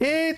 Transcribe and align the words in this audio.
Et 0.00 0.34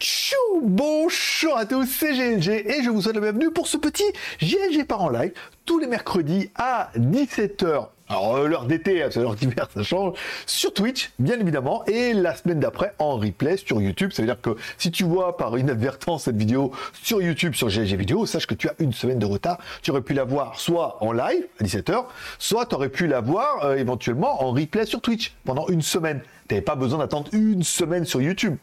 tchou 0.00 0.34
Bonjour 0.62 1.56
à 1.56 1.66
tous, 1.66 1.86
c'est 1.86 2.14
GLG 2.14 2.48
et 2.66 2.82
je 2.82 2.90
vous 2.90 3.00
souhaite 3.00 3.14
la 3.14 3.20
bienvenue 3.20 3.52
pour 3.52 3.68
ce 3.68 3.76
petit 3.76 4.02
GLG 4.40 4.84
par 4.86 5.02
en 5.02 5.08
live 5.08 5.32
tous 5.64 5.78
les 5.78 5.86
mercredis 5.86 6.50
à 6.56 6.90
17h. 6.96 7.86
Alors 8.08 8.36
euh, 8.36 8.48
l'heure 8.48 8.66
d'été, 8.66 9.04
hein, 9.04 9.08
l'heure 9.14 9.36
d'hiver, 9.36 9.68
ça 9.72 9.84
change. 9.84 10.18
Sur 10.46 10.74
Twitch, 10.74 11.12
bien 11.20 11.38
évidemment, 11.38 11.84
et 11.86 12.12
la 12.12 12.34
semaine 12.34 12.58
d'après 12.58 12.92
en 12.98 13.18
replay 13.18 13.56
sur 13.56 13.80
YouTube. 13.80 14.10
Ça 14.12 14.22
veut 14.22 14.26
dire 14.26 14.40
que 14.40 14.56
si 14.78 14.90
tu 14.90 15.04
vois 15.04 15.36
par 15.36 15.56
inadvertance 15.56 16.24
cette 16.24 16.36
vidéo 16.36 16.72
sur 16.92 17.22
YouTube, 17.22 17.54
sur 17.54 17.68
GLG 17.68 17.94
vidéo, 17.94 18.26
sache 18.26 18.48
que 18.48 18.54
tu 18.54 18.68
as 18.68 18.74
une 18.80 18.92
semaine 18.92 19.20
de 19.20 19.26
retard. 19.26 19.58
Tu 19.82 19.92
aurais 19.92 20.02
pu 20.02 20.12
la 20.12 20.24
voir 20.24 20.58
soit 20.58 20.98
en 21.00 21.12
live 21.12 21.46
à 21.60 21.64
17h, 21.64 22.04
soit 22.40 22.66
tu 22.66 22.74
aurais 22.74 22.88
pu 22.88 23.06
la 23.06 23.20
voir 23.20 23.64
euh, 23.64 23.76
éventuellement 23.76 24.42
en 24.42 24.50
replay 24.50 24.86
sur 24.86 25.00
Twitch 25.00 25.34
pendant 25.44 25.68
une 25.68 25.82
semaine. 25.82 26.20
Tu 26.48 26.54
n'avais 26.54 26.64
pas 26.64 26.74
besoin 26.74 26.98
d'attendre 26.98 27.28
une 27.32 27.62
semaine 27.62 28.04
sur 28.04 28.20
YouTube. 28.20 28.56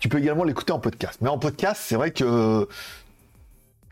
Tu 0.00 0.08
peux 0.08 0.18
également 0.18 0.44
l'écouter 0.44 0.72
en 0.72 0.78
podcast. 0.78 1.18
Mais 1.22 1.28
en 1.28 1.38
podcast, 1.38 1.82
c'est 1.84 1.96
vrai 1.96 2.10
que 2.10 2.68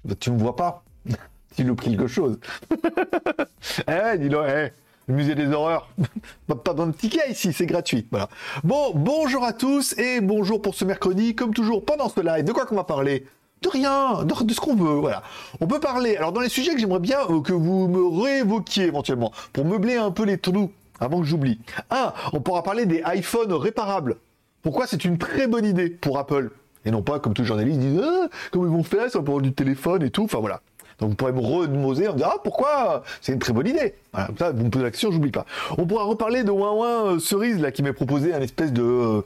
bah, 0.04 0.14
tu 0.18 0.30
me 0.30 0.38
vois 0.38 0.56
pas. 0.56 0.84
tu 1.56 1.64
loupe 1.64 1.80
quelque 1.80 2.06
chose. 2.06 2.38
eh, 3.88 4.18
dis-le, 4.18 4.38
eh, 4.48 4.72
le 5.08 5.14
musée 5.14 5.34
des 5.34 5.46
horreurs. 5.48 5.88
pas 6.46 6.72
besoin 6.72 6.88
de 6.88 6.92
ticket 6.92 7.30
ici, 7.30 7.52
c'est 7.52 7.66
gratuit. 7.66 8.06
Voilà. 8.10 8.28
Bon, 8.64 8.92
bonjour 8.94 9.44
à 9.44 9.52
tous 9.52 9.96
et 9.98 10.20
bonjour 10.20 10.62
pour 10.62 10.74
ce 10.74 10.84
mercredi. 10.84 11.34
Comme 11.34 11.54
toujours, 11.54 11.84
pendant 11.84 12.08
ce 12.08 12.20
live, 12.20 12.44
de 12.44 12.52
quoi 12.52 12.66
qu'on 12.66 12.76
va 12.76 12.84
parler? 12.84 13.26
De 13.62 13.68
rien, 13.68 14.24
de, 14.24 14.52
ce 14.54 14.60
qu'on 14.60 14.74
veut, 14.74 15.00
voilà. 15.00 15.22
On 15.60 15.66
peut 15.66 15.80
parler, 15.80 16.16
alors 16.16 16.32
dans 16.32 16.40
les 16.40 16.48
sujets 16.48 16.72
que 16.72 16.80
j'aimerais 16.80 16.98
bien 16.98 17.18
euh, 17.28 17.42
que 17.42 17.52
vous 17.52 17.88
me 17.88 18.22
réévoquiez 18.22 18.84
éventuellement, 18.84 19.32
pour 19.52 19.66
meubler 19.66 19.96
un 19.96 20.10
peu 20.10 20.24
les 20.24 20.38
trous, 20.38 20.72
avant 20.98 21.20
que 21.20 21.26
j'oublie. 21.26 21.60
Un, 21.90 22.14
on 22.32 22.40
pourra 22.40 22.62
parler 22.62 22.86
des 22.86 23.02
iPhones 23.04 23.52
réparables. 23.52 24.16
Pourquoi 24.62 24.86
c'est 24.86 25.04
une 25.04 25.18
très 25.18 25.46
bonne 25.46 25.64
idée 25.64 25.90
pour 25.90 26.18
Apple 26.18 26.50
Et 26.84 26.90
non 26.90 27.02
pas 27.02 27.18
comme 27.18 27.34
tous 27.34 27.42
les 27.42 27.48
journalistes 27.48 27.78
disent 27.78 28.00
ah, 28.02 28.28
comment 28.50 28.66
ils 28.66 28.70
vont 28.70 28.82
faire, 28.82 29.10
ça 29.10 29.20
va 29.20 29.40
du 29.40 29.52
téléphone 29.52 30.02
et 30.02 30.10
tout. 30.10 30.24
Enfin 30.24 30.38
voilà. 30.38 30.60
Donc 30.98 31.10
vous 31.10 31.16
pourrez 31.16 31.32
me 31.32 31.40
remoser 31.40 32.08
en 32.08 32.12
disant 32.12 32.30
ah 32.34 32.38
pourquoi 32.44 33.02
c'est 33.22 33.32
une 33.32 33.38
très 33.38 33.52
bonne 33.52 33.66
idée. 33.66 33.94
Voilà, 34.12 34.28
ça 34.38 34.52
vous 34.52 34.64
me 34.64 34.70
posez 34.70 34.84
la 34.84 34.90
question, 34.90 35.10
j'oublie 35.10 35.30
pas. 35.30 35.46
On 35.78 35.86
pourra 35.86 36.04
reparler 36.04 36.44
de 36.44 36.50
Ouin 36.50 37.06
euh, 37.06 37.18
Cerise 37.18 37.58
là 37.60 37.70
qui 37.70 37.82
m'a 37.82 37.92
proposé 37.92 38.34
un 38.34 38.40
espèce 38.40 38.72
de 38.72 38.82
euh, 38.82 39.22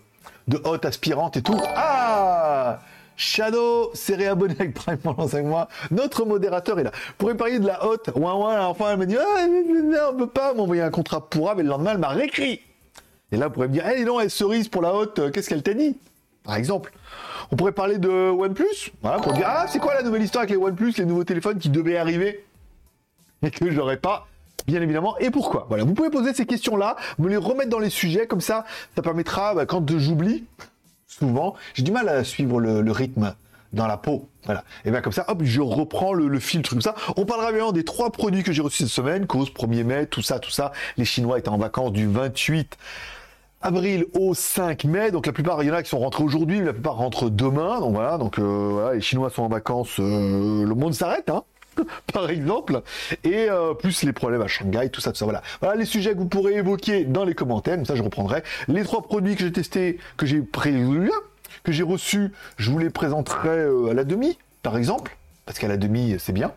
de 0.46 0.60
hotte 0.64 0.84
aspirante 0.84 1.36
et 1.36 1.42
tout. 1.42 1.60
Ah 1.74 2.78
Shadow 3.16 3.90
s'est 3.94 4.16
réabonné 4.16 4.54
avec 4.58 4.74
Prime 4.74 4.98
pendant 4.98 5.28
5 5.28 5.44
mois. 5.44 5.68
Notre 5.90 6.24
modérateur 6.24 6.78
est 6.80 6.84
là. 6.84 6.90
Pour 7.16 7.34
parler 7.36 7.60
de 7.60 7.66
la 7.66 7.86
hotte, 7.86 8.10
ouin 8.16 8.34
ouin, 8.34 8.66
enfin 8.66 8.86
elle 8.92 8.98
m'a 8.98 9.06
dit 9.06 9.16
ah, 9.18 9.46
on 10.12 10.16
peut 10.16 10.26
pas 10.26 10.54
m'envoyer 10.54 10.82
un 10.82 10.90
contrat 10.90 11.28
pour 11.28 11.54
mais 11.56 11.62
le 11.62 11.68
lendemain 11.68 11.92
elle 11.92 11.98
m'a 11.98 12.08
réécrit. 12.08 12.60
Et 13.34 13.36
là, 13.36 13.48
on 13.48 13.50
pourrait 13.50 13.66
me 13.66 13.72
dire, 13.72 13.86
hey, 13.86 14.04
non, 14.04 14.20
elle 14.20 14.30
cerise 14.30 14.68
pour 14.68 14.80
la 14.80 14.94
haute, 14.94 15.18
euh, 15.18 15.30
qu'est-ce 15.30 15.48
qu'elle 15.48 15.62
t'a 15.62 15.74
dit? 15.74 15.96
Par 16.44 16.54
exemple. 16.54 16.92
On 17.50 17.56
pourrait 17.56 17.72
parler 17.72 17.98
de 17.98 18.30
OnePlus, 18.30 18.92
voilà, 19.02 19.18
pour 19.18 19.32
dire, 19.32 19.46
ah, 19.48 19.66
c'est 19.68 19.80
quoi 19.80 19.92
la 19.94 20.02
nouvelle 20.02 20.22
histoire 20.22 20.42
avec 20.42 20.56
les 20.56 20.62
OnePlus, 20.62 20.94
les 20.98 21.04
nouveaux 21.04 21.24
téléphones 21.24 21.58
qui 21.58 21.68
devaient 21.68 21.96
arriver? 21.96 22.44
Et 23.42 23.50
que 23.50 23.70
j'aurais 23.70 23.96
pas 23.96 24.26
bien 24.66 24.80
évidemment, 24.80 25.18
et 25.18 25.30
pourquoi? 25.30 25.66
Voilà, 25.68 25.84
vous 25.84 25.92
pouvez 25.94 26.10
poser 26.10 26.32
ces 26.32 26.46
questions-là, 26.46 26.96
me 27.18 27.28
les 27.28 27.36
remettre 27.36 27.68
dans 27.68 27.80
les 27.80 27.90
sujets, 27.90 28.26
comme 28.26 28.40
ça, 28.40 28.64
ça 28.94 29.02
permettra, 29.02 29.54
bah, 29.54 29.66
quand 29.66 29.84
j'oublie, 29.98 30.44
souvent, 31.06 31.54
j'ai 31.74 31.82
du 31.82 31.90
mal 31.90 32.08
à 32.08 32.24
suivre 32.24 32.60
le 32.60 32.90
rythme 32.92 33.34
dans 33.74 33.86
la 33.86 33.96
peau. 33.96 34.28
Voilà. 34.44 34.64
Et 34.84 34.90
bien 34.90 35.00
comme 35.00 35.12
ça, 35.12 35.24
hop, 35.28 35.42
je 35.42 35.60
reprends 35.60 36.12
le, 36.12 36.38
filtre 36.38 36.70
comme 36.70 36.80
ça. 36.80 36.94
On 37.16 37.24
parlera 37.24 37.52
bien 37.52 37.72
des 37.72 37.84
trois 37.84 38.10
produits 38.10 38.42
que 38.42 38.52
j'ai 38.52 38.62
reçus 38.62 38.84
cette 38.84 38.92
semaine, 38.92 39.26
cause 39.26 39.50
1er 39.50 39.84
mai, 39.84 40.06
tout 40.06 40.22
ça, 40.22 40.38
tout 40.38 40.50
ça. 40.50 40.72
Les 40.96 41.04
Chinois 41.04 41.38
étaient 41.38 41.48
en 41.48 41.58
vacances 41.58 41.92
du 41.92 42.06
28 42.06 42.78
avril 43.64 44.04
au 44.12 44.34
5 44.34 44.84
mai. 44.84 45.10
Donc 45.10 45.26
la 45.26 45.32
plupart, 45.32 45.62
il 45.62 45.66
y 45.66 45.70
en 45.70 45.74
a 45.74 45.82
qui 45.82 45.88
sont 45.88 45.98
rentrés 45.98 46.22
aujourd'hui, 46.22 46.60
mais 46.60 46.66
la 46.66 46.72
plupart 46.72 46.96
rentrent 46.96 47.30
demain. 47.30 47.80
Donc 47.80 47.94
voilà, 47.94 48.18
donc 48.18 48.38
euh, 48.38 48.94
les 48.94 49.00
Chinois 49.00 49.30
sont 49.30 49.42
en 49.42 49.48
vacances, 49.48 49.98
euh, 49.98 50.64
le 50.64 50.74
monde 50.74 50.94
s'arrête, 50.94 51.28
hein 51.30 51.42
par 52.12 52.30
exemple, 52.30 52.82
et 53.24 53.50
euh, 53.50 53.74
plus 53.74 54.04
les 54.04 54.12
problèmes 54.12 54.42
à 54.42 54.46
Shanghai, 54.46 54.90
tout 54.90 55.00
ça, 55.00 55.10
tout 55.10 55.18
ça. 55.18 55.24
Voilà. 55.24 55.42
voilà 55.60 55.74
les 55.74 55.86
sujets 55.86 56.12
que 56.12 56.18
vous 56.18 56.28
pourrez 56.28 56.54
évoquer 56.54 57.04
dans 57.04 57.24
les 57.24 57.34
commentaires. 57.34 57.74
Comme 57.74 57.86
ça, 57.86 57.96
je 57.96 58.02
reprendrai 58.02 58.42
les 58.68 58.84
trois 58.84 59.02
produits 59.02 59.34
que 59.34 59.42
j'ai 59.42 59.52
testés, 59.52 59.98
que 60.16 60.26
j'ai 60.26 60.40
prévus 60.40 61.10
que 61.62 61.72
j'ai 61.72 61.82
reçu, 61.82 62.30
je 62.58 62.70
vous 62.70 62.78
les 62.78 62.90
présenterai 62.90 63.64
à 63.90 63.94
la 63.94 64.04
demi, 64.04 64.38
par 64.62 64.76
exemple, 64.76 65.16
parce 65.46 65.58
qu'à 65.58 65.66
la 65.66 65.78
demi, 65.78 66.16
c'est 66.18 66.32
bien. 66.32 66.52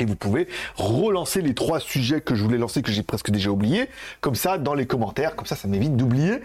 Et 0.00 0.06
vous 0.06 0.16
pouvez 0.16 0.48
relancer 0.76 1.42
les 1.42 1.54
trois 1.54 1.78
sujets 1.78 2.20
que 2.20 2.34
je 2.34 2.42
voulais 2.42 2.58
lancer, 2.58 2.82
que 2.82 2.90
j'ai 2.90 3.02
presque 3.02 3.30
déjà 3.30 3.50
oubliés, 3.50 3.88
comme 4.20 4.34
ça, 4.34 4.58
dans 4.58 4.74
les 4.74 4.86
commentaires, 4.86 5.36
comme 5.36 5.46
ça, 5.46 5.56
ça 5.56 5.68
m'évite 5.68 5.96
d'oublier. 5.96 6.40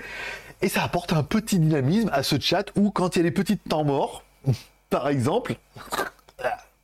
Et 0.61 0.69
ça 0.69 0.83
apporte 0.83 1.13
un 1.13 1.23
petit 1.23 1.57
dynamisme 1.57 2.09
à 2.13 2.21
ce 2.21 2.39
chat 2.39 2.65
où, 2.75 2.91
quand 2.91 3.15
il 3.15 3.19
y 3.19 3.21
a 3.21 3.23
des 3.23 3.31
petits 3.31 3.57
temps 3.57 3.85
morts, 3.85 4.23
par 4.89 5.07
exemple, 5.07 5.55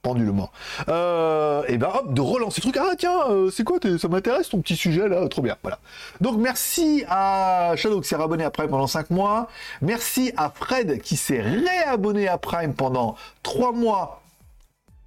pendulement. 0.02 0.50
Euh, 0.90 1.64
et 1.68 1.78
ben 1.78 1.90
hop, 1.94 2.14
de 2.14 2.22
relancer 2.22 2.62
le 2.64 2.72
truc. 2.72 2.84
Ah 2.84 2.96
tiens, 2.98 3.30
euh, 3.30 3.52
c'est 3.52 3.64
quoi 3.64 3.78
Ça 4.00 4.08
m'intéresse 4.08 4.50
ton 4.50 4.62
petit 4.62 4.76
sujet 4.76 5.08
là, 5.08 5.28
trop 5.28 5.42
bien. 5.42 5.58
Voilà. 5.62 5.80
Donc 6.22 6.38
merci 6.38 7.04
à 7.08 7.74
Shadow 7.76 8.02
qui 8.02 8.08
s'est 8.08 8.16
réabonné 8.16 8.44
à 8.44 8.52
Prime 8.52 8.70
pendant 8.70 8.88
5 8.88 9.10
mois. 9.10 9.48
Merci 9.82 10.32
à 10.38 10.50
Fred 10.50 11.02
qui 11.02 11.18
s'est 11.18 11.42
réabonné 11.42 12.28
à 12.28 12.38
Prime 12.38 12.74
pendant 12.74 13.16
3 13.44 13.74
mois. 13.74 14.21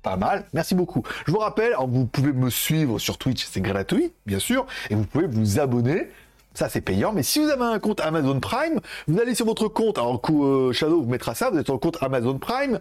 Pas 0.04 0.16
mal, 0.19 0.44
merci 0.53 0.75
beaucoup. 0.75 1.03
Je 1.26 1.32
vous 1.32 1.38
rappelle, 1.38 1.75
vous 1.88 2.04
pouvez 2.04 2.32
me 2.32 2.50
suivre 2.50 2.98
sur 2.98 3.16
Twitch, 3.16 3.47
c'est 3.50 3.62
gratuit, 3.62 4.12
bien 4.26 4.38
sûr, 4.38 4.66
et 4.91 4.94
vous 4.94 5.04
pouvez 5.04 5.26
vous 5.26 5.59
abonner 5.59 6.09
ça, 6.54 6.69
c'est 6.69 6.81
payant. 6.81 7.12
Mais 7.12 7.25
si 7.25 7.41
vous 7.41 7.50
avez 7.50 7.65
un 7.65 7.81
compte 7.81 7.98
Amazon 8.00 8.38
Prime, 8.38 8.81
vous 9.09 9.19
allez 9.19 9.34
sur 9.34 9.44
votre 9.44 9.66
compte. 9.66 9.98
Alors, 9.98 10.20
euh, 10.31 10.72
Shadow 10.72 11.03
vous 11.03 11.10
mettra 11.10 11.34
ça. 11.34 11.50
Vous 11.50 11.59
êtes 11.59 11.66
sur 11.66 11.75
le 11.75 11.81
compte 11.81 11.98
Amazon 12.00 12.38
Prime. 12.38 12.78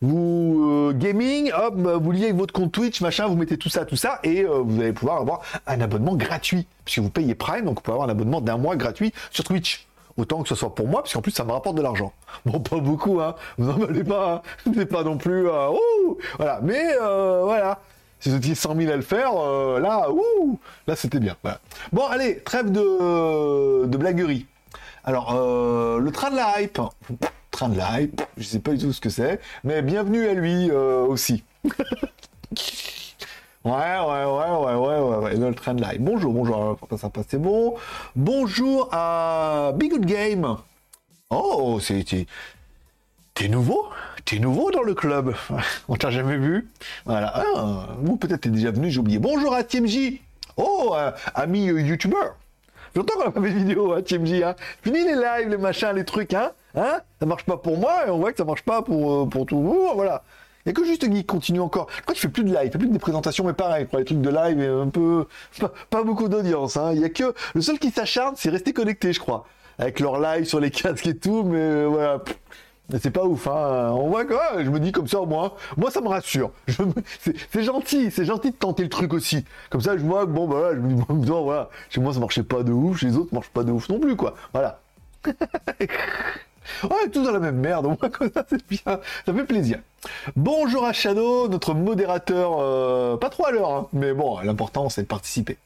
Vous, 0.00 0.64
euh, 0.70 0.92
gaming, 0.92 1.50
hop, 1.52 1.74
bah, 1.76 1.96
vous 1.96 2.12
liez 2.12 2.30
votre 2.30 2.54
compte 2.54 2.70
Twitch, 2.70 3.00
machin, 3.00 3.26
vous 3.26 3.34
mettez 3.34 3.58
tout 3.58 3.68
ça, 3.68 3.84
tout 3.84 3.96
ça. 3.96 4.20
Et 4.22 4.44
euh, 4.44 4.60
vous 4.64 4.80
allez 4.80 4.92
pouvoir 4.92 5.16
avoir 5.16 5.42
un 5.66 5.80
abonnement 5.80 6.14
gratuit. 6.14 6.68
Puisque 6.84 7.00
vous 7.00 7.10
payez 7.10 7.34
Prime, 7.34 7.64
donc 7.64 7.78
vous 7.78 7.82
pouvez 7.82 7.94
avoir 7.94 8.08
un 8.08 8.12
abonnement 8.12 8.40
d'un 8.40 8.58
mois 8.58 8.76
gratuit 8.76 9.12
sur 9.32 9.42
Twitch. 9.42 9.88
Autant 10.16 10.42
que 10.42 10.48
ce 10.48 10.54
soit 10.54 10.74
pour 10.74 10.88
moi, 10.88 11.02
parce 11.02 11.12
qu'en 11.12 11.22
plus, 11.22 11.30
ça 11.30 11.44
me 11.44 11.52
rapporte 11.52 11.76
de 11.76 11.82
l'argent. 11.82 12.12
Bon, 12.44 12.60
pas 12.60 12.78
beaucoup, 12.78 13.20
hein. 13.20 13.34
Vous 13.58 13.70
n'en 13.70 13.84
allez 13.86 14.04
pas, 14.04 14.42
hein. 14.66 14.84
Pas 14.90 15.02
non 15.04 15.18
plus, 15.18 15.46
oh 15.48 16.18
voilà. 16.38 16.60
Mais, 16.62 16.96
voilà 16.96 17.78
si 18.20 18.28
vous 18.28 18.36
étiez 18.36 18.54
100 18.54 18.76
000 18.76 18.92
à 18.92 18.96
le 18.96 19.02
faire, 19.02 19.32
euh, 19.34 19.80
là, 19.80 20.10
ouh, 20.10 20.58
là 20.86 20.94
c'était 20.94 21.20
bien. 21.20 21.36
Bon, 21.92 22.06
allez, 22.06 22.40
trêve 22.40 22.70
de, 22.70 23.86
de 23.86 23.96
blaguerie. 23.96 24.46
Alors, 25.04 25.34
euh, 25.34 25.98
le 25.98 26.12
train 26.12 26.30
de 26.30 26.36
la 26.36 26.60
hype. 26.60 26.80
Train 27.50 27.68
de 27.68 27.76
la 27.76 28.00
hype, 28.00 28.22
je 28.36 28.44
sais 28.44 28.60
pas 28.60 28.70
du 28.70 28.78
tout 28.78 28.92
ce 28.92 29.00
que 29.00 29.10
c'est, 29.10 29.40
mais 29.64 29.82
bienvenue 29.82 30.28
à 30.28 30.34
lui 30.34 30.70
euh, 30.70 31.04
aussi. 31.04 31.42
Ouais, 33.64 33.72
ouais, 33.72 34.24
ouais, 34.24 34.24
ouais, 34.24 34.74
ouais, 34.74 34.98
ouais, 34.98 35.16
ouais, 35.16 35.36
le 35.36 35.54
train 35.54 35.74
de 35.74 35.84
hype. 35.84 36.00
Bonjour, 36.00 36.32
bonjour, 36.32 36.78
ça 36.98 37.10
passe, 37.10 37.26
c'est 37.28 37.40
bon. 37.40 37.74
Bonjour 38.16 38.88
à 38.92 39.72
Big 39.76 39.90
Good 39.92 40.06
Game. 40.06 40.56
Oh, 41.30 41.78
c'est 41.80 42.04
T'es 43.34 43.48
nouveau? 43.48 43.88
T'es 44.24 44.38
nouveau 44.38 44.70
dans 44.70 44.82
le 44.82 44.94
club? 44.94 45.34
On 45.88 45.96
t'a 45.96 46.10
jamais 46.10 46.36
vu? 46.36 46.68
Voilà. 47.06 47.32
Ah, 47.34 47.86
ou 48.04 48.16
peut-être 48.16 48.42
t'es 48.42 48.50
déjà 48.50 48.70
venu, 48.70 48.90
j'ai 48.90 49.00
oublié. 49.00 49.18
Bonjour 49.18 49.54
à 49.54 49.62
TMJ 49.62 50.20
Oh, 50.56 50.92
euh, 50.94 51.12
ami 51.34 51.70
euh, 51.70 51.80
youtubeur 51.80 52.36
Longtemps 52.94 53.14
qu'on 53.14 53.24
n'a 53.24 53.30
pas 53.30 53.40
fait 53.40 53.52
de 53.52 53.58
vidéo, 53.58 53.92
hein, 53.92 54.02
TMJ. 54.02 54.42
Hein. 54.42 54.54
Fini 54.82 55.04
les 55.04 55.14
lives, 55.14 55.48
les 55.48 55.56
machins, 55.56 55.92
les 55.94 56.04
trucs, 56.04 56.34
hein 56.34 56.50
Hein? 56.74 57.00
Ça 57.18 57.26
marche 57.26 57.44
pas 57.44 57.56
pour 57.56 57.78
moi, 57.78 58.06
et 58.06 58.10
on 58.10 58.18
voit 58.18 58.32
que 58.32 58.38
ça 58.38 58.44
marche 58.44 58.62
pas 58.62 58.82
pour, 58.82 59.22
euh, 59.22 59.26
pour 59.26 59.46
tout 59.46 59.60
vous, 59.60 59.88
voilà. 59.94 60.22
Il 60.66 60.70
a 60.70 60.72
que 60.72 60.84
juste 60.84 61.10
qui 61.10 61.24
continue 61.24 61.60
encore. 61.60 61.86
Pourquoi 61.86 62.14
tu 62.14 62.20
fais 62.20 62.28
plus 62.28 62.44
de 62.44 62.52
live, 62.52 62.66
tu 62.66 62.72
fais 62.72 62.78
plus 62.78 62.88
des 62.88 62.98
présentations, 62.98 63.44
mais 63.44 63.52
pareil, 63.52 63.86
les 63.92 64.04
trucs 64.04 64.20
de 64.20 64.30
live, 64.30 64.60
un 64.60 64.88
peu, 64.88 65.26
pas, 65.90 66.02
beaucoup 66.02 66.28
d'audience. 66.28 66.76
Hein. 66.76 66.92
Il 66.94 67.00
y 67.00 67.04
a 67.04 67.08
que 67.08 67.34
le 67.54 67.60
seul 67.60 67.78
qui 67.78 67.90
s'acharne, 67.90 68.34
c'est 68.36 68.50
rester 68.50 68.72
connecté, 68.72 69.12
je 69.12 69.20
crois, 69.20 69.46
avec 69.78 70.00
leur 70.00 70.20
live 70.20 70.44
sur 70.44 70.60
les 70.60 70.70
casques 70.70 71.06
et 71.06 71.16
tout, 71.16 71.42
mais 71.44 71.84
voilà 71.84 72.22
c'est 72.98 73.10
pas 73.10 73.24
ouf, 73.24 73.46
hein. 73.46 73.92
On 73.92 74.08
voit 74.08 74.24
quoi 74.24 74.62
Je 74.62 74.70
me 74.70 74.80
dis 74.80 74.92
comme 74.92 75.06
ça, 75.06 75.20
moi, 75.20 75.56
moi 75.76 75.90
ça 75.90 76.00
me 76.00 76.08
rassure. 76.08 76.50
C'est 77.52 77.62
gentil, 77.62 78.10
c'est 78.10 78.24
gentil 78.24 78.50
de 78.50 78.56
tenter 78.56 78.82
le 78.82 78.88
truc 78.88 79.12
aussi. 79.12 79.44
Comme 79.68 79.80
ça, 79.80 79.96
je 79.96 80.04
vois 80.04 80.26
que 80.26 80.30
bon, 80.30 80.48
bah 80.48 80.70
je 80.74 80.80
me 80.80 80.94
dis, 80.94 81.02
bon, 81.08 81.44
voilà, 81.44 81.70
chez 81.88 82.00
moi 82.00 82.12
ça 82.12 82.20
marchait 82.20 82.42
pas 82.42 82.62
de 82.62 82.72
ouf, 82.72 82.98
chez 82.98 83.06
les 83.06 83.16
autres 83.16 83.30
ça 83.30 83.36
marche 83.36 83.50
pas 83.50 83.62
de 83.62 83.72
ouf 83.72 83.88
non 83.88 84.00
plus, 84.00 84.16
quoi. 84.16 84.34
Voilà. 84.52 84.80
On 86.82 87.06
est 87.06 87.10
tous 87.10 87.22
dans 87.22 87.32
la 87.32 87.38
même 87.38 87.56
merde, 87.56 87.86
au 87.86 87.90
moins 87.90 88.10
comme 88.10 88.30
ça 88.32 88.44
c'est 88.48 88.66
bien, 88.68 88.80
ça 88.84 89.34
fait 89.34 89.44
plaisir. 89.44 89.78
Bonjour 90.36 90.84
à 90.84 90.92
Shadow, 90.92 91.48
notre 91.48 91.74
modérateur, 91.74 92.58
euh, 92.58 93.16
pas 93.16 93.30
trop 93.30 93.46
à 93.46 93.50
l'heure, 93.50 93.70
hein, 93.70 93.88
mais 93.92 94.12
bon, 94.12 94.38
l'important 94.40 94.88
c'est 94.88 95.02
de 95.02 95.06
participer. 95.06 95.58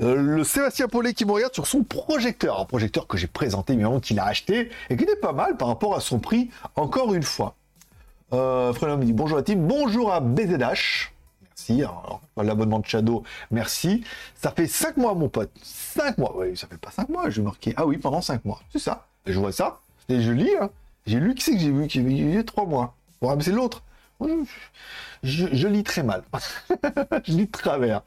Euh, 0.00 0.14
le 0.16 0.44
Sébastien 0.44 0.88
Paulet 0.88 1.12
qui 1.12 1.24
me 1.24 1.32
regarde 1.32 1.52
sur 1.52 1.66
son 1.66 1.82
projecteur, 1.82 2.60
un 2.60 2.64
projecteur 2.64 3.06
que 3.06 3.18
j'ai 3.18 3.26
présenté, 3.26 3.76
mais 3.76 4.00
qu'il 4.00 4.18
a 4.18 4.24
acheté 4.24 4.70
et 4.88 4.96
qui 4.96 5.04
était 5.04 5.16
pas 5.16 5.32
mal 5.32 5.56
par 5.56 5.68
rapport 5.68 5.94
à 5.94 6.00
son 6.00 6.18
prix, 6.18 6.50
encore 6.76 7.14
une 7.14 7.22
fois. 7.22 7.54
Euh, 8.32 8.72
dit 8.98 9.12
bonjour 9.12 9.38
à 9.38 9.42
team, 9.42 9.66
bonjour 9.66 10.12
à 10.12 10.20
BZH. 10.20 11.12
L'abonnement 12.36 12.78
de 12.78 12.86
Shadow, 12.86 13.22
merci. 13.50 14.04
Ça 14.34 14.50
fait 14.50 14.66
5 14.66 14.96
mois, 14.96 15.14
mon 15.14 15.28
pote. 15.28 15.50
5 15.62 16.18
mois, 16.18 16.34
oui, 16.36 16.56
ça 16.56 16.66
fait 16.66 16.78
pas 16.78 16.90
5 16.90 17.08
mois, 17.08 17.30
je 17.30 17.42
marquer. 17.42 17.74
Ah 17.76 17.86
oui, 17.86 17.98
pendant 17.98 18.22
5 18.22 18.44
mois, 18.44 18.60
c'est 18.72 18.78
ça. 18.78 19.06
je 19.26 19.38
vois 19.38 19.52
ça, 19.52 19.80
et 20.08 20.20
je 20.20 20.32
lis, 20.32 20.50
hein. 20.60 20.70
j'ai 21.06 21.20
lu 21.20 21.34
qui 21.34 21.44
c'est 21.44 21.52
que 21.52 21.58
j'ai 21.58 21.70
vu, 21.70 21.86
qui 21.86 21.98
il 21.98 22.34
y 22.34 22.38
a 22.38 22.44
trois 22.44 22.66
mois. 22.66 22.94
Bon, 23.20 23.34
mais 23.36 23.42
c'est 23.42 23.52
l'autre. 23.52 23.82
Je, 25.22 25.68
lis 25.68 25.82
très 25.82 26.02
mal. 26.02 26.22
je 27.24 27.32
lis 27.32 27.46
de 27.46 27.50
travers. 27.50 28.02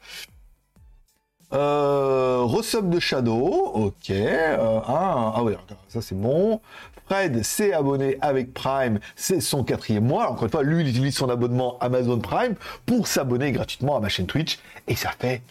Euh, 1.52 2.46
de 2.82 3.00
Shadow, 3.00 3.70
ok. 3.74 4.10
Euh, 4.10 4.80
ah, 4.86 5.42
oui, 5.42 5.54
ça 5.88 6.00
c'est 6.00 6.14
bon. 6.14 6.60
Fred 7.06 7.44
s'est 7.44 7.72
abonné 7.72 8.16
avec 8.20 8.54
Prime, 8.54 8.98
c'est 9.14 9.40
son 9.40 9.62
quatrième 9.62 10.06
mois. 10.06 10.30
Encore 10.30 10.44
une 10.44 10.50
fois, 10.50 10.62
lui, 10.62 10.82
il 10.82 10.88
utilise 10.88 11.16
son 11.16 11.28
abonnement 11.28 11.78
Amazon 11.80 12.18
Prime 12.18 12.54
pour 12.86 13.06
s'abonner 13.06 13.52
gratuitement 13.52 13.96
à 13.96 14.00
ma 14.00 14.08
chaîne 14.08 14.26
Twitch. 14.26 14.58
Et 14.88 14.94
ça 14.94 15.10
fait, 15.12 15.42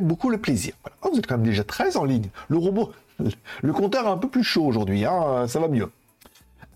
beaucoup 0.00 0.30
le 0.30 0.38
plaisir. 0.38 0.74
Oh, 1.02 1.10
vous 1.12 1.18
êtes 1.18 1.26
quand 1.26 1.36
même 1.36 1.46
déjà 1.46 1.64
13 1.64 1.96
en 1.96 2.04
ligne. 2.04 2.28
Le 2.48 2.56
robot, 2.56 2.92
le 3.62 3.72
compteur 3.72 4.06
est 4.06 4.10
un 4.10 4.18
peu 4.18 4.28
plus 4.28 4.44
chaud 4.44 4.64
aujourd'hui, 4.64 5.04
hein, 5.04 5.46
ça 5.46 5.60
va 5.60 5.68
mieux. 5.68 5.90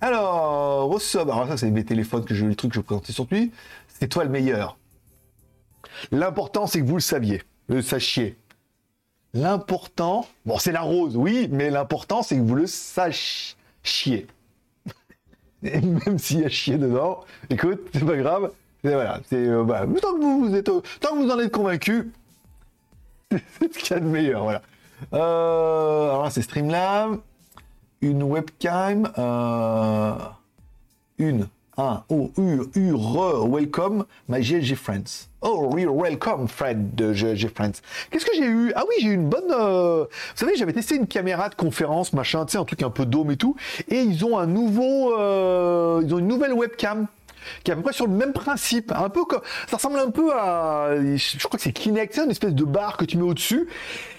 Alors, 0.00 0.88
resub, 0.88 1.30
alors 1.30 1.46
ça 1.46 1.56
c'est 1.56 1.70
mes 1.70 1.84
téléphones 1.84 2.24
que 2.24 2.34
je 2.34 2.44
les 2.44 2.56
trucs 2.56 2.72
que 2.72 2.76
je 2.76 2.80
présentais 2.80 3.12
sur 3.12 3.26
lui. 3.30 3.52
C'est 3.86 4.08
toi 4.08 4.24
le 4.24 4.30
meilleur. 4.30 4.76
L'important 6.10 6.66
c'est 6.66 6.80
que 6.80 6.86
vous 6.86 6.96
le 6.96 7.00
saviez, 7.00 7.42
le 7.68 7.82
sachiez. 7.82 8.36
L'important, 9.32 10.26
bon 10.44 10.58
c'est 10.58 10.72
la 10.72 10.80
rose, 10.80 11.16
oui, 11.16 11.48
mais 11.52 11.70
l'important 11.70 12.22
c'est 12.22 12.36
que 12.36 12.42
vous 12.42 12.56
le 12.56 12.66
sachiez. 12.66 13.56
Et 15.62 15.80
même 15.80 16.18
s'il 16.18 16.40
y 16.40 16.44
a 16.44 16.48
chier 16.48 16.78
dedans, 16.78 17.20
écoute, 17.50 17.80
c'est 17.92 18.04
pas 18.04 18.16
grave. 18.16 18.52
voilà, 18.82 19.20
c'est 19.28 19.36
euh, 19.36 19.64
bah, 19.64 19.86
tant 20.00 20.14
que 20.14 20.20
vous, 20.20 20.54
êtes, 20.54 20.64
tant 20.64 21.10
que 21.10 21.22
vous 21.22 21.30
en 21.30 21.38
êtes 21.38 21.52
convaincu, 21.52 22.10
c'est 23.30 23.72
ce 23.72 23.78
qu'il 23.78 23.90
y 23.90 23.98
a 23.98 24.00
de 24.00 24.06
meilleur, 24.06 24.42
voilà. 24.42 24.62
Euh, 25.12 26.10
alors 26.10 26.30
c'est 26.30 26.42
Streamlab, 26.42 27.18
une 28.00 28.22
webcam, 28.22 29.10
euh, 29.18 30.14
une, 31.18 31.48
un, 31.78 32.04
oh, 32.10 32.30
u, 32.36 32.70
u, 32.74 32.94
re, 32.94 33.46
welcome, 33.46 34.04
my 34.28 34.40
GLG 34.40 34.76
friends. 34.76 35.28
Oh, 35.40 35.68
real 35.70 35.90
welcome, 35.90 36.46
Fred 36.46 36.94
de 36.94 37.12
GLG 37.12 37.48
friends. 37.48 37.82
Qu'est-ce 38.10 38.24
que 38.24 38.36
j'ai 38.36 38.46
eu? 38.46 38.72
Ah 38.76 38.84
oui, 38.88 38.94
j'ai 39.00 39.08
eu 39.08 39.14
une 39.14 39.28
bonne. 39.28 39.50
Euh, 39.50 40.04
vous 40.04 40.36
savez, 40.36 40.54
j'avais 40.56 40.72
testé 40.72 40.96
une 40.96 41.06
caméra 41.06 41.48
de 41.48 41.54
conférence, 41.54 42.12
machin, 42.12 42.44
tu 42.44 42.52
sais, 42.52 42.58
un 42.58 42.64
truc 42.64 42.82
un 42.82 42.90
peu 42.90 43.06
dôme 43.06 43.30
et 43.30 43.36
tout, 43.36 43.56
et 43.88 44.00
ils 44.00 44.24
ont 44.24 44.38
un 44.38 44.46
nouveau, 44.46 45.18
euh, 45.18 46.02
ils 46.04 46.14
ont 46.14 46.18
une 46.18 46.28
nouvelle 46.28 46.52
webcam 46.52 47.06
qui 47.64 47.70
est 47.70 47.74
à 47.74 47.76
peu 47.76 47.82
près 47.82 47.92
sur 47.92 48.06
le 48.06 48.12
même 48.12 48.32
principe, 48.32 48.92
un 48.92 49.08
peu 49.08 49.24
comme, 49.24 49.42
ça 49.68 49.76
ressemble 49.76 49.98
un 49.98 50.10
peu 50.10 50.32
à, 50.32 50.94
je 50.96 51.38
crois 51.44 51.58
que 51.58 51.62
c'est 51.62 51.72
Kinect, 51.72 52.14
c'est 52.14 52.24
une 52.24 52.30
espèce 52.30 52.54
de 52.54 52.64
barre 52.64 52.96
que 52.96 53.04
tu 53.04 53.16
mets 53.16 53.24
au-dessus, 53.24 53.68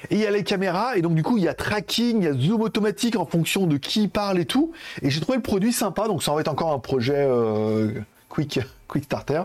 et 0.09 0.15
il 0.15 0.21
y 0.21 0.25
a 0.25 0.31
les 0.31 0.43
caméras, 0.43 0.97
et 0.97 1.01
donc 1.01 1.15
du 1.15 1.23
coup 1.23 1.37
il 1.37 1.43
y 1.43 1.47
a 1.47 1.53
tracking, 1.53 2.19
il 2.19 2.23
y 2.23 2.27
a 2.27 2.33
zoom 2.33 2.61
automatique 2.61 3.15
en 3.15 3.25
fonction 3.25 3.67
de 3.67 3.77
qui 3.77 4.07
parle 4.07 4.39
et 4.39 4.45
tout, 4.45 4.71
et 5.01 5.09
j'ai 5.09 5.21
trouvé 5.21 5.37
le 5.37 5.43
produit 5.43 5.73
sympa, 5.73 6.07
donc 6.07 6.23
ça 6.23 6.33
va 6.33 6.41
être 6.41 6.47
encore 6.47 6.71
un 6.71 6.79
projet 6.79 7.15
euh, 7.17 7.91
quick, 8.29 8.59
quick 8.87 9.03
starter. 9.05 9.43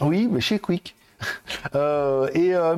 Oui, 0.00 0.28
mais 0.30 0.40
chez 0.40 0.58
Quick. 0.58 0.94
Euh, 1.74 2.28
et 2.34 2.54
euh, 2.54 2.74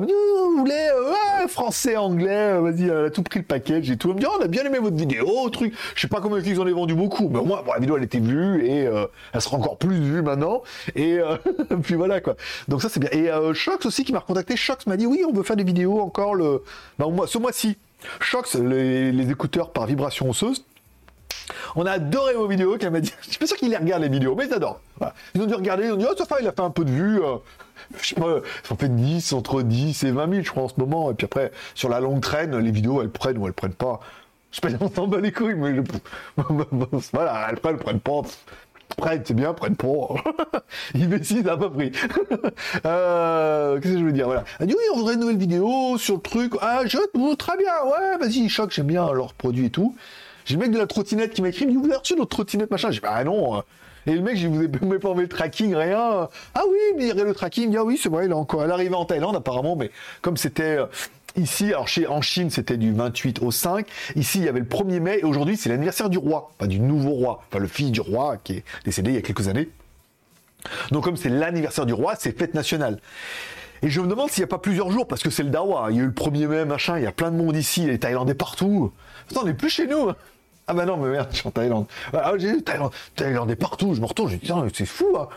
voulez 0.57 0.73
euh, 0.73 1.47
français, 1.47 1.97
anglais, 1.97 2.57
vas-y, 2.61 2.83
elle 2.83 3.05
a 3.05 3.09
tout 3.09 3.23
pris 3.23 3.39
le 3.39 3.45
package 3.45 3.89
et 3.89 3.97
tout. 3.97 4.09
Elle 4.09 4.15
me 4.15 4.19
dit, 4.19 4.25
oh, 4.29 4.37
on 4.39 4.43
a 4.43 4.47
bien 4.47 4.63
aimé 4.63 4.77
votre 4.79 4.95
vidéo, 4.95 5.49
truc. 5.49 5.73
Je 5.95 6.01
sais 6.01 6.07
pas 6.07 6.21
combien 6.21 6.39
ils 6.39 6.59
en 6.61 6.67
ont 6.67 6.73
vendu 6.73 6.93
beaucoup, 6.93 7.27
mais 7.27 7.39
au 7.39 7.45
moins, 7.45 7.61
la 7.67 7.79
vidéo 7.79 7.97
elle 7.97 8.03
était 8.03 8.19
vue 8.19 8.65
et 8.65 8.87
elle 9.33 9.41
sera 9.41 9.57
encore 9.57 9.77
plus 9.77 9.99
vue 9.99 10.21
maintenant. 10.21 10.61
Et 10.95 11.19
puis 11.83 11.95
voilà 11.95 12.21
quoi. 12.21 12.35
Donc 12.67 12.81
ça 12.81 12.89
c'est 12.89 12.99
bien. 12.99 13.09
Et 13.11 13.29
Shox 13.53 13.85
aussi 13.85 14.05
qui 14.05 14.13
m'a 14.13 14.19
recontacté. 14.19 14.55
Shox 14.55 14.85
m'a 14.87 14.95
dit, 14.97 15.07
oui, 15.07 15.23
on 15.27 15.33
veut 15.33 15.43
faire 15.43 15.57
des 15.57 15.63
vidéos 15.63 15.99
encore 15.99 16.35
le, 16.35 16.63
bah, 16.97 17.07
ce 17.25 17.37
mois-ci. 17.37 17.77
Shox, 18.21 18.55
les, 18.55 19.11
les 19.11 19.31
écouteurs 19.31 19.71
par 19.71 19.87
vibration 19.87 20.29
osseuse. 20.29 20.63
On 21.75 21.85
a 21.85 21.91
adoré 21.91 22.33
vos 22.33 22.47
vidéos, 22.47 22.77
qu'elle 22.77 22.91
m'a 22.91 23.01
dit. 23.01 23.13
Je 23.21 23.29
suis 23.29 23.39
pas 23.39 23.47
sûr 23.47 23.57
qu'ils 23.57 23.69
les 23.69 23.77
regardent 23.77 24.03
les 24.03 24.09
vidéos, 24.09 24.35
mais 24.35 24.45
ils 24.45 24.53
adorent. 24.53 24.79
Ils 25.33 25.41
ont 25.41 25.45
dû 25.45 25.53
regarder, 25.53 25.85
ils 25.85 25.91
ont 25.91 25.97
dit, 25.97 26.05
oh, 26.09 26.15
ça 26.17 26.25
il 26.39 26.47
a 26.47 26.51
fait 26.51 26.61
un 26.61 26.69
peu 26.69 26.85
de 26.85 26.91
vues 26.91 27.19
je 28.01 28.07
sais 28.07 28.15
pas, 28.15 28.39
ça 28.63 28.75
fait 28.75 28.93
10, 28.93 29.33
entre 29.33 29.61
10 29.61 30.03
et 30.03 30.11
20 30.11 30.29
000, 30.31 30.43
je 30.43 30.49
crois, 30.51 30.63
en 30.63 30.69
ce 30.69 30.75
moment. 30.77 31.11
Et 31.11 31.13
puis 31.13 31.25
après, 31.25 31.51
sur 31.73 31.89
la 31.89 31.99
longue 31.99 32.21
traîne, 32.21 32.57
les 32.57 32.71
vidéos, 32.71 33.01
elles 33.01 33.09
prennent 33.09 33.37
ou 33.37 33.47
elles 33.47 33.53
prennent 33.53 33.73
pas. 33.73 33.99
Je 34.51 34.59
sais 34.61 34.77
pas, 34.77 34.85
on 34.85 34.89
s'en 34.89 35.07
bat 35.07 35.19
les 35.19 35.31
couilles, 35.31 35.55
mais 35.55 35.73
voilà, 37.13 37.47
elles 37.49 37.57
prennent, 37.57 37.77
prennent 37.77 37.99
pas. 37.99 38.21
Prennent, 38.97 39.23
c'est 39.25 39.33
bien, 39.33 39.53
prennent 39.53 39.75
pas. 39.75 39.87
Il 40.93 41.25
ça 41.25 41.35
n'a 41.41 41.57
pas 41.57 41.69
pris. 41.69 41.91
euh, 42.85 43.79
Qu'est-ce 43.79 43.93
que 43.93 43.99
je 43.99 44.03
veux 44.05 44.11
dire 44.11 44.27
Voilà. 44.27 44.43
Elle 44.59 44.67
dit 44.67 44.75
oui, 44.77 44.83
on 44.93 44.97
voudrait 44.97 45.15
une 45.15 45.21
nouvelle 45.21 45.37
vidéo 45.37 45.97
sur 45.97 46.15
le 46.15 46.21
truc. 46.21 46.53
Ah, 46.61 46.81
je 46.85 46.97
très 47.35 47.57
bien, 47.57 47.71
ouais, 47.85 48.17
vas-y, 48.19 48.47
choc, 48.47 48.71
j'aime 48.71 48.87
bien 48.87 49.11
leurs 49.11 49.33
produits 49.33 49.65
et 49.65 49.69
tout. 49.69 49.95
J'ai 50.45 50.55
le 50.55 50.61
mec 50.61 50.71
de 50.71 50.77
la 50.77 50.85
trottinette 50.85 51.33
qui 51.33 51.41
m'écrit, 51.41 51.65
vous 51.65 51.85
avez 51.85 51.95
reçu 51.95 52.15
notre 52.15 52.29
trottinette, 52.29 52.69
machin. 52.69 52.91
J'ai 52.91 52.99
dit, 52.99 53.01
bah 53.01 53.23
non, 53.23 53.63
et 54.07 54.13
le 54.13 54.21
mec, 54.21 54.37
je 54.37 54.47
vous 54.47 54.63
ai 54.63 54.67
pas 54.67 55.09
enlevé 55.09 55.23
le 55.23 55.29
tracking, 55.29 55.75
rien. 55.75 56.29
Ah 56.53 56.61
oui, 56.69 56.77
il 56.99 57.07
y 57.07 57.11
a 57.11 57.23
le 57.23 57.33
tracking. 57.33 57.75
Ah 57.77 57.83
oui, 57.83 57.99
c'est 58.01 58.09
vrai, 58.09 58.25
il 58.25 58.31
est 58.31 58.35
encore. 58.35 58.63
Elle 58.63 58.71
arrivait 58.71 58.95
en 58.95 59.05
Thaïlande 59.05 59.35
apparemment, 59.35 59.75
mais 59.75 59.91
comme 60.21 60.37
c'était 60.37 60.77
euh, 60.77 60.85
Ici, 61.37 61.65
alors 61.65 61.87
chez, 61.87 62.07
en 62.07 62.21
Chine, 62.21 62.49
c'était 62.49 62.77
du 62.77 62.93
28 62.93 63.41
au 63.41 63.51
5. 63.51 63.85
Ici, 64.15 64.37
il 64.37 64.45
y 64.45 64.47
avait 64.47 64.59
le 64.59 64.65
1er 64.65 64.99
mai. 65.01 65.19
Et 65.19 65.25
aujourd'hui, 65.25 65.57
c'est 65.57 65.69
l'anniversaire 65.69 66.09
du 66.09 66.17
roi. 66.17 66.51
Pas 66.57 66.67
du 66.67 66.79
nouveau 66.79 67.11
roi. 67.11 67.43
Enfin, 67.49 67.59
le 67.59 67.67
fils 67.67 67.91
du 67.91 67.99
roi 67.99 68.37
qui 68.37 68.53
est 68.53 68.63
décédé 68.85 69.11
il 69.11 69.15
y 69.15 69.17
a 69.17 69.21
quelques 69.21 69.49
années. 69.49 69.67
Donc, 70.91 71.03
comme 71.03 71.17
c'est 71.17 71.29
l'anniversaire 71.29 71.85
du 71.85 71.93
roi, 71.93 72.15
c'est 72.17 72.37
fête 72.37 72.53
nationale. 72.53 72.99
Et 73.81 73.89
je 73.89 73.99
me 73.99 74.07
demande 74.07 74.29
s'il 74.29 74.41
n'y 74.41 74.45
a 74.45 74.47
pas 74.47 74.59
plusieurs 74.59 74.91
jours, 74.91 75.07
parce 75.07 75.21
que 75.21 75.29
c'est 75.29 75.43
le 75.43 75.49
Dawa. 75.49 75.87
Il 75.89 75.97
y 75.97 75.99
a 75.99 76.03
eu 76.03 76.05
le 76.05 76.13
1er 76.13 76.47
mai, 76.47 76.65
machin. 76.65 76.97
Il 76.97 77.03
y 77.03 77.07
a 77.07 77.11
plein 77.11 77.31
de 77.31 77.35
monde 77.35 77.57
ici. 77.57 77.85
Les 77.85 77.99
Thaïlandais 77.99 78.33
partout. 78.33 78.93
On 79.35 79.43
n'est 79.43 79.53
plus 79.53 79.69
chez 79.69 79.87
nous. 79.87 80.11
Hein. 80.67 80.71
Ah 80.71 80.73
bah 80.73 80.85
non, 80.85 80.97
mais 80.97 81.09
merde, 81.09 81.27
je 81.31 81.37
suis 81.37 81.47
en 81.47 81.51
Thaïlande. 81.51 81.85
Ah, 82.13 82.33
j'ai 82.37 82.53
vu 82.53 82.63
Thaïlande, 82.63 82.91
Thaïlande 83.15 83.51
est 83.51 83.55
partout, 83.55 83.93
je 83.93 84.01
me 84.01 84.05
retourne, 84.05 84.31
je 84.31 84.37
dis, 84.37 84.51
c'est 84.73 84.85
fou, 84.85 85.17
hein. 85.17 85.29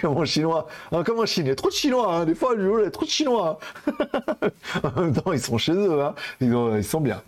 comme 0.00 0.16
en 0.16 0.24
chinois. 0.24 0.68
Hein, 0.92 1.02
comme 1.04 1.20
en 1.20 1.26
Chine, 1.26 1.46
il 1.46 1.48
y 1.48 1.52
a 1.52 1.56
trop 1.56 1.68
de 1.68 1.74
chinois, 1.74 2.14
hein. 2.14 2.24
des 2.24 2.34
fois, 2.34 2.54
il 2.56 2.64
y 2.64 2.86
a 2.86 2.90
trop 2.90 3.04
de 3.04 3.10
chinois. 3.10 3.58
en 4.82 5.00
même 5.00 5.12
temps, 5.12 5.32
ils 5.32 5.40
sont 5.40 5.58
chez 5.58 5.72
eux, 5.72 6.02
hein. 6.02 6.14
ils, 6.40 6.84
sont 6.84 7.00
bien. 7.00 7.20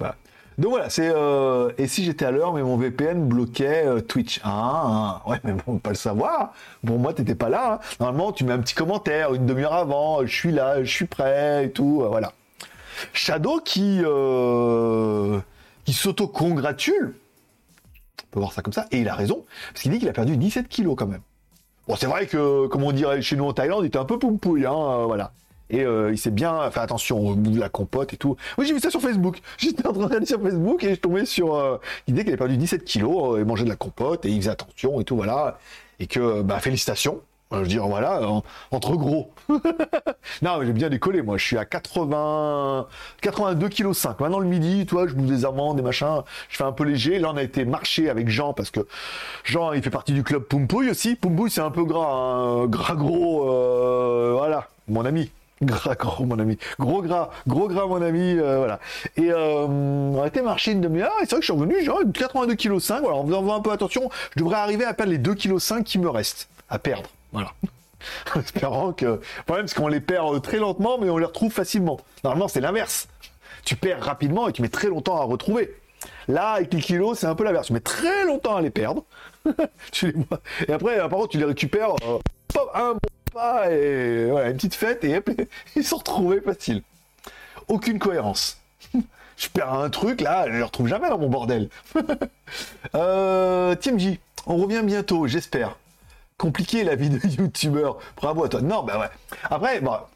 Donc 0.59 0.73
voilà, 0.73 0.91
c'est 0.91 1.11
euh... 1.13 1.71
et 1.79 1.87
si 1.87 2.05
j'étais 2.05 2.25
à 2.25 2.31
l'heure, 2.31 2.53
mais 2.53 2.63
mon 2.63 2.77
VPN 2.77 3.27
bloquait 3.27 3.87
euh, 3.87 4.01
Twitch. 4.01 4.41
Ah, 4.45 5.23
ouais, 5.27 5.41
mais 5.43 5.55
bon, 5.67 5.79
pas 5.79 5.91
le 5.91 5.97
savoir. 5.97 6.53
Pour 6.87 6.99
moi, 6.99 7.15
t'étais 7.15 7.35
pas 7.35 7.49
là. 7.49 7.75
Hein. 7.75 7.79
Normalement, 7.99 8.33
tu 8.33 8.45
mets 8.45 8.53
un 8.53 8.59
petit 8.59 8.75
commentaire 8.75 9.33
une 9.33 9.47
demi-heure 9.47 9.75
avant. 9.75 10.27
Je 10.27 10.35
suis 10.35 10.53
là, 10.53 10.85
je 10.85 10.91
suis 10.91 11.07
prêt 11.07 11.65
et 11.65 11.71
tout. 11.71 12.03
Euh, 12.03 12.09
voilà. 12.09 12.33
Shadow 13.15 13.61
qui 13.61 14.03
euh, 14.05 15.39
qui 15.91 15.97
s'auto-congratule. 15.97 17.15
On 17.17 18.31
peut 18.31 18.39
voir 18.39 18.53
ça 18.53 18.63
comme 18.63 18.73
ça. 18.73 18.87
Et 18.93 19.01
il 19.01 19.09
a 19.09 19.15
raison, 19.17 19.45
parce 19.73 19.83
qu'il 19.83 19.91
dit 19.91 19.99
qu'il 19.99 20.09
a 20.09 20.13
perdu 20.13 20.37
17 20.37 20.69
kilos 20.69 20.95
quand 20.97 21.09
même. 21.09 21.23
Bon, 21.89 21.97
c'est 21.97 22.07
vrai 22.07 22.27
que, 22.27 22.69
comme 22.69 22.85
on 22.85 22.93
dirait 22.93 23.21
chez 23.23 23.35
nous 23.35 23.45
en 23.47 23.53
Thaïlande, 23.53 23.83
il 23.83 23.89
était 23.89 23.99
un 23.99 24.05
peu 24.05 24.17
pompouille, 24.17 24.67
hein, 24.67 24.73
euh, 24.73 25.05
voilà. 25.07 25.33
Et 25.69 25.83
euh, 25.83 26.13
il 26.13 26.19
s'est 26.19 26.31
bien 26.31 26.71
fait 26.71 26.79
attention, 26.79 27.19
on 27.19 27.31
remove 27.31 27.59
la 27.59 27.69
compote 27.69 28.13
et 28.13 28.17
tout. 28.17 28.37
Oui, 28.57 28.67
j'ai 28.67 28.75
vu 28.75 28.79
ça 28.79 28.91
sur 28.91 29.01
Facebook. 29.01 29.41
J'étais 29.59 29.85
en 29.85 29.91
train 29.91 30.03
de 30.03 30.07
regarder 30.07 30.27
sur 30.27 30.41
Facebook 30.41 30.85
et 30.85 30.95
je 30.95 31.01
tombais 31.01 31.25
sur 31.25 31.57
euh, 31.57 31.79
l'idée 32.07 32.21
qu'il 32.21 32.31
avait 32.31 32.39
perdu 32.39 32.57
17 32.57 32.85
kilos 32.85 33.41
et 33.41 33.45
mangeait 33.45 33.65
de 33.65 33.69
la 33.69 33.77
compote 33.77 34.25
et 34.27 34.31
il 34.31 34.37
faisait 34.37 34.51
attention 34.51 35.01
et 35.01 35.05
tout, 35.05 35.17
voilà. 35.17 35.59
Et 35.99 36.07
que, 36.07 36.43
bah, 36.43 36.61
félicitations. 36.61 37.21
Je 37.53 37.59
veux 37.59 37.67
dire, 37.67 37.87
voilà, 37.89 38.21
entre 38.71 38.95
gros. 38.95 39.33
non, 40.43 40.63
j'ai 40.63 40.73
bien 40.73 40.89
décollé, 40.89 41.21
moi. 41.21 41.37
Je 41.37 41.45
suis 41.45 41.59
à 41.59 41.65
80, 41.65 42.87
82 43.23 43.69
kg 43.69 43.93
5. 43.93 44.21
Maintenant, 44.21 44.39
le 44.39 44.47
midi, 44.47 44.87
toi, 44.87 45.09
je 45.09 45.15
bouffe 45.15 45.27
des 45.27 45.45
amandes, 45.45 45.77
des 45.77 45.83
machins. 45.83 46.23
Je 46.49 46.57
fais 46.57 46.65
un 46.65 46.71
peu 46.71 46.85
léger. 46.85 47.19
Là, 47.19 47.31
on 47.33 47.37
a 47.37 47.43
été 47.43 47.65
marcher 47.65 48.09
avec 48.09 48.29
Jean 48.29 48.53
parce 48.53 48.71
que 48.71 48.87
Jean, 49.43 49.73
il 49.73 49.83
fait 49.83 49.91
partie 49.91 50.13
du 50.13 50.23
club 50.23 50.45
Pumpouille 50.45 50.91
aussi. 50.91 51.17
Pumpouille, 51.17 51.51
c'est 51.51 51.61
un 51.61 51.73
peu 51.73 51.85
gras, 51.85 52.13
hein. 52.13 52.67
gras 52.67 52.95
gros, 52.95 53.51
euh, 53.51 54.35
voilà, 54.37 54.69
mon 54.87 55.05
ami. 55.05 55.33
Gras 55.63 55.95
gros, 55.95 56.25
mon 56.25 56.39
ami. 56.39 56.57
Gros 56.79 57.03
gras, 57.03 57.31
gros 57.49 57.69
gras, 57.69 57.87
mon 57.87 58.01
ami, 58.01 58.39
euh, 58.39 58.59
voilà. 58.59 58.79
Et 59.17 59.31
euh, 59.31 59.67
on 59.67 60.23
a 60.23 60.27
été 60.27 60.41
marcher 60.41 60.73
une 60.73 60.81
demi-heure. 60.81 61.13
Et 61.21 61.27
c'est 61.27 61.33
vrai 61.33 61.41
que 61.41 61.47
je 61.47 61.53
suis 61.53 61.61
revenu, 61.61 61.85
genre 61.85 62.01
82 62.15 62.55
kg 62.55 62.79
5. 62.79 63.01
Voilà, 63.01 63.17
en 63.17 63.27
faisant 63.27 63.57
un 63.57 63.61
peu 63.61 63.73
attention, 63.73 64.09
je 64.35 64.43
devrais 64.43 64.57
arriver 64.57 64.85
à 64.85 64.95
perdre 64.95 65.13
les 65.13 65.19
2 65.19 65.35
kg 65.35 65.59
5 65.59 65.85
qui 65.85 65.99
me 65.99 66.09
restent 66.09 66.49
à 66.69 66.79
perdre. 66.79 67.11
Voilà. 67.33 67.53
espérant 68.37 68.93
que. 68.93 69.05
Le 69.05 69.43
problème, 69.47 69.69
c'est 69.69 69.77
qu'on 69.77 69.89
les 69.89 70.01
perd 70.01 70.35
euh, 70.35 70.39
très 70.41 70.59
lentement, 70.59 70.99
mais 70.99 71.11
on 71.11 71.19
les 71.19 71.27
retrouve 71.27 71.53
facilement. 71.53 72.01
Normalement, 72.25 72.49
c'est 72.49 72.61
l'inverse. 72.61 73.09
Tu 73.65 73.77
perds 73.77 74.03
rapidement 74.03 74.49
et 74.49 74.53
tu 74.53 74.63
mets 74.63 74.69
très 74.69 74.89
longtemps 74.89 75.21
à 75.21 75.25
retrouver. 75.25 75.77
Là, 76.29 76.53
avec 76.53 76.73
les 76.73 76.81
kilos, 76.81 77.19
c'est 77.19 77.27
un 77.27 77.35
peu 77.35 77.45
l'inverse. 77.45 77.67
Tu 77.67 77.73
mets 77.73 77.81
très 77.81 78.25
longtemps 78.25 78.57
à 78.57 78.63
les 78.63 78.71
perdre. 78.71 79.05
tu 79.93 80.07
les. 80.07 80.15
Et 80.69 80.73
après, 80.73 80.97
par 81.09 81.29
tu 81.29 81.39
les 81.39 81.45
récupères. 81.45 81.95
Euh, 82.07 82.19
un 82.75 82.93
bon 82.93 82.99
pas 83.33 83.71
et 83.71 84.27
voilà, 84.29 84.49
une 84.51 84.57
petite 84.57 84.75
fête 84.75 85.05
et 85.05 85.21
ils 85.77 85.85
sont 85.85 85.99
retrouvés 85.99 86.41
facile. 86.41 86.83
Aucune 87.69 87.99
cohérence. 87.99 88.59
je 89.37 89.49
perds 89.49 89.73
un 89.73 89.89
truc, 89.89 90.21
là, 90.21 90.47
je 90.47 90.53
ne 90.53 90.59
le 90.59 90.65
retrouve 90.65 90.89
jamais 90.89 91.09
dans 91.09 91.19
mon 91.19 91.29
bordel. 91.29 91.69
euh, 92.95 93.77
on 94.47 94.57
revient 94.57 94.83
bientôt, 94.85 95.29
j'espère 95.29 95.77
compliqué 96.41 96.85
la 96.85 96.97
vie 96.97 97.11
de 97.11 97.21
youtubeur. 97.39 97.99
Bravo 98.17 98.45
à 98.45 98.49
toi. 98.49 98.63
Non, 98.63 98.83
bah 98.83 98.99
ouais. 98.99 99.11
Après, 99.45 99.81
bah, 99.81 100.09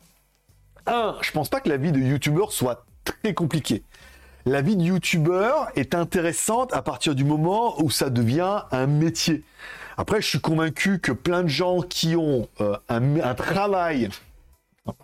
un, 0.86 1.16
je 1.20 1.30
pense 1.30 1.50
pas 1.50 1.60
que 1.60 1.68
la 1.68 1.76
vie 1.76 1.92
de 1.92 2.00
youtubeur 2.00 2.50
soit 2.50 2.86
très 3.04 3.34
compliquée. 3.34 3.82
la 4.46 4.62
vie 4.62 4.76
de 4.76 4.82
youtubeur 4.82 5.68
est 5.76 5.94
intéressante 5.94 6.72
à 6.72 6.82
partir 6.82 7.14
du 7.14 7.24
moment 7.24 7.80
où 7.82 7.90
ça 7.90 8.08
devient 8.08 8.62
un 8.72 8.86
métier. 8.86 9.44
Après, 9.96 10.20
je 10.22 10.26
suis 10.26 10.40
convaincu 10.40 10.98
que 10.98 11.12
plein 11.12 11.42
de 11.42 11.48
gens 11.48 11.80
qui 11.82 12.16
ont 12.16 12.48
euh, 12.60 12.76
un, 12.88 13.20
un 13.20 13.34
travail, 13.34 14.08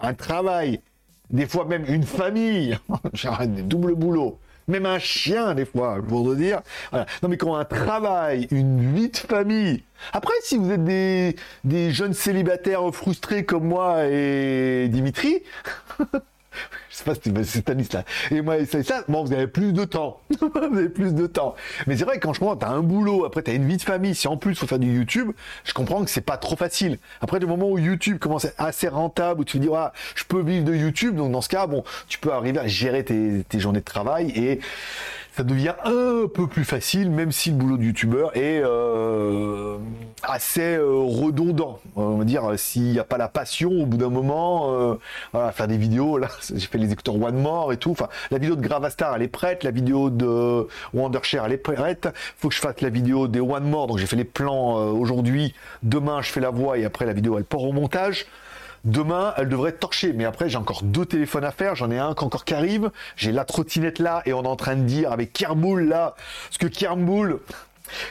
un 0.01 0.15
travail, 0.15 0.81
des 1.29 1.47
fois 1.47 1.67
même 1.67 1.85
une 1.87 2.05
famille, 2.05 2.79
des 3.47 3.63
doubles 3.63 3.95
boulots, 3.95 4.39
même 4.71 4.87
un 4.87 4.99
chien 4.99 5.55
des 5.55 5.65
fois, 5.65 5.99
pour 6.07 6.31
te 6.31 6.35
dire. 6.35 6.61
Non 6.93 7.29
mais 7.29 7.37
quand 7.37 7.57
un 7.57 7.65
travail, 7.65 8.49
une 8.51 8.95
vie 8.95 9.11
de 9.11 9.17
famille. 9.17 9.85
Après, 10.13 10.35
si 10.43 10.57
vous 10.57 10.71
êtes 10.71 10.85
des 10.85 11.91
jeunes 11.91 12.15
célibataires 12.15 12.83
frustrés 12.95 13.45
comme 13.45 13.65
moi 13.65 14.07
et 14.07 14.89
Dimitri, 14.89 15.43
je 16.91 16.97
sais 16.97 17.05
pas 17.05 17.15
si 17.15 17.33
c'est 17.45 17.61
Stanislas. 17.61 18.05
Et 18.31 18.43
moi, 18.43 18.57
c'est 18.67 18.83
ça. 18.83 19.05
Bon, 19.09 19.25
vous 19.25 19.33
avez 19.33 19.47
plus 19.47 19.73
de 19.73 19.85
temps. 19.85 20.21
vous 20.41 20.77
avez 20.77 20.89
plus 20.89 21.15
de 21.15 21.27
temps. 21.27 21.55
Mais 21.87 21.97
c'est 21.97 22.05
vrai 22.05 22.17
que 22.17 22.21
quand 22.21 22.33
je 22.33 22.41
comprends, 22.41 22.57
t'as 22.57 22.69
un 22.69 22.83
boulot, 22.83 23.25
après 23.25 23.43
t'as 23.43 23.55
une 23.55 23.67
vie 23.67 23.77
de 23.77 23.83
famille. 23.83 24.15
Si 24.15 24.29
en 24.29 24.37
plus 24.37 24.55
faut 24.55 24.67
faire 24.67 24.79
du 24.79 24.93
YouTube, 24.93 25.33
je 25.65 25.73
comprends 25.73 26.05
que 26.05 26.11
c'est 26.11 26.21
pas 26.21 26.37
trop 26.37 26.57
facile. 26.57 26.99
Après, 27.21 27.39
le 27.39 27.47
moment 27.47 27.71
où 27.71 27.79
YouTube 27.79 28.19
commence 28.19 28.45
à 28.45 28.49
être 28.49 28.55
assez 28.59 28.89
rentable, 28.89 29.41
où 29.41 29.45
tu 29.45 29.59
te 29.59 29.63
dis, 29.63 29.71
ah, 29.75 29.93
je 30.15 30.25
peux 30.25 30.43
vivre 30.43 30.65
de 30.65 30.75
YouTube. 30.75 31.17
Donc 31.17 31.33
dans 31.33 31.41
ce 31.41 31.49
cas, 31.49 31.67
bon, 31.67 31.85
tu 32.09 32.19
peux 32.19 32.33
arriver 32.33 32.59
à 32.59 32.67
gérer 32.67 33.05
tes, 33.05 33.45
tes 33.49 33.61
journées 33.61 33.81
de 33.81 33.85
travail 33.85 34.31
et 34.31 34.61
ça 35.41 35.45
devient 35.45 35.73
un 35.87 36.27
peu 36.29 36.47
plus 36.47 36.67
facile, 36.67 37.11
même 37.11 37.33
si 37.33 37.49
le 37.49 37.57
boulot 37.57 37.79
de 37.79 37.85
youtubeur 37.85 38.37
est 38.37 38.61
euh, 38.63 39.79
assez 40.23 40.75
euh, 40.77 40.99
redondant. 40.99 41.79
On 41.97 42.19
va 42.19 42.25
dire, 42.25 42.43
s'il 42.59 42.93
n'y 42.93 42.99
a 42.99 43.05
pas 43.05 43.17
la 43.17 43.29
passion, 43.29 43.71
au 43.71 43.87
bout 43.87 43.97
d'un 43.97 44.11
moment, 44.11 44.75
euh, 44.75 44.97
voilà, 45.33 45.51
faire 45.53 45.67
des 45.67 45.79
vidéos, 45.79 46.19
là, 46.19 46.29
j'ai 46.55 46.67
fait 46.67 46.77
les 46.77 46.93
écouteurs 46.93 47.15
One 47.15 47.41
More 47.41 47.73
et 47.73 47.79
tout. 47.79 47.91
Enfin, 47.91 48.11
la 48.31 48.37
vidéo 48.37 48.55
de 48.55 48.61
Gravastar, 48.61 49.17
elle 49.17 49.23
est 49.23 49.29
prête, 49.29 49.65
la 49.65 49.71
vidéo 49.71 50.11
de 50.11 50.69
Wondershare, 50.93 51.47
elle 51.47 51.53
est 51.53 51.57
prête. 51.57 52.11
Faut 52.37 52.51
que 52.51 52.55
je 52.55 52.61
fasse 52.61 52.83
la 52.83 52.91
vidéo 52.91 53.27
des 53.27 53.41
One 53.41 53.65
More, 53.65 53.87
donc 53.87 53.97
j'ai 53.97 54.07
fait 54.07 54.17
les 54.17 54.25
plans 54.25 54.75
aujourd'hui. 54.93 55.55
Demain, 55.83 56.21
je 56.21 56.31
fais 56.31 56.41
la 56.41 56.51
voix 56.51 56.77
et 56.77 56.85
après 56.85 57.07
la 57.07 57.15
vidéo, 57.15 57.39
elle 57.39 57.45
part 57.45 57.63
au 57.63 57.73
montage. 57.73 58.27
Demain, 58.85 59.35
elle 59.37 59.49
devrait 59.49 59.73
torcher. 59.73 60.13
Mais 60.13 60.25
après, 60.25 60.49
j'ai 60.49 60.57
encore 60.57 60.83
deux 60.83 61.05
téléphones 61.05 61.45
à 61.45 61.51
faire. 61.51 61.75
J'en 61.75 61.91
ai 61.91 61.99
un 61.99 62.15
qui 62.15 62.25
encore 62.25 62.45
qui 62.45 62.55
arrive. 62.55 62.91
J'ai 63.17 63.33
la 63.33 63.45
trottinette 63.45 63.99
là 63.99 64.23
et 64.25 64.33
on 64.33 64.43
est 64.43 64.49
en 64.49 64.57
train 64.57 64.77
de 64.77 64.83
dire 64.83 65.13
avec 65.13 65.33
Kermoul 65.33 65.89
là, 65.89 66.15
parce 66.49 66.59
que 66.59 66.67
Kermoul, 66.67 67.41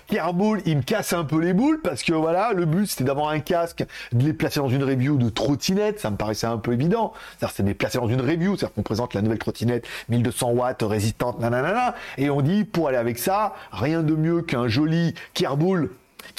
Kermoul, 0.08 0.62
il 0.66 0.78
me 0.78 0.82
casse 0.82 1.14
un 1.14 1.24
peu 1.24 1.40
les 1.40 1.54
boules 1.54 1.82
parce 1.82 2.04
que 2.04 2.14
voilà, 2.14 2.54
le 2.54 2.66
but 2.66 2.86
c'était 2.88 3.04
d'avoir 3.04 3.30
un 3.30 3.40
casque, 3.40 3.86
de 4.12 4.26
les 4.26 4.34
placer 4.34 4.60
dans 4.60 4.70
une 4.70 4.84
review 4.84 5.18
de 5.18 5.30
trottinette, 5.30 6.00
ça 6.00 6.12
me 6.12 6.18
paraissait 6.18 6.48
un 6.48 6.58
peu 6.58 6.74
évident. 6.74 7.14
C'est-à-dire 7.38 7.56
c'est 7.56 7.64
de 7.64 7.68
les 7.70 7.74
placer 7.74 7.98
dans 7.98 8.08
une 8.08 8.22
review, 8.22 8.56
c'est-à-dire 8.56 8.76
qu'on 8.76 8.84
présente 8.84 9.14
la 9.14 9.22
nouvelle 9.22 9.40
trottinette 9.40 9.86
1200 10.10 10.52
watts 10.52 10.84
résistante, 10.84 11.40
nanana, 11.40 11.96
et 12.18 12.30
on 12.30 12.42
dit 12.42 12.64
pour 12.64 12.88
aller 12.90 12.98
avec 12.98 13.18
ça, 13.18 13.56
rien 13.72 14.04
de 14.04 14.16
mieux 14.16 14.42
qu'un 14.42 14.68
joli 14.68 15.14
Kermoul 15.34 15.90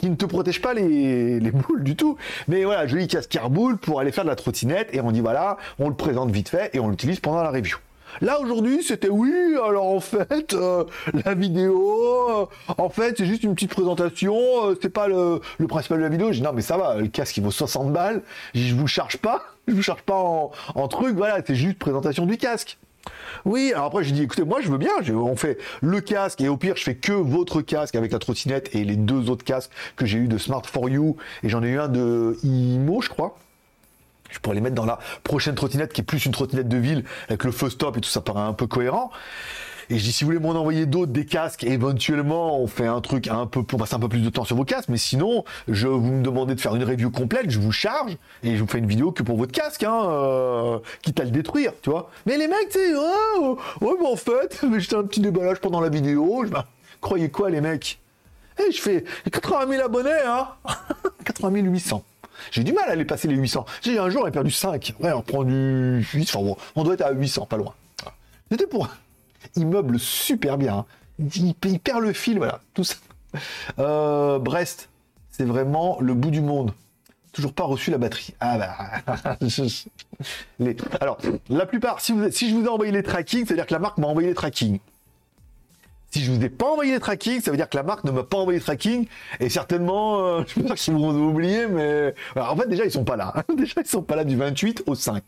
qui 0.00 0.10
ne 0.10 0.16
te 0.16 0.24
protège 0.24 0.62
pas 0.62 0.72
les, 0.74 1.40
les 1.40 1.50
boules 1.50 1.84
du 1.84 1.94
tout. 1.94 2.16
Mais 2.48 2.64
voilà, 2.64 2.86
joli 2.86 3.06
casque 3.06 3.38
boule 3.50 3.76
pour 3.76 4.00
aller 4.00 4.12
faire 4.12 4.24
de 4.24 4.30
la 4.30 4.36
trottinette 4.36 4.88
et 4.92 5.00
on 5.00 5.12
dit 5.12 5.20
voilà, 5.20 5.58
on 5.78 5.88
le 5.88 5.94
présente 5.94 6.30
vite 6.30 6.48
fait 6.48 6.70
et 6.74 6.80
on 6.80 6.88
l'utilise 6.88 7.20
pendant 7.20 7.42
la 7.42 7.50
review. 7.50 7.76
Là 8.20 8.40
aujourd'hui, 8.40 8.82
c'était 8.82 9.08
oui, 9.08 9.32
alors 9.64 9.86
en 9.86 10.00
fait, 10.00 10.52
euh, 10.54 10.84
la 11.24 11.34
vidéo, 11.34 12.28
euh, 12.30 12.72
en 12.76 12.88
fait, 12.88 13.16
c'est 13.18 13.26
juste 13.26 13.44
une 13.44 13.54
petite 13.54 13.70
présentation, 13.70 14.36
euh, 14.64 14.74
c'est 14.82 14.90
pas 14.90 15.06
le, 15.06 15.40
le, 15.58 15.66
principal 15.68 15.98
de 15.98 16.02
la 16.02 16.08
vidéo. 16.08 16.32
J'ai 16.32 16.40
dit 16.40 16.42
non, 16.42 16.52
mais 16.52 16.62
ça 16.62 16.76
va, 16.76 16.96
le 16.96 17.06
casque 17.06 17.36
il 17.36 17.44
vaut 17.44 17.52
60 17.52 17.92
balles, 17.92 18.22
je 18.54 18.74
vous 18.74 18.88
charge 18.88 19.18
pas, 19.18 19.42
je 19.68 19.74
vous 19.74 19.82
charge 19.82 20.02
pas 20.02 20.16
en, 20.16 20.50
en 20.74 20.88
truc, 20.88 21.16
voilà, 21.16 21.40
c'est 21.46 21.54
juste 21.54 21.78
présentation 21.78 22.26
du 22.26 22.36
casque. 22.36 22.78
Oui, 23.44 23.72
alors 23.72 23.86
après 23.86 24.04
j'ai 24.04 24.12
dit 24.12 24.22
écoutez, 24.22 24.44
moi 24.44 24.60
je 24.60 24.68
veux 24.68 24.78
bien, 24.78 24.90
on 25.14 25.36
fait 25.36 25.58
le 25.80 26.00
casque 26.00 26.40
et 26.40 26.48
au 26.48 26.56
pire 26.56 26.76
je 26.76 26.82
fais 26.82 26.96
que 26.96 27.12
votre 27.12 27.62
casque 27.62 27.94
avec 27.94 28.12
la 28.12 28.18
trottinette 28.18 28.74
et 28.74 28.84
les 28.84 28.96
deux 28.96 29.30
autres 29.30 29.44
casques 29.44 29.70
que 29.96 30.04
j'ai 30.04 30.18
eu 30.18 30.28
de 30.28 30.38
Smart 30.38 30.62
for 30.64 30.88
You 30.88 31.16
et 31.42 31.48
j'en 31.48 31.62
ai 31.62 31.68
eu 31.68 31.78
un 31.78 31.88
de 31.88 32.36
IMO 32.42 33.00
je 33.00 33.08
crois. 33.08 33.38
Je 34.30 34.38
pourrais 34.38 34.54
les 34.54 34.60
mettre 34.60 34.76
dans 34.76 34.86
la 34.86 34.98
prochaine 35.24 35.54
trottinette 35.54 35.92
qui 35.92 36.02
est 36.02 36.04
plus 36.04 36.24
une 36.24 36.32
trottinette 36.32 36.68
de 36.68 36.76
ville 36.76 37.04
avec 37.28 37.44
le 37.44 37.50
feu 37.50 37.68
stop 37.68 37.96
et 37.96 38.00
tout 38.00 38.08
ça 38.08 38.20
paraît 38.20 38.40
un 38.40 38.52
peu 38.52 38.66
cohérent. 38.66 39.10
Et 39.92 39.98
je 39.98 40.04
dis, 40.04 40.12
si 40.12 40.22
vous 40.22 40.30
voulez 40.30 40.38
m'en 40.38 40.50
envoyer 40.50 40.86
d'autres, 40.86 41.10
des 41.10 41.26
casques, 41.26 41.64
éventuellement, 41.64 42.60
on 42.60 42.68
fait 42.68 42.86
un 42.86 43.00
truc 43.00 43.26
un 43.26 43.46
peu, 43.46 43.64
on 43.72 43.76
passe 43.76 43.92
un 43.92 43.98
peu 43.98 44.08
plus 44.08 44.20
de 44.20 44.30
temps 44.30 44.44
sur 44.44 44.54
vos 44.54 44.64
casques, 44.64 44.88
mais 44.88 44.96
sinon, 44.96 45.44
je 45.66 45.88
vous 45.88 46.12
me 46.12 46.22
demandez 46.22 46.54
de 46.54 46.60
faire 46.60 46.76
une 46.76 46.84
review 46.84 47.10
complète, 47.10 47.50
je 47.50 47.58
vous 47.58 47.72
charge, 47.72 48.16
et 48.44 48.54
je 48.54 48.62
vous 48.62 48.68
fais 48.68 48.78
une 48.78 48.86
vidéo 48.86 49.10
que 49.10 49.24
pour 49.24 49.36
votre 49.36 49.50
casque, 49.50 49.82
hein, 49.82 50.08
euh, 50.08 50.78
quitte 51.02 51.18
à 51.18 51.24
le 51.24 51.32
détruire, 51.32 51.72
tu 51.82 51.90
vois. 51.90 52.08
Mais 52.24 52.38
les 52.38 52.46
mecs, 52.46 52.68
tu 52.70 52.78
sais, 52.78 52.94
oh, 52.96 53.58
ouais, 53.80 53.94
mais 54.00 54.06
en 54.06 54.14
fait, 54.14 54.60
j'étais 54.78 54.94
un 54.94 55.02
petit 55.02 55.20
déballage 55.20 55.58
pendant 55.58 55.80
la 55.80 55.88
vidéo, 55.88 56.44
je, 56.44 56.50
bah, 56.50 56.68
croyez 57.00 57.28
quoi, 57.28 57.50
les 57.50 57.60
mecs? 57.60 57.98
Eh, 58.60 58.70
je 58.70 58.80
fais 58.80 59.04
80 59.32 59.72
000 59.72 59.84
abonnés, 59.84 60.10
hein 60.24 60.50
80 61.24 61.50
800. 61.62 62.04
J'ai 62.52 62.62
du 62.62 62.72
mal 62.72 62.84
à 62.88 62.92
aller 62.92 63.04
passer 63.04 63.26
les 63.26 63.34
800. 63.34 63.64
J'ai 63.82 63.98
un 63.98 64.08
jour, 64.08 64.22
j'ai 64.24 64.30
perdu 64.30 64.52
5. 64.52 64.94
Ouais, 65.00 65.10
on 65.12 65.22
prend 65.22 65.42
du 65.42 66.06
8. 66.14 66.30
Enfin 66.32 66.44
bon, 66.44 66.56
on 66.76 66.84
doit 66.84 66.94
être 66.94 67.02
à 67.02 67.10
800, 67.10 67.46
pas 67.46 67.56
loin. 67.56 67.74
C'était 68.50 68.66
pour 68.66 68.88
il 69.56 69.66
meuble 69.66 69.98
super 69.98 70.58
bien. 70.58 70.78
Hein. 70.78 70.86
Il, 71.64 71.80
perd 71.80 72.00
le 72.00 72.12
fil, 72.12 72.38
voilà, 72.38 72.60
tout 72.74 72.84
ça. 72.84 72.96
Euh, 73.78 74.38
Brest, 74.38 74.88
c'est 75.30 75.44
vraiment 75.44 75.98
le 76.00 76.14
bout 76.14 76.30
du 76.30 76.40
monde. 76.40 76.72
Toujours 77.32 77.52
pas 77.52 77.64
reçu 77.64 77.90
la 77.90 77.98
batterie. 77.98 78.34
Ah 78.40 78.58
bah. 78.58 79.36
Alors, 81.00 81.18
la 81.48 81.66
plupart, 81.66 82.00
si, 82.00 82.14
je 82.14 82.54
vous 82.54 82.64
ai 82.64 82.68
envoyé 82.68 82.90
les 82.90 83.02
tracking, 83.02 83.46
c'est-à-dire 83.46 83.66
que 83.66 83.72
la 83.72 83.78
marque 83.78 83.98
m'a 83.98 84.08
envoyé 84.08 84.28
les 84.28 84.34
tracking. 84.34 84.80
Si 86.10 86.24
je 86.24 86.32
vous 86.32 86.44
ai 86.44 86.48
pas 86.48 86.66
envoyé 86.66 86.92
les 86.92 86.98
tracking, 86.98 87.40
ça 87.40 87.52
veut 87.52 87.56
dire 87.56 87.68
que 87.68 87.76
la 87.76 87.84
marque 87.84 88.02
ne 88.02 88.10
m'a 88.10 88.24
pas 88.24 88.38
envoyé 88.38 88.58
les 88.58 88.64
tracking. 88.64 89.06
Et 89.38 89.48
certainement, 89.48 90.18
euh, 90.18 90.42
je 90.48 90.60
pas 90.62 90.74
qu'ils 90.74 90.94
vont 90.94 91.10
oublier, 91.10 91.68
mais. 91.68 92.14
en 92.34 92.56
fait, 92.56 92.68
déjà, 92.68 92.84
ils 92.84 92.90
sont 92.90 93.04
pas 93.04 93.16
là. 93.16 93.32
déjà, 93.56 93.74
ils 93.80 93.86
sont 93.86 94.02
pas 94.02 94.16
là 94.16 94.24
du 94.24 94.36
28 94.36 94.84
au 94.86 94.96
5 94.96 95.22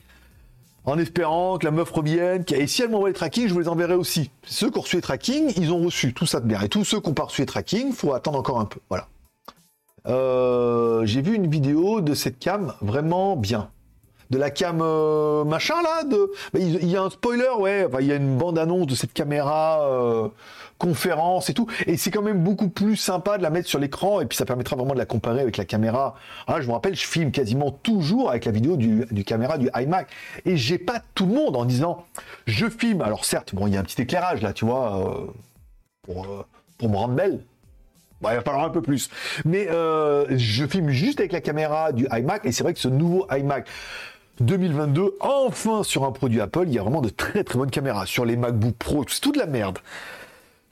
en 0.84 0.98
espérant 0.98 1.58
que 1.58 1.64
la 1.64 1.70
meuf 1.70 1.90
revienne. 1.90 2.44
Et 2.54 2.66
si 2.66 2.82
elle 2.82 2.90
m'envoie 2.90 3.08
les 3.08 3.14
tracking, 3.14 3.48
je 3.48 3.54
vous 3.54 3.60
les 3.60 3.68
enverrai 3.68 3.94
aussi. 3.94 4.30
Ceux 4.44 4.70
qui 4.70 4.78
ont 4.78 4.82
reçu 4.82 4.96
les 4.96 5.02
tracking, 5.02 5.52
ils 5.56 5.72
ont 5.72 5.84
reçu 5.84 6.12
tout 6.12 6.26
ça 6.26 6.40
de 6.40 6.46
bien. 6.46 6.60
Et 6.60 6.68
tous 6.68 6.84
ceux 6.84 7.00
qui 7.00 7.08
n'ont 7.08 7.14
pas 7.14 7.24
reçu 7.24 7.42
les 7.42 7.46
tracking, 7.46 7.92
faut 7.92 8.12
attendre 8.14 8.38
encore 8.38 8.60
un 8.60 8.64
peu. 8.64 8.80
Voilà. 8.88 9.08
Euh, 10.06 11.06
j'ai 11.06 11.22
vu 11.22 11.34
une 11.34 11.48
vidéo 11.48 12.00
de 12.00 12.14
cette 12.14 12.38
cam 12.38 12.74
vraiment 12.80 13.36
bien. 13.36 13.70
De 14.32 14.38
la 14.38 14.48
cam 14.48 14.80
euh, 14.80 15.44
machin 15.44 15.74
là, 15.82 16.04
de... 16.04 16.32
Bah, 16.54 16.58
il 16.58 16.88
y 16.88 16.96
a 16.96 17.02
un 17.02 17.10
spoiler, 17.10 17.50
ouais. 17.58 17.86
il 18.00 18.06
y 18.06 18.12
a 18.12 18.14
une 18.14 18.38
bande 18.38 18.58
annonce 18.58 18.86
de 18.86 18.94
cette 18.94 19.12
caméra. 19.12 19.82
Euh, 19.82 20.28
conférence 20.78 21.50
et 21.50 21.54
tout. 21.54 21.68
Et 21.86 21.96
c'est 21.96 22.10
quand 22.10 22.22
même 22.22 22.42
beaucoup 22.42 22.68
plus 22.68 22.96
sympa 22.96 23.36
de 23.38 23.42
la 23.42 23.50
mettre 23.50 23.68
sur 23.68 23.78
l'écran 23.78 24.20
et 24.20 24.26
puis 24.26 24.36
ça 24.36 24.44
permettra 24.44 24.74
vraiment 24.74 24.94
de 24.94 24.98
la 24.98 25.04
comparer 25.04 25.40
avec 25.40 25.56
la 25.56 25.64
caméra. 25.64 26.16
Ah, 26.48 26.60
je 26.60 26.66
me 26.66 26.72
rappelle, 26.72 26.96
je 26.96 27.06
filme 27.06 27.30
quasiment 27.30 27.70
toujours 27.70 28.30
avec 28.30 28.46
la 28.46 28.52
vidéo 28.52 28.76
du, 28.76 29.06
caméra 29.24 29.58
du 29.58 29.70
iMac 29.76 30.08
et 30.44 30.56
j'ai 30.56 30.78
pas 30.78 31.00
tout 31.14 31.26
le 31.26 31.34
monde 31.34 31.54
en 31.54 31.66
disant 31.66 32.04
je 32.46 32.66
filme. 32.68 33.02
Alors 33.02 33.24
certes, 33.24 33.54
bon, 33.54 33.68
il 33.68 33.74
y 33.74 33.76
a 33.76 33.80
un 33.80 33.84
petit 33.84 34.02
éclairage 34.02 34.42
là, 34.42 34.52
tu 34.52 34.64
vois, 34.64 35.08
euh, 35.08 35.26
pour, 36.02 36.26
pour 36.78 36.88
me 36.88 36.96
rendre 36.96 37.14
belle. 37.14 37.44
Bon, 38.20 38.30
il 38.30 38.36
va 38.36 38.42
falloir 38.42 38.64
un 38.64 38.70
peu 38.70 38.82
plus. 38.82 39.08
Mais 39.44 39.68
je 39.68 40.66
filme 40.66 40.90
juste 40.90 41.20
avec 41.20 41.30
la 41.30 41.40
caméra 41.40 41.92
du 41.92 42.08
iMac 42.10 42.44
et 42.44 42.50
c'est 42.50 42.64
vrai 42.64 42.74
que 42.74 42.80
ce 42.80 42.88
nouveau 42.88 43.26
iMac 43.30 43.68
2022, 44.40 45.16
enfin 45.20 45.82
sur 45.82 46.04
un 46.04 46.12
produit 46.12 46.40
Apple, 46.40 46.64
il 46.66 46.74
y 46.74 46.78
a 46.78 46.82
vraiment 46.82 47.00
de 47.00 47.08
très 47.08 47.44
très 47.44 47.58
bonnes 47.58 47.70
caméras. 47.70 48.06
Sur 48.06 48.24
les 48.24 48.36
MacBook 48.36 48.74
Pro, 48.74 49.04
c'est 49.08 49.20
toute 49.20 49.36
la 49.36 49.46
merde. 49.46 49.78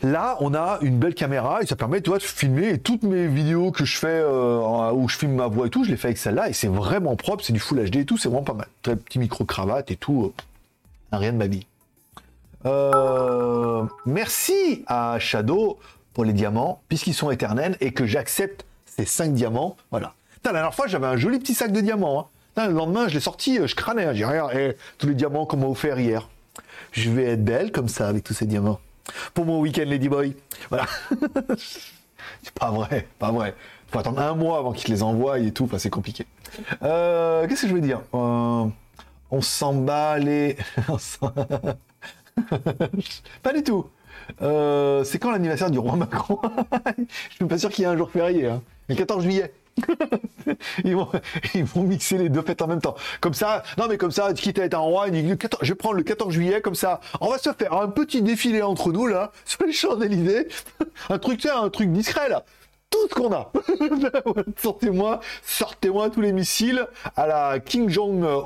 Là, 0.02 0.38
on 0.40 0.54
a 0.54 0.78
une 0.80 0.98
belle 0.98 1.14
caméra 1.14 1.60
et 1.62 1.66
ça 1.66 1.76
permet, 1.76 2.00
tu 2.00 2.08
vois, 2.08 2.18
de 2.18 2.22
filmer 2.22 2.70
et 2.70 2.78
toutes 2.78 3.02
mes 3.02 3.26
vidéos 3.26 3.70
que 3.70 3.84
je 3.84 3.98
fais 3.98 4.08
euh, 4.08 4.90
où 4.92 5.08
je 5.08 5.18
filme 5.18 5.34
ma 5.34 5.46
voix 5.46 5.66
et 5.66 5.70
tout, 5.70 5.84
je 5.84 5.90
les 5.90 5.96
fais 5.98 6.08
avec 6.08 6.18
celle-là 6.18 6.48
et 6.48 6.54
c'est 6.54 6.68
vraiment 6.68 7.16
propre, 7.16 7.44
c'est 7.44 7.52
du 7.52 7.60
Full 7.60 7.90
HD 7.90 7.96
et 7.96 8.04
tout, 8.06 8.16
c'est 8.16 8.28
vraiment 8.28 8.44
pas 8.44 8.54
mal. 8.54 8.66
Très 8.82 8.96
petit 8.96 9.18
micro 9.18 9.44
cravate 9.44 9.90
et 9.90 9.96
tout, 9.96 10.32
euh, 11.12 11.16
rien 11.16 11.32
de 11.32 11.36
ma 11.36 11.48
vie. 11.48 11.66
Euh, 12.64 13.84
merci 14.06 14.84
à 14.86 15.18
Shadow 15.18 15.78
pour 16.14 16.24
les 16.24 16.32
diamants, 16.32 16.80
puisqu'ils 16.88 17.14
sont 17.14 17.30
éternels 17.30 17.76
et 17.80 17.92
que 17.92 18.06
j'accepte 18.06 18.64
ces 18.86 19.04
5 19.04 19.34
diamants. 19.34 19.76
Voilà. 19.90 20.14
la 20.44 20.52
dernière 20.52 20.74
fois, 20.74 20.86
j'avais 20.86 21.06
un 21.06 21.16
joli 21.16 21.38
petit 21.38 21.54
sac 21.54 21.72
de 21.72 21.80
diamants. 21.80 22.20
Hein. 22.20 22.26
Le 22.56 22.72
lendemain, 22.72 23.08
je 23.08 23.14
l'ai 23.14 23.20
sorti, 23.20 23.58
je 23.64 23.74
crânais. 23.74 24.04
Hein. 24.04 24.12
J'ai 24.14 24.24
rien, 24.24 24.48
eh, 24.52 24.76
tous 24.98 25.06
les 25.06 25.14
diamants 25.14 25.46
qu'on 25.46 25.56
m'a 25.56 25.66
offert 25.66 25.98
hier. 25.98 26.28
Je 26.92 27.10
vais 27.10 27.24
être 27.24 27.44
belle 27.44 27.72
comme 27.72 27.88
ça 27.88 28.08
avec 28.08 28.24
tous 28.24 28.34
ces 28.34 28.46
diamants 28.46 28.80
pour 29.34 29.44
mon 29.44 29.60
week-end 29.60 29.84
Ladyboy. 29.86 30.34
Voilà. 30.68 30.86
c'est 32.42 32.54
pas 32.54 32.70
vrai, 32.70 33.06
pas 33.18 33.32
vrai. 33.32 33.54
Faut 33.88 33.98
attendre 33.98 34.20
un 34.20 34.34
mois 34.34 34.58
avant 34.58 34.72
qu'ils 34.72 34.92
les 34.92 35.02
envoient 35.02 35.38
et 35.38 35.52
tout, 35.52 35.68
c'est 35.78 35.90
compliqué. 35.90 36.26
Euh, 36.82 37.46
qu'est-ce 37.48 37.62
que 37.62 37.68
je 37.68 37.74
veux 37.74 37.80
dire? 37.80 38.00
Euh, 38.14 38.66
On 39.30 39.40
s'en 39.40 39.74
bat 39.74 40.18
les... 40.18 40.56
pas 43.42 43.52
du 43.52 43.62
tout. 43.64 43.86
Euh, 44.42 45.02
c'est 45.04 45.18
quand 45.18 45.30
l'anniversaire 45.32 45.70
du 45.70 45.78
roi 45.78 45.96
Macron? 45.96 46.38
Je 47.30 47.34
suis 47.34 47.44
pas 47.44 47.58
sûr 47.58 47.70
qu'il 47.70 47.82
y 47.82 47.84
ait 47.86 47.90
un 47.90 47.96
jour 47.96 48.10
férié. 48.10 48.46
Hein. 48.46 48.62
Le 48.88 48.94
14 48.94 49.24
juillet. 49.24 49.52
ils, 50.84 50.94
vont, 50.94 51.82
mixer 51.82 52.18
les 52.18 52.28
deux 52.28 52.42
fêtes 52.42 52.62
en 52.62 52.66
même 52.66 52.80
temps. 52.80 52.96
Comme 53.20 53.34
ça, 53.34 53.62
non 53.78 53.86
mais 53.88 53.96
comme 53.96 54.10
ça, 54.10 54.32
quitte 54.32 54.58
à 54.58 54.64
être 54.64 54.74
en 54.74 54.84
roi, 54.84 55.06
je 55.62 55.74
prendre 55.74 55.94
le 55.94 56.02
14 56.02 56.32
juillet, 56.32 56.60
comme 56.60 56.74
ça, 56.74 57.00
on 57.20 57.28
va 57.28 57.38
se 57.38 57.52
faire 57.52 57.72
un 57.72 57.88
petit 57.88 58.22
défilé 58.22 58.62
entre 58.62 58.92
nous, 58.92 59.06
là, 59.06 59.32
sur 59.44 59.64
les 59.64 59.72
Champs-Élysées. 59.72 60.48
un 61.08 61.18
truc, 61.18 61.44
un 61.46 61.68
truc 61.70 61.90
discret, 61.92 62.28
là 62.28 62.44
tout 62.90 63.08
ce 63.08 63.14
qu'on 63.14 63.32
a. 63.32 63.52
sortez-moi, 64.56 65.20
sortez-moi 65.44 66.10
tous 66.10 66.20
les 66.22 66.32
missiles 66.32 66.84
à 67.14 67.28
la 67.28 67.60
King 67.60 67.88
Jong-un. 67.88 68.44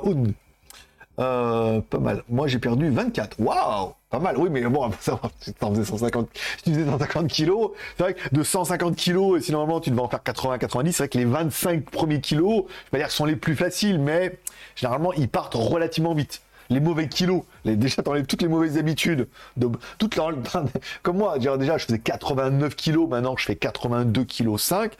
Euh, 1.19 1.81
pas 1.81 1.97
mal. 1.97 2.23
Moi, 2.29 2.47
j'ai 2.47 2.59
perdu 2.59 2.89
24. 2.89 3.39
Waouh 3.39 3.93
Pas 4.15 4.21
mal. 4.21 4.37
Oui, 4.37 4.49
mais 4.49 4.61
bon, 4.61 4.89
ça 5.01 5.19
si 5.41 5.53
tu 5.53 5.59
faisais 5.59 5.83
150, 5.83 6.29
si 6.57 6.63
tu 6.63 6.69
faisais 6.69 6.85
150 6.85 7.27
kilos, 7.27 7.71
c'est 7.97 8.03
vrai 8.03 8.13
que 8.13 8.33
de 8.33 8.43
150 8.43 8.95
kilos, 8.95 9.37
et 9.37 9.43
si 9.43 9.51
normalement 9.51 9.81
tu 9.81 9.89
devais 9.89 10.01
en 10.01 10.07
faire 10.07 10.23
80, 10.23 10.57
90, 10.57 10.93
c'est 10.93 11.03
vrai 11.03 11.09
que 11.09 11.17
les 11.17 11.25
25 11.25 11.83
premiers 11.89 12.21
kilos, 12.21 12.63
je 12.67 12.83
vais 12.85 12.91
pas 12.91 12.97
dire 12.99 13.11
sont 13.11 13.25
les 13.25 13.35
plus 13.35 13.57
faciles, 13.57 13.99
mais 13.99 14.39
généralement, 14.77 15.11
ils 15.11 15.27
partent 15.27 15.55
relativement 15.55 16.13
vite 16.13 16.41
les 16.69 16.79
mauvais 16.79 17.07
kilos. 17.07 17.43
Les, 17.63 17.75
déjà, 17.77 18.03
t'enlèves 18.03 18.25
toutes 18.25 18.41
les 18.41 18.47
mauvaises 18.47 18.77
habitudes. 18.77 19.27
De, 19.57 19.69
toutes 19.97 20.17
comme 21.03 21.17
moi, 21.17 21.37
déjà, 21.37 21.77
je 21.77 21.85
faisais 21.85 21.99
89 21.99 22.75
kilos, 22.75 23.09
maintenant 23.09 23.35
je 23.37 23.45
fais 23.45 23.55
82 23.55 24.23
kilos 24.23 24.63
5. 24.63 24.93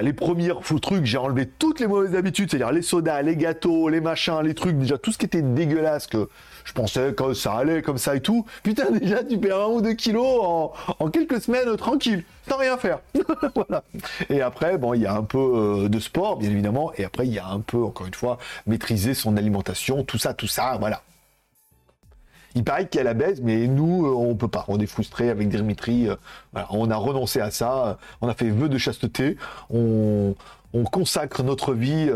Les 0.00 0.12
premiers 0.12 0.52
trucs, 0.80 1.04
j'ai 1.04 1.18
enlevé 1.18 1.46
toutes 1.46 1.80
les 1.80 1.86
mauvaises 1.86 2.14
habitudes, 2.14 2.50
c'est-à-dire 2.50 2.72
les 2.72 2.82
sodas, 2.82 3.22
les 3.22 3.36
gâteaux, 3.36 3.88
les 3.88 4.00
machins, 4.00 4.40
les 4.42 4.54
trucs, 4.54 4.78
déjà 4.78 4.96
tout 4.96 5.12
ce 5.12 5.18
qui 5.18 5.26
était 5.26 5.42
dégueulasse 5.42 6.06
que 6.06 6.28
je 6.68 6.74
pensais 6.74 7.14
que 7.14 7.32
ça 7.32 7.54
allait 7.54 7.80
comme 7.80 7.96
ça 7.96 8.14
et 8.14 8.20
tout. 8.20 8.44
Putain, 8.62 8.90
déjà, 9.00 9.24
tu 9.24 9.38
perds 9.38 9.60
un 9.60 9.66
ou 9.68 9.80
deux 9.80 9.94
kilos 9.94 10.70
en, 10.98 11.08
quelques 11.08 11.40
semaines 11.40 11.74
tranquille, 11.78 12.24
sans 12.46 12.58
rien 12.58 12.76
faire. 12.76 13.00
voilà. 13.54 13.82
Et 14.28 14.42
après, 14.42 14.76
bon, 14.76 14.92
il 14.92 15.00
y 15.00 15.06
a 15.06 15.14
un 15.14 15.22
peu 15.22 15.38
euh, 15.38 15.88
de 15.88 15.98
sport, 15.98 16.36
bien 16.36 16.50
évidemment, 16.50 16.92
et 16.98 17.04
après, 17.04 17.26
il 17.26 17.32
y 17.32 17.38
a 17.38 17.48
un 17.48 17.60
peu, 17.60 17.82
encore 17.82 18.06
une 18.06 18.14
fois, 18.14 18.36
maîtriser 18.66 19.14
son 19.14 19.38
alimentation, 19.38 20.04
tout 20.04 20.18
ça, 20.18 20.34
tout 20.34 20.46
ça, 20.46 20.76
voilà. 20.78 21.02
Il 22.54 22.64
paraît 22.64 22.86
qu'il 22.86 22.98
y 22.98 23.00
a 23.00 23.04
la 23.04 23.14
baisse, 23.14 23.40
mais 23.42 23.66
nous, 23.66 24.04
euh, 24.04 24.10
on 24.10 24.34
peut 24.34 24.48
pas. 24.48 24.66
On 24.68 24.78
est 24.78 24.86
frustrés 24.86 25.30
avec 25.30 25.48
Dimitri. 25.48 26.06
Euh, 26.08 26.16
on 26.68 26.90
a 26.90 26.96
renoncé 26.96 27.40
à 27.40 27.50
ça. 27.50 27.98
On 28.20 28.28
a 28.28 28.34
fait 28.34 28.50
vœu 28.50 28.68
de 28.68 28.76
chasteté. 28.76 29.38
On, 29.70 30.34
consacre 30.92 31.42
notre 31.42 31.72
vie 31.72 32.10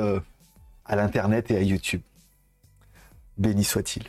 à 0.85 0.97
l'Internet 0.97 1.51
et 1.51 1.57
à 1.57 1.63
YouTube. 1.63 2.03
Béni 3.39 3.65
soit-il. 3.65 4.05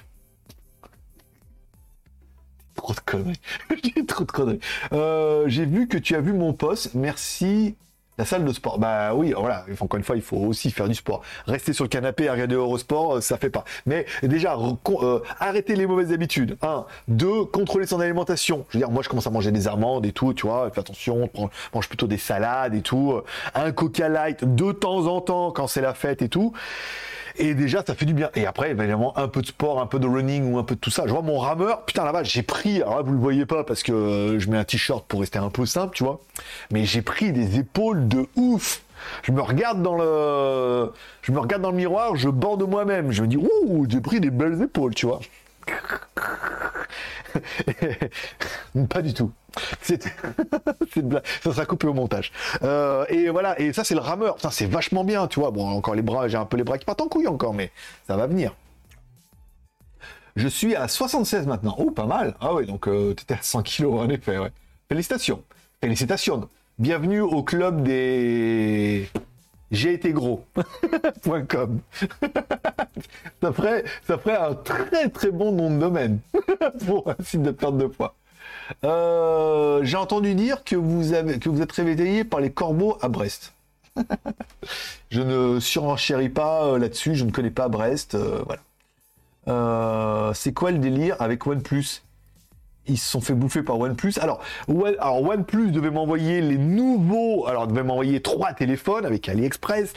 Trop 2.83 2.93
de 2.93 2.99
conneries. 2.99 3.39
J'ai 3.95 4.05
trop 4.05 4.25
de 4.25 4.31
conneries. 4.31 4.59
Euh, 4.91 5.45
j'ai 5.47 5.65
vu 5.65 5.87
que 5.87 5.97
tu 5.97 6.15
as 6.15 6.19
vu 6.19 6.33
mon 6.33 6.51
poste. 6.51 6.95
Merci. 6.95 7.77
La 8.17 8.25
salle 8.25 8.43
de 8.43 8.51
sport. 8.51 8.77
Bah 8.77 9.15
oui, 9.15 9.33
voilà. 9.35 9.65
Encore 9.79 9.97
une 9.97 10.03
fois, 10.03 10.17
il 10.17 10.21
faut 10.21 10.35
aussi 10.35 10.69
faire 10.69 10.89
du 10.89 10.93
sport. 10.93 11.21
Rester 11.47 11.71
sur 11.71 11.85
le 11.85 11.89
canapé 11.89 12.25
et 12.25 12.29
regarder 12.29 12.55
Eurosport, 12.55 13.15
euh, 13.15 13.21
ça 13.21 13.37
fait 13.37 13.49
pas. 13.49 13.63
Mais 13.85 14.05
déjà, 14.21 14.57
euh, 14.57 15.19
arrêter 15.39 15.77
les 15.77 15.87
mauvaises 15.87 16.11
habitudes. 16.11 16.57
Un. 16.61 16.85
Deux, 17.07 17.45
contrôler 17.45 17.87
son 17.87 18.01
alimentation. 18.01 18.65
Je 18.69 18.77
veux 18.77 18.79
dire, 18.81 18.91
moi, 18.91 19.01
je 19.01 19.07
commence 19.07 19.27
à 19.27 19.31
manger 19.31 19.51
des 19.51 19.69
amandes 19.69 20.05
et 20.05 20.11
tout, 20.11 20.33
tu 20.33 20.45
vois. 20.45 20.69
Fais 20.69 20.81
attention, 20.81 21.29
mange 21.73 21.87
plutôt 21.87 22.07
des 22.07 22.17
salades 22.17 22.75
et 22.75 22.81
tout. 22.81 23.21
Un 23.55 23.71
Coca 23.71 24.09
Light 24.09 24.43
de 24.43 24.73
temps 24.73 25.07
en 25.07 25.21
temps 25.21 25.51
quand 25.51 25.67
c'est 25.67 25.81
la 25.81 25.93
fête 25.93 26.21
et 26.21 26.27
tout. 26.27 26.53
Et 27.37 27.55
déjà, 27.55 27.83
ça 27.85 27.95
fait 27.95 28.05
du 28.05 28.13
bien. 28.13 28.29
Et 28.35 28.45
après, 28.45 28.71
évidemment, 28.71 29.17
un 29.17 29.27
peu 29.27 29.41
de 29.41 29.47
sport, 29.47 29.81
un 29.81 29.87
peu 29.87 29.99
de 29.99 30.07
running 30.07 30.51
ou 30.51 30.59
un 30.59 30.63
peu 30.63 30.75
de 30.75 30.79
tout 30.79 30.91
ça. 30.91 31.03
Je 31.07 31.11
vois 31.11 31.21
mon 31.21 31.39
rameur, 31.39 31.83
putain 31.85 32.03
là-bas, 32.03 32.23
j'ai 32.23 32.43
pris, 32.43 32.81
alors 32.81 32.97
là, 32.97 33.01
vous 33.01 33.13
le 33.13 33.19
voyez 33.19 33.45
pas 33.45 33.63
parce 33.63 33.81
que 33.83 33.91
euh, 33.91 34.39
je 34.39 34.49
mets 34.49 34.57
un 34.57 34.63
t-shirt 34.63 35.05
pour 35.07 35.21
rester 35.21 35.39
un 35.39 35.49
peu 35.49 35.65
simple, 35.65 35.95
tu 35.95 36.03
vois. 36.03 36.21
Mais 36.71 36.85
j'ai 36.85 37.01
pris 37.01 37.31
des 37.31 37.57
épaules 37.57 38.07
de 38.07 38.27
ouf. 38.35 38.83
Je 39.23 39.31
me 39.31 39.41
regarde 39.41 39.81
dans 39.81 39.95
le, 39.95 40.91
je 41.21 41.31
me 41.31 41.39
regarde 41.39 41.61
dans 41.61 41.71
le 41.71 41.77
miroir, 41.77 42.15
je 42.15 42.29
borde 42.29 42.63
moi-même. 42.63 43.11
Je 43.11 43.23
me 43.23 43.27
dis, 43.27 43.37
ouh, 43.37 43.85
j'ai 43.89 44.01
pris 44.01 44.19
des 44.19 44.29
belles 44.29 44.61
épaules, 44.61 44.93
tu 44.93 45.07
vois. 45.07 45.19
pas 48.89 49.01
du 49.01 49.13
tout. 49.13 49.31
C'est 49.81 50.03
ça 51.43 51.53
sera 51.53 51.65
coupé 51.65 51.87
au 51.87 51.93
montage. 51.93 52.31
Euh, 52.63 53.05
et 53.09 53.29
voilà, 53.29 53.59
et 53.59 53.73
ça 53.73 53.83
c'est 53.83 53.95
le 53.95 54.01
rameur. 54.01 54.39
Ça 54.39 54.51
c'est 54.51 54.65
vachement 54.65 55.03
bien, 55.03 55.27
tu 55.27 55.39
vois. 55.39 55.51
Bon, 55.51 55.67
encore 55.69 55.95
les 55.95 56.01
bras, 56.01 56.27
j'ai 56.27 56.37
un 56.37 56.45
peu 56.45 56.57
les 56.57 56.63
bras 56.63 56.77
qui 56.77 56.85
partent 56.85 57.01
en 57.01 57.07
couille 57.07 57.27
encore, 57.27 57.53
mais 57.53 57.71
ça 58.07 58.15
va 58.15 58.27
venir. 58.27 58.55
Je 60.35 60.47
suis 60.47 60.75
à 60.75 60.87
76 60.87 61.45
maintenant. 61.45 61.75
Oh, 61.77 61.91
pas 61.91 62.07
mal. 62.07 62.35
Ah 62.41 62.55
oui, 62.55 62.65
donc 62.65 62.87
euh, 62.87 63.13
tu 63.15 63.23
étais 63.23 63.35
à 63.35 63.41
100 63.41 63.61
kilos 63.61 63.99
en 63.99 64.09
effet. 64.09 64.37
Félicitations. 64.89 65.43
Félicitations. 65.81 66.49
Bienvenue 66.79 67.21
au 67.21 67.43
club 67.43 67.83
des 67.83 69.07
j'ai 69.73 69.93
été 69.93 70.13
gros.com. 70.13 71.79
ça, 73.41 73.51
ferait, 73.51 73.83
ça 74.07 74.17
ferait 74.17 74.37
un 74.37 74.53
très 74.53 75.09
très 75.09 75.31
bon 75.31 75.51
nom 75.51 75.73
de 75.73 75.79
domaine 75.79 76.19
pour 76.85 77.09
un 77.09 77.15
site 77.23 77.41
de 77.41 77.51
perte 77.51 77.77
de 77.77 77.87
poids. 77.87 78.15
Euh, 78.85 79.83
j'ai 79.83 79.97
entendu 79.97 80.35
dire 80.35 80.63
que 80.63 80.75
vous, 80.75 81.13
êtes 81.13 81.71
réveillé 81.71 82.23
par 82.23 82.39
les 82.39 82.51
corbeaux 82.51 82.97
à 83.01 83.09
Brest. 83.09 83.53
je 85.09 85.21
ne 85.21 85.59
surenchéris 85.59 86.29
pas 86.29 86.65
euh, 86.65 86.79
là-dessus, 86.79 87.15
je 87.15 87.25
ne 87.25 87.31
connais 87.31 87.51
pas 87.51 87.67
Brest. 87.67 88.15
Euh, 88.15 88.43
voilà. 89.45 90.33
c'est 90.33 90.53
quoi 90.53 90.71
le 90.71 90.77
délire 90.77 91.15
avec 91.19 91.45
OnePlus? 91.45 92.03
Ils 92.87 92.97
se 92.97 93.09
sont 93.09 93.21
fait 93.21 93.33
bouffer 93.33 93.63
par 93.63 93.79
OnePlus. 93.79 94.13
Alors, 94.19 94.41
OnePlus 94.67 95.71
devait 95.71 95.91
m'envoyer 95.91 96.41
les 96.41 96.57
nouveaux. 96.57 97.47
Alors, 97.47 97.67
devait 97.67 97.83
m'envoyer 97.83 98.21
trois 98.21 98.53
téléphones 98.53 99.05
avec 99.05 99.29
AliExpress. 99.29 99.93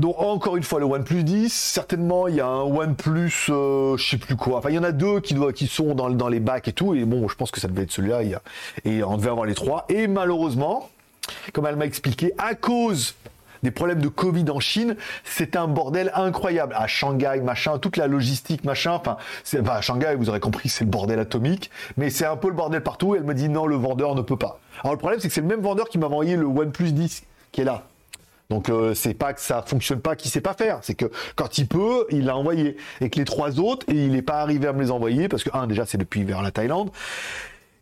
Donc 0.00 0.16
encore 0.18 0.56
une 0.56 0.64
fois 0.64 0.80
le 0.80 0.86
OnePlus 0.86 1.22
10, 1.22 1.52
certainement 1.52 2.26
il 2.26 2.34
y 2.34 2.40
a 2.40 2.48
un 2.48 2.62
OnePlus, 2.62 3.46
euh, 3.50 3.96
je 3.96 4.10
sais 4.10 4.16
plus 4.16 4.34
quoi. 4.34 4.58
Enfin 4.58 4.70
il 4.70 4.74
y 4.74 4.78
en 4.78 4.82
a 4.82 4.90
deux 4.90 5.20
qui 5.20 5.68
sont 5.68 5.94
dans, 5.94 6.10
dans 6.10 6.28
les 6.28 6.40
bacs 6.40 6.66
et 6.66 6.72
tout. 6.72 6.94
Et 6.94 7.04
bon, 7.04 7.28
je 7.28 7.36
pense 7.36 7.52
que 7.52 7.60
ça 7.60 7.68
devait 7.68 7.84
être 7.84 7.92
celui-là. 7.92 8.22
Et 8.84 9.04
on 9.04 9.16
devait 9.16 9.30
avoir 9.30 9.46
les 9.46 9.54
trois. 9.54 9.86
Et 9.88 10.08
malheureusement, 10.08 10.90
comme 11.52 11.66
elle 11.66 11.76
m'a 11.76 11.86
expliqué, 11.86 12.32
à 12.38 12.54
cause 12.54 13.14
des 13.64 13.70
problèmes 13.70 14.00
de 14.00 14.08
Covid 14.08 14.44
en 14.50 14.60
Chine, 14.60 14.94
c'est 15.24 15.56
un 15.56 15.66
bordel 15.66 16.12
incroyable. 16.14 16.74
À 16.76 16.86
Shanghai, 16.86 17.40
machin, 17.42 17.78
toute 17.78 17.96
la 17.96 18.06
logistique, 18.06 18.62
machin. 18.62 18.92
Enfin, 18.92 19.16
c'est, 19.42 19.66
à 19.66 19.80
Shanghai, 19.80 20.14
vous 20.16 20.28
aurez 20.28 20.38
compris, 20.38 20.68
c'est 20.68 20.84
le 20.84 20.90
bordel 20.90 21.18
atomique. 21.18 21.70
Mais 21.96 22.10
c'est 22.10 22.26
un 22.26 22.36
peu 22.36 22.48
le 22.48 22.54
bordel 22.54 22.82
partout. 22.82 23.14
Et 23.14 23.18
elle 23.18 23.24
me 23.24 23.34
dit 23.34 23.48
non, 23.48 23.66
le 23.66 23.76
vendeur 23.76 24.14
ne 24.14 24.22
peut 24.22 24.36
pas. 24.36 24.60
Alors 24.82 24.92
le 24.92 24.98
problème, 24.98 25.18
c'est 25.18 25.28
que 25.28 25.34
c'est 25.34 25.40
le 25.40 25.46
même 25.46 25.62
vendeur 25.62 25.88
qui 25.88 25.98
m'a 25.98 26.06
envoyé 26.06 26.36
le 26.36 26.44
OnePlus 26.44 26.92
10 26.92 27.24
qui 27.52 27.62
est 27.62 27.64
là. 27.64 27.84
Donc 28.50 28.68
euh, 28.68 28.92
c'est 28.92 29.14
pas 29.14 29.32
que 29.32 29.40
ça 29.40 29.62
fonctionne 29.62 30.00
pas 30.00 30.16
qu'il 30.16 30.30
sait 30.30 30.42
pas 30.42 30.52
faire, 30.52 30.78
c'est 30.82 30.94
que 30.94 31.06
quand 31.34 31.56
il 31.56 31.66
peut, 31.66 32.06
il 32.10 32.26
l'a 32.26 32.36
envoyé. 32.36 32.76
Et 33.00 33.08
que 33.08 33.18
les 33.18 33.24
trois 33.24 33.58
autres, 33.58 33.86
il 33.88 34.12
n'est 34.12 34.22
pas 34.22 34.42
arrivé 34.42 34.68
à 34.68 34.74
me 34.74 34.82
les 34.82 34.90
envoyer 34.90 35.28
parce 35.28 35.42
que 35.42 35.50
un 35.54 35.66
déjà 35.66 35.86
c'est 35.86 35.96
depuis 35.96 36.24
vers 36.24 36.42
la 36.42 36.50
Thaïlande. 36.50 36.90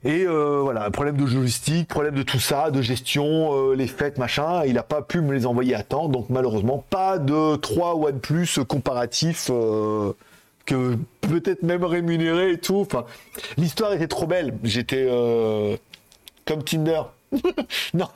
Et 0.04 0.24
euh, 0.26 0.60
voilà, 0.62 0.90
problème 0.90 1.16
de 1.16 1.24
logistique, 1.24 1.88
problème 1.88 2.14
de 2.14 2.22
tout 2.22 2.40
ça, 2.40 2.70
de 2.70 2.82
gestion, 2.82 3.70
euh, 3.70 3.74
les 3.74 3.86
fêtes, 3.86 4.18
machin, 4.18 4.64
il 4.64 4.74
n'a 4.74 4.82
pas 4.82 5.00
pu 5.00 5.20
me 5.20 5.32
les 5.32 5.46
envoyer 5.46 5.76
à 5.76 5.84
temps, 5.84 6.08
donc 6.08 6.26
malheureusement 6.28 6.84
pas 6.90 7.18
de 7.18 7.54
3 7.56 7.94
OnePlus 7.96 8.64
comparatifs 8.68 9.46
que 10.64 10.96
peut-être 11.20 11.62
même 11.62 11.84
rémunéré 11.84 12.52
et 12.52 12.58
tout. 12.58 12.80
Enfin, 12.80 13.04
l'histoire 13.56 13.92
était 13.92 14.08
trop 14.08 14.26
belle. 14.26 14.54
J'étais 14.64 15.08
comme 16.46 16.62
Tinder. 16.64 17.02
non, 17.94 18.08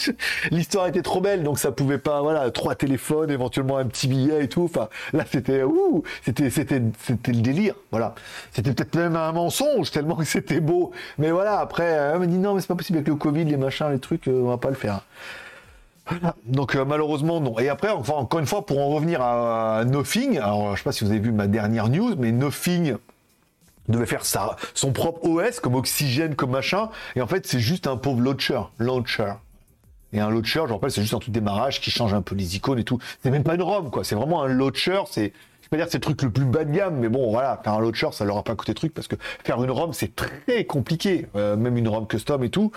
l'histoire 0.50 0.86
était 0.86 1.02
trop 1.02 1.20
belle, 1.20 1.42
donc 1.42 1.58
ça 1.58 1.72
pouvait 1.72 1.98
pas, 1.98 2.22
voilà, 2.22 2.50
trois 2.50 2.74
téléphones, 2.74 3.30
éventuellement 3.30 3.78
un 3.78 3.86
petit 3.86 4.08
billet 4.08 4.44
et 4.44 4.48
tout. 4.48 4.64
Enfin, 4.64 4.88
là, 5.12 5.24
c'était, 5.30 5.62
ouh, 5.62 6.02
c'était, 6.24 6.50
c'était, 6.50 6.82
c'était 7.02 7.32
le 7.32 7.40
délire, 7.40 7.74
voilà. 7.90 8.14
C'était 8.52 8.72
peut-être 8.72 8.94
même 8.96 9.16
un 9.16 9.32
mensonge 9.32 9.90
tellement 9.90 10.16
que 10.16 10.24
c'était 10.24 10.60
beau. 10.60 10.92
Mais 11.18 11.30
voilà, 11.30 11.58
après, 11.60 11.84
elle 11.84 12.18
me 12.20 12.26
dit 12.26 12.38
non, 12.38 12.54
mais 12.54 12.60
c'est 12.60 12.68
pas 12.68 12.76
possible 12.76 12.98
avec 12.98 13.08
le 13.08 13.16
Covid, 13.16 13.44
les 13.44 13.56
machins, 13.56 13.90
les 13.90 13.98
trucs, 13.98 14.28
euh, 14.28 14.42
on 14.42 14.48
va 14.48 14.58
pas 14.58 14.70
le 14.70 14.76
faire. 14.76 15.02
Donc 16.44 16.74
euh, 16.74 16.84
malheureusement 16.84 17.40
non. 17.40 17.58
Et 17.58 17.68
après, 17.68 17.90
encore 17.90 18.40
une 18.40 18.46
fois, 18.46 18.66
pour 18.66 18.80
en 18.80 18.88
revenir 18.88 19.22
à, 19.22 19.84
Nothing, 19.84 20.38
alors 20.38 20.72
je 20.72 20.78
sais 20.78 20.84
pas 20.84 20.92
si 20.92 21.04
vous 21.04 21.10
avez 21.10 21.20
vu 21.20 21.32
ma 21.32 21.46
dernière 21.46 21.88
news, 21.88 22.14
mais 22.18 22.32
Nothing 22.32 22.96
devait 23.88 24.06
faire 24.06 24.24
ça, 24.24 24.56
son 24.74 24.92
propre 24.92 25.24
OS 25.24 25.60
comme 25.60 25.74
oxygène, 25.74 26.34
comme 26.34 26.50
machin. 26.50 26.90
Et 27.16 27.22
en 27.22 27.26
fait, 27.26 27.46
c'est 27.46 27.60
juste 27.60 27.86
un 27.86 27.96
pauvre 27.96 28.20
launcher. 28.20 28.60
Launcher. 28.78 29.32
Et 30.12 30.20
un 30.20 30.30
launcher, 30.30 30.62
je 30.66 30.72
rappelle, 30.72 30.90
c'est 30.90 31.02
juste 31.02 31.14
un 31.14 31.18
truc 31.18 31.32
démarrage 31.32 31.80
qui 31.80 31.90
change 31.90 32.14
un 32.14 32.22
peu 32.22 32.34
les 32.34 32.56
icônes 32.56 32.78
et 32.78 32.84
tout. 32.84 32.98
C'est 33.22 33.30
même 33.30 33.44
pas 33.44 33.54
une 33.54 33.62
ROM, 33.62 33.90
quoi. 33.90 34.04
C'est 34.04 34.16
vraiment 34.16 34.42
un 34.42 34.48
launcher. 34.48 35.00
C'est, 35.10 35.32
je 35.62 35.68
peux 35.68 35.70
pas 35.70 35.76
dire 35.76 35.86
que 35.86 35.92
c'est 35.92 35.98
le 35.98 36.02
truc 36.02 36.22
le 36.22 36.30
plus 36.30 36.44
bas 36.44 36.64
de 36.64 36.72
gamme, 36.72 36.96
mais 36.96 37.08
bon, 37.08 37.30
voilà, 37.30 37.60
faire 37.62 37.74
un 37.74 37.80
launcher, 37.80 38.08
ça 38.12 38.24
leur 38.24 38.38
a 38.38 38.42
pas 38.42 38.56
coûté 38.56 38.74
truc 38.74 38.92
parce 38.92 39.06
que 39.06 39.16
faire 39.44 39.62
une 39.62 39.70
ROM, 39.70 39.92
c'est 39.92 40.14
très 40.16 40.64
compliqué. 40.64 41.26
Euh, 41.36 41.56
même 41.56 41.76
une 41.76 41.88
ROM 41.88 42.06
custom 42.06 42.42
et 42.42 42.50
tout. 42.50 42.72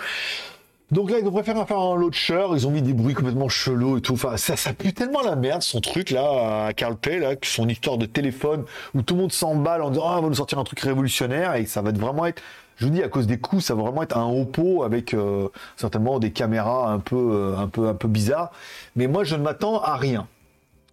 Donc 0.94 1.10
là, 1.10 1.18
ils 1.18 1.26
ont 1.26 1.32
préféré 1.32 1.66
faire 1.66 1.80
un 1.80 1.96
launcher, 1.96 2.46
ils 2.52 2.68
ont 2.68 2.70
mis 2.70 2.80
des 2.80 2.92
bruits 2.92 3.14
complètement 3.14 3.48
chelous 3.48 3.98
et 3.98 4.00
tout. 4.00 4.12
Enfin, 4.12 4.36
ça, 4.36 4.72
pue 4.72 4.92
tellement 4.92 5.22
la 5.22 5.34
merde, 5.34 5.60
son 5.60 5.80
truc 5.80 6.10
là, 6.10 6.66
à 6.66 6.72
Carl 6.72 6.94
Pay, 6.94 7.36
son 7.42 7.68
histoire 7.68 7.98
de 7.98 8.06
téléphone, 8.06 8.64
où 8.94 9.02
tout 9.02 9.14
le 9.16 9.22
monde 9.22 9.32
s'emballe 9.32 9.82
en 9.82 9.90
disant, 9.90 10.04
ah, 10.06 10.18
on 10.20 10.22
va 10.22 10.28
nous 10.28 10.34
sortir 10.34 10.60
un 10.60 10.62
truc 10.62 10.78
révolutionnaire, 10.78 11.56
et 11.56 11.66
ça 11.66 11.82
va 11.82 11.90
vraiment 11.90 12.26
être 12.26 12.40
Je 12.76 12.86
vous 12.86 12.92
dis, 12.92 13.02
à 13.02 13.08
cause 13.08 13.26
des 13.26 13.38
coûts, 13.38 13.60
ça 13.60 13.74
va 13.74 13.82
vraiment 13.82 14.04
être 14.04 14.16
un 14.16 14.44
pot 14.44 14.84
avec 14.84 15.14
euh, 15.14 15.48
certainement 15.74 16.20
des 16.20 16.30
caméras 16.30 16.92
un 16.92 17.00
peu, 17.00 17.16
euh, 17.16 17.56
un, 17.58 17.66
peu, 17.66 17.88
un 17.88 17.94
peu 17.94 18.06
bizarres. 18.06 18.52
Mais 18.94 19.08
moi, 19.08 19.24
je 19.24 19.34
ne 19.34 19.42
m'attends 19.42 19.82
à 19.82 19.96
rien. 19.96 20.28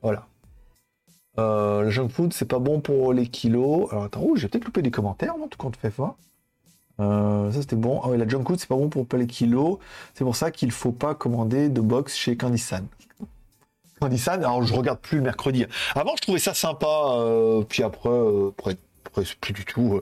Voilà. 0.02 0.26
le 1.38 1.92
junk 1.92 2.10
food, 2.10 2.34
c'est 2.34 2.48
pas 2.48 2.58
bon 2.58 2.80
pour 2.80 3.14
les 3.14 3.28
kilos. 3.28 3.88
Alors 3.92 4.06
attends, 4.06 4.22
oh, 4.24 4.36
j'ai 4.36 4.48
peut-être 4.48 4.66
loupé 4.66 4.82
des 4.82 4.90
commentaires, 4.90 5.36
en 5.36 5.48
tout 5.48 5.60
cas, 5.60 5.78
fait 5.80 5.92
fort. 5.92 6.18
Ça 7.52 7.62
c'était 7.62 7.76
bon. 7.76 8.02
Ah 8.04 8.10
oui, 8.10 8.18
la 8.18 8.28
junk 8.28 8.44
food, 8.46 8.60
c'est 8.60 8.68
pas 8.68 8.76
bon 8.76 8.90
pour 8.90 9.06
les 9.18 9.28
kilos. 9.28 9.78
C'est 10.14 10.24
pour 10.24 10.36
ça 10.36 10.52
qu'il 10.52 10.72
faut 10.72 10.92
pas 10.92 11.16
commander 11.16 11.70
de 11.70 11.82
box 11.82 12.16
chez 12.16 12.36
Candysan. 12.38 12.86
Candysan, 14.00 14.40
alors 14.40 14.64
je 14.64 14.74
regarde 14.74 15.00
plus 15.00 15.18
le 15.18 15.24
mercredi. 15.24 15.66
Avant, 15.96 16.16
je 16.16 16.22
trouvais 16.22 16.40
ça 16.40 16.54
sympa. 16.54 17.18
puis 17.70 17.84
après, 17.84 18.10
après, 18.50 18.78
après 19.06 19.26
c'est 19.26 19.40
plus 19.40 19.54
du 19.54 19.66
tout. 19.66 20.02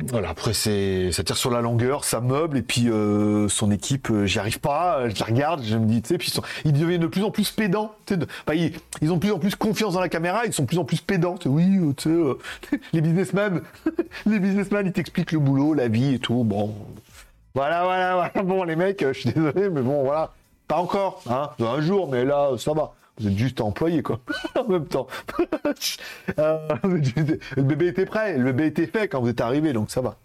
Voilà, 0.00 0.30
après 0.30 0.54
c'est 0.54 1.12
ça 1.12 1.22
tire 1.22 1.36
sur 1.36 1.50
la 1.50 1.60
longueur, 1.60 2.04
ça 2.04 2.20
meuble 2.20 2.58
et 2.58 2.62
puis 2.62 2.88
euh, 2.88 3.48
son 3.48 3.70
équipe, 3.70 4.10
euh, 4.10 4.26
j'y 4.26 4.40
arrive 4.40 4.58
pas, 4.58 5.08
je 5.08 5.18
la 5.20 5.26
regarde, 5.26 5.62
je 5.62 5.76
me 5.76 5.86
dis, 5.86 6.02
tu 6.02 6.08
sais, 6.08 6.18
puis 6.18 6.32
ils, 6.64 6.72
deviennent 6.72 7.00
de 7.00 7.06
plus 7.06 7.22
en 7.22 7.30
plus 7.30 7.52
pédants. 7.52 7.94
Bah, 8.44 8.54
ils, 8.56 8.72
ont 9.12 9.14
de 9.14 9.20
plus 9.20 9.30
en 9.30 9.38
plus 9.38 9.54
confiance 9.54 9.94
dans 9.94 10.00
la 10.00 10.08
caméra, 10.08 10.46
ils 10.46 10.52
sont 10.52 10.64
de 10.64 10.68
plus 10.68 10.78
en 10.78 10.84
plus 10.84 11.00
pédants. 11.00 11.36
Oui, 11.46 11.78
euh, 11.78 11.92
tu 11.96 12.10
sais, 12.70 12.78
les 12.92 13.00
businessmen, 13.00 13.62
les 14.26 14.40
businessmen, 14.40 14.84
ils 14.86 14.92
t'expliquent 14.92 15.32
le 15.32 15.38
boulot, 15.38 15.74
la 15.74 15.86
vie 15.86 16.14
et 16.14 16.18
tout. 16.18 16.42
Bon, 16.42 16.74
voilà, 17.54 17.84
voilà, 17.84 18.14
voilà. 18.34 18.42
Bon, 18.42 18.64
les 18.64 18.74
mecs, 18.74 19.00
je 19.00 19.12
suis 19.12 19.30
désolé, 19.30 19.70
mais 19.70 19.80
bon, 19.80 20.02
voilà, 20.02 20.32
pas 20.66 20.76
encore, 20.76 21.22
hein, 21.30 21.50
un 21.60 21.80
jour, 21.80 22.10
mais 22.10 22.24
là, 22.24 22.50
ça 22.58 22.72
va. 22.72 22.94
Vous 23.18 23.28
êtes 23.28 23.38
juste 23.38 23.60
employé, 23.60 24.02
quoi. 24.02 24.20
en 24.56 24.68
même 24.68 24.86
temps. 24.86 25.06
Euh, 26.38 26.58
le 27.56 27.62
bébé 27.62 27.88
était 27.88 28.06
prêt, 28.06 28.36
le 28.38 28.44
bébé 28.44 28.66
était 28.66 28.86
fait 28.86 29.08
quand 29.08 29.20
vous 29.20 29.28
êtes 29.28 29.40
arrivé, 29.40 29.72
donc 29.72 29.90
ça 29.90 30.00
va. 30.00 30.16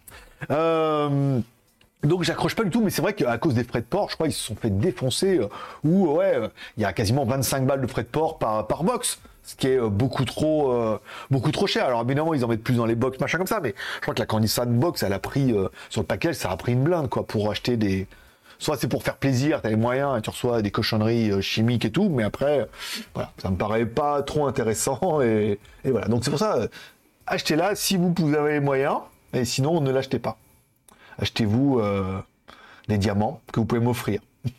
Euh, 0.50 1.40
donc 2.04 2.24
j'accroche 2.24 2.56
pas 2.56 2.64
du 2.64 2.70
tout, 2.70 2.82
mais 2.82 2.90
c'est 2.90 3.02
vrai 3.02 3.14
qu'à 3.14 3.38
cause 3.38 3.54
des 3.54 3.64
frais 3.64 3.82
de 3.82 3.86
port, 3.86 4.10
je 4.10 4.16
crois 4.16 4.28
qu'ils 4.28 4.36
se 4.36 4.44
sont 4.44 4.56
fait 4.56 4.70
défoncer. 4.70 5.40
Euh, 5.40 5.48
ou 5.84 6.08
ouais, 6.14 6.40
il 6.78 6.84
y 6.84 6.86
a 6.86 6.94
quasiment 6.94 7.26
25 7.26 7.66
balles 7.66 7.82
de 7.82 7.88
frais 7.88 8.04
de 8.04 8.08
port 8.08 8.38
par, 8.38 8.68
par 8.68 8.84
box 8.84 9.20
ce 9.44 9.56
qui 9.56 9.68
est 9.68 9.80
beaucoup 9.80 10.26
trop 10.26 11.00
beaucoup 11.32 11.52
trop 11.52 11.66
cher. 11.66 11.86
Alors 11.86 12.04
évidemment 12.04 12.36
ils 12.36 12.46
en 12.46 12.48
mettent 12.48 12.64
plus 12.64 12.76
dans 12.76 12.86
les 12.86 12.96
box 12.96 13.20
machin 13.20 13.40
comme 13.40 13.48
ça, 13.48 13.60
mais 13.62 13.74
je 13.96 14.02
crois 14.02 14.14
que 14.14 14.20
la 14.20 14.28
Candisan 14.28 14.68
box 14.68 15.02
elle 15.02 15.14
a 15.14 15.20
pris 15.20 15.56
sur 15.90 16.02
le 16.02 16.06
package 16.06 16.36
ça 16.36 16.52
a 16.52 16.58
pris 16.58 16.74
une 16.74 16.84
blinde 16.84 17.10
quoi 17.10 17.26
pour 17.26 17.50
acheter 17.50 17.76
des 17.76 18.06
soit 18.60 18.78
c'est 18.78 18.90
pour 18.90 19.02
faire 19.04 19.16
plaisir, 19.16 19.62
t'as 19.62 19.70
les 19.70 19.76
moyens 19.78 20.18
et 20.18 20.22
tu 20.22 20.30
reçois 20.30 20.62
des 20.62 20.70
cochonneries 20.70 21.32
euh, 21.32 21.42
chimiques 21.42 21.86
et 21.86 21.92
tout, 21.92 22.10
mais 22.10 22.24
après, 22.24 22.68
voilà, 23.14 23.32
ça 23.38 23.50
me 23.50 23.56
paraît 23.56 23.86
pas 23.86 24.22
trop 24.22 24.46
intéressant 24.46 25.22
et, 25.22 25.60
voilà. 25.86 26.08
Donc 26.08 26.24
c'est 26.24 26.30
pour 26.30 26.40
ça, 26.40 26.58
euh, 26.58 26.68
achetez-la 27.26 27.74
si 27.76 27.98
vous, 27.98 28.14
avez 28.36 28.54
les 28.54 28.60
moyens, 28.60 28.98
et 29.34 29.46
sinon 29.46 29.82
ne 29.82 29.92
l'achetez 29.92 30.20
pas. 30.20 30.38
Achetez-vous 31.20 31.80
euh, 31.80 32.20
des 32.88 32.98
diamants 32.98 33.42
que 33.52 33.60
vous 33.60 33.66
pouvez 33.66 33.82
m'offrir. 33.82 34.22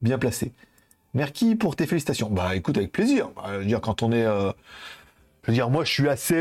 Bien 0.00 0.18
placé. 0.18 0.52
Merci 1.12 1.56
pour 1.56 1.76
tes 1.76 1.86
félicitations. 1.86 2.30
Bah 2.30 2.54
écoute, 2.54 2.76
avec 2.78 2.92
plaisir. 2.92 3.30
Bah, 3.36 3.42
je 3.52 3.58
veux 3.58 3.64
dire, 3.64 3.80
quand 3.80 4.02
on 4.02 4.12
est. 4.12 4.22
je 4.22 4.52
veux 5.46 5.52
dire, 5.52 5.68
moi 5.68 5.84
je 5.84 5.92
suis 5.92 6.08
assez. 6.08 6.40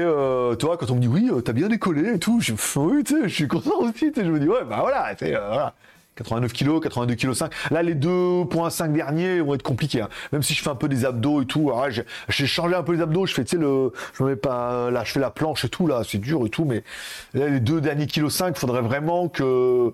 toi, 0.59 0.77
quand 0.77 0.91
on 0.91 0.95
me 0.95 1.01
dit 1.01 1.07
oui, 1.07 1.29
t'as 1.43 1.51
bien 1.51 1.67
décollé 1.67 2.13
et 2.13 2.19
tout, 2.19 2.39
je, 2.39 2.53
oui, 2.77 3.03
je 3.23 3.27
suis 3.27 3.47
content 3.47 3.79
aussi. 3.79 4.11
je 4.15 4.21
me 4.21 4.39
dis, 4.39 4.47
ouais, 4.47 4.63
bah 4.63 4.77
voilà, 4.81 5.13
voilà. 5.19 5.73
89 6.19 6.53
kg, 6.53 6.79
82 6.81 7.15
kg 7.15 7.33
5. 7.33 7.51
Là, 7.71 7.81
les 7.81 7.95
2.5 7.95 8.91
derniers 8.91 9.39
vont 9.39 9.55
être 9.55 9.63
compliqués. 9.63 10.01
Hein. 10.01 10.09
Même 10.33 10.43
si 10.43 10.53
je 10.53 10.61
fais 10.61 10.69
un 10.69 10.75
peu 10.75 10.89
des 10.89 11.05
abdos 11.05 11.41
et 11.41 11.45
tout. 11.45 11.71
j'ai 12.27 12.47
changé 12.47 12.75
un 12.75 12.83
peu 12.83 12.93
les 12.93 13.01
abdos. 13.01 13.25
Je 13.25 13.33
fais, 13.33 13.45
tu 13.45 13.55
sais, 13.55 13.61
le, 13.61 13.93
je 14.13 14.23
mets 14.23 14.35
pas, 14.35 14.91
là, 14.91 15.03
je 15.03 15.11
fais 15.13 15.19
la 15.19 15.29
planche 15.29 15.65
et 15.65 15.69
tout, 15.69 15.87
là, 15.87 16.01
c'est 16.05 16.17
dur 16.17 16.45
et 16.45 16.49
tout. 16.49 16.65
Mais 16.65 16.83
là, 17.33 17.47
les 17.47 17.59
deux 17.59 17.79
derniers 17.81 18.07
kg 18.07 18.29
5, 18.29 18.57
faudrait 18.57 18.81
vraiment 18.81 19.29
que, 19.29 19.93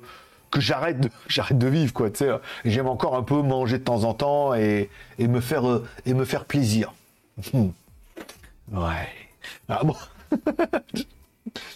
que 0.52 0.60
j'arrête 0.60 1.00
de, 1.00 1.10
j'arrête 1.28 1.58
de 1.58 1.68
vivre, 1.68 1.94
quoi, 1.94 2.10
tu 2.10 2.26
sais. 2.26 2.32
J'aime 2.66 2.88
encore 2.88 3.16
un 3.16 3.24
peu 3.24 3.42
manger 3.42 3.78
de 3.78 3.84
temps 3.84 4.04
en 4.04 4.14
temps 4.14 4.56
et, 4.56 4.90
et 5.20 5.28
me 5.28 5.42
faire, 5.42 5.68
euh, 5.68 5.86
et 6.06 6.14
me 6.14 6.26
faire 6.26 6.46
plaisir. 6.46 6.94
ouais. 7.54 7.72
Ah 9.70 9.82
bon? 9.84 9.96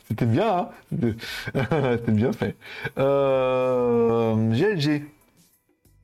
C'était 0.08 0.26
bien, 0.26 0.58
hein 0.58 0.70
C'était 1.54 2.12
bien 2.12 2.32
fait. 2.34 2.56
Euh, 2.98 4.36
GLG. 4.52 5.04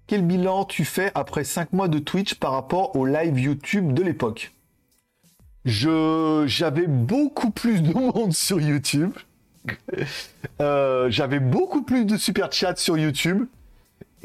Quel 0.07 0.21
bilan 0.21 0.65
tu 0.65 0.85
fais 0.85 1.11
après 1.15 1.43
5 1.43 1.73
mois 1.73 1.87
de 1.87 1.97
Twitch 1.97 2.35
par 2.35 2.51
rapport 2.51 2.95
au 2.95 3.05
live 3.05 3.39
YouTube 3.39 3.93
de 3.93 4.03
l'époque? 4.03 4.51
Je 5.65 6.43
j'avais 6.45 6.85
beaucoup 6.85 7.49
plus 7.49 7.81
de 7.81 7.91
monde 7.91 8.33
sur 8.33 8.61
YouTube. 8.61 9.11
Euh, 10.61 11.09
j'avais 11.09 11.39
beaucoup 11.39 11.81
plus 11.81 12.05
de 12.05 12.17
super 12.17 12.51
chat 12.51 12.75
sur 12.77 12.97
YouTube. 12.97 13.47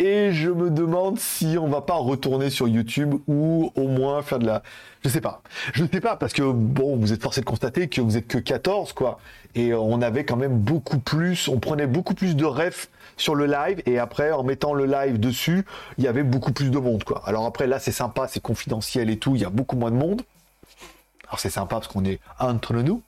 Et 0.03 0.33
je 0.33 0.49
me 0.49 0.71
demande 0.71 1.19
si 1.19 1.59
on 1.59 1.69
va 1.69 1.83
pas 1.83 1.97
retourner 1.97 2.49
sur 2.49 2.67
YouTube 2.67 3.17
ou 3.27 3.71
au 3.77 3.87
moins 3.87 4.23
faire 4.23 4.39
de 4.39 4.47
la. 4.47 4.63
Je 5.05 5.11
sais 5.11 5.21
pas. 5.21 5.43
Je 5.75 5.85
sais 5.85 6.01
pas 6.01 6.17
parce 6.17 6.33
que 6.33 6.41
bon, 6.41 6.97
vous 6.97 7.13
êtes 7.13 7.21
forcé 7.21 7.43
de 7.43 7.45
constater 7.45 7.87
que 7.87 8.01
vous 8.01 8.17
êtes 8.17 8.27
que 8.27 8.39
14 8.39 8.95
quoi. 8.95 9.21
Et 9.55 9.75
on 9.75 10.01
avait 10.01 10.25
quand 10.25 10.37
même 10.37 10.57
beaucoup 10.57 10.99
plus, 10.99 11.49
on 11.49 11.59
prenait 11.59 11.87
beaucoup 11.87 12.15
plus 12.15 12.35
de 12.35 12.47
refs 12.47 12.89
sur 13.19 13.35
le 13.35 13.45
live 13.45 13.83
et 13.85 13.99
après 13.99 14.33
en 14.33 14.43
mettant 14.43 14.73
le 14.73 14.87
live 14.87 15.21
dessus, 15.21 15.67
il 15.99 16.05
y 16.05 16.09
avait 16.09 16.23
beaucoup 16.23 16.53
plus 16.53 16.71
de 16.71 16.79
monde 16.79 17.05
quoi. 17.05 17.21
Alors 17.27 17.45
après 17.45 17.67
là 17.67 17.79
c'est 17.79 17.93
sympa, 17.93 18.27
c'est 18.27 18.41
confidentiel 18.41 19.11
et 19.11 19.19
tout, 19.19 19.37
il 19.37 19.43
y 19.43 19.45
a 19.45 19.51
beaucoup 19.51 19.77
moins 19.77 19.91
de 19.91 19.97
monde. 19.97 20.23
Alors 21.29 21.41
c'est 21.41 21.51
sympa 21.51 21.77
parce 21.77 21.89
qu'on 21.89 22.07
est 22.07 22.21
entre 22.39 22.73
nous 22.73 23.03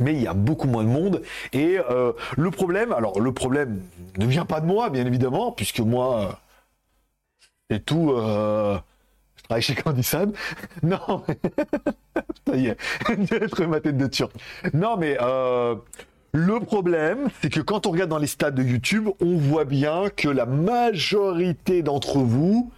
mais 0.00 0.14
il 0.14 0.22
y 0.22 0.26
a 0.26 0.34
beaucoup 0.34 0.66
moins 0.66 0.84
de 0.84 0.88
monde. 0.88 1.22
Et 1.52 1.78
euh, 1.78 2.12
le 2.36 2.50
problème, 2.50 2.92
alors 2.92 3.20
le 3.20 3.32
problème 3.32 3.82
ne 4.18 4.26
vient 4.26 4.44
pas 4.44 4.60
de 4.60 4.66
moi, 4.66 4.90
bien 4.90 5.06
évidemment, 5.06 5.52
puisque 5.52 5.80
moi, 5.80 6.40
c'est 7.70 7.84
tout. 7.84 8.12
Euh, 8.12 8.78
je 9.36 9.42
travaille 9.44 9.62
chez 9.62 9.74
Candysan. 9.74 10.32
Non, 10.82 11.22
ça 12.46 12.56
y 12.56 12.66
est, 12.66 12.78
ma 13.66 13.80
tête 13.80 13.96
de 13.96 14.06
turc. 14.06 14.32
Non, 14.72 14.96
mais 14.96 15.16
euh, 15.20 15.74
le 16.32 16.60
problème, 16.60 17.28
c'est 17.40 17.50
que 17.50 17.60
quand 17.60 17.86
on 17.86 17.90
regarde 17.90 18.10
dans 18.10 18.18
les 18.18 18.26
stats 18.26 18.50
de 18.50 18.62
YouTube, 18.62 19.08
on 19.20 19.36
voit 19.36 19.64
bien 19.64 20.10
que 20.14 20.28
la 20.28 20.46
majorité 20.46 21.82
d'entre 21.82 22.18
vous, 22.18 22.72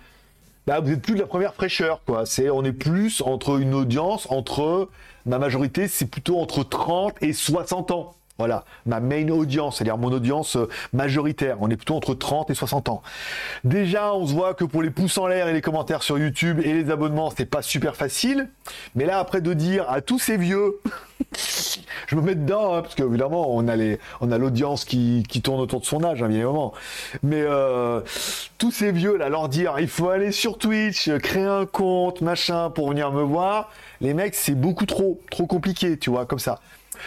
bah, 0.66 0.81
vous 0.81 0.90
êtes 0.90 1.02
plus 1.02 1.14
de 1.14 1.20
la 1.20 1.26
première 1.26 1.55
fraîcheur, 1.55 2.00
quoi. 2.05 2.26
C'est, 2.26 2.50
on 2.50 2.64
est 2.64 2.72
plus 2.72 3.22
entre 3.22 3.61
une 3.61 3.74
audience 3.74 4.26
entre 4.31 4.88
ma 5.24 5.38
majorité, 5.38 5.87
c'est 5.87 6.07
plutôt 6.07 6.38
entre 6.40 6.64
30 6.64 7.14
et 7.22 7.33
60 7.33 7.92
ans. 7.92 8.15
Voilà, 8.38 8.64
ma 8.85 9.01
main 9.01 9.27
audience, 9.31 9.77
c'est-à-dire 9.77 9.96
mon 9.96 10.12
audience 10.12 10.57
euh, 10.57 10.68
majoritaire. 10.92 11.57
On 11.61 11.70
est 11.70 11.77
plutôt 11.77 11.96
entre 11.96 12.12
30 12.12 12.51
et 12.51 12.55
60 12.55 12.90
ans. 12.90 13.03
Déjà, 13.64 14.12
on 14.12 14.27
se 14.27 14.35
voit 14.35 14.53
que 14.53 14.64
pour 14.64 14.83
les 14.83 14.90
pouces 14.90 15.16
en 15.16 15.27
l'air 15.27 15.49
et 15.49 15.55
les 15.55 15.62
commentaires 15.62 16.03
sur 16.03 16.18
YouTube 16.18 16.61
et 16.62 16.75
les 16.75 16.90
abonnements, 16.90 17.33
c'est 17.35 17.46
pas 17.46 17.62
super 17.62 17.96
facile. 17.96 18.51
Mais 18.94 19.07
là, 19.07 19.20
après 19.20 19.40
de 19.40 19.55
dire 19.55 19.88
à 19.88 20.03
tous 20.03 20.18
ces 20.18 20.37
vieux, 20.37 20.81
je 22.09 22.14
me 22.14 22.20
mets 22.20 22.35
dedans, 22.35 22.75
hein, 22.75 22.83
parce 22.83 22.94
qu'évidemment, 22.94 23.57
on 23.57 23.68
a 23.68 23.77
on 24.20 24.31
a 24.31 24.37
l'audience 24.37 24.85
qui, 24.85 25.25
tourne 25.42 25.61
autour 25.61 25.81
de 25.81 25.87
son 25.87 26.05
âge, 26.05 26.22
hein, 26.22 26.29
bien 26.29 26.37
évidemment. 26.37 26.75
Mais 27.22 27.40
euh, 27.40 28.03
tous 28.59 28.70
ces 28.70 28.92
vieux 28.92 29.16
là, 29.16 29.31
leur 29.31 29.49
dire, 29.49 29.77
il 29.79 29.88
faut 29.88 30.11
aller 30.11 30.31
sur 30.31 30.59
Twitch, 30.59 31.11
créer 31.18 31.46
un 31.46 31.64
compte, 31.64 32.20
machin, 32.20 32.68
pour 32.68 32.90
venir 32.90 33.12
me 33.12 33.22
voir. 33.22 33.70
Les 34.03 34.12
mecs, 34.12 34.35
c'est 34.35 34.55
beaucoup 34.55 34.85
trop, 34.85 35.20
trop 35.31 35.46
compliqué, 35.46 35.99
tu 35.99 36.11
vois, 36.11 36.27
comme 36.27 36.38
ça. 36.38 36.61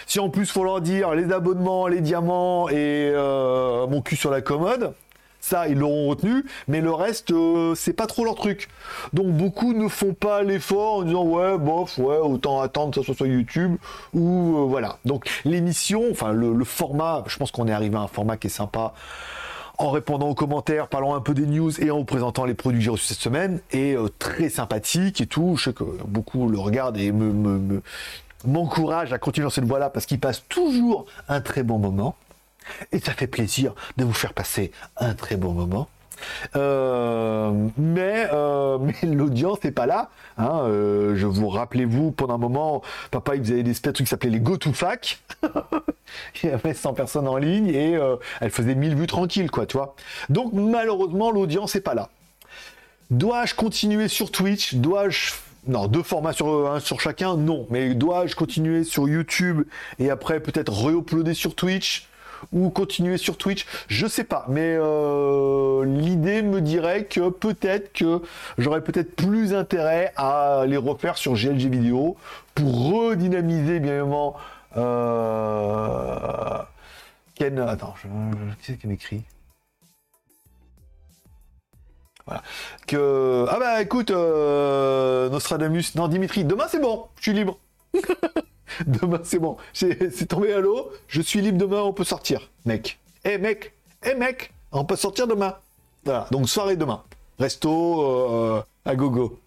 Si 0.06 0.19
en 0.19 0.30
plus 0.30 0.49
faut 0.49 0.63
leur 0.63 0.82
dire 0.82 1.13
les 1.13 1.32
abonnements, 1.32 1.88
les 1.88 2.02
diamants 2.02 2.69
et 2.69 3.12
euh, 3.13 3.88
mon 3.88 4.02
cul 4.02 4.15
sur 4.15 4.32
la 4.32 4.41
commode, 4.41 4.93
ça 5.39 5.67
ils 5.67 5.78
l'auront 5.78 6.08
retenu, 6.08 6.45
mais 6.67 6.82
le 6.82 6.91
reste 6.91 7.32
euh, 7.32 7.75
c'est 7.75 7.93
pas 7.93 8.08
trop 8.08 8.25
leur 8.25 8.36
truc. 8.36 8.69
Donc 9.13 9.28
beaucoup 9.28 9.73
ne 9.73 9.88
font 9.88 10.13
pas 10.13 10.43
l'effort 10.43 10.95
en 10.95 11.02
disant 11.04 11.23
ouais 11.23 11.58
bof 11.58 11.97
ouais 11.97 12.17
autant 12.17 12.62
attendre 12.62 12.93
que 12.93 12.99
ça 13.02 13.06
soit 13.06 13.15
sur 13.15 13.25
YouTube 13.25 13.78
ou 14.13 14.58
euh, 14.58 14.65
voilà. 14.65 14.97
Donc 15.06 15.30
l'émission, 15.45 16.04
enfin 16.12 16.32
le, 16.32 16.63
format, 16.63 17.23
je 17.28 17.38
pense 17.38 17.52
qu'on 17.52 17.67
est 17.67 17.71
arrivé 17.71 17.95
à 17.95 18.02
un 18.02 18.08
format 18.08 18.38
qui 18.38 18.47
est 18.47 18.52
sympa 18.52 18.93
en 19.78 19.91
répondant 19.91 20.28
aux 20.28 20.36
commentaires, 20.36 20.89
parlant 20.89 21.15
un 21.15 21.21
peu 21.21 21.34
des 21.34 21.45
news 21.45 21.71
et 21.80 21.89
en 21.89 21.99
vous 21.99 22.04
présentant 22.04 22.43
les 22.43 22.54
produits 22.54 22.80
que 22.80 22.84
j'ai 22.84 22.91
reçus 22.91 23.06
cette 23.06 23.19
semaine, 23.19 23.62
et 23.71 23.95
très 24.19 24.49
sympathique 24.49 25.21
et 25.21 25.25
tout. 25.25 25.56
Je 25.56 25.63
sais 25.69 25.73
que 25.73 25.86
beaucoup 26.06 26.49
le 26.49 26.60
regardent 26.60 26.97
et 26.97 27.13
me, 27.13 27.32
me, 27.32 27.82
m'encourage 28.45 29.13
à 29.13 29.17
continuer 29.17 29.45
dans 29.45 29.52
cette 29.52 29.65
voie-là 29.65 29.89
parce 29.89 30.06
qu'il 30.06 30.19
passe 30.19 30.43
toujours 30.47 31.06
un 31.28 31.41
très 31.41 31.63
bon 31.63 31.78
moment. 31.78 32.15
Et 32.91 32.99
ça 32.99 33.13
fait 33.13 33.28
plaisir 33.28 33.73
de 33.97 34.04
vous 34.04 34.13
faire 34.13 34.34
passer 34.34 34.71
un 34.97 35.13
très 35.13 35.36
bon 35.36 35.54
moment. 35.54 35.88
Euh, 36.56 37.52
mais 37.78 38.28
euh, 38.32 38.78
mais 38.82 38.95
l'audience 39.04 39.63
n'est 39.63 39.71
pas 39.71 39.86
là. 39.86 40.10
Hein, 40.38 40.62
euh, 40.63 41.15
je 41.15 41.25
vous 41.25 41.49
rappelez-vous, 41.49 42.12
pendant 42.12 42.36
un 42.36 42.39
moment, 42.39 42.82
papa 43.12 43.36
il 43.36 43.43
faisait 43.43 43.63
des 43.63 43.73
trucs 43.73 43.95
qui 43.97 44.06
s'appelaient 44.06 44.32
les 44.32 44.39
Go 44.39 44.58
to 44.58 44.73
Fac. 44.73 45.19
il 46.43 46.49
y 46.49 46.54
avait 46.54 46.73
100 46.73 46.93
personnes 46.93 47.28
en 47.28 47.38
ligne 47.38 47.67
et 47.67 47.97
elle 48.41 48.49
faisait 48.49 48.75
1000 48.75 48.95
vues 48.95 49.08
tranquilles, 49.08 49.52
quoi, 49.52 49.65
tu. 49.65 49.78
Donc 50.30 50.54
malheureusement, 50.54 51.32
l'audience 51.32 51.75
n'est 51.75 51.82
pas 51.82 51.93
là. 51.93 52.10
Dois-je 53.10 53.56
continuer 53.56 54.08
sur 54.08 54.32
Twitch? 54.32 54.75
Dois-je 54.75 55.34
Non, 55.69 55.86
deux 55.86 56.01
formats 56.01 56.34
sur, 56.34 56.82
sur 56.82 56.99
chacun, 56.99 57.38
non. 57.38 57.67
Mais 57.69 57.93
dois-je 57.93 58.36
continuer 58.36 58.84
sur 58.84 59.08
YouTube 59.08 59.65
et 59.99 60.10
après 60.10 60.39
peut-être 60.39 60.73
re-uploader 60.73 61.36
sur 61.36 61.53
Twitch 61.53 62.10
ou 62.51 62.69
continuer 62.71 63.17
sur 63.17 63.38
Twitch, 63.38 63.67
je 63.88 64.08
sais 64.08 64.23
pas, 64.23 64.45
mais 64.47 64.75
euh, 64.79 65.86
l'idée 65.86 66.41
me 66.41 66.62
dirait 66.62 67.03
que 67.03 67.29
peut-être 67.29 67.93
que 67.93 68.21
j'aurais 68.58 68.82
peut-être 68.82 69.15
plus 69.15 69.53
intérêt 69.53 70.12
à 70.15 70.63
les 70.65 70.77
refaire 70.77 71.17
sur 71.17 71.34
GLG 71.34 71.69
vidéo 71.69 72.17
pour 72.55 72.91
redynamiser 72.91 73.79
bien 73.79 73.91
évidemment. 73.91 74.38
Euh, 74.77 76.60
Ken, 77.36 77.60
attends, 77.60 77.93
qui 78.63 78.88
m'écrit? 78.88 79.23
Voilà. 82.30 82.44
Que 82.86 83.46
ah 83.50 83.58
bah 83.60 83.82
écoute, 83.82 84.12
euh, 84.12 85.30
Nostradamus, 85.30 85.96
non 85.96 86.08
Dimitri, 86.08 86.44
demain 86.46 86.68
c'est 86.70 86.80
bon, 86.80 87.08
je 87.18 87.24
suis 87.24 87.34
libre. 87.34 87.58
demain, 88.86 89.20
c'est 89.24 89.39
bon. 89.39 89.58
C'est 89.74 90.28
tombé 90.28 90.54
à 90.54 90.60
l'eau. 90.60 90.92
Je 91.08 91.22
suis 91.22 91.42
libre 91.42 91.58
demain, 91.58 91.82
on 91.82 91.92
peut 91.92 92.04
sortir, 92.04 92.52
mec. 92.65 93.00
Eh 93.26 93.39
mec, 93.39 93.74
eh 94.06 94.13
mec, 94.13 94.54
on 94.72 94.86
peut 94.86 94.96
sortir 94.96 95.28
demain. 95.28 95.56
Voilà, 96.06 96.28
donc 96.32 96.48
soirée 96.48 96.76
demain. 96.78 97.04
Resto 97.39 98.04
euh, 98.04 98.62
à 98.86 98.96
gogo. 98.96 99.39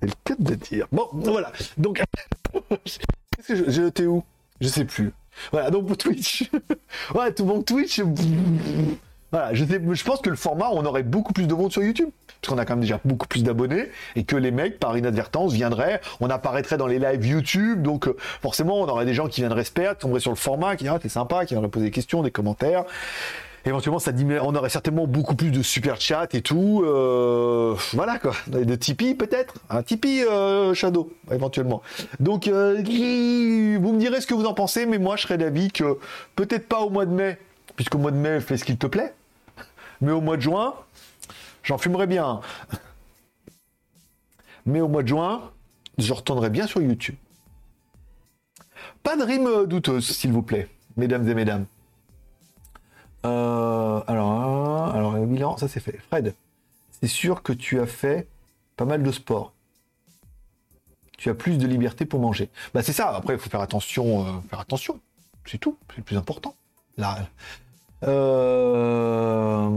C'est 0.00 0.06
le 0.06 0.12
cas 0.22 0.34
de 0.38 0.54
dire. 0.54 0.86
Bon, 0.92 1.08
voilà. 1.12 1.52
Donc, 1.78 2.00
qu'est-ce 3.36 3.48
que 3.48 3.70
j'ai 3.70 3.82
noté 3.82 4.06
où? 4.06 4.22
Je 4.60 4.68
sais 4.68 4.84
plus. 4.84 5.12
Voilà, 5.50 5.70
donc 5.70 5.86
pour 5.86 5.96
Twitch. 5.96 6.48
ouais, 7.14 7.32
tout 7.32 7.44
bon 7.44 7.62
Twitch. 7.62 8.00
Voilà, 9.34 9.52
je, 9.52 10.04
pense 10.04 10.20
que 10.20 10.30
le 10.30 10.36
format, 10.36 10.68
on 10.70 10.84
aurait 10.84 11.02
beaucoup 11.02 11.32
plus 11.32 11.48
de 11.48 11.54
monde 11.54 11.72
sur 11.72 11.82
YouTube. 11.82 12.08
Parce 12.40 12.54
qu'on 12.54 12.58
a 12.58 12.64
quand 12.64 12.74
même 12.74 12.82
déjà 12.82 13.00
beaucoup 13.04 13.26
plus 13.26 13.42
d'abonnés. 13.42 13.90
Et 14.14 14.22
que 14.22 14.36
les 14.36 14.52
mecs, 14.52 14.78
par 14.78 14.96
inadvertance, 14.96 15.52
viendraient. 15.52 16.00
On 16.20 16.30
apparaîtrait 16.30 16.76
dans 16.76 16.86
les 16.86 17.00
lives 17.00 17.26
YouTube. 17.26 17.82
Donc, 17.82 18.06
euh, 18.06 18.14
forcément, 18.42 18.76
on 18.80 18.86
aurait 18.86 19.06
des 19.06 19.12
gens 19.12 19.26
qui 19.26 19.40
viendraient 19.40 19.64
se 19.64 19.72
perdre, 19.72 19.98
tomberaient 19.98 20.20
sur 20.20 20.30
le 20.30 20.36
format, 20.36 20.76
qui 20.76 20.84
diraient, 20.84 20.98
ah, 20.98 21.02
c'est 21.02 21.08
sympa, 21.08 21.46
qui 21.46 21.54
viendraient 21.54 21.68
poser 21.68 21.86
des 21.86 21.90
questions, 21.90 22.22
des 22.22 22.30
commentaires. 22.30 22.84
Éventuellement, 23.64 23.98
ça 23.98 24.12
on 24.42 24.54
aurait 24.54 24.68
certainement 24.68 25.08
beaucoup 25.08 25.34
plus 25.34 25.50
de 25.50 25.62
super 25.64 26.00
chat 26.00 26.32
et 26.32 26.40
tout. 26.40 26.84
Euh, 26.86 27.74
voilà 27.92 28.20
quoi. 28.20 28.34
De 28.46 28.76
Tipeee 28.76 29.16
peut-être? 29.16 29.54
Un 29.68 29.82
Tipeee 29.82 30.22
euh, 30.22 30.74
Shadow, 30.74 31.12
éventuellement. 31.32 31.82
Donc, 32.20 32.46
vous 32.46 32.52
me 32.52 33.98
direz 33.98 34.20
ce 34.20 34.28
que 34.28 34.34
vous 34.34 34.46
en 34.46 34.54
pensez, 34.54 34.86
mais 34.86 34.98
moi, 34.98 35.16
je 35.16 35.22
serais 35.22 35.38
d'avis 35.38 35.72
que 35.72 35.98
peut-être 36.36 36.68
pas 36.68 36.82
au 36.82 36.90
mois 36.90 37.04
de 37.04 37.12
mai, 37.12 37.36
puisqu'au 37.74 37.98
mois 37.98 38.12
de 38.12 38.16
mai, 38.16 38.38
fais 38.38 38.56
ce 38.56 38.64
qu'il 38.64 38.76
te 38.76 38.86
plaît. 38.86 39.12
Mais 40.00 40.12
au 40.12 40.20
mois 40.20 40.36
de 40.36 40.42
juin, 40.42 40.74
j'en 41.62 41.78
fumerai 41.78 42.06
bien. 42.06 42.40
Mais 44.66 44.80
au 44.80 44.88
mois 44.88 45.02
de 45.02 45.08
juin, 45.08 45.50
je 45.98 46.12
retournerai 46.12 46.50
bien 46.50 46.66
sur 46.66 46.80
YouTube. 46.80 47.16
Pas 49.02 49.16
de 49.16 49.22
rime 49.22 49.66
douteuse, 49.66 50.06
s'il 50.06 50.32
vous 50.32 50.42
plaît, 50.42 50.68
mesdames 50.96 51.28
et 51.28 51.34
mesdames. 51.34 51.66
Euh, 53.24 54.02
alors, 54.06 54.94
alors, 54.94 55.12
le 55.12 55.26
bilan, 55.26 55.56
ça 55.56 55.68
c'est 55.68 55.80
fait. 55.80 55.98
Fred, 56.08 56.34
c'est 56.90 57.08
sûr 57.08 57.42
que 57.42 57.52
tu 57.52 57.80
as 57.80 57.86
fait 57.86 58.28
pas 58.76 58.84
mal 58.84 59.02
de 59.02 59.12
sport. 59.12 59.52
Tu 61.16 61.30
as 61.30 61.34
plus 61.34 61.58
de 61.58 61.66
liberté 61.66 62.04
pour 62.04 62.20
manger. 62.20 62.50
Bah 62.74 62.82
c'est 62.82 62.92
ça. 62.92 63.14
Après, 63.14 63.34
il 63.34 63.38
faut 63.38 63.48
faire 63.48 63.60
attention, 63.60 64.26
euh, 64.26 64.40
faire 64.50 64.60
attention. 64.60 65.00
C'est 65.46 65.58
tout. 65.58 65.78
C'est 65.90 65.98
le 65.98 66.02
plus 66.02 66.16
important. 66.16 66.54
Là, 66.96 67.28
euh, 68.06 69.68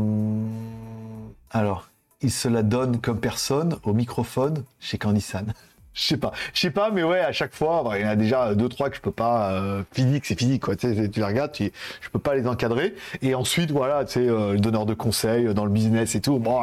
alors, 1.52 1.88
il 2.22 2.32
se 2.32 2.48
la 2.48 2.64
donne 2.64 3.00
comme 3.00 3.20
personne 3.20 3.78
au 3.84 3.94
microphone 3.94 4.64
chez 4.80 4.98
Candysan. 4.98 5.46
Je 5.94 6.04
sais 6.04 6.18
pas, 6.18 6.32
je 6.54 6.60
sais 6.60 6.70
pas, 6.70 6.92
mais 6.92 7.02
ouais, 7.02 7.22
à 7.22 7.32
chaque 7.32 7.56
fois, 7.56 7.84
il 7.96 8.04
y 8.04 8.06
en 8.06 8.10
a 8.10 8.16
déjà 8.16 8.54
deux 8.54 8.70
trois 8.70 8.92
que 8.92 8.96
je 8.96 9.02
peux 9.02 9.10
pas. 9.10 9.54
Euh, 9.54 9.82
physique, 9.92 10.28
c'est 10.28 10.38
physique, 10.38 10.62
quoi. 10.62 10.76
Tu, 10.76 10.94
sais, 10.94 11.10
les 11.12 11.24
regardes, 11.24 11.54
tu, 11.54 11.72
je 12.02 12.10
peux 12.10 12.20
pas 12.20 12.36
les 12.36 12.48
encadrer. 12.48 12.94
Et 13.24 13.34
ensuite, 13.34 13.72
voilà, 13.72 14.06
tu 14.06 14.14
sais, 14.14 14.30
euh, 14.30 14.54
le 14.54 14.60
donneur 14.60 14.86
de 14.86 14.94
conseils 14.94 15.52
dans 15.56 15.66
le 15.66 15.72
business 15.72 16.14
et 16.14 16.22
tout. 16.22 16.38
Bon, 16.38 16.62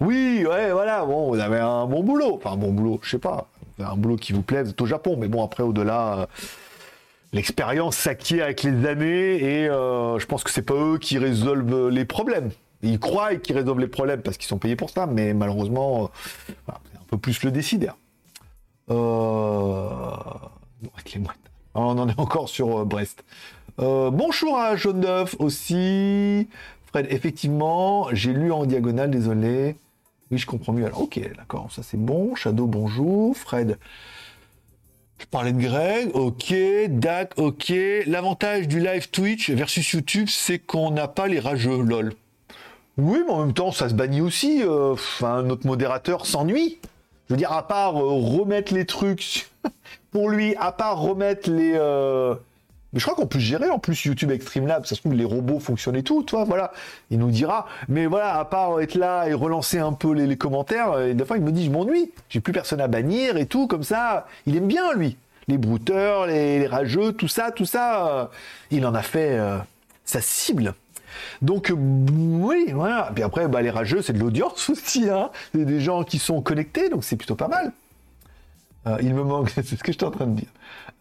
oui, 0.00 0.44
ouais, 0.46 0.72
voilà. 0.72 1.06
Bon, 1.06 1.30
vous 1.30 1.40
avez 1.40 1.58
un 1.58 1.86
bon 1.86 2.02
boulot, 2.02 2.34
enfin 2.34 2.52
un 2.52 2.58
bon 2.58 2.70
boulot, 2.70 3.00
je 3.02 3.12
sais 3.12 3.18
pas, 3.18 3.46
un 3.78 3.96
boulot 3.96 4.16
qui 4.16 4.34
vous 4.34 4.42
plaît. 4.42 4.62
Vous 4.62 4.74
au 4.78 4.84
Japon, 4.84 5.16
mais 5.18 5.28
bon, 5.28 5.42
après, 5.42 5.62
au-delà 5.62 6.28
l'expérience 7.32 7.96
s'acquiert 7.96 8.44
avec 8.44 8.62
les 8.62 8.86
années 8.86 9.36
et 9.42 9.68
euh, 9.68 10.18
je 10.18 10.26
pense 10.26 10.44
que 10.44 10.50
c'est 10.50 10.62
pas 10.62 10.74
eux 10.74 10.98
qui 10.98 11.18
résolvent 11.18 11.88
les 11.88 12.04
problèmes. 12.04 12.50
Ils 12.82 12.98
croient 12.98 13.36
qu'ils 13.36 13.56
résolvent 13.56 13.80
les 13.80 13.88
problèmes 13.88 14.22
parce 14.22 14.36
qu'ils 14.36 14.48
sont 14.48 14.58
payés 14.58 14.76
pour 14.76 14.90
ça, 14.90 15.06
mais 15.06 15.34
malheureusement, 15.34 16.04
euh, 16.04 16.46
c'est 16.46 16.98
un 16.98 17.04
peu 17.08 17.18
plus 17.18 17.42
le 17.42 17.50
décideur. 17.50 17.96
Euh, 18.90 20.10
on 21.74 21.98
en 21.98 22.08
est 22.08 22.18
encore 22.18 22.48
sur 22.48 22.86
Brest. 22.86 23.24
bonjour 23.78 24.58
à 24.58 24.76
Jaune 24.76 25.00
d'œuf 25.00 25.36
aussi. 25.38 26.48
Fred, 26.86 27.06
effectivement, 27.10 28.08
j'ai 28.12 28.32
lu 28.32 28.52
en 28.52 28.64
diagonale, 28.64 29.10
désolé. 29.10 29.76
Oui, 30.30 30.38
je 30.38 30.46
comprends 30.46 30.72
mieux. 30.72 30.86
Alors, 30.86 31.02
ok, 31.02 31.20
d'accord, 31.36 31.68
ça 31.70 31.82
c'est 31.82 31.98
bon. 31.98 32.34
Shadow, 32.34 32.66
bonjour. 32.66 33.36
Fred, 33.36 33.78
je 35.18 35.24
parlais 35.26 35.52
de 35.52 35.60
Greg, 35.60 36.10
ok, 36.14 36.54
Dak, 36.88 37.32
ok. 37.36 37.72
L'avantage 38.06 38.68
du 38.68 38.80
live 38.80 39.08
Twitch 39.10 39.50
versus 39.50 39.92
YouTube, 39.92 40.28
c'est 40.28 40.58
qu'on 40.58 40.90
n'a 40.90 41.08
pas 41.08 41.26
les 41.26 41.40
rageux, 41.40 41.80
lol. 41.80 42.12
Oui, 42.98 43.20
mais 43.26 43.32
en 43.32 43.40
même 43.44 43.54
temps, 43.54 43.72
ça 43.72 43.88
se 43.88 43.94
bannit 43.94 44.20
aussi. 44.20 44.62
Euh, 44.62 44.92
enfin, 44.92 45.42
notre 45.42 45.66
modérateur 45.66 46.26
s'ennuie. 46.26 46.78
Je 47.28 47.34
veux 47.34 47.38
dire, 47.38 47.52
à 47.52 47.66
part 47.66 47.96
euh, 47.96 48.08
remettre 48.08 48.74
les 48.74 48.86
trucs 48.86 49.48
pour 50.10 50.28
lui, 50.28 50.54
à 50.56 50.72
part 50.72 51.00
remettre 51.00 51.50
les. 51.50 51.72
Euh, 51.74 52.34
mais 52.92 53.00
je 53.00 53.04
crois 53.04 53.14
qu'on 53.14 53.26
peut 53.26 53.38
gérer 53.38 53.68
en 53.68 53.78
plus 53.78 54.04
YouTube 54.04 54.30
avec 54.30 54.42
Streamlabs. 54.42 54.86
Ça 54.86 54.94
se 54.94 55.00
trouve, 55.00 55.14
les 55.14 55.24
robots 55.24 55.58
fonctionnent 55.58 55.96
et 55.96 56.02
tout, 56.02 56.22
toi, 56.22 56.44
voilà. 56.44 56.72
Il 57.10 57.18
nous 57.18 57.30
dira. 57.30 57.66
Mais 57.88 58.06
voilà, 58.06 58.38
à 58.38 58.44
part 58.44 58.80
être 58.80 58.94
là 58.94 59.26
et 59.26 59.34
relancer 59.34 59.78
un 59.78 59.92
peu 59.92 60.12
les, 60.12 60.36
commentaires, 60.36 61.00
et 61.00 61.14
des 61.14 61.24
fois, 61.24 61.36
il 61.36 61.42
me 61.42 61.52
dit, 61.52 61.64
je 61.64 61.70
m'ennuie. 61.70 62.10
J'ai 62.28 62.40
plus 62.40 62.52
personne 62.52 62.80
à 62.80 62.88
bannir 62.88 63.36
et 63.36 63.46
tout, 63.46 63.66
comme 63.66 63.82
ça. 63.82 64.26
Il 64.46 64.56
aime 64.56 64.68
bien, 64.68 64.94
lui. 64.94 65.16
Les 65.48 65.58
brouteurs, 65.58 66.26
les, 66.26 66.66
rageux, 66.66 67.12
tout 67.12 67.28
ça, 67.28 67.50
tout 67.50 67.66
ça. 67.66 68.08
Euh, 68.08 68.24
il 68.70 68.86
en 68.86 68.94
a 68.94 69.02
fait 69.02 69.32
euh, 69.32 69.58
sa 70.04 70.20
cible. 70.20 70.74
Donc, 71.42 71.72
oui, 71.76 72.70
voilà. 72.72 73.10
Puis 73.14 73.24
après, 73.24 73.48
bah, 73.48 73.62
les 73.62 73.70
rageux, 73.70 74.02
c'est 74.02 74.12
de 74.12 74.18
l'audience 74.18 74.70
aussi. 74.70 75.08
Hein. 75.08 75.30
C'est 75.52 75.64
des 75.64 75.80
gens 75.80 76.04
qui 76.04 76.18
sont 76.18 76.40
connectés, 76.40 76.88
donc 76.88 77.04
c'est 77.04 77.16
plutôt 77.16 77.36
pas 77.36 77.48
mal. 77.48 77.72
Euh, 78.86 78.98
il 79.02 79.14
me 79.14 79.22
manque, 79.22 79.50
c'est 79.54 79.64
ce 79.66 79.76
que 79.76 79.92
je 79.92 79.98
suis 79.98 80.04
en 80.04 80.10
train 80.10 80.26
de 80.26 80.36
dire. 80.36 80.48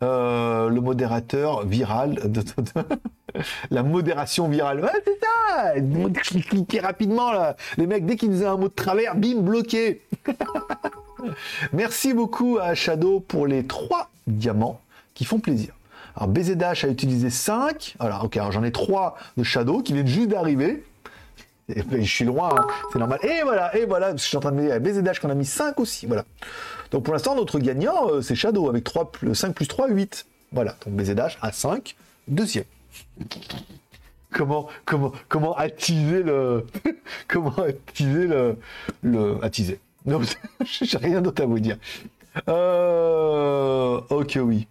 Euh, 0.04 0.69
le 0.69 0.82
modérateur 0.82 1.65
viral, 1.65 2.19
de, 2.26 2.43
la 3.69 3.84
modération 3.84 4.48
virale. 4.48 4.89
C'est 5.06 5.19
ça 5.19 5.74
Cliquez 6.50 6.80
rapidement, 6.80 7.32
là. 7.32 7.56
Les 7.78 7.88
mecs, 7.88 8.06
dès 8.06 8.15
qu'ils 8.15 8.32
faisaient 8.32 8.45
un 8.45 8.58
mot 8.58 8.67
de 8.67 8.74
travers, 8.74 9.15
bim, 9.15 9.41
bloqué 9.41 10.02
Merci 11.74 12.13
beaucoup 12.13 12.60
à 12.62 12.76
Shadow 12.76 13.19
pour 13.19 13.48
les 13.48 13.65
trois 13.65 14.10
diamants 14.28 14.82
qui 15.13 15.26
font 15.26 15.39
plaisir. 15.39 15.74
Alors 16.15 16.30
BZH 16.30 16.86
a 16.86 16.88
utilisé 16.88 17.30
5. 17.30 17.95
Alors 18.00 18.26
ok, 18.26 18.39
j'en 18.52 18.63
ai 18.63 18.71
3 18.71 19.17
de 19.38 19.43
Shadow 19.43 19.82
qui 19.82 19.93
viennent 19.93 20.08
juste 20.08 20.30
d'arriver. 20.30 20.84
Je 21.67 22.02
suis 22.04 22.26
loin, 22.26 22.50
hein. 22.56 22.67
c'est 22.93 23.00
normal. 23.00 23.19
Et 23.24 23.41
voilà, 23.41 23.76
et 23.76 23.86
voilà, 23.86 24.12
je 24.15 24.21
suis 24.21 24.38
en 24.38 24.39
train 24.39 24.52
de 24.52 24.58
me 24.58 24.67
dire, 24.67 24.80
BZH 24.80 25.19
qu'on 25.19 25.32
a 25.32 25.36
mis 25.36 25.45
5 25.45 25.80
aussi, 25.80 26.06
voilà. 26.06 26.24
Donc 26.91 27.04
pour 27.04 27.13
l'instant, 27.13 27.36
notre 27.36 27.60
gagnant, 27.60 28.10
euh, 28.10 28.21
c'est 28.21 28.36
Shadow 28.36 28.69
avec 28.69 28.84
3 28.84 29.12
5 29.34 29.54
plus 29.54 29.67
3, 29.67 29.89
8. 29.89 30.26
Voilà, 30.52 30.76
donc 30.86 30.95
BZH 30.95 31.38
à 31.41 31.52
5, 31.52 31.95
deuxième. 32.28 32.65
Comment, 34.32 34.67
comment, 34.86 35.12
comment 35.30 35.56
attiser 35.56 36.24
le. 36.24 36.65
comment 37.28 37.56
attiser 37.58 38.28
le. 38.28 38.58
le 39.02 39.38
attiser. 39.41 39.80
Non, 40.06 40.21
j'ai 40.82 40.98
rien 40.98 41.21
d'autre 41.21 41.43
à 41.43 41.45
vous 41.45 41.60
dire. 41.60 41.78
Euh, 42.50 44.02
ok, 44.10 44.39
oui. 44.43 44.67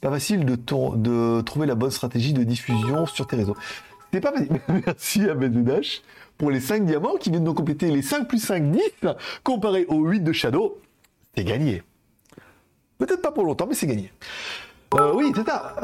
Pas 0.00 0.10
facile 0.10 0.44
de, 0.44 0.56
de 0.56 1.40
trouver 1.42 1.66
la 1.66 1.74
bonne 1.74 1.90
stratégie 1.90 2.32
de 2.32 2.42
diffusion 2.42 3.06
sur 3.06 3.26
tes 3.26 3.36
réseaux. 3.36 3.56
C'est 4.12 4.20
pas 4.20 4.32
facile. 4.32 4.60
Merci 4.86 5.28
à 5.28 5.34
BZH 5.34 6.02
pour 6.38 6.50
les 6.50 6.60
5 6.60 6.84
diamants 6.84 7.16
qui 7.18 7.30
viennent 7.30 7.44
de 7.44 7.50
compléter 7.50 7.90
les 7.90 8.02
5 8.02 8.26
plus 8.26 8.38
5, 8.38 8.72
10 8.72 8.80
comparé 9.42 9.84
aux 9.86 10.04
8 10.04 10.20
de 10.20 10.32
Shadow 10.32 10.78
c'est 11.34 11.44
gagné. 11.44 11.82
Peut-être 12.98 13.22
pas 13.22 13.32
pour 13.32 13.44
longtemps, 13.44 13.66
mais 13.66 13.74
c'est 13.74 13.86
gagné. 13.86 14.12
Euh, 14.94 15.12
oui, 15.14 15.32
c'est 15.34 15.46
ça. 15.46 15.74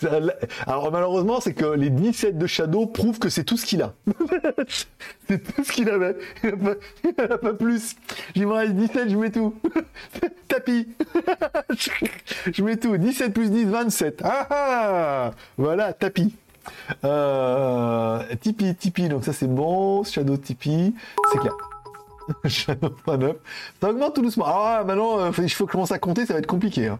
Alors 0.66 0.90
malheureusement, 0.90 1.40
c'est 1.40 1.52
que 1.52 1.66
les 1.66 1.90
17 1.90 2.38
de 2.38 2.46
Shadow 2.46 2.86
prouvent 2.86 3.18
que 3.18 3.28
c'est 3.28 3.44
tout 3.44 3.58
ce 3.58 3.66
qu'il 3.66 3.82
a. 3.82 3.92
c'est 5.28 5.54
tout 5.54 5.62
ce 5.62 5.72
qu'il 5.72 5.90
avait. 5.90 6.16
Il 6.42 6.54
n'y 6.54 7.10
a, 7.18 7.38
pas 7.38 7.52
plus. 7.52 7.96
J'y 8.34 8.46
me 8.46 8.52
reste 8.52 8.72
17, 8.72 9.10
je 9.10 9.16
mets 9.16 9.30
tout. 9.30 9.54
Tapis. 10.48 10.88
je 12.52 12.62
mets 12.62 12.76
tout. 12.76 12.96
17 12.96 13.34
plus 13.34 13.50
10, 13.50 13.66
27. 13.66 14.22
Ah, 14.24 14.46
ah 14.50 15.30
Voilà, 15.58 15.92
tapis. 15.92 16.34
Euh, 17.04 18.22
Tipeee, 18.40 18.74
Tipeee, 18.74 19.08
donc 19.08 19.24
ça 19.24 19.34
c'est 19.34 19.46
bon. 19.46 20.04
Shadow 20.04 20.38
Tipeee, 20.38 20.94
c'est 21.30 21.38
clair. 21.38 21.52
Shadow 22.44 22.94
9. 23.06 23.36
Ça 23.80 23.90
augmente 23.90 24.14
tout 24.14 24.22
doucement. 24.22 24.44
Ah, 24.46 24.84
maintenant, 24.86 25.20
euh, 25.20 25.30
il 25.38 25.50
faut 25.50 25.66
commencer 25.66 25.94
à 25.94 25.98
compter, 25.98 26.26
ça 26.26 26.34
va 26.34 26.38
être 26.38 26.46
compliqué. 26.46 26.92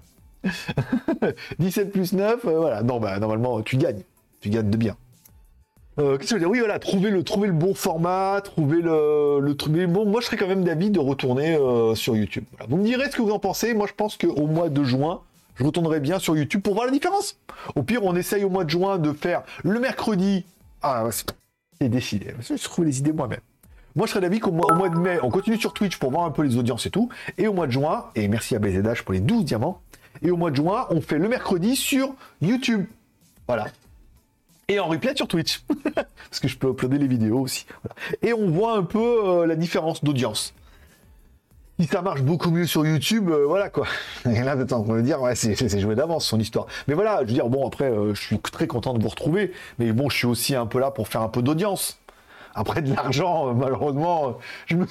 17 1.59 1.87
hein. 1.87 1.91
plus 1.93 2.13
9, 2.13 2.45
euh, 2.45 2.59
voilà. 2.59 2.83
Non, 2.83 3.01
bah, 3.01 3.19
normalement, 3.19 3.63
tu 3.63 3.77
gagnes. 3.77 4.03
Tu 4.41 4.51
gagnes 4.51 4.71
de 4.71 4.77
bien. 4.77 4.97
Euh, 5.99 6.19
qu'est-ce 6.19 6.23
que 6.23 6.29
je 6.31 6.35
veux 6.35 6.41
dire? 6.41 6.51
Oui, 6.51 6.59
voilà, 6.59 6.79
trouver 6.79 7.11
le, 7.11 7.23
trouver 7.23 7.51
bon 7.51 7.73
format, 7.73 8.41
trouver 8.43 8.83
le, 8.83 9.39
le 9.41 9.57
truc. 9.57 9.73
bon, 9.87 10.05
moi, 10.05 10.21
je 10.21 10.27
serais 10.27 10.37
quand 10.37 10.49
même 10.49 10.65
d'avis 10.65 10.91
de 10.91 10.99
retourner 10.99 11.57
sur 11.95 12.17
YouTube. 12.17 12.45
Vous 12.69 12.77
me 12.77 12.85
direz 12.85 13.11
ce 13.11 13.17
que 13.17 13.23
vous 13.23 13.31
en 13.31 13.39
pensez. 13.39 13.75
Moi, 13.75 13.87
je 13.87 13.95
pense 13.95 14.17
qu'au 14.17 14.47
mois 14.47 14.69
de 14.69 14.85
juin, 14.85 15.21
je 15.55 15.65
retournerai 15.65 16.01
bien 16.01 16.19
sur 16.19 16.37
YouTube 16.37 16.63
pour 16.63 16.75
voir 16.75 16.87
la 16.87 16.93
différence. 16.93 17.39
Au 17.77 17.83
pire, 17.83 18.05
on 18.05 18.17
essaye 18.17 18.45
au 18.45 18.51
mois 18.51 18.65
de 18.65 18.71
juin 18.71 18.99
de 18.99 19.13
faire 19.13 19.45
le 19.63 19.79
mercredi. 19.79 20.45
Ah, 20.83 21.09
c'est 21.81 21.89
décidé. 21.89 22.35
Je 22.41 22.63
trouve 22.65 22.85
les 22.85 22.99
idées 22.99 23.13
moi-même. 23.13 23.41
Moi, 23.97 24.07
je 24.07 24.13
serais 24.13 24.21
d'avis 24.21 24.41
qu'au 24.41 24.51
mois, 24.51 24.89
de 24.89 24.99
mai, 24.99 25.19
on 25.23 25.31
continue 25.31 25.59
sur 25.59 25.73
Twitch 25.73 25.99
pour 25.99 26.11
voir 26.11 26.25
un 26.25 26.31
peu 26.31 26.43
les 26.43 26.57
audiences 26.57 26.87
et 26.87 26.91
tout. 26.91 27.09
Et 27.39 27.47
au 27.47 27.53
mois 27.53 27.67
de 27.67 27.73
juin, 27.73 28.07
et 28.17 28.27
merci 28.27 28.57
à 28.57 28.59
BZH 28.59 29.03
pour 29.05 29.15
les 29.15 29.21
12 29.21 29.45
diamants. 29.45 29.81
Et 30.23 30.31
au 30.31 30.37
mois 30.37 30.51
de 30.51 30.57
juin, 30.57 30.87
on 30.91 31.01
fait 31.01 31.19
le 31.19 31.29
mercredi 31.29 31.77
sur 31.77 32.15
YouTube. 32.43 32.87
Voilà. 33.47 33.67
Et 34.69 34.81
en 34.81 34.87
replay 34.87 35.15
sur 35.15 35.29
Twitch. 35.29 35.63
Parce 35.95 36.41
que 36.41 36.49
je 36.49 36.57
peux 36.57 36.71
uploader 36.71 36.99
les 36.99 37.07
vidéos 37.07 37.41
aussi. 37.41 37.67
Et 38.23 38.33
on 38.33 38.51
voit 38.51 38.77
un 38.77 38.83
peu 38.83 38.99
euh, 38.99 39.47
la 39.47 39.55
différence 39.55 40.03
d'audience 40.03 40.55
si 41.81 41.87
ça 41.87 42.03
marche 42.03 42.23
beaucoup 42.23 42.51
mieux 42.51 42.67
sur 42.67 42.87
YouTube, 42.87 43.31
euh, 43.31 43.47
voilà 43.47 43.69
quoi. 43.69 43.87
Et 44.27 44.43
là, 44.43 44.57
on 44.71 44.83
va 44.83 45.03
dire, 45.03 45.21
ouais, 45.21 45.35
c'est 45.35 45.81
joué 45.81 45.95
d'avance 45.95 46.27
son 46.27 46.39
histoire. 46.39 46.67
Mais 46.87 46.95
voilà, 46.95 47.19
je 47.23 47.27
veux 47.27 47.33
dire, 47.33 47.49
bon, 47.49 47.67
après, 47.67 47.91
euh, 47.91 48.15
je 48.15 48.21
suis 48.21 48.39
très 48.39 48.67
content 48.67 48.95
de 48.95 49.03
vous 49.03 49.09
retrouver, 49.09 49.53
mais 49.79 49.93
bon, 49.93 50.09
je 50.09 50.17
suis 50.17 50.27
aussi 50.27 50.55
un 50.55 50.67
peu 50.67 50.79
là 50.79 50.91
pour 50.91 51.09
faire 51.09 51.23
un 51.23 51.29
peu 51.29 51.43
d'audience. 51.43 51.99
Après 52.55 52.83
de 52.83 52.95
l'argent, 52.95 53.49
euh, 53.49 53.53
malheureusement, 53.53 54.29
euh, 54.29 54.33
je 54.67 54.77
me, 54.77 54.87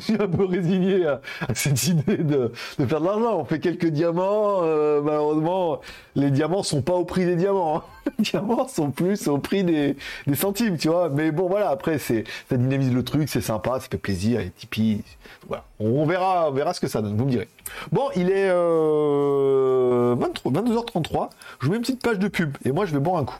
suis, 0.00 0.14
un 0.14 0.26
peu 0.26 0.44
résigné 0.44 1.06
à, 1.06 1.20
cette 1.54 1.86
idée 1.86 2.16
de, 2.16 2.50
faire 2.76 3.00
de 3.00 3.04
l'argent. 3.04 3.38
On 3.38 3.44
fait 3.44 3.60
quelques 3.60 3.86
diamants, 3.86 4.60
euh, 4.62 5.00
malheureusement, 5.00 5.80
les 6.16 6.30
diamants 6.30 6.64
sont 6.64 6.82
pas 6.82 6.94
au 6.94 7.04
prix 7.04 7.26
des 7.26 7.36
diamants. 7.36 7.78
Hein. 7.78 7.82
Les 8.18 8.24
diamants 8.24 8.66
sont 8.66 8.90
plus 8.90 9.28
au 9.28 9.38
prix 9.38 9.62
des, 9.62 9.96
centimes, 10.34 10.78
tu 10.78 10.88
vois. 10.88 11.10
Mais 11.10 11.30
bon, 11.30 11.48
voilà, 11.48 11.68
après, 11.68 11.98
c'est 11.98 12.24
ça 12.48 12.56
dynamise 12.56 12.92
le 12.92 13.04
truc, 13.04 13.28
c'est 13.28 13.40
sympa, 13.40 13.78
ça 13.78 13.88
fait 13.90 13.98
plaisir, 13.98 14.40
et 14.40 14.50
Tipeee, 14.50 15.04
voilà. 15.46 15.64
On 15.78 16.06
verra, 16.06 16.48
on 16.48 16.52
verra 16.52 16.72
ce 16.74 16.80
que 16.80 16.88
ça 16.88 17.02
donne, 17.02 17.16
vous 17.16 17.26
me 17.26 17.30
direz. 17.30 17.48
Bon, 17.92 18.08
il 18.16 18.30
est 18.30 18.48
euh, 18.48 20.16
22h33, 20.16 21.28
je 21.60 21.66
vous 21.66 21.72
mets 21.72 21.76
une 21.76 21.82
petite 21.82 22.02
page 22.02 22.18
de 22.18 22.28
pub, 22.28 22.56
et 22.64 22.72
moi, 22.72 22.86
je 22.86 22.92
vais 22.92 23.00
boire 23.00 23.18
un 23.18 23.24
coup. 23.24 23.38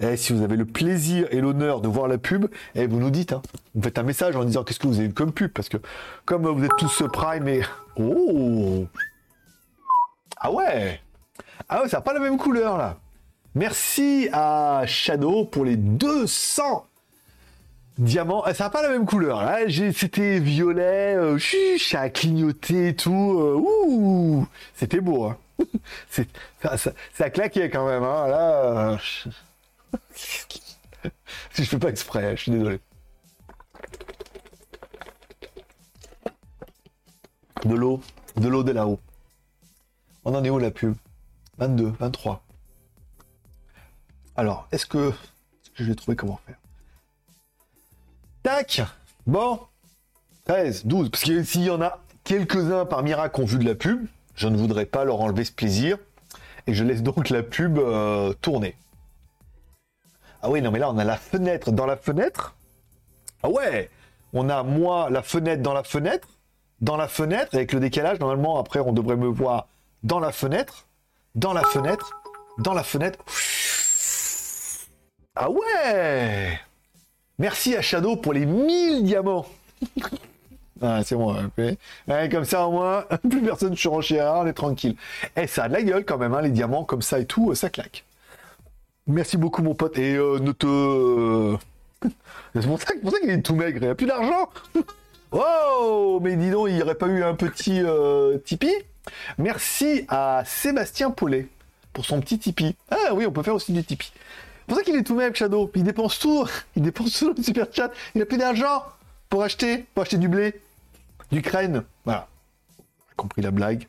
Eh, 0.00 0.16
si 0.16 0.32
vous 0.32 0.42
avez 0.42 0.56
le 0.56 0.64
plaisir 0.64 1.28
et 1.30 1.40
l'honneur 1.40 1.80
de 1.80 1.88
voir 1.88 2.08
la 2.08 2.18
pub, 2.18 2.46
eh, 2.74 2.86
vous 2.86 2.98
nous 2.98 3.10
dites. 3.10 3.32
Hein. 3.32 3.42
Vous 3.74 3.82
faites 3.82 3.98
un 3.98 4.02
message 4.02 4.34
en 4.36 4.44
disant 4.44 4.64
qu'est-ce 4.64 4.80
que 4.80 4.86
vous 4.86 4.98
avez 4.98 5.10
comme 5.10 5.32
pub? 5.32 5.52
Parce 5.52 5.68
que 5.68 5.76
comme 6.24 6.46
vous 6.46 6.64
êtes 6.64 6.76
tous 6.78 7.02
Prime 7.12 7.46
et... 7.48 7.62
Oh 7.96 8.86
Ah 10.38 10.50
ouais 10.50 11.00
Ah 11.68 11.82
ouais, 11.82 11.88
ça 11.88 11.98
n'a 11.98 12.00
pas 12.00 12.12
la 12.12 12.20
même 12.20 12.38
couleur 12.38 12.76
là. 12.76 12.96
Merci 13.54 14.28
à 14.32 14.82
Shadow 14.84 15.44
pour 15.44 15.64
les 15.64 15.76
200 15.76 16.86
diamants. 17.98 18.44
Eh, 18.48 18.54
ça 18.54 18.64
n'a 18.64 18.70
pas 18.70 18.82
la 18.82 18.88
même 18.88 19.06
couleur. 19.06 19.44
Là, 19.44 19.58
c'était 19.92 20.40
violet, 20.40 21.14
euh, 21.14 21.38
ça 21.78 22.00
a 22.00 22.08
clignoté 22.10 22.88
et 22.88 22.96
tout. 22.96 23.38
Euh, 23.38 23.54
ouh 23.56 24.46
C'était 24.74 25.00
beau. 25.00 25.24
Hein. 25.26 25.36
ça, 26.10 26.76
ça, 26.76 26.90
ça, 27.12 27.30
claquait 27.30 27.70
quand 27.70 27.86
même. 27.86 28.02
Hein. 28.02 28.26
Là... 28.26 28.90
Euh, 28.92 28.96
je 31.52 31.62
fais 31.64 31.78
pas 31.78 31.88
exprès, 31.88 32.36
je 32.36 32.42
suis 32.42 32.52
désolé. 32.52 32.80
De 37.64 37.74
l'eau, 37.74 38.00
de 38.36 38.48
l'eau 38.48 38.62
de 38.62 38.72
là-haut. 38.72 39.00
On 40.24 40.34
en 40.34 40.44
est 40.44 40.50
où 40.50 40.58
la 40.58 40.70
pub? 40.70 40.94
22, 41.58 41.92
23. 41.98 42.44
Alors, 44.36 44.68
est-ce 44.72 44.86
que, 44.86 45.12
je 45.74 45.84
vais 45.84 45.94
trouver 45.94 46.16
comment 46.16 46.40
faire? 46.46 46.56
Tac 48.42 48.82
Bon 49.26 49.60
13, 50.44 50.84
12. 50.86 51.10
Parce 51.10 51.24
que 51.24 51.42
s'il 51.44 51.62
y 51.62 51.70
en 51.70 51.80
a 51.80 52.00
quelques-uns 52.24 52.84
par 52.84 53.02
miracle 53.02 53.36
qui 53.36 53.40
ont 53.42 53.46
vu 53.46 53.58
de 53.58 53.64
la 53.64 53.74
pub, 53.74 54.06
je 54.34 54.48
ne 54.48 54.56
voudrais 54.56 54.86
pas 54.86 55.04
leur 55.04 55.20
enlever 55.20 55.44
ce 55.44 55.52
plaisir. 55.52 55.98
Et 56.66 56.74
je 56.74 56.84
laisse 56.84 57.02
donc 57.02 57.30
la 57.30 57.42
pub 57.42 57.78
euh, 57.78 58.32
tourner. 58.40 58.76
Ah 60.46 60.50
oui, 60.50 60.60
non, 60.60 60.70
mais 60.70 60.78
là, 60.78 60.90
on 60.90 60.98
a 60.98 61.04
la 61.04 61.16
fenêtre 61.16 61.72
dans 61.72 61.86
la 61.86 61.96
fenêtre. 61.96 62.54
Ah 63.42 63.48
ouais 63.48 63.88
On 64.34 64.50
a 64.50 64.62
moi, 64.62 65.08
la 65.08 65.22
fenêtre 65.22 65.62
dans 65.62 65.72
la 65.72 65.82
fenêtre. 65.82 66.28
Dans 66.82 66.98
la 66.98 67.08
fenêtre, 67.08 67.54
avec 67.54 67.72
le 67.72 67.80
décalage, 67.80 68.20
normalement, 68.20 68.58
après, 68.58 68.78
on 68.78 68.92
devrait 68.92 69.16
me 69.16 69.26
voir 69.26 69.68
dans 70.02 70.20
la 70.20 70.32
fenêtre. 70.32 70.86
Dans 71.34 71.54
la 71.54 71.62
fenêtre. 71.62 72.20
Dans 72.58 72.74
la 72.74 72.82
fenêtre. 72.82 73.20
Ah 75.34 75.48
ouais 75.48 76.60
Merci 77.38 77.74
à 77.74 77.80
Shadow 77.80 78.16
pour 78.16 78.34
les 78.34 78.44
1000 78.44 79.02
diamants. 79.02 79.46
ah, 80.82 81.00
c'est 81.04 81.16
bon. 81.16 81.34
comme 82.30 82.44
ça, 82.44 82.66
au 82.68 82.72
moins, 82.72 83.06
plus 83.30 83.40
personne 83.40 83.70
ne 83.70 83.76
surenchérera, 83.76 84.40
on 84.40 84.46
est 84.46 84.52
tranquille. 84.52 84.96
Et 85.38 85.44
eh, 85.44 85.46
ça 85.46 85.64
a 85.64 85.68
de 85.68 85.72
la 85.72 85.82
gueule 85.82 86.04
quand 86.04 86.18
même, 86.18 86.34
hein, 86.34 86.42
les 86.42 86.50
diamants 86.50 86.84
comme 86.84 87.00
ça 87.00 87.18
et 87.18 87.24
tout, 87.24 87.54
ça 87.54 87.70
claque. 87.70 88.04
Merci 89.06 89.36
beaucoup, 89.36 89.62
mon 89.62 89.74
pote. 89.74 89.98
Et 89.98 90.16
euh, 90.16 90.38
ne 90.38 90.52
te. 90.52 91.56
c'est 92.54 92.66
pour 92.66 92.80
ça, 92.80 93.20
qu'il 93.20 93.30
est 93.30 93.42
tout 93.42 93.54
maigre. 93.54 93.78
Il 93.82 93.88
a 93.88 93.94
plus 93.94 94.06
d'argent. 94.06 94.48
oh 95.32 96.20
Mais 96.22 96.36
dis 96.36 96.50
donc, 96.50 96.68
il 96.68 96.76
n'y 96.76 96.82
aurait 96.82 96.94
pas 96.94 97.06
eu 97.06 97.22
un 97.22 97.34
petit 97.34 97.80
euh, 97.82 98.38
Tipeee 98.38 98.84
Merci 99.36 100.06
à 100.08 100.42
Sébastien 100.46 101.10
Paulet 101.10 101.48
pour 101.92 102.06
son 102.06 102.20
petit 102.20 102.38
Tipeee. 102.38 102.74
Ah 102.90 103.14
oui, 103.14 103.26
on 103.26 103.30
peut 103.30 103.42
faire 103.42 103.54
aussi 103.54 103.72
du 103.72 103.84
Tipeee. 103.84 104.12
C'est 104.14 104.66
pour 104.66 104.76
ça 104.78 104.82
qu'il 104.82 104.96
est 104.96 105.02
tout 105.02 105.14
maigre, 105.14 105.36
Shadow. 105.36 105.70
Il 105.74 105.84
dépense 105.84 106.18
tout. 106.18 106.46
Il 106.76 106.82
dépense 106.82 107.18
tout 107.18 107.34
le 107.36 107.42
super 107.42 107.66
chat. 107.70 107.90
Il 108.14 108.22
a 108.22 108.26
plus 108.26 108.38
d'argent 108.38 108.84
pour 109.28 109.42
acheter, 109.42 109.84
pour 109.94 110.02
acheter 110.02 110.16
du 110.16 110.28
blé, 110.28 110.58
du 111.30 111.42
crâne. 111.42 111.84
Voilà. 112.06 112.28
compris 113.16 113.42
la 113.42 113.50
blague. 113.50 113.86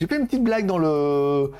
J'ai 0.00 0.06
fait 0.06 0.16
une 0.16 0.26
petite 0.26 0.44
blague 0.44 0.66
dans 0.66 0.78
le 0.78 1.50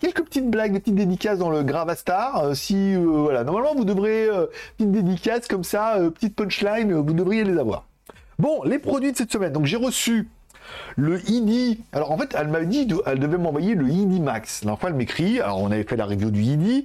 quelques 0.00 0.24
petites 0.24 0.50
blagues, 0.50 0.72
des 0.72 0.80
petites 0.80 0.94
dédicaces 0.94 1.38
dans 1.38 1.50
le 1.50 1.62
Gravastar. 1.62 2.44
Euh, 2.44 2.54
si 2.54 2.94
euh, 2.94 3.00
voilà, 3.00 3.44
normalement 3.44 3.74
vous 3.74 3.84
devrez 3.84 4.26
euh, 4.26 4.46
petites 4.76 4.92
dédicaces 4.92 5.48
comme 5.48 5.64
ça, 5.64 5.98
petites 6.14 6.34
punchlines, 6.34 6.92
vous 6.92 7.12
devriez 7.12 7.44
les 7.44 7.58
avoir. 7.58 7.86
Bon, 8.38 8.62
les 8.64 8.78
produits 8.78 9.12
de 9.12 9.16
cette 9.16 9.32
semaine. 9.32 9.52
Donc 9.52 9.66
j'ai 9.66 9.76
reçu 9.76 10.28
le 10.96 11.20
ID. 11.28 11.78
Alors 11.92 12.12
en 12.12 12.18
fait, 12.18 12.34
elle 12.38 12.48
m'a 12.48 12.60
dit, 12.64 12.88
elle 13.06 13.18
devait 13.18 13.38
m'envoyer 13.38 13.74
le 13.74 13.88
ID 13.88 14.20
Max. 14.20 14.64
La 14.64 14.76
fois, 14.76 14.90
elle 14.90 14.96
m'écrit. 14.96 15.40
Alors 15.40 15.62
on 15.62 15.70
avait 15.70 15.84
fait 15.84 15.96
la 15.96 16.06
review 16.06 16.30
du 16.30 16.42
ID. 16.42 16.84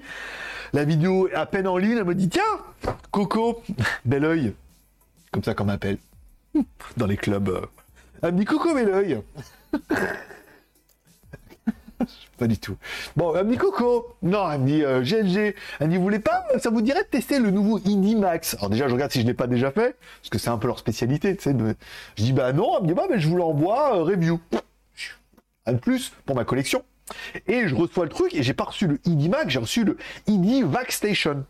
La 0.73 0.85
vidéo 0.85 1.27
est 1.27 1.33
à 1.33 1.45
peine 1.45 1.67
en 1.67 1.77
ligne. 1.77 1.97
Elle 1.97 2.05
me 2.05 2.15
dit 2.15 2.29
tiens, 2.29 2.43
Coco, 3.11 3.61
bel 4.05 4.23
oeil, 4.25 4.53
comme 5.31 5.43
ça 5.43 5.53
qu'on 5.53 5.65
m'appelle 5.65 5.97
dans 6.97 7.07
les 7.07 7.17
clubs. 7.17 7.67
Elle 8.21 8.33
me 8.33 8.39
dit 8.39 8.45
Coco, 8.45 8.73
bel 8.73 8.89
oeil. 8.89 9.21
pas 12.37 12.47
du 12.47 12.57
tout. 12.57 12.75
Bon, 13.15 13.35
elle 13.35 13.45
me 13.45 13.51
dit 13.51 13.57
Coco. 13.57 14.15
Non, 14.21 14.49
elle 14.51 14.61
me 14.61 14.67
dit 14.67 14.81
GLG. 14.81 15.55
Elle 15.79 15.87
me 15.87 15.91
dit, 15.91 15.97
vous 15.97 16.03
voulez 16.03 16.19
pas, 16.19 16.45
ça 16.59 16.69
vous 16.69 16.81
dirait 16.81 17.03
de 17.03 17.07
tester 17.09 17.39
le 17.39 17.51
nouveau 17.51 17.79
Indie 17.85 18.15
Max 18.15 18.55
Alors 18.55 18.69
déjà, 18.69 18.87
je 18.87 18.93
regarde 18.93 19.11
si 19.11 19.21
je 19.21 19.25
l'ai 19.25 19.33
pas 19.33 19.47
déjà 19.47 19.71
fait, 19.71 19.95
parce 20.21 20.29
que 20.29 20.37
c'est 20.37 20.49
un 20.49 20.57
peu 20.57 20.67
leur 20.67 20.79
spécialité, 20.79 21.35
tu 21.35 21.43
sais. 21.43 21.55
Je 22.17 22.23
dis, 22.23 22.33
bah 22.33 22.53
non, 22.53 22.77
elle 22.77 22.83
me 22.83 22.87
dit, 22.87 22.93
bah, 22.93 23.03
je 23.15 23.27
vous 23.27 23.37
l'envoie, 23.37 23.97
euh, 23.97 24.03
review. 24.03 24.39
Un 25.65 25.73
de 25.73 25.77
plus 25.77 26.11
pour 26.25 26.35
ma 26.35 26.43
collection. 26.43 26.83
Et 27.47 27.67
je 27.67 27.75
reçois 27.75 28.05
le 28.05 28.09
truc, 28.09 28.33
et 28.33 28.43
j'ai 28.43 28.53
pas 28.53 28.63
reçu 28.63 28.87
le 28.87 28.99
Indie 29.05 29.29
Max, 29.29 29.49
j'ai 29.49 29.59
reçu 29.59 29.83
le 29.83 29.97
Indie 30.27 30.63
Vac 30.63 30.91
Station. 30.91 31.45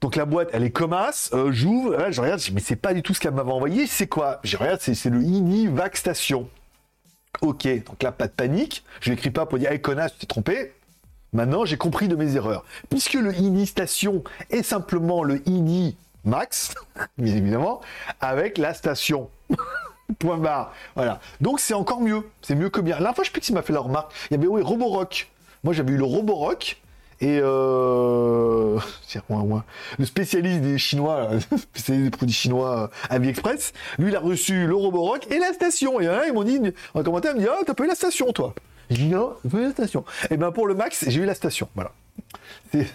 Donc 0.00 0.16
la 0.16 0.24
boîte, 0.24 0.48
elle 0.52 0.64
est 0.64 0.70
comme 0.70 0.94
euh, 0.94 1.52
j'ouvre, 1.52 2.10
je 2.10 2.20
regarde, 2.20 2.40
mais 2.54 2.60
c'est 2.60 2.76
pas 2.76 2.94
du 2.94 3.02
tout 3.02 3.12
ce 3.12 3.20
qu'elle 3.20 3.34
m'avait 3.34 3.52
envoyé, 3.52 3.86
c'est 3.86 4.06
quoi? 4.06 4.40
Je 4.44 4.56
regarde, 4.56 4.80
c'est 4.80 5.10
le 5.10 5.18
Indie 5.18 5.66
Vac 5.66 5.96
Station. 5.96 6.48
Ok, 7.42 7.66
donc 7.84 8.02
là, 8.02 8.12
pas 8.12 8.26
de 8.26 8.32
panique. 8.32 8.84
Je 9.00 9.10
n'écris 9.10 9.30
pas 9.30 9.46
pour 9.46 9.58
dire, 9.58 9.72
hey 9.72 9.80
connasse, 9.80 10.12
tu 10.12 10.18
t'es 10.20 10.26
trompé. 10.26 10.72
Maintenant, 11.32 11.64
j'ai 11.64 11.76
compris 11.76 12.08
de 12.08 12.16
mes 12.16 12.36
erreurs. 12.36 12.64
Puisque 12.88 13.14
le 13.14 13.34
INI 13.34 13.66
station 13.66 14.24
est 14.50 14.62
simplement 14.62 15.22
le 15.22 15.46
INI 15.48 15.96
max, 16.24 16.74
bien 17.18 17.36
évidemment, 17.36 17.80
avec 18.20 18.58
la 18.58 18.74
station. 18.74 19.30
Point 20.18 20.38
barre. 20.38 20.74
Voilà. 20.96 21.20
Donc 21.40 21.60
c'est 21.60 21.74
encore 21.74 22.00
mieux. 22.00 22.28
C'est 22.42 22.56
mieux 22.56 22.68
que 22.68 22.80
bien. 22.80 22.98
La 22.98 23.14
fois, 23.14 23.22
je 23.22 23.28
sais 23.28 23.32
plus 23.32 23.40
qui 23.40 23.52
m'a 23.52 23.62
fait 23.62 23.72
la 23.72 23.80
remarque. 23.80 24.12
Il 24.30 24.34
y 24.34 24.36
avait 24.36 24.48
oui, 24.48 24.60
Roborock. 24.60 25.30
Moi, 25.62 25.72
j'avais 25.72 25.92
eu 25.92 25.96
le 25.96 26.04
Roborock. 26.04 26.80
Et 27.20 27.38
euh... 27.42 28.78
le 29.98 30.04
spécialiste 30.04 30.62
des 30.62 30.78
Chinois, 30.78 31.28
spécialiste 31.56 32.04
des 32.04 32.10
produits 32.10 32.34
chinois 32.34 32.90
AliExpress, 33.10 33.72
lui 33.98 34.10
il 34.10 34.16
a 34.16 34.20
reçu 34.20 34.66
le 34.66 34.74
Roborock 34.74 35.30
et 35.30 35.38
la 35.38 35.52
station. 35.52 36.00
Et 36.00 36.06
là, 36.06 36.26
ils 36.26 36.32
m'ont 36.32 36.44
dit 36.44 36.60
en 36.94 37.02
commentaire, 37.02 37.32
ils 37.32 37.40
m'ont 37.40 37.42
dit 37.42 37.48
ah 37.50 37.62
t'as 37.66 37.74
pas 37.74 37.84
eu 37.84 37.88
la 37.88 37.94
station 37.94 38.32
toi? 38.32 38.54
J'ai 38.88 39.04
dit 39.04 39.08
non, 39.08 39.34
j'ai 39.44 39.50
pas 39.50 39.58
eu 39.58 39.64
la 39.64 39.70
station. 39.70 40.04
Et 40.30 40.36
ben 40.36 40.50
pour 40.50 40.66
le 40.66 40.74
Max, 40.74 41.04
j'ai 41.08 41.20
eu 41.20 41.26
la 41.26 41.34
station. 41.34 41.68
Voilà. 41.74 41.92
C'est 42.72 42.86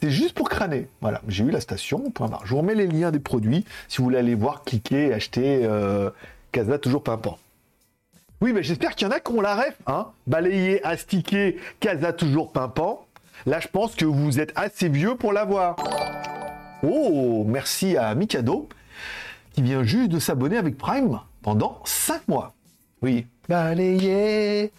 c'est 0.00 0.10
juste 0.10 0.34
pour 0.34 0.48
crâner. 0.48 0.88
Voilà, 1.02 1.20
j'ai 1.28 1.44
eu 1.44 1.50
la 1.50 1.60
station. 1.60 2.10
Point 2.10 2.28
barre. 2.28 2.42
Je 2.46 2.50
vous 2.50 2.58
remets 2.58 2.74
les 2.74 2.86
liens 2.86 3.10
des 3.10 3.18
produits. 3.18 3.66
Si 3.88 3.98
vous 3.98 4.04
voulez 4.04 4.18
aller 4.18 4.34
voir, 4.34 4.64
cliquer, 4.64 5.12
acheter 5.12 5.60
euh, 5.64 6.10
Casa 6.52 6.78
toujours 6.78 7.02
pimpant. 7.02 7.38
Oui, 8.40 8.54
mais 8.54 8.62
j'espère 8.62 8.94
qu'il 8.94 9.06
y 9.06 9.10
en 9.10 9.12
a 9.12 9.20
qui 9.20 9.32
ont 9.32 9.42
la 9.42 9.54
ref. 9.54 9.76
Hein 9.86 10.06
Balayer, 10.26 10.82
astiquer, 10.84 11.58
Casa 11.80 12.14
toujours 12.14 12.50
pimpant. 12.50 13.06
Là, 13.46 13.60
je 13.60 13.68
pense 13.68 13.94
que 13.94 14.04
vous 14.04 14.40
êtes 14.40 14.52
assez 14.56 14.88
vieux 14.88 15.14
pour 15.14 15.32
l'avoir. 15.32 15.76
Oh, 16.82 17.44
merci 17.46 17.96
à 17.96 18.14
Mikado 18.14 18.68
qui 19.52 19.62
vient 19.62 19.82
juste 19.82 20.10
de 20.10 20.18
s'abonner 20.18 20.56
avec 20.56 20.76
Prime 20.78 21.20
pendant 21.42 21.80
5 21.84 22.28
mois. 22.28 22.54
Oui. 23.02 23.26
Balayer, 23.48 24.70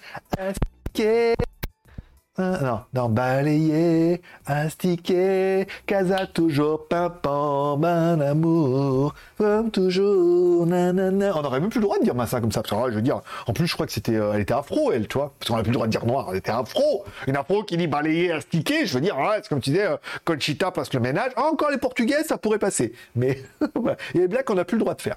non, 2.61 2.79
non, 2.93 3.09
balayer, 3.09 4.21
astiquer, 4.45 5.67
casa 5.85 6.25
toujours 6.27 6.87
pimpant, 6.87 7.77
ben 7.77 8.21
amour, 8.21 9.13
comme 9.37 9.71
toujours, 9.71 10.65
nanana. 10.65 11.33
On 11.35 11.43
aurait 11.43 11.59
même 11.59 11.69
plus 11.69 11.79
le 11.79 11.85
droit 11.85 11.99
de 11.99 12.03
dire 12.03 12.15
ça 12.27 12.41
comme 12.41 12.51
ça, 12.51 12.61
parce 12.61 12.85
que 12.85 12.91
je 12.91 12.95
veux 12.95 13.01
dire, 13.01 13.21
en 13.47 13.53
plus 13.53 13.67
je 13.67 13.73
crois 13.73 13.85
que 13.85 13.91
c'était, 13.91 14.15
euh, 14.15 14.33
elle 14.33 14.41
était 14.41 14.53
afro, 14.53 14.91
elle, 14.91 15.07
tu 15.07 15.17
vois, 15.17 15.33
parce 15.39 15.49
qu'on 15.49 15.57
n'a 15.57 15.63
plus 15.63 15.71
le 15.71 15.75
droit 15.75 15.87
de 15.87 15.91
dire 15.91 16.05
noir, 16.05 16.27
elle 16.31 16.37
était 16.37 16.51
afro. 16.51 17.03
Une 17.27 17.37
afro 17.37 17.63
qui 17.63 17.77
dit 17.77 17.87
balayer, 17.87 18.31
astiquer, 18.31 18.85
je 18.85 18.93
veux 18.93 19.01
dire, 19.01 19.15
c'est 19.35 19.47
comme 19.47 19.61
tu 19.61 19.71
disais, 19.71 19.85
euh, 19.85 19.97
Conchita 20.25 20.71
passe 20.71 20.93
le 20.93 20.99
ménage, 20.99 21.31
encore 21.35 21.71
les 21.71 21.77
portugais, 21.77 22.23
ça 22.23 22.37
pourrait 22.37 22.59
passer. 22.59 22.93
Mais, 23.15 23.43
il 24.15 24.21
y 24.21 24.37
a 24.37 24.43
qu'on 24.43 24.55
n'a 24.55 24.65
plus 24.65 24.77
le 24.77 24.81
droit 24.81 24.95
de 24.95 25.01
faire. 25.01 25.15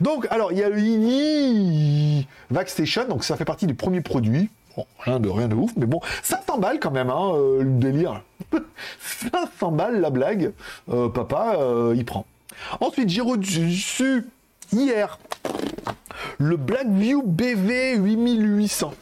Donc, 0.00 0.26
alors, 0.30 0.52
il 0.52 0.58
y 0.58 0.62
a 0.62 0.68
le 0.68 2.22
Vaxstation, 2.50 3.06
donc 3.08 3.24
ça 3.24 3.36
fait 3.36 3.44
partie 3.44 3.66
des 3.66 3.74
premiers 3.74 4.00
produits 4.76 4.96
rien 4.98 5.20
de 5.20 5.28
rien 5.28 5.48
de 5.48 5.54
ouf, 5.54 5.72
mais 5.76 5.86
bon, 5.86 6.00
500 6.22 6.58
balles 6.58 6.80
quand 6.80 6.90
même, 6.90 7.10
hein, 7.10 7.32
euh, 7.34 7.62
le 7.62 7.70
délire. 7.70 8.22
500 9.32 9.72
balles 9.72 10.00
la 10.00 10.10
blague, 10.10 10.52
euh, 10.90 11.08
papa, 11.08 11.56
euh, 11.58 11.94
il 11.96 12.04
prend. 12.04 12.26
Ensuite, 12.80 13.08
j'ai 13.08 13.20
reçu 13.20 14.26
hier 14.72 15.18
le 16.38 16.56
Blackview 16.56 17.22
BV 17.22 17.96
8800. 17.96 18.92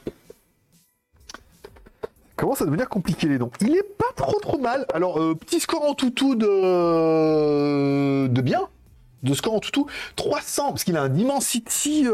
Commence 2.36 2.60
à 2.62 2.64
devenir 2.66 2.88
compliqué 2.88 3.28
les 3.28 3.38
noms. 3.38 3.50
Il 3.60 3.76
est 3.76 3.96
pas 3.96 4.12
trop 4.16 4.38
trop 4.40 4.58
mal. 4.58 4.86
Alors, 4.92 5.20
petit 5.38 5.60
score 5.60 5.88
en 5.88 5.94
toutou 5.94 6.34
de, 6.34 8.26
de 8.26 8.40
bien. 8.40 8.68
De 9.22 9.34
score 9.34 9.54
en 9.54 9.60
toutou. 9.60 9.86
300, 10.16 10.70
parce 10.70 10.82
qu'il 10.82 10.96
a 10.96 11.02
un 11.02 11.08
Dimensity. 11.08 12.08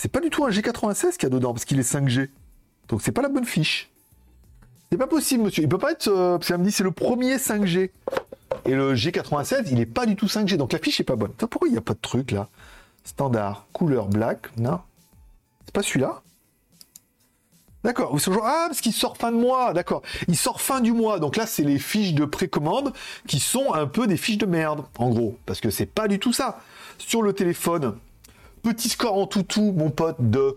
C'est 0.00 0.08
pas 0.08 0.20
du 0.20 0.30
tout 0.30 0.46
un 0.46 0.48
G96 0.48 1.18
qu'il 1.18 1.24
y 1.24 1.26
a 1.26 1.28
dedans, 1.28 1.52
parce 1.52 1.66
qu'il 1.66 1.78
est 1.78 1.82
5G. 1.82 2.30
Donc 2.88 3.02
c'est 3.02 3.12
pas 3.12 3.20
la 3.20 3.28
bonne 3.28 3.44
fiche. 3.44 3.90
C'est 4.90 4.96
pas 4.96 5.06
possible, 5.06 5.44
monsieur. 5.44 5.62
Il 5.62 5.68
peut 5.68 5.76
pas 5.76 5.92
être. 5.92 6.08
Euh, 6.08 6.38
me 6.56 6.64
dit 6.64 6.72
c'est 6.72 6.84
le 6.84 6.90
premier 6.90 7.36
5G. 7.36 7.90
Et 8.64 8.74
le 8.74 8.94
G96, 8.94 9.68
il 9.70 9.78
est 9.78 9.84
pas 9.84 10.06
du 10.06 10.16
tout 10.16 10.24
5G. 10.24 10.56
Donc 10.56 10.72
la 10.72 10.78
fiche 10.78 11.00
est 11.00 11.04
pas 11.04 11.16
bonne. 11.16 11.32
pourquoi 11.32 11.68
il 11.68 11.72
n'y 11.72 11.76
a 11.76 11.82
pas 11.82 11.92
de 11.92 11.98
truc 11.98 12.30
là? 12.30 12.48
Standard, 13.04 13.66
couleur 13.74 14.08
black. 14.08 14.56
Non. 14.56 14.80
C'est 15.66 15.74
pas 15.74 15.82
celui-là? 15.82 16.22
D'accord. 17.84 18.16
Ah, 18.42 18.64
parce 18.68 18.80
qu'il 18.80 18.94
sort 18.94 19.18
fin 19.18 19.30
de 19.30 19.36
mois. 19.36 19.74
D'accord. 19.74 20.00
Il 20.28 20.36
sort 20.36 20.62
fin 20.62 20.80
du 20.80 20.92
mois. 20.92 21.18
Donc 21.18 21.36
là, 21.36 21.44
c'est 21.44 21.62
les 21.62 21.78
fiches 21.78 22.14
de 22.14 22.24
précommande 22.24 22.94
qui 23.26 23.38
sont 23.38 23.74
un 23.74 23.86
peu 23.86 24.06
des 24.06 24.16
fiches 24.16 24.38
de 24.38 24.46
merde, 24.46 24.82
en 24.96 25.10
gros. 25.10 25.36
Parce 25.44 25.60
que 25.60 25.68
c'est 25.68 25.84
pas 25.84 26.08
du 26.08 26.18
tout 26.18 26.32
ça. 26.32 26.58
Sur 26.96 27.20
le 27.20 27.34
téléphone, 27.34 27.98
Petit 28.62 28.88
score 28.88 29.16
en 29.16 29.26
toutou, 29.26 29.72
mon 29.72 29.90
pote, 29.90 30.16
de 30.18 30.56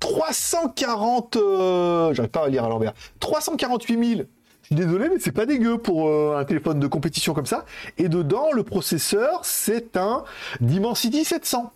340. 0.00 1.36
Euh, 1.36 2.14
j'arrive 2.14 2.30
pas 2.30 2.44
à 2.44 2.48
lire 2.48 2.64
à 2.64 2.68
l'envers. 2.68 2.92
348 3.20 4.16
000. 4.16 4.22
Je 4.62 4.66
suis 4.66 4.74
désolé, 4.74 5.08
mais 5.08 5.18
c'est 5.18 5.32
pas 5.32 5.46
dégueu 5.46 5.78
pour 5.78 6.08
euh, 6.08 6.36
un 6.38 6.44
téléphone 6.44 6.78
de 6.78 6.86
compétition 6.86 7.34
comme 7.34 7.46
ça. 7.46 7.64
Et 7.98 8.08
dedans, 8.08 8.52
le 8.52 8.62
processeur, 8.62 9.44
c'est 9.44 9.96
un 9.96 10.24
Dimensity 10.60 11.24
700. 11.24 11.72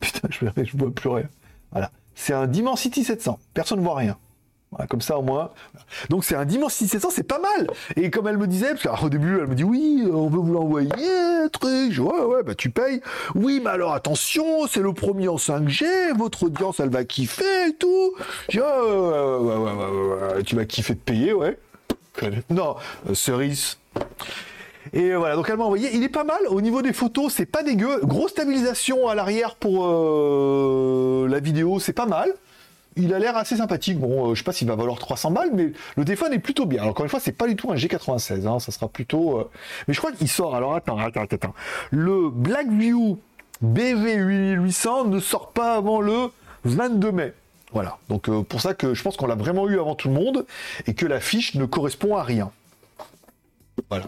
Putain, 0.00 0.28
je, 0.30 0.64
je 0.64 0.76
vois 0.76 0.90
plus 0.90 1.08
rien. 1.08 1.28
Voilà. 1.70 1.90
C'est 2.14 2.34
un 2.34 2.46
Dimensity 2.46 3.04
700. 3.04 3.38
Personne 3.54 3.78
ne 3.78 3.84
voit 3.84 3.96
rien 3.96 4.18
comme 4.88 5.00
ça 5.00 5.18
au 5.18 5.22
moins. 5.22 5.50
Donc 6.08 6.24
c'est 6.24 6.34
un 6.34 6.44
dimanche 6.44 6.72
700, 6.72 7.08
c'est 7.10 7.22
pas 7.22 7.38
mal. 7.38 7.68
Et 7.96 8.10
comme 8.10 8.26
elle 8.28 8.38
me 8.38 8.46
disait, 8.46 8.74
parce 8.74 9.00
qu'au 9.00 9.08
début 9.08 9.38
elle 9.40 9.48
me 9.48 9.54
dit 9.54 9.64
oui, 9.64 10.04
on 10.12 10.28
veut 10.28 10.38
vous 10.38 10.52
l'envoyer, 10.52 10.90
truc. 11.52 11.98
Ouais 11.98 12.24
ouais, 12.24 12.42
bah 12.42 12.54
tu 12.54 12.70
payes. 12.70 13.00
Oui, 13.34 13.60
mais 13.62 13.70
alors 13.70 13.94
attention, 13.94 14.66
c'est 14.66 14.80
le 14.80 14.92
premier 14.92 15.28
en 15.28 15.36
5G, 15.36 16.16
votre 16.16 16.44
audience 16.44 16.80
elle 16.80 16.90
va 16.90 17.04
kiffer 17.04 17.68
et 17.68 17.74
tout. 17.74 18.12
Je 18.48 18.60
ouais, 18.60 18.66
ouais, 18.66 19.56
ouais, 19.56 20.34
ouais, 20.36 20.42
tu 20.42 20.56
vas 20.56 20.64
kiffer 20.64 20.94
de 20.94 21.00
payer, 21.00 21.32
ouais. 21.32 21.58
Non, 22.50 22.76
euh, 23.08 23.14
cerise. 23.14 23.78
Et 24.92 25.14
voilà, 25.14 25.36
donc 25.36 25.48
elle 25.48 25.56
m'a 25.56 25.64
envoyé. 25.64 25.90
Il 25.94 26.02
est 26.02 26.08
pas 26.08 26.24
mal. 26.24 26.40
Au 26.48 26.60
niveau 26.60 26.82
des 26.82 26.92
photos, 26.92 27.32
c'est 27.32 27.46
pas 27.46 27.62
dégueu. 27.62 28.00
Grosse 28.02 28.32
stabilisation 28.32 29.08
à 29.08 29.14
l'arrière 29.14 29.54
pour 29.54 29.86
euh, 29.86 31.28
la 31.28 31.40
vidéo, 31.40 31.78
c'est 31.78 31.92
pas 31.92 32.06
mal 32.06 32.34
il 32.96 33.14
a 33.14 33.18
l'air 33.18 33.36
assez 33.36 33.56
sympathique. 33.56 33.98
Bon, 33.98 34.30
euh, 34.30 34.34
je 34.34 34.38
sais 34.38 34.44
pas 34.44 34.52
s'il 34.52 34.68
va 34.68 34.76
valoir 34.76 34.98
300 34.98 35.30
balles, 35.30 35.50
mais 35.52 35.72
le 35.96 36.04
téléphone 36.04 36.32
est 36.32 36.38
plutôt 36.38 36.66
bien. 36.66 36.80
Alors, 36.80 36.90
encore 36.90 37.04
une 37.04 37.10
fois, 37.10 37.20
c'est 37.20 37.32
pas 37.32 37.48
du 37.48 37.56
tout 37.56 37.70
un 37.70 37.76
G96, 37.76 38.46
hein, 38.46 38.58
ça 38.58 38.72
sera 38.72 38.88
plutôt. 38.88 39.38
Euh, 39.38 39.50
mais 39.88 39.94
je 39.94 39.98
crois 39.98 40.12
qu'il 40.12 40.28
sort. 40.28 40.54
Alors 40.54 40.74
attends, 40.74 40.98
attends, 40.98 41.22
attends. 41.22 41.54
Le 41.90 42.30
Blackview 42.30 43.18
BV8800 43.64 45.08
ne 45.08 45.20
sort 45.20 45.52
pas 45.52 45.74
avant 45.74 46.00
le 46.00 46.30
22 46.64 47.12
mai. 47.12 47.32
Voilà. 47.72 47.98
Donc 48.08 48.28
euh, 48.28 48.42
pour 48.42 48.60
ça 48.60 48.74
que 48.74 48.94
je 48.94 49.02
pense 49.02 49.16
qu'on 49.16 49.26
l'a 49.26 49.34
vraiment 49.34 49.68
eu 49.68 49.78
avant 49.80 49.94
tout 49.94 50.08
le 50.08 50.14
monde 50.14 50.46
et 50.86 50.94
que 50.94 51.06
la 51.06 51.20
fiche 51.20 51.54
ne 51.54 51.64
correspond 51.64 52.16
à 52.16 52.22
rien. 52.22 52.50
Voilà. 53.88 54.06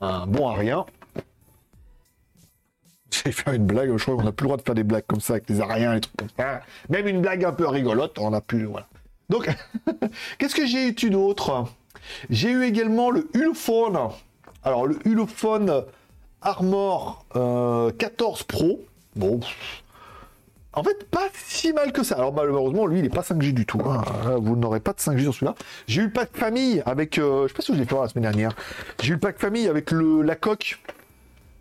Un 0.00 0.26
bon 0.26 0.48
à 0.48 0.54
rien. 0.54 0.84
J'ai 3.24 3.32
fait 3.32 3.56
une 3.56 3.66
blague, 3.66 3.96
je 3.96 4.02
crois 4.02 4.16
qu'on 4.16 4.24
n'a 4.24 4.32
plus 4.32 4.44
le 4.44 4.48
droit 4.48 4.56
de 4.56 4.62
faire 4.62 4.74
des 4.74 4.84
blagues 4.84 5.04
comme 5.06 5.20
ça 5.20 5.34
avec 5.34 5.48
les 5.48 5.60
ariens 5.60 5.94
et 5.94 6.00
trucs 6.00 6.16
comme 6.16 6.28
ça. 6.36 6.60
Même 6.88 7.06
une 7.06 7.20
blague 7.20 7.44
un 7.44 7.52
peu 7.52 7.66
rigolote, 7.66 8.18
on 8.18 8.30
n'a 8.30 8.40
plus. 8.40 8.64
Voilà. 8.64 8.86
Donc, 9.28 9.48
qu'est-ce 10.38 10.54
que 10.54 10.66
j'ai 10.66 10.88
eu 10.88 11.10
d'autre? 11.10 11.66
J'ai 12.30 12.50
eu 12.50 12.64
également 12.64 13.10
le 13.10 13.28
Ulefone. 13.34 13.98
Alors, 14.62 14.86
le 14.86 14.98
Ulefone 15.06 15.84
Armor 16.42 17.24
14 17.32 17.36
euh, 17.36 18.44
Pro. 18.46 18.80
Bon. 19.16 19.40
En 20.72 20.82
fait, 20.82 21.08
pas 21.08 21.28
si 21.34 21.72
mal 21.72 21.92
que 21.92 22.02
ça. 22.02 22.16
Alors, 22.16 22.32
malheureusement, 22.32 22.86
lui, 22.86 22.98
il 22.98 23.02
n'est 23.02 23.08
pas 23.08 23.22
5G 23.22 23.52
du 23.52 23.64
tout. 23.64 23.80
Hein. 23.86 24.02
Vous 24.40 24.56
n'aurez 24.56 24.80
pas 24.80 24.92
de 24.92 24.98
5G 24.98 25.22
sur 25.22 25.34
celui-là. 25.34 25.54
J'ai 25.86 26.02
eu 26.02 26.06
le 26.06 26.10
pack 26.10 26.30
famille 26.34 26.82
avec. 26.84 27.18
Euh, 27.18 27.44
je 27.44 27.48
sais 27.48 27.54
pas 27.54 27.62
si 27.62 27.72
je 27.74 27.78
l'ai 27.78 27.86
fait 27.86 27.94
la 27.94 28.08
semaine 28.08 28.24
dernière. 28.24 28.52
J'ai 29.00 29.10
eu 29.10 29.14
le 29.14 29.20
pack 29.20 29.38
famille 29.38 29.68
avec 29.68 29.90
le, 29.92 30.22
la 30.22 30.34
coque 30.34 30.80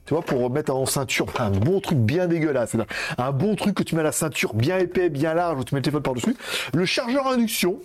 tu 0.06 0.14
vois, 0.14 0.24
pour 0.24 0.50
mettre 0.50 0.74
en 0.76 0.86
ceinture 0.86 1.28
un 1.40 1.52
bon 1.52 1.80
truc 1.80 1.98
bien 1.98 2.28
dégueulasse. 2.28 2.76
Un 3.18 3.32
bon 3.32 3.56
truc 3.56 3.76
que 3.76 3.84
tu 3.84 3.96
mets 3.96 4.02
à 4.02 4.06
la 4.06 4.12
ceinture 4.12 4.54
bien 4.54 4.78
épais, 4.78 5.10
bien 5.10 5.34
large, 5.34 5.60
où 5.60 5.64
tu 5.64 5.76
mets 5.76 5.80
le 5.80 5.84
téléphone 5.84 6.04
par-dessus. 6.04 6.36
Le 6.74 6.86
chargeur 6.86 7.28
induction, 7.28 7.80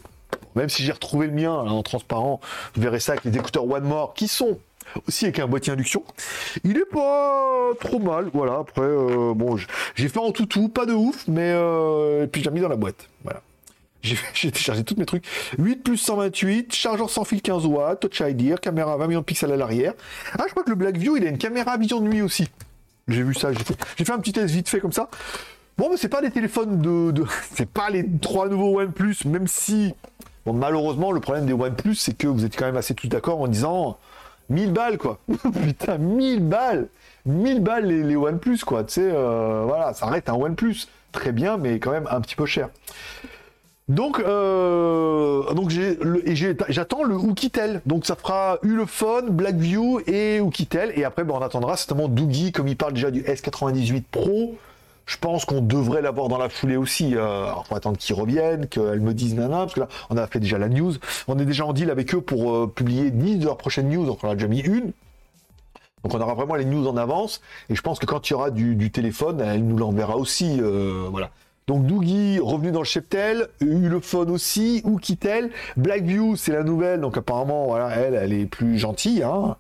même 0.55 0.69
si 0.69 0.83
j'ai 0.85 0.93
retrouvé 0.93 1.27
le 1.27 1.33
mien 1.33 1.53
en 1.53 1.83
transparent, 1.83 2.41
vous 2.75 2.83
verrez 2.83 3.01
ça 3.01 3.13
avec 3.13 3.25
les 3.25 3.37
écouteurs 3.37 3.69
One 3.69 3.85
More 3.85 4.15
qui 4.15 4.29
sont 4.29 4.59
aussi 5.07 5.27
avec 5.27 5.39
un 5.39 5.47
boîtier 5.47 5.73
induction. 5.73 6.03
Il 6.65 6.77
est 6.79 6.91
pas 6.91 7.71
trop 7.81 7.99
mal, 7.99 8.31
voilà. 8.33 8.59
Après, 8.61 8.83
euh, 8.83 9.35
bon, 9.35 9.57
j'ai 9.95 10.09
fait 10.09 10.19
en 10.19 10.33
tout 10.33 10.47
tout, 10.47 10.69
pas 10.69 10.87
de 10.87 10.95
ouf, 10.95 11.25
mais 11.29 11.53
euh, 11.53 12.25
et 12.25 12.27
puis 12.27 12.43
j'ai 12.43 12.51
mis 12.51 12.61
dans 12.61 12.69
la 12.69 12.77
boîte, 12.77 13.09
voilà. 13.23 13.43
J'ai 14.35 14.51
téléchargé 14.51 14.85
tous 14.85 14.97
mes 14.97 15.07
trucs. 15.07 15.25
8 15.59 15.77
plus 15.85 15.97
128, 15.97 16.75
chargeur 16.75 17.11
sans 17.11 17.25
fil 17.25 17.43
15 17.43 17.67
watts, 17.67 18.01
Touch 18.01 18.21
ID, 18.21 18.59
caméra 18.61 18.97
20 18.97 19.07
millions 19.07 19.21
de 19.21 19.25
pixels 19.25 19.53
à 19.53 19.57
l'arrière. 19.57 19.95
Ah, 20.39 20.45
je 20.47 20.51
crois 20.51 20.63
que 20.63 20.71
le 20.71 20.77
Blackview, 20.77 21.17
il 21.17 21.27
a 21.27 21.31
une 21.31 21.39
caméra 21.39 21.77
vision 21.77 22.01
de 22.01 22.09
nuit 22.09 22.23
aussi. 22.23 22.49
J'ai 23.09 23.23
vu 23.23 23.35
ça, 23.35 23.51
j'ai 23.53 24.05
fait, 24.05 24.13
un 24.13 24.19
petit 24.19 24.33
test 24.33 24.53
vite 24.53 24.69
fait 24.69 24.81
comme 24.81 24.93
ça. 24.93 25.09
Bon, 25.79 25.89
mais 25.91 25.97
c'est 25.97 26.09
pas 26.09 26.21
des 26.21 26.31
téléphones 26.31 26.81
de... 26.81 27.25
c'est 27.55 27.69
pas 27.69 27.91
les 27.91 28.05
trois 28.21 28.49
nouveaux 28.49 28.81
OnePlus, 28.81 29.17
même 29.27 29.47
si... 29.47 29.95
Bon, 30.45 30.53
malheureusement, 30.53 31.13
le 31.13 31.21
problème 31.21 31.47
des 31.47 31.53
OnePlus, 31.53 31.95
c'est 31.95 32.17
que 32.17 32.27
vous 32.27 32.45
êtes 32.45 32.57
quand 32.57 32.67
même 32.67 32.77
assez 32.77 32.95
tous 32.95 33.09
d'accord 33.09 33.41
en 33.41 33.49
disant... 33.49 33.99
1000 34.51 34.73
balles, 34.73 34.97
quoi. 34.97 35.19
Putain, 35.63 35.99
1000 35.99 36.41
balles 36.41 36.89
1000 37.27 37.61
balles 37.61 37.87
les, 37.87 38.03
les 38.03 38.17
OnePlus, 38.17 38.61
quoi. 38.65 38.85
Tu 38.85 38.95
sais, 38.95 39.11
euh, 39.13 39.65
voilà, 39.67 39.93
ça 39.93 40.07
arrête 40.07 40.29
un 40.29 40.35
OnePlus. 40.35 40.89
Très 41.13 41.33
bien, 41.33 41.57
mais 41.57 41.79
quand 41.79 41.91
même 41.91 42.09
un 42.11 42.21
petit 42.21 42.37
peu 42.37 42.47
cher. 42.47 42.69
Donc, 43.89 44.19
euh, 44.21 45.55
donc 45.55 45.73
j'attends 46.69 47.05
le 47.05 47.17
Oukitel. 47.17 47.81
Donc 47.87 48.05
ça 48.07 48.17
fera 48.17 48.59
Ulefone, 48.63 49.31
Blackview 49.31 50.01
et 50.07 50.41
Oukitel. 50.41 50.93
Et 50.95 51.05
après, 51.05 51.25
ben, 51.25 51.35
on 51.35 51.41
attendra 51.41 51.77
certainement 51.77 52.09
Doogie, 52.09 52.53
comme 52.53 52.69
il 52.69 52.77
parle 52.77 52.93
déjà 52.93 53.11
du 53.11 53.23
S98 53.23 54.03
Pro. 54.11 54.57
Je 55.07 55.17
pense 55.17 55.47
qu'on 55.47 55.63
devrait 55.63 56.03
l'avoir 56.03 56.29
dans 56.29 56.37
la 56.37 56.51
foulée 56.51 56.77
aussi. 56.77 57.17
Euh, 57.17 57.45
alors, 57.45 57.65
attendre 57.75 57.97
qu'ils 57.97 58.15
reviennent, 58.15 58.67
qu'elles 58.67 59.01
me 59.01 59.15
disent 59.15 59.35
nana, 59.35 59.61
parce 59.61 59.73
que 59.73 59.81
là, 59.81 59.89
on 60.11 60.19
a 60.19 60.27
fait 60.27 60.39
déjà 60.39 60.59
la 60.59 60.69
news. 60.69 60.93
On 61.29 61.39
est 61.39 61.47
déjà 61.47 61.65
en 61.65 61.73
deal 61.73 61.91
avec 61.91 62.15
eux 62.15 62.21
pour 62.21 62.55
euh, 62.55 62.67
publier 62.67 63.11
10 63.11 63.39
de 63.39 63.45
leurs 63.47 63.57
prochaines 63.57 63.89
news. 63.89 64.05
Donc, 64.05 64.23
on 64.23 64.29
a 64.29 64.35
déjà 64.35 64.49
mis 64.49 64.61
une. 64.61 64.93
Donc, 66.05 66.13
on 66.13 66.21
aura 66.21 66.35
vraiment 66.35 66.57
les 66.57 66.67
news 66.67 66.87
en 66.87 66.99
avance. 66.99 67.41
Et 67.71 67.75
je 67.75 67.81
pense 67.81 67.99
que 67.99 68.05
quand 68.05 68.29
il 68.29 68.35
y 68.35 68.37
aura 68.37 68.51
du, 68.51 68.75
du 68.77 68.91
téléphone, 68.91 69.41
elle 69.41 69.65
nous 69.65 69.79
l'enverra 69.79 70.19
aussi. 70.19 70.59
Euh, 70.61 71.07
voilà 71.11 71.31
Donc 71.69 71.85
Doogie, 71.85 72.39
revenu 72.41 72.73
dans 72.73 72.81
le 72.81 72.87
cheptel, 72.87 73.49
Ulefone 73.61 74.31
aussi, 74.31 74.81
ou 74.85 74.97
Kittel. 74.97 75.51
Blackview, 75.77 76.35
c'est 76.35 76.53
la 76.53 76.65
nouvelle, 76.65 77.03
donc 77.03 77.19
apparemment, 77.19 77.77
elle, 77.91 78.15
elle 78.15 78.33
est 78.33 78.47
plus 78.47 78.79
gentille. 78.79 79.23
Hein. 79.23 79.55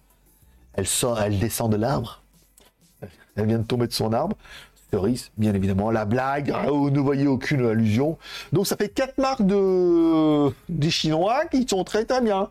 Elle, 0.73 0.87
sort, 0.87 1.21
elle 1.21 1.39
descend 1.39 1.71
de 1.71 1.77
l'arbre. 1.77 2.23
Elle 3.37 3.47
vient 3.47 3.59
de 3.59 3.67
tomber 3.67 3.87
de 3.87 3.93
son 3.93 4.15
arbre. 4.15 4.37
Cerise, 4.91 5.33
bien 5.37 5.53
évidemment, 5.53 5.91
la 5.91 6.07
blague, 6.07 6.51
vous 6.67 6.89
ne 6.89 6.99
voyez 6.99 7.27
aucune 7.27 7.67
allusion. 7.67 8.17
Donc 8.55 8.67
ça 8.67 8.75
fait 8.79 8.89
quatre 8.89 9.19
marques 9.19 9.45
de 9.45 10.49
des 10.71 10.91
Chinois 10.91 11.45
qui 11.51 11.69
sont 11.69 11.85
très 11.85 12.07
très 12.07 12.23
bien. 12.23 12.49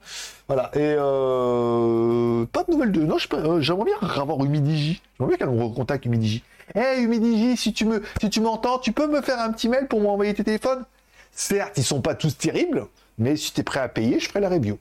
Voilà, 0.47 0.69
et 0.75 0.95
euh... 0.99 2.45
pas 2.53 2.63
de 2.63 2.71
nouvelles 2.71 2.91
de... 2.91 3.01
Non, 3.01 3.17
euh, 3.33 3.59
j'aimerais 3.59 3.85
bien 3.85 4.07
avoir 4.21 4.45
Humidigi. 4.45 5.01
J'aimerais 5.17 5.35
bien 5.35 5.47
qu'elle 5.47 5.55
me 5.55 5.63
recontacte 5.63 6.05
Humidigi. 6.05 6.43
Hey 6.75 7.03
Humidigi, 7.03 7.57
si 7.57 7.73
tu 7.73 7.85
me, 7.85 8.03
si 8.19 8.29
tu 8.29 8.41
m'entends, 8.41 8.79
tu 8.79 8.91
peux 8.91 9.07
me 9.07 9.21
faire 9.21 9.39
un 9.39 9.51
petit 9.51 9.69
mail 9.69 9.87
pour 9.87 10.01
m'envoyer 10.01 10.33
tes 10.33 10.43
téléphones 10.43 10.85
Certes, 11.31 11.77
ils 11.77 11.83
sont 11.83 12.01
pas 12.01 12.15
tous 12.15 12.37
terribles, 12.37 12.87
mais 13.17 13.35
si 13.35 13.53
tu 13.53 13.61
es 13.61 13.63
prêt 13.63 13.79
à 13.79 13.87
payer, 13.87 14.19
je 14.19 14.27
ferai 14.27 14.39
la 14.39 14.49
review. 14.49 14.79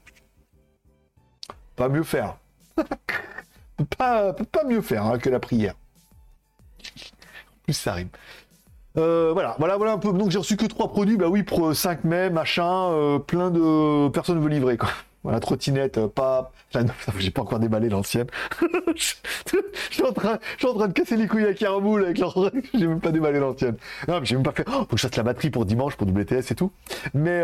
Pas 1.77 1.89
mieux 1.89 2.03
faire. 2.03 2.37
pas, 3.99 4.33
pas 4.33 4.65
mieux 4.65 4.81
faire 4.81 5.05
hein, 5.05 5.19
que 5.19 5.29
la 5.29 5.41
prière 5.41 5.75
plus 7.67 7.75
ça 7.75 7.95
rime. 7.95 8.09
Euh, 8.97 9.31
voilà, 9.33 9.57
voilà, 9.59 9.77
voilà 9.77 9.93
un 9.93 9.99
peu. 9.99 10.13
Donc 10.13 10.31
j'ai 10.31 10.39
reçu 10.39 10.57
que 10.57 10.67
trois 10.67 10.89
produits, 10.89 11.17
bah 11.17 11.29
oui, 11.29 11.43
pour 11.43 11.75
5 11.75 12.05
mai, 12.05 12.31
machin, 12.31 12.91
euh, 12.91 13.19
plein 13.19 13.51
de 13.51 14.09
personnes 14.09 14.41
veulent 14.41 14.53
livrer 14.53 14.79
quoi. 14.79 14.89
Voilà, 15.27 15.41
trottinette, 15.41 15.99
euh, 15.99 16.07
pas. 16.07 16.53
j'ai 17.19 17.33
pas 17.33 17.43
encore 17.43 17.59
déballé 17.59 17.89
l'ancienne. 17.89 18.29
je, 18.95 19.15
suis 19.91 20.05
en 20.05 20.13
train, 20.13 20.39
de 20.87 20.93
casser 20.93 21.17
les 21.17 21.27
couilles 21.27 21.47
à 21.47 21.53
Caramoul 21.53 22.05
avec 22.05 22.19
leur. 22.19 22.33
j'ai 22.75 22.87
même 22.87 23.01
pas 23.01 23.11
déballé 23.11 23.41
l'ancienne. 23.41 23.75
Non, 24.07 24.21
mais 24.21 24.25
j'ai 24.25 24.37
même 24.37 24.45
pas 24.45 24.53
fait. 24.53 24.65
Oh, 24.69 24.83
faut 24.83 24.85
que 24.85 24.97
je 24.97 25.03
fasse 25.03 25.17
la 25.17 25.25
batterie 25.25 25.51
pour 25.51 25.65
dimanche, 25.65 25.97
pour 25.97 26.07
WTS 26.07 26.53
et 26.53 26.55
tout. 26.55 26.71
Mais 27.13 27.43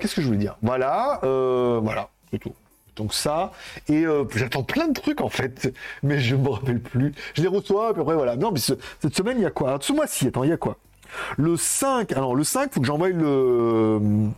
qu'est-ce 0.00 0.14
que 0.14 0.22
je 0.22 0.26
voulais 0.26 0.38
dire? 0.38 0.56
Voilà, 0.62 1.20
voilà, 1.22 2.08
c'est 2.30 2.38
tout. 2.38 2.54
Donc 2.96 3.12
ça, 3.12 3.52
et 3.88 4.06
euh, 4.06 4.24
j'attends 4.34 4.62
plein 4.62 4.88
de 4.88 4.94
trucs 4.94 5.20
en 5.20 5.28
fait, 5.28 5.72
mais 6.02 6.18
je 6.18 6.34
me 6.34 6.48
rappelle 6.48 6.80
plus. 6.80 7.12
Je 7.34 7.42
les 7.42 7.48
reçois, 7.48 7.92
puis 7.92 8.00
après 8.00 8.14
voilà. 8.14 8.36
Non, 8.36 8.52
mais 8.52 8.58
cette 8.58 9.14
semaine, 9.14 9.36
il 9.38 9.42
y 9.42 9.46
a 9.46 9.50
quoi? 9.50 9.76
Ce 9.82 9.92
mois-ci, 9.92 10.28
attends, 10.28 10.44
il 10.44 10.50
y 10.50 10.52
a 10.52 10.56
quoi? 10.56 10.78
Le 11.36 11.58
5, 11.58 12.10
alors 12.12 12.34
le 12.34 12.42
5, 12.42 12.72
faut 12.72 12.80
que 12.80 12.86
j'envoie 12.86 13.10
le, 13.10 14.30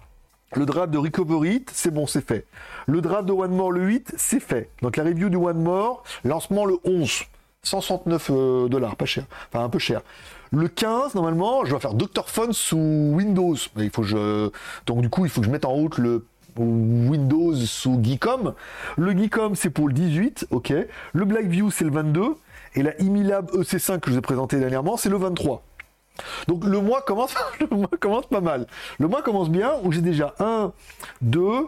le 0.56 0.66
draft 0.66 0.90
de 0.90 0.98
Recovery, 0.98 1.64
c'est 1.72 1.92
bon, 1.92 2.06
c'est 2.06 2.26
fait. 2.26 2.44
Le 2.86 3.00
draft 3.00 3.26
de 3.26 3.32
One 3.32 3.54
More, 3.54 3.70
le 3.70 3.82
8, 3.82 4.14
c'est 4.16 4.40
fait. 4.40 4.70
Donc 4.82 4.96
la 4.96 5.04
review 5.04 5.28
du 5.28 5.36
One 5.36 5.62
More, 5.62 6.02
lancement 6.24 6.64
le 6.64 6.76
11. 6.84 7.22
169 7.62 8.30
euh, 8.30 8.68
dollars, 8.68 8.96
pas 8.96 9.04
cher. 9.04 9.24
Enfin, 9.48 9.64
un 9.64 9.68
peu 9.68 9.78
cher. 9.78 10.00
Le 10.50 10.66
15, 10.66 11.14
normalement, 11.14 11.64
je 11.64 11.74
vais 11.74 11.80
faire 11.80 11.94
Dr. 11.94 12.28
Phone 12.28 12.52
sous 12.52 12.76
Windows. 12.78 13.54
Il 13.76 13.90
faut 13.90 14.02
que 14.02 14.08
je... 14.08 14.50
Donc 14.86 15.02
du 15.02 15.08
coup, 15.08 15.24
il 15.24 15.30
faut 15.30 15.40
que 15.40 15.46
je 15.46 15.52
mette 15.52 15.64
en 15.64 15.72
route 15.72 15.98
le 15.98 16.26
Windows 16.56 17.54
sous 17.54 18.00
Geekom. 18.02 18.54
Le 18.96 19.12
Geekom, 19.12 19.54
c'est 19.54 19.70
pour 19.70 19.86
le 19.88 19.94
18, 19.94 20.48
ok. 20.50 20.72
Le 21.12 21.24
Blackview, 21.24 21.70
c'est 21.70 21.84
le 21.84 21.90
22. 21.90 22.34
Et 22.74 22.82
la 22.82 23.00
Imilab 23.00 23.50
EC5 23.50 24.00
que 24.00 24.10
je 24.10 24.14
vous 24.14 24.18
ai 24.18 24.22
présenté 24.22 24.58
dernièrement, 24.58 24.96
c'est 24.96 25.08
le 25.08 25.16
23. 25.16 25.62
Donc 26.48 26.64
le 26.70 26.80
mois 26.80 27.02
commence, 27.02 27.34
pas 28.26 28.40
mal. 28.40 28.66
Le 28.98 29.08
mois 29.08 29.22
commence 29.22 29.50
bien, 29.50 29.74
où 29.82 29.92
j'ai 29.92 30.00
déjà 30.00 30.34
1, 30.38 30.72
2, 31.22 31.66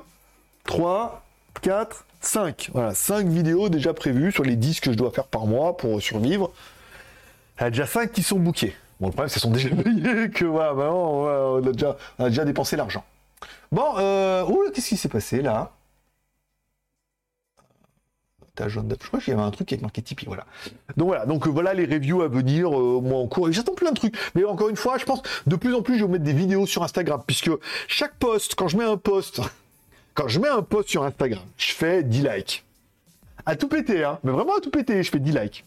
3, 0.65 1.23
4, 1.63 2.05
5. 2.21 2.71
Voilà, 2.73 2.95
5 2.95 3.27
vidéos 3.27 3.69
déjà 3.69 3.95
prévues 3.95 4.33
sur 4.33 4.45
les 4.45 4.57
10 4.57 4.81
que 4.81 4.93
je 4.93 4.97
dois 4.97 5.11
faire 5.11 5.27
par 5.27 5.47
mois 5.47 5.77
pour 5.77 6.01
survivre. 6.01 6.51
Il 7.59 7.65
y 7.65 7.67
a 7.67 7.71
déjà 7.71 7.87
5 7.87 8.13
qui 8.13 8.23
sont 8.23 8.39
bookés. 8.39 8.75
Bon, 9.01 9.09
le 9.09 9.13
problème, 9.13 9.29
c'est 9.29 9.41
sont 9.41 9.51
déjà 9.53 9.69
payés, 9.71 10.31
que 10.31 10.45
voilà, 10.45 10.73
on, 10.93 11.59
a 11.59 11.73
déjà, 11.73 11.97
a 12.19 12.29
déjà 12.29 12.45
dépensé 12.45 12.77
l'argent. 12.77 13.05
Bon, 13.71 13.95
euh, 13.99 14.45
qu'est-ce 14.73 14.91
qui 14.91 14.97
s'est 14.97 15.09
passé 15.09 15.43
là? 15.43 15.73
Je 18.59 19.07
crois 19.09 19.19
qu'il 19.19 19.31
y 19.31 19.33
avait 19.33 19.43
un 19.43 19.51
truc 19.51 19.73
avec 19.73 19.81
marqué 19.81 20.03
Tipeee, 20.03 20.27
voilà. 20.27 20.45
Donc 20.99 21.09
voilà, 21.09 21.25
donc 21.25 21.47
euh, 21.47 21.51
voilà 21.51 21.73
les 21.73 21.87
reviews 21.87 22.21
à 22.21 22.29
venir, 22.29 22.69
euh, 22.69 23.01
moi 23.01 23.19
en 23.19 23.27
cours. 23.27 23.51
J'attends 23.51 23.73
plein 23.73 23.93
de 23.93 23.97
trucs. 23.97 24.15
Mais 24.35 24.45
encore 24.45 24.69
une 24.69 24.77
fois, 24.77 24.99
je 24.99 25.07
pense 25.07 25.23
de 25.47 25.57
plus 25.57 25.75
en 25.75 25.81
plus, 25.81 25.99
je 25.99 26.05
vais 26.05 26.13
mettre 26.13 26.25
des 26.25 26.35
vidéos 26.35 26.67
sur 26.67 26.83
Instagram, 26.83 27.23
puisque 27.27 27.51
chaque 27.89 28.15
post, 28.17 28.55
quand 28.55 28.69
je 28.69 28.77
mets 28.77 28.85
un 28.85 28.99
post, 28.99 29.41
quand 30.15 30.29
je 30.29 30.39
mets 30.39 30.49
un 30.51 30.61
post 30.61 30.91
sur 30.91 31.03
Instagram, 31.03 31.43
je 31.57 31.73
fais 31.73 32.03
10 32.03 32.29
likes. 32.29 32.65
À 33.47 33.57
tout 33.57 33.69
péter, 33.69 34.05
hein. 34.05 34.19
Mais 34.23 34.33
vraiment 34.33 34.57
à 34.57 34.61
tout 34.61 34.71
péter, 34.71 35.03
je 35.03 35.11
fais 35.11 35.19
10 35.19 35.33
likes. 35.33 35.65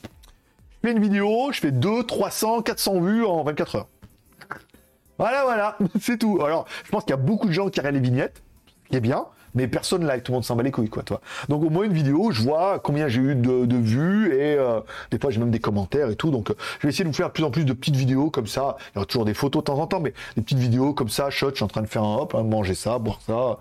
Je 0.84 0.88
fais 0.88 0.96
une 0.96 1.02
vidéo, 1.02 1.52
je 1.52 1.62
fais 1.62 1.72
2, 1.72 2.04
300, 2.04 2.62
400 2.62 3.00
vues 3.02 3.26
en 3.26 3.44
24 3.44 3.76
heures. 3.78 3.88
Voilà, 5.18 5.44
voilà, 5.44 5.78
c'est 6.00 6.20
tout. 6.20 6.40
Alors, 6.44 6.68
je 6.84 6.92
pense 6.92 7.04
qu'il 7.04 7.12
y 7.12 7.14
a 7.14 7.18
beaucoup 7.18 7.48
de 7.48 7.54
gens 7.54 7.70
qui 7.70 7.80
regardent 7.80 7.96
les 7.96 8.02
vignettes, 8.02 8.44
ce 8.84 8.90
qui 8.90 8.96
est 8.98 9.02
bien, 9.02 9.26
mais 9.56 9.68
personne 9.68 10.06
like, 10.06 10.24
tout 10.24 10.32
le 10.32 10.36
monde 10.36 10.46
s'en 10.46 10.56
bat 10.56 10.64
les 10.64 10.72
couilles, 10.72 10.90
quoi, 10.90 11.04
toi. 11.04 11.22
Donc, 11.50 11.64
au 11.64 11.70
moins 11.70 11.86
une 11.86 11.94
vidéo, 11.94 12.32
je 12.32 12.42
vois 12.44 12.80
combien 12.80 13.08
j'ai 13.08 13.22
eu 13.22 13.36
de, 13.36 13.76
vues 13.76 14.34
et 14.34 14.56
euh, 14.58 14.80
des 15.12 15.20
fois 15.20 15.32
j'ai 15.32 15.40
même 15.40 15.52
des 15.52 15.60
commentaires 15.60 16.10
et 16.10 16.16
tout. 16.16 16.32
Donc, 16.32 16.52
euh, 16.52 16.56
je 16.80 16.88
vais 16.88 16.90
essayer 16.90 17.04
de 17.04 17.10
vous 17.10 17.16
faire 17.16 17.32
plus 17.32 17.44
en 17.44 17.52
plus 17.52 17.66
de 17.66 17.74
petites 17.74 17.96
vidéos 17.96 18.30
comme 18.30 18.48
ça. 18.48 18.78
Il 18.92 18.96
y 18.96 18.98
aura 19.00 19.06
toujours 19.06 19.26
des 19.26 19.34
photos 19.34 19.64
de 19.64 19.66
temps 19.66 19.80
en 19.80 19.88
temps, 19.88 20.00
mais 20.00 20.14
des 20.36 20.42
petites 20.42 20.60
vidéos 20.60 20.94
comme 20.94 21.10
ça, 21.10 21.30
shot, 21.30 21.52
je 21.52 21.56
suis 21.56 21.64
en 21.64 21.68
train 21.68 21.82
de 21.82 21.88
faire 21.88 22.04
un 22.04 22.18
hop, 22.18 22.36
hein, 22.36 22.44
manger 22.44 22.76
ça, 22.76 23.00
boire 23.00 23.20
ça. 23.26 23.60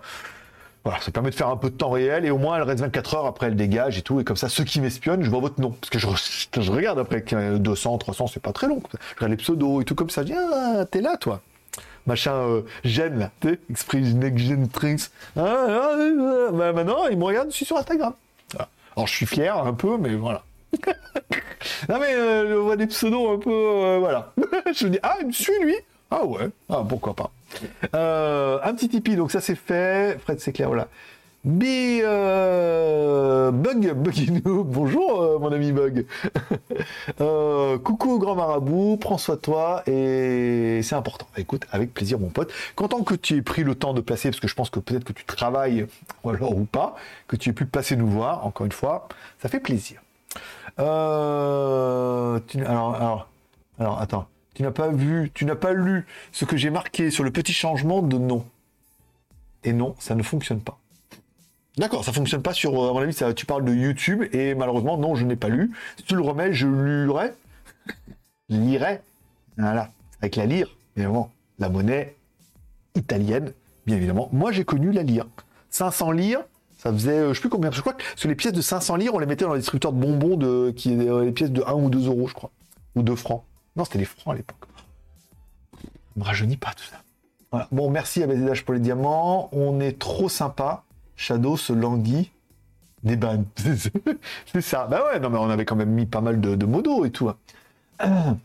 Voilà, 0.83 1.01
ça 1.01 1.11
permet 1.11 1.31
de 1.31 1.35
faire 1.35 1.49
un 1.49 1.57
peu 1.57 1.71
de 1.71 1.75
temps 1.75 1.89
réel 1.89 2.25
et 2.25 2.29
au 2.29 2.37
moins 2.37 2.57
elle 2.57 2.63
reste 2.63 2.81
24 2.81 3.15
heures 3.15 3.25
après 3.25 3.47
elle 3.47 3.55
dégage 3.55 3.97
et 3.97 4.03
tout. 4.03 4.19
Et 4.19 4.23
comme 4.23 4.37
ça, 4.37 4.49
ceux 4.49 4.63
qui 4.63 4.79
m'espionnent, 4.79 5.23
je 5.23 5.29
vois 5.31 5.39
votre 5.39 5.59
nom. 5.59 5.71
Parce 5.71 5.89
que 5.89 5.97
je, 5.97 6.71
regarde 6.71 6.99
après 6.99 7.23
200, 7.57 7.97
300, 7.97 8.27
c'est 8.27 8.39
pas 8.39 8.53
très 8.53 8.67
long. 8.67 8.81
Je 8.91 9.15
regarde 9.15 9.31
les 9.31 9.37
pseudos 9.37 9.81
et 9.81 9.85
tout 9.85 9.95
comme 9.95 10.11
ça. 10.11 10.21
Je 10.21 10.27
dis, 10.27 10.33
ah, 10.33 10.85
t'es 10.85 11.01
là, 11.01 11.17
toi. 11.17 11.41
Machin, 12.05 12.33
euh, 12.33 12.61
gêne, 12.83 13.17
là, 13.19 13.31
tu 13.41 13.49
sais, 13.49 13.59
Express 13.69 14.13
Next 14.13 14.71
Tricks. 14.71 15.11
Ah, 15.35 15.65
ah, 15.67 15.89
ah, 15.97 16.51
bah, 16.51 16.73
maintenant, 16.73 17.07
il 17.07 17.17
me 17.17 17.23
regarde, 17.23 17.49
je 17.49 17.55
suis 17.55 17.65
sur 17.65 17.77
Instagram. 17.77 18.13
Alors, 18.95 19.07
je 19.07 19.13
suis 19.13 19.25
fier 19.25 19.57
un 19.57 19.73
peu, 19.73 19.97
mais 19.97 20.15
voilà. 20.15 20.43
non, 21.89 21.99
mais 21.99 22.13
euh, 22.13 22.49
je 22.49 22.53
vois 22.53 22.77
des 22.77 22.87
pseudos 22.87 23.33
un 23.33 23.39
peu, 23.39 23.51
euh, 23.51 23.97
voilà. 23.99 24.33
je 24.73 24.85
me 24.85 24.91
dis, 24.91 24.99
ah, 25.03 25.17
il 25.21 25.27
me 25.27 25.31
suit, 25.31 25.59
lui 25.61 25.75
ah 26.11 26.23
ouais, 26.23 26.49
ah, 26.69 26.83
pourquoi 26.87 27.15
pas. 27.15 27.31
Euh, 27.95 28.59
un 28.63 28.73
petit 28.73 28.89
Tipeee, 28.89 29.15
donc 29.15 29.31
ça 29.31 29.41
c'est 29.41 29.55
fait. 29.55 30.19
Fred, 30.21 30.39
c'est 30.39 30.53
clair, 30.53 30.67
voilà. 30.67 30.87
B, 31.45 31.63
euh, 32.01 33.51
Bug, 33.51 33.93
bonjour 34.43 35.21
euh, 35.21 35.37
mon 35.37 35.51
ami 35.51 35.71
Bug. 35.71 36.07
coucou 37.83 38.17
grand 38.17 38.33
marabout, 38.33 38.97
prends 38.97 39.19
soin 39.19 39.35
de 39.35 39.41
toi 39.41 39.83
et 39.85 40.79
c'est 40.81 40.95
important. 40.95 41.27
Écoute, 41.37 41.67
avec 41.71 41.93
plaisir 41.93 42.19
mon 42.19 42.29
pote. 42.29 42.51
Content 42.75 43.03
que 43.03 43.13
tu 43.13 43.35
aies 43.35 43.43
pris 43.43 43.63
le 43.63 43.75
temps 43.75 43.93
de 43.93 44.01
passer, 44.01 44.29
parce 44.29 44.39
que 44.39 44.47
je 44.47 44.55
pense 44.55 44.71
que 44.71 44.79
peut-être 44.79 45.03
que 45.03 45.13
tu 45.13 45.23
travailles, 45.23 45.85
ou 46.23 46.31
alors 46.31 46.57
ou 46.57 46.65
pas, 46.65 46.95
que 47.27 47.35
tu 47.35 47.51
aies 47.51 47.53
pu 47.53 47.67
passer 47.67 47.95
nous 47.95 48.07
voir, 48.07 48.43
encore 48.43 48.65
une 48.65 48.71
fois, 48.71 49.07
ça 49.39 49.47
fait 49.47 49.59
plaisir. 49.59 50.01
alors, 50.77 52.41
alors, 52.57 53.29
alors, 53.77 54.01
attends. 54.01 54.27
Tu 54.55 54.63
n'as 54.63 54.71
pas 54.71 54.87
vu, 54.87 55.29
tu 55.35 55.45
n'as 55.45 55.55
pas 55.55 55.73
lu 55.73 56.07
ce 56.31 56.45
que 56.45 56.57
j'ai 56.57 56.71
marqué 56.71 57.11
sur 57.11 57.23
le 57.23 57.29
petit 57.29 57.53
changement 57.53 58.01
de 58.01 58.17
nom. 58.17 58.43
Et 59.63 59.73
non, 59.73 59.95
ça 59.99 60.15
ne 60.15 60.23
fonctionne 60.23 60.61
pas. 60.61 60.79
D'accord, 61.77 62.05
ça 62.05 62.13
fonctionne 62.13 62.41
pas 62.41 62.53
sur, 62.53 62.71
à 62.71 62.93
mon 62.93 62.99
avis, 62.99 63.15
tu 63.35 63.45
parles 63.45 63.65
de 63.65 63.73
YouTube 63.73 64.23
et 64.31 64.55
malheureusement, 64.55 64.97
non, 64.97 65.15
je 65.15 65.25
n'ai 65.25 65.35
pas 65.35 65.49
lu. 65.49 65.71
Si 65.97 66.03
tu 66.03 66.15
le 66.15 66.21
remets, 66.21 66.53
je 66.53 66.67
lirai. 66.67 67.33
lirai. 68.47 69.01
Voilà, 69.57 69.89
avec 70.21 70.37
la 70.37 70.45
lire, 70.45 70.69
évidemment, 70.95 71.31
la 71.59 71.69
monnaie 71.69 72.15
italienne, 72.95 73.51
bien 73.85 73.97
évidemment. 73.97 74.29
Moi, 74.31 74.51
j'ai 74.51 74.63
connu 74.63 74.91
la 74.91 75.03
lire. 75.03 75.27
500 75.69 76.11
lire, 76.11 76.39
ça 76.77 76.93
faisait, 76.93 77.11
euh, 77.11 77.29
je 77.29 77.33
sais 77.35 77.41
plus 77.41 77.49
combien, 77.49 77.71
je 77.71 77.81
crois 77.81 77.93
que 77.93 78.03
sur 78.15 78.29
les 78.29 78.35
pièces 78.35 78.53
de 78.53 78.61
500 78.61 78.95
lire, 78.95 79.13
on 79.13 79.19
les 79.19 79.25
mettait 79.25 79.43
dans 79.43 79.53
les 79.53 79.59
distributeurs 79.59 79.91
de 79.91 79.99
bonbons 79.99 80.37
de, 80.37 80.71
qui 80.71 80.95
euh, 80.95 81.25
les 81.25 81.33
pièces 81.33 81.51
de 81.51 81.61
1 81.65 81.73
ou 81.73 81.89
2 81.89 82.07
euros, 82.07 82.27
je 82.27 82.33
crois. 82.33 82.51
Ou 82.95 83.01
2 83.01 83.15
francs. 83.15 83.43
Non, 83.75 83.83
c'était 83.83 83.99
les 83.99 84.05
francs 84.05 84.33
à 84.33 84.37
l'époque. 84.37 84.57
Ne 86.15 86.21
me 86.21 86.25
rajeunit 86.25 86.55
pas 86.55 86.71
tout 86.73 86.85
ça. 86.85 87.01
Bon, 87.71 87.89
merci 87.89 88.23
à 88.23 88.27
BZH 88.27 88.63
pour 88.63 88.73
les 88.73 88.79
diamants. 88.79 89.49
On 89.51 89.79
est 89.79 89.99
trop 89.99 90.29
sympa. 90.29 90.84
Shadow 91.15 91.57
se 91.57 91.73
languit 91.73 92.31
des 93.03 93.15
bannes. 93.17 93.45
c'est 93.55 94.61
ça. 94.61 94.87
Bah 94.87 95.03
ouais, 95.05 95.19
non, 95.19 95.29
mais 95.29 95.37
on 95.37 95.49
avait 95.49 95.65
quand 95.65 95.75
même 95.75 95.91
mis 95.91 96.05
pas 96.05 96.21
mal 96.21 96.41
de, 96.41 96.55
de 96.55 96.65
modos 96.65 97.05
et 97.05 97.11
tout. 97.11 97.29
Hein. 97.99 98.37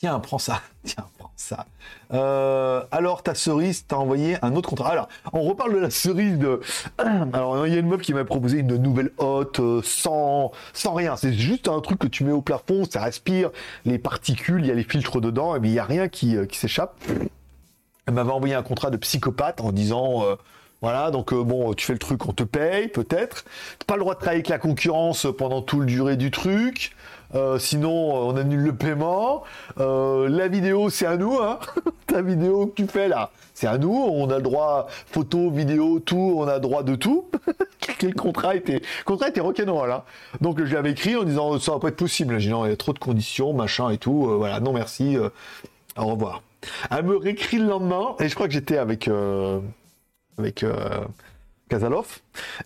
Tiens, 0.00 0.18
prends 0.18 0.38
ça. 0.38 0.62
Tiens, 0.82 1.04
prends 1.18 1.30
ça. 1.36 1.66
Euh, 2.14 2.82
alors, 2.90 3.22
ta 3.22 3.34
cerise 3.34 3.86
t'a 3.86 3.98
envoyé 3.98 4.38
un 4.42 4.56
autre 4.56 4.70
contrat. 4.70 4.92
Alors, 4.92 5.08
on 5.34 5.42
reparle 5.42 5.74
de 5.74 5.78
la 5.78 5.90
cerise 5.90 6.38
de. 6.38 6.60
Alors, 6.98 7.66
il 7.66 7.74
y 7.74 7.76
a 7.76 7.80
une 7.80 7.88
meuf 7.88 8.00
qui 8.00 8.14
m'a 8.14 8.24
proposé 8.24 8.60
une 8.60 8.76
nouvelle 8.76 9.10
hotte 9.18 9.60
euh, 9.60 9.82
sans, 9.84 10.52
sans 10.72 10.94
rien. 10.94 11.16
C'est 11.16 11.34
juste 11.34 11.68
un 11.68 11.80
truc 11.80 11.98
que 11.98 12.06
tu 12.06 12.24
mets 12.24 12.32
au 12.32 12.40
plafond, 12.40 12.84
ça 12.90 13.02
respire 13.02 13.50
les 13.84 13.98
particules, 13.98 14.62
il 14.62 14.68
y 14.68 14.70
a 14.70 14.74
les 14.74 14.84
filtres 14.84 15.20
dedans, 15.20 15.60
mais 15.60 15.68
il 15.68 15.72
n'y 15.72 15.78
a 15.78 15.84
rien 15.84 16.08
qui, 16.08 16.34
euh, 16.34 16.46
qui 16.46 16.58
s'échappe. 16.58 16.98
Elle 18.06 18.14
m'avait 18.14 18.32
envoyé 18.32 18.54
un 18.54 18.62
contrat 18.62 18.88
de 18.88 18.96
psychopathe 18.96 19.60
en 19.60 19.70
disant. 19.70 20.24
Voilà, 20.82 21.10
donc 21.10 21.34
bon, 21.34 21.74
tu 21.74 21.84
fais 21.84 21.92
le 21.92 21.98
truc, 21.98 22.26
on 22.26 22.32
te 22.32 22.42
paye 22.42 22.88
peut-être. 22.88 23.44
Pas 23.86 23.96
le 23.96 24.00
droit 24.00 24.14
de 24.14 24.20
travailler 24.20 24.38
avec 24.38 24.48
la 24.48 24.58
concurrence 24.58 25.26
pendant 25.36 25.60
tout 25.60 25.80
le 25.80 25.86
durée 25.86 26.16
du 26.16 26.30
truc. 26.30 26.92
Euh, 27.34 27.58
sinon, 27.58 27.92
on 27.92 28.36
annule 28.36 28.62
le 28.62 28.74
paiement. 28.74 29.44
Euh, 29.78 30.28
la 30.28 30.48
vidéo, 30.48 30.90
c'est 30.90 31.06
à 31.06 31.16
nous. 31.16 31.38
Hein 31.38 31.58
Ta 32.06 32.22
vidéo 32.22 32.66
que 32.66 32.82
tu 32.82 32.88
fais 32.88 33.08
là, 33.08 33.30
c'est 33.54 33.66
à 33.66 33.78
nous. 33.78 33.92
On 33.92 34.28
a 34.30 34.36
le 34.36 34.42
droit 34.42 34.88
photo, 35.06 35.50
vidéo, 35.50 36.00
tout. 36.00 36.34
On 36.36 36.48
a 36.48 36.54
le 36.54 36.60
droit 36.60 36.82
de 36.82 36.96
tout. 36.96 37.26
Quel 37.98 38.14
contrat 38.14 38.56
était 38.56 38.82
contrat 39.04 39.28
était 39.28 39.40
rock'n'roll. 39.40 39.92
Hein 39.92 40.02
Donc 40.40 40.58
je 40.58 40.64
lui 40.64 40.76
avais 40.76 40.90
écrit 40.90 41.16
en 41.16 41.22
disant 41.22 41.58
ça 41.60 41.72
va 41.72 41.78
pas 41.78 41.88
être 41.88 41.96
possible. 41.96 42.38
J'ai 42.38 42.48
dit 42.48 42.52
non, 42.52 42.64
il 42.64 42.70
y 42.70 42.72
a 42.72 42.76
trop 42.76 42.92
de 42.92 42.98
conditions, 42.98 43.52
machin 43.52 43.90
et 43.90 43.98
tout. 43.98 44.26
Euh, 44.28 44.36
voilà, 44.36 44.60
non 44.60 44.72
merci. 44.72 45.16
Euh, 45.16 45.28
au 45.96 46.06
revoir. 46.06 46.42
Elle 46.90 47.04
me 47.04 47.16
réécrit 47.16 47.58
le 47.58 47.66
lendemain 47.66 48.16
et 48.18 48.28
je 48.28 48.34
crois 48.34 48.46
que 48.46 48.52
j'étais 48.52 48.76
avec 48.76 49.08
avec 50.40 50.64
Kazalov. 51.70 52.18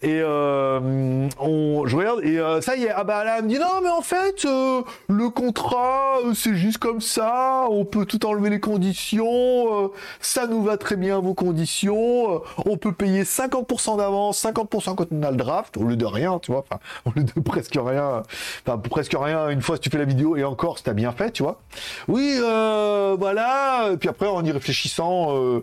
Et 0.03 0.21
euh, 0.23 1.29
on, 1.39 1.87
je 1.87 1.97
regarde, 1.97 2.25
et 2.25 2.39
euh, 2.39 2.61
ça 2.61 2.75
y 2.75 2.85
est, 2.85 2.91
ah 2.91 3.05
bah 3.05 3.23
là, 3.23 3.37
elle 3.39 3.45
me 3.45 3.49
dit 3.51 3.59
non, 3.59 3.81
mais 3.83 3.91
en 3.91 4.01
fait, 4.01 4.45
euh, 4.47 4.83
le 5.09 5.29
contrat, 5.29 6.19
c'est 6.35 6.55
juste 6.55 6.79
comme 6.79 7.01
ça, 7.01 7.67
on 7.71 7.85
peut 7.85 8.07
tout 8.07 8.25
enlever 8.27 8.51
les 8.51 8.61
conditions, 8.61 9.93
ça 10.21 10.47
nous 10.47 10.63
va 10.63 10.79
très 10.79 10.97
bien 10.97 11.21
vos 11.21 11.35
conditions, 11.35 12.43
on 12.65 12.77
peut 12.77 12.93
payer 12.93 13.25
50% 13.25 13.99
d'avance, 13.99 14.43
50% 14.43 14.95
quand 14.95 15.07
on 15.13 15.23
a 15.23 15.31
le 15.31 15.37
draft, 15.37 15.77
au 15.77 15.85
lieu 15.85 15.97
de 15.97 16.07
rien, 16.07 16.39
tu 16.39 16.53
vois, 16.53 16.65
enfin, 16.69 16.81
au 17.05 17.11
lieu 17.15 17.25
de 17.25 17.41
presque 17.45 17.79
rien, 17.79 18.23
enfin, 18.67 18.79
presque 18.79 19.15
rien, 19.19 19.51
une 19.51 19.61
fois 19.61 19.77
si 19.77 19.83
tu 19.83 19.91
fais 19.91 19.99
la 19.99 20.05
vidéo, 20.07 20.37
et 20.37 20.45
encore, 20.45 20.79
si 20.79 20.85
t'as 20.85 20.95
bien 20.95 21.13
fait, 21.13 21.31
tu 21.31 21.43
vois. 21.43 21.61
Oui, 22.09 22.39
voilà, 22.39 23.91
puis 24.01 24.09
après, 24.09 24.27
en 24.27 24.45
y 24.45 24.51
réfléchissant, 24.51 25.61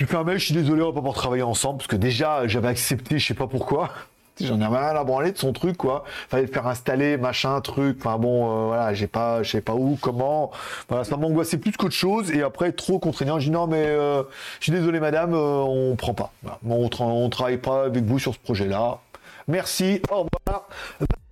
je 0.00 0.06
lui 0.06 0.10
fais 0.12 0.16
un 0.16 0.24
mail, 0.24 0.38
je 0.38 0.46
suis 0.46 0.54
désolé, 0.54 0.80
on 0.80 0.86
va 0.86 0.92
pas 0.92 1.00
pouvoir 1.00 1.14
travailler 1.14 1.42
ensemble, 1.42 1.76
parce 1.76 1.88
que 1.88 1.96
déjà, 1.96 2.46
j'avais 2.46 2.68
accepté, 2.68 3.18
je 3.18 3.26
sais 3.26 3.34
pas 3.34 3.46
pourquoi. 3.46 3.90
J'en 4.40 4.58
ai 4.58 4.66
mal 4.66 4.96
à 4.96 5.04
branler 5.04 5.30
de 5.30 5.36
son 5.36 5.52
truc, 5.52 5.76
quoi. 5.76 6.04
Fallait 6.30 6.46
le 6.46 6.48
faire 6.50 6.66
installer, 6.66 7.18
machin, 7.18 7.60
truc. 7.60 7.98
Enfin 8.00 8.16
bon, 8.16 8.46
euh, 8.46 8.66
voilà, 8.68 8.94
j'ai 8.94 9.08
pas, 9.08 9.42
je 9.42 9.50
sais 9.50 9.60
pas 9.60 9.74
où, 9.74 9.98
comment. 10.00 10.52
Voilà, 10.88 11.04
ça 11.04 11.18
m'angoissait 11.18 11.58
plus 11.58 11.72
qu'autre 11.72 11.94
chose. 11.94 12.30
Et 12.30 12.42
après, 12.42 12.72
trop 12.72 12.98
contraignant. 12.98 13.38
Je 13.38 13.44
dis 13.44 13.50
non, 13.50 13.66
mais 13.66 13.84
euh, 13.84 14.22
je 14.60 14.64
suis 14.64 14.72
désolé, 14.72 15.00
madame, 15.00 15.34
euh, 15.34 15.60
on 15.60 15.94
prend 15.96 16.14
pas. 16.14 16.32
On, 16.66 16.88
on 17.00 17.28
travaille 17.28 17.58
pas 17.58 17.84
avec 17.84 18.02
vous 18.04 18.18
sur 18.18 18.32
ce 18.32 18.38
projet-là. 18.38 19.00
Merci, 19.48 20.00
au 20.10 20.22
revoir 20.22 20.66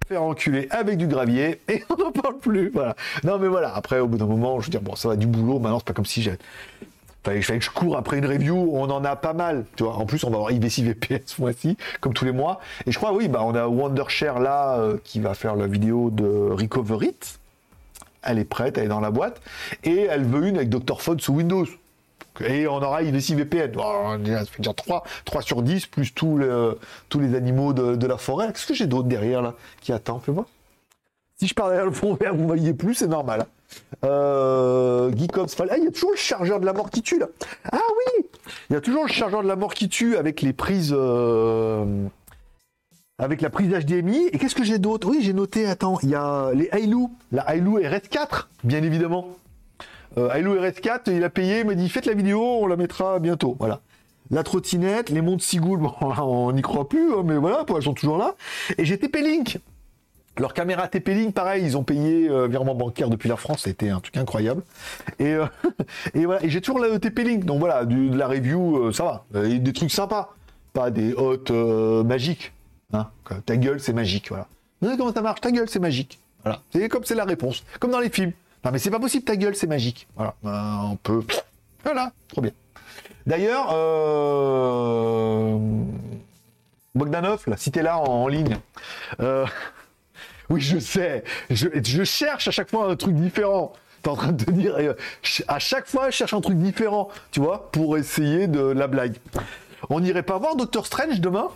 faire 0.07 0.23
enculer 0.23 0.67
avec 0.71 0.99
du 0.99 1.07
gravier 1.07 1.61
et 1.69 1.85
on 1.89 1.97
n'en 1.97 2.13
parle 2.13 2.37
plus. 2.37 2.69
Voilà. 2.69 2.97
Non, 3.25 3.39
mais 3.39 3.49
voilà. 3.49 3.75
Après, 3.75 4.01
au 4.01 4.09
bout 4.09 4.19
d'un 4.19 4.27
moment, 4.27 4.61
je 4.61 4.67
veux 4.67 4.71
dire, 4.71 4.83
bon, 4.83 4.95
ça 4.95 5.09
va 5.09 5.17
du 5.17 5.27
boulot. 5.27 5.59
Maintenant, 5.59 5.79
c'est 5.79 5.87
pas 5.87 5.95
comme 5.95 6.05
si 6.05 6.21
j'ai 6.21 6.37
il 7.27 7.43
fallait 7.43 7.59
que 7.59 7.65
je 7.65 7.71
cours 7.71 7.97
après 7.97 8.19
une 8.19 8.27
review, 8.27 8.71
on 8.73 8.91
en 8.91 9.05
a 9.05 9.17
pas 9.17 9.33
mal, 9.33 9.65
tu 9.77 9.85
vois. 9.85 9.97
En 9.97 10.07
plus, 10.07 10.25
on 10.25 10.31
va 10.31 10.37
avoir 10.37 10.51
IBC 10.53 10.83
VPS 10.83 11.23
ce 11.27 11.41
mois-ci, 11.41 11.77
comme 12.01 12.15
tous 12.15 12.25
les 12.25 12.33
mois. 12.33 12.61
Et 12.87 12.93
je 12.93 12.99
crois, 12.99 13.13
oui, 13.13 13.29
bah, 13.29 13.41
on 13.43 13.55
a 13.55 13.67
Wondershare 13.67 14.41
là, 14.41 14.79
euh, 14.79 14.99
qui 15.05 15.21
va 15.21 15.35
faire 15.35 15.57
la 15.57 15.67
vidéo 15.67 16.11
de 16.11 16.25
Recover 16.25 17.07
It. 17.07 17.39
Elle 18.23 18.39
est 18.39 18.45
prête, 18.45 18.79
elle 18.79 18.85
est 18.85 18.89
dans 18.89 19.01
la 19.01 19.11
boîte. 19.11 19.41
Et 19.85 20.03
elle 20.03 20.25
veut 20.25 20.47
une 20.47 20.57
avec 20.57 20.69
Dr. 20.69 21.01
Phone 21.01 21.21
sous 21.21 21.35
Windows. 21.35 21.67
Et 22.47 22.69
on 22.69 22.77
aura 22.77 23.03
IVC 23.03 23.35
VPN. 23.35 23.73
ça 23.75 24.45
fait 24.45 24.63
3, 24.63 25.05
3 25.25 25.43
sur 25.43 25.63
10, 25.63 25.87
plus 25.87 26.15
tous 26.15 26.39
les 26.39 27.35
animaux 27.35 27.73
de, 27.73 28.07
la 28.07 28.17
forêt. 28.17 28.49
Qu'est-ce 28.49 28.67
que 28.67 28.75
j'ai 28.75 28.87
d'autre 28.87 29.09
derrière 29.09 29.43
là 29.43 29.55
qui 29.81 29.93
attend 29.93 30.21
Fais 30.21 30.33
voir. 30.33 30.47
Si 31.39 31.47
je 31.47 31.55
parle 31.55 31.71
derrière 31.71 31.87
le 31.87 31.93
fond 31.93 32.15
vert, 32.15 32.35
vous 32.35 32.47
voyez 32.47 32.75
plus, 32.75 32.95
c'est 32.95 33.07
normal. 33.07 33.47
Euh, 34.05 35.13
Geekops, 35.17 35.61
ah, 35.61 35.77
il 35.77 35.85
y 35.85 35.87
a 35.87 35.91
toujours 35.93 36.11
le 36.11 36.17
chargeur 36.17 36.59
de 36.59 36.67
la 36.67 36.73
mort 36.73 36.91
qui 36.91 37.01
tue 37.01 37.19
là. 37.19 37.29
Ah 37.71 37.79
oui, 37.79 38.27
il 38.69 38.73
y 38.73 38.77
a 38.77 38.81
toujours 38.81 39.05
le 39.05 39.13
chargeur 39.13 39.45
de 39.45 39.49
la 39.49 39.55
mort 39.55 39.73
qui 39.73 39.89
tue 39.89 40.17
avec 40.17 40.43
les 40.43 40.53
prises, 40.53 40.93
euh, 40.97 42.07
avec 43.19 43.41
la 43.41 43.51
prise 43.51 43.71
HDMI. 43.71 44.31
Et 44.33 44.39
qu'est-ce 44.39 44.57
que 44.57 44.65
j'ai 44.65 44.79
d'autre? 44.79 45.09
Oui, 45.09 45.19
j'ai 45.21 45.33
noté. 45.33 45.67
Attends, 45.67 45.99
il 46.03 46.11
y 46.11 46.17
a 46.17 46.51
les 46.55 46.69
Hailu, 46.73 47.07
la 47.31 47.43
Hailu 47.43 47.79
RS4, 47.83 48.47
bien 48.65 48.83
évidemment. 48.83 49.29
Euh, 50.17 50.31
RS4, 50.31 51.15
il 51.15 51.23
a 51.23 51.31
payé, 51.31 51.61
il 51.61 51.67
m'a 51.67 51.77
dit 51.77 51.89
faites 51.89 52.07
la 52.07 52.15
vidéo, 52.15 52.43
on 52.43 52.67
la 52.67 52.77
mettra 52.77 53.21
bientôt. 53.21 53.55
Voilà. 53.61 53.81
La 54.33 54.43
trottinette, 54.43 55.09
les 55.11 55.21
montres 55.21 55.45
Sigoul, 55.45 55.79
bon, 55.81 55.93
on 56.01 56.51
n'y 56.51 56.63
croit 56.63 56.89
plus, 56.89 57.15
hein, 57.15 57.23
mais 57.25 57.37
voilà, 57.37 57.65
elles 57.69 57.83
sont 57.83 57.95
toujours 57.95 58.19
là. 58.19 58.35
Et 58.77 58.85
j'ai 58.85 58.97
TP-Link. 58.97 59.61
Leur 60.39 60.55
caméra 60.55 60.87
TP-Link, 60.87 61.35
pareil, 61.35 61.65
ils 61.65 61.77
ont 61.77 61.83
payé 61.83 62.29
euh, 62.29 62.47
virement 62.47 62.75
bancaire 62.75 63.09
depuis 63.09 63.29
la 63.29 63.37
France, 63.37 63.63
c'était 63.65 63.89
un 63.89 63.99
truc 63.99 64.17
incroyable. 64.17 64.63
Et, 65.19 65.35
euh, 65.35 65.47
et 66.15 66.27
voilà, 66.27 66.45
et 66.45 66.51
j'ai 66.51 66.61
toujours 66.61 66.81
le 66.81 66.99
TP-Link, 66.99 67.45
donc 67.45 67.59
voilà, 67.59 67.85
de 67.85 68.17
la 68.17 68.29
review, 68.29 68.77
euh, 68.77 68.93
ça 68.93 69.25
va. 69.33 69.45
Et 69.45 69.59
des 69.59 69.73
trucs 69.73 69.91
sympas, 69.91 70.35
pas 70.73 70.91
des 70.91 71.13
hôtes 71.15 71.51
magiques. 71.51 72.53
Hein. 72.93 73.09
Ta 73.47 73.57
gueule, 73.57 73.81
c'est 73.81 73.93
magique, 73.93 74.29
voilà. 74.29 74.47
Vous 74.81 74.97
comment 74.97 75.13
ça 75.13 75.23
marche? 75.23 75.41
Ta 75.41 75.51
gueule, 75.51 75.69
c'est 75.69 75.81
magique. 75.81 76.21
Voilà, 76.45 76.61
c'est 76.73 76.89
comme 76.89 77.05
c'est 77.05 77.17
la 77.17 77.25
réponse, 77.25 77.65
comme 77.81 77.91
dans 77.91 77.99
les 77.99 78.11
films. 78.11 78.33
Non 78.65 78.71
mais 78.73 78.79
c'est 78.79 78.91
pas 78.91 79.01
possible, 79.01 79.25
ta 79.25 79.37
gueule, 79.37 79.57
c'est 79.57 79.67
magique. 79.67 80.07
Voilà, 80.15 80.35
ben, 80.43 80.89
on 80.93 80.97
peut. 80.97 81.23
Voilà, 81.83 82.13
trop 82.29 82.43
bien. 82.43 82.53
D'ailleurs, 83.27 83.67
Bogdanov, 86.95 87.43
là, 87.49 87.57
si 87.57 87.73
t'es 87.73 87.83
là 87.83 87.99
en 87.99 88.29
ligne. 88.29 88.57
Oui, 90.51 90.61
je 90.61 90.79
sais. 90.79 91.25
Je, 91.51 92.05
cherche 92.05 92.49
à 92.49 92.51
chaque 92.51 92.71
fois 92.71 92.91
un 92.91 92.97
truc 92.97 93.15
différent. 93.15 93.73
T'es 94.03 94.09
en 94.09 94.17
train 94.17 94.33
de 94.33 94.45
te 94.45 94.51
dire, 94.51 94.77
euh, 94.79 94.95
à 95.49 95.59
chaque 95.59 95.87
fois, 95.87 96.11
je 96.11 96.17
cherche 96.17 96.33
un 96.33 96.41
truc 96.41 96.57
différent, 96.57 97.09
tu 97.33 97.41
vois, 97.41 97.71
pour 97.73 97.99
essayer 97.99 98.47
de 98.47 98.61
la 98.61 98.87
blague. 98.87 99.17
On 99.91 100.01
n'irait 100.01 100.23
pas 100.23 100.39
voir 100.39 100.57
Doctor 100.57 100.87
Strange 100.87 101.21
demain? 101.21 101.49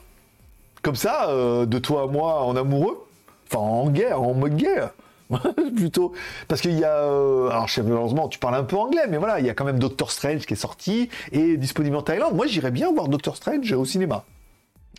Comme 0.83 0.97
ça, 0.97 1.29
euh, 1.29 1.65
de 1.65 1.79
toi 1.79 2.03
à 2.03 2.07
moi 2.07 2.43
en 2.43 2.57
amoureux? 2.57 3.07
Enfin, 3.49 3.61
en 3.61 3.91
guerre, 3.91 4.21
en 4.21 4.35
mode 4.35 4.57
guerre. 4.57 4.91
Plutôt. 5.77 6.13
Parce 6.49 6.61
qu'il 6.61 6.79
y 6.79 6.85
a 6.85 6.95
euh, 6.95 7.49
alors 7.49 7.67
je 7.67 7.81
malheureusement 7.81 8.29
tu 8.29 8.39
parles 8.39 8.57
un 8.57 8.65
peu 8.65 8.77
anglais 8.77 9.07
mais 9.09 9.17
voilà 9.17 9.41
il 9.41 9.47
y 9.47 9.49
a 9.49 9.55
quand 9.55 9.65
même 9.65 9.79
Doctor 9.79 10.11
Strange 10.11 10.45
qui 10.45 10.53
est 10.53 10.57
sorti 10.57 11.09
et 11.31 11.57
disponible 11.57 11.97
en 11.97 12.03
Thaïlande. 12.03 12.35
Moi 12.35 12.47
j'irais 12.47 12.71
bien 12.71 12.93
voir 12.93 13.09
Doctor 13.09 13.37
Strange 13.37 13.73
au 13.73 13.87
cinéma. 13.87 14.25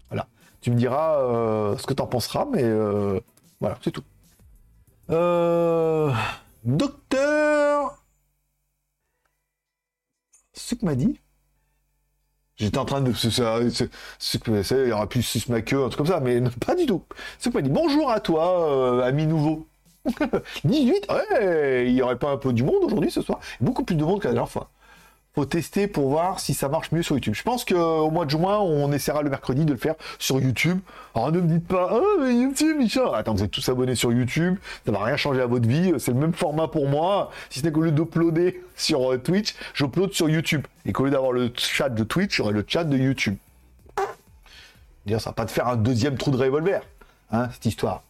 Voilà. 0.10 0.26
Tu 0.62 0.72
me 0.72 0.76
diras 0.76 1.20
ce 1.78 1.86
que 1.86 1.94
t'en 1.94 2.08
penseras 2.08 2.48
mais 2.52 2.64
voilà, 3.64 3.78
c'est 3.82 3.92
tout. 3.92 4.04
Euh... 5.10 6.12
Docteur. 6.66 8.04
M'a 10.82 10.96
dit. 10.96 11.22
J'étais 12.58 12.78
en 12.78 12.84
train 12.84 13.00
de. 13.00 13.12
Il 13.12 14.90
y 14.90 14.92
aura 14.92 15.08
plus 15.08 15.24
Sismaqueux, 15.24 15.86
un 15.86 15.88
truc 15.88 15.98
comme 15.98 16.08
ça, 16.08 16.20
mais 16.20 16.42
pas 16.66 16.76
du 16.76 16.86
tout. 16.86 17.04
M'a 17.54 17.62
dit. 17.62 17.70
Bonjour 17.70 18.12
à 18.12 18.20
toi, 18.20 18.70
euh, 18.70 19.02
ami 19.02 19.28
nouveau. 19.28 19.66
18 20.66 21.08
Ouais, 21.10 21.86
il 21.88 21.94
n'y 21.94 22.02
aurait 22.02 22.20
pas 22.20 22.32
un 22.32 22.38
peu 22.38 22.52
du 22.52 22.64
monde 22.64 22.84
aujourd'hui 22.84 23.12
ce 23.12 23.22
soir. 23.22 23.40
Beaucoup 23.62 23.86
plus 23.86 23.96
de 23.96 24.04
monde 24.04 24.22
qu'à 24.22 24.28
la 24.28 24.34
dernière 24.34 24.52
fois 24.52 24.72
faut 25.34 25.46
tester 25.46 25.88
pour 25.88 26.10
voir 26.10 26.40
si 26.40 26.54
ça 26.54 26.70
marche 26.70 26.92
mieux 26.92 27.02
sur 27.02 27.16
YouTube. 27.16 27.34
Je 27.34 27.42
pense 27.42 27.66
qu'au 27.66 28.12
mois 28.12 28.26
de 28.26 28.30
juin, 28.30 28.60
on 28.60 28.92
essaiera 28.92 29.24
le 29.24 29.30
mercredi 29.32 29.66
de 29.66 29.72
le 29.72 29.78
faire 29.78 29.96
sur 30.20 30.40
YouTube. 30.40 30.80
Alors 31.16 31.32
ne 31.32 31.40
me 31.40 31.48
dites 31.48 31.68
pas, 31.68 31.90
ah 31.92 32.02
mais 32.22 32.36
YouTube, 32.36 32.78
Michel. 32.78 33.04
Attends, 33.14 33.34
vous 33.34 33.44
êtes 33.44 33.52
tous 33.52 33.68
abonnés 33.68 33.96
sur 33.96 34.12
YouTube, 34.12 34.58
ça 34.86 34.92
va 34.92 35.04
rien 35.04 35.18
changer 35.18 35.42
à 35.42 35.48
votre 35.48 35.68
vie, 35.68 35.94
c'est 35.98 36.12
le 36.12 36.20
même 36.20 36.34
format 36.34 36.68
pour 36.68 36.88
moi. 36.88 37.32
Si 37.50 37.60
ce 37.60 37.66
n'est 37.66 37.72
qu'au 37.72 37.82
lieu 37.82 37.92
d'uploader 37.92 38.62
sur 38.76 39.12
euh, 39.12 39.18
Twitch, 39.18 39.56
j'upload 39.74 40.14
sur 40.14 40.30
YouTube. 40.30 40.68
Et 40.86 40.94
qu'au 40.94 41.06
lieu 41.06 41.12
d'avoir 41.12 41.32
le 41.32 41.52
chat 41.56 41.90
de 41.90 42.04
Twitch, 42.04 42.36
j'aurai 42.36 42.54
le 42.54 42.64
chat 42.68 42.84
de 42.84 42.98
YouTube. 42.98 43.38
Dire, 45.06 45.20
ça 45.20 45.32
va 45.32 45.34
pas 45.34 45.46
te 45.46 45.52
faire 45.52 45.68
un 45.68 45.76
deuxième 45.76 46.16
trou 46.16 46.32
de 46.32 46.38
revolver, 46.38 46.82
hein, 47.32 47.50
cette 47.52 47.66
histoire. 47.66 48.04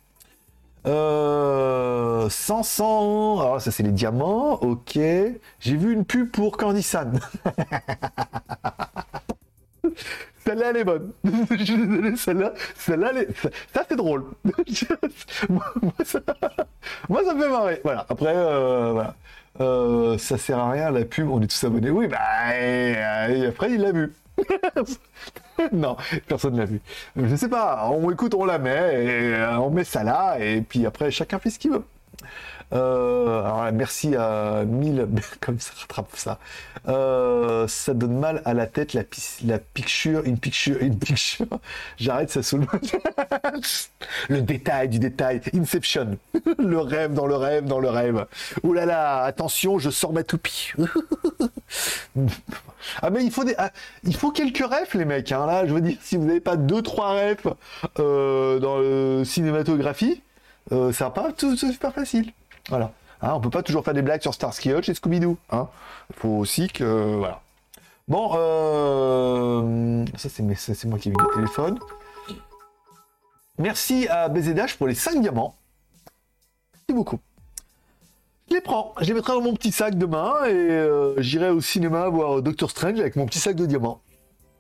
Euh, 0.86 2.30
500. 2.30 3.40
Alors, 3.40 3.62
ça, 3.62 3.72
c'est 3.72 3.84
les 3.84 3.92
diamants. 3.92 4.54
Ok. 4.62 4.96
J'ai 4.96 5.76
vu 5.76 5.94
une 5.94 6.06
pub 6.06 6.30
pour 6.32 6.58
Candysan. 6.58 7.14
Celle-là, 10.46 10.72
elle 10.72 10.78
est 10.78 10.84
bonne. 10.84 11.12
Celle-là, 12.18 12.54
celle-là, 12.76 13.12
ça, 13.74 13.86
c'est 13.88 13.96
drôle. 13.96 14.26
moi, 15.50 15.64
ça... 16.04 16.20
moi, 17.08 17.24
ça 17.24 17.34
me 17.34 17.42
fait 17.42 17.50
marrer. 17.50 17.82
Voilà. 17.84 18.06
Après, 18.10 18.34
euh, 18.36 18.92
voilà. 18.92 19.16
Euh, 19.62 20.18
ça 20.18 20.38
sert 20.38 20.58
à 20.58 20.72
rien, 20.72 20.92
la 20.92 21.06
pub, 21.06 21.30
on 21.30 21.42
est 21.42 21.48
tous 21.48 21.64
abonnés. 21.64 21.92
Oui, 21.92 22.08
bah, 22.08 22.58
et, 22.58 23.46
après, 23.46 23.72
il 23.72 23.82
l'a 23.82 23.92
vu. 23.92 24.14
non, 25.72 25.96
personne 26.28 26.54
ne 26.54 26.60
l'a 26.60 26.66
vu. 26.66 26.82
Je 27.16 27.36
sais 27.36 27.50
pas, 27.50 27.90
on 27.92 28.10
écoute, 28.12 28.34
on 28.34 28.46
la 28.46 28.58
met, 28.58 29.04
et 29.06 29.36
euh, 29.36 29.58
on 29.60 29.70
met 29.70 29.84
ça 29.84 30.04
là, 30.04 30.38
et 30.40 30.62
puis 30.62 30.86
après, 30.86 31.12
chacun 31.12 31.40
fait 31.40 31.50
ce 31.50 31.60
qu'il 31.60 31.72
veut. 31.72 31.84
Euh, 32.74 33.40
alors 33.44 33.72
merci 33.72 34.16
à 34.16 34.64
1000, 34.66 35.08
comme 35.40 35.60
ça 35.60 35.74
rattrape 35.80 36.16
ça. 36.16 36.40
Euh, 36.88 37.68
ça 37.68 37.94
donne 37.94 38.18
mal 38.18 38.42
à 38.46 38.54
la 38.54 38.66
tête, 38.68 38.94
la, 38.94 39.04
la 39.46 39.60
picture, 39.60 40.24
une 40.26 40.38
picture, 40.40 40.78
une 40.82 40.98
picture. 40.98 41.46
J'arrête, 41.98 42.30
ça 42.32 42.42
saoule. 42.42 42.66
le 44.30 44.42
détail 44.42 44.90
du 44.90 45.00
détail. 45.00 45.42
Inception. 45.54 46.18
le 46.58 46.80
rêve 46.80 47.14
dans 47.14 47.28
le 47.28 47.36
rêve 47.36 47.66
dans 47.66 47.80
le 47.80 47.90
rêve. 47.90 48.26
Ouh 48.64 48.74
là 48.74 48.86
là, 48.86 49.24
attention, 49.24 49.78
je 49.78 49.90
sors 49.90 50.14
ma 50.14 50.24
toupie. 50.24 50.74
ah 53.02 53.10
mais 53.10 53.24
il 53.24 53.32
faut 53.32 53.44
des, 53.44 53.56
ah, 53.58 53.72
il 54.04 54.16
faut 54.16 54.32
quelques 54.32 54.66
rêves 54.68 54.90
les 54.96 55.06
mecs. 55.06 55.32
Hein, 55.32 55.46
là, 55.46 55.66
je 55.68 55.74
veux 55.74 55.82
dire, 55.82 55.98
si 56.02 56.18
vous 56.18 56.26
n'avez 56.26 56.42
pas 56.42 56.58
deux 56.58 56.82
trois 56.82 57.14
rêves 57.14 57.54
euh, 58.00 58.60
dans 58.60 58.80
le 58.80 59.24
cinématographie 59.26 60.22
ça 60.70 61.06
va 61.06 61.10
pas 61.12 61.32
tout 61.34 61.56
super 61.58 61.94
facile. 61.94 62.32
Voilà. 62.70 62.92
Hein, 63.22 63.34
on 63.36 63.40
peut 63.40 63.50
pas 63.50 63.64
toujours 63.64 63.84
faire 63.84 63.94
des 63.94 64.02
blagues 64.02 64.22
sur 64.22 64.34
Starsky 64.34 64.72
Hutch 64.72 64.90
et 64.90 64.94
Scooby-Doo. 64.94 65.38
Hein. 65.52 65.68
Il 66.10 66.16
faut 66.16 66.30
aussi 66.30 66.68
que 66.68 67.16
voilà. 67.16 67.42
Bon, 68.08 68.32
euh... 68.36 70.06
ça 70.18 70.28
c'est 70.30 70.44
moi 70.86 71.00
qui 71.00 71.10
ai 71.10 71.12
vu 71.12 71.18
le 71.18 71.36
téléphone. 71.36 71.80
Merci 73.60 74.08
à 74.10 74.30
BZH 74.30 74.78
pour 74.78 74.88
les 74.88 74.96
5 74.96 75.22
diamants. 75.22 75.56
Merci 76.74 76.94
beaucoup. 76.94 77.20
Je 78.50 78.56
les 78.56 78.62
prends, 78.62 78.94
je 79.00 79.06
les 79.06 79.14
mettrai 79.14 79.34
dans 79.34 79.42
mon 79.42 79.54
petit 79.54 79.72
sac 79.72 79.98
demain 79.98 80.34
et 80.46 80.52
euh, 80.52 81.22
j'irai 81.22 81.50
au 81.50 81.62
cinéma 81.62 82.10
voir 82.10 82.42
Doctor 82.42 82.70
Strange 82.70 83.00
avec 83.00 83.16
mon 83.16 83.26
petit 83.26 83.40
sac 83.40 83.56
de 83.56 83.66
diamants. 83.66 84.02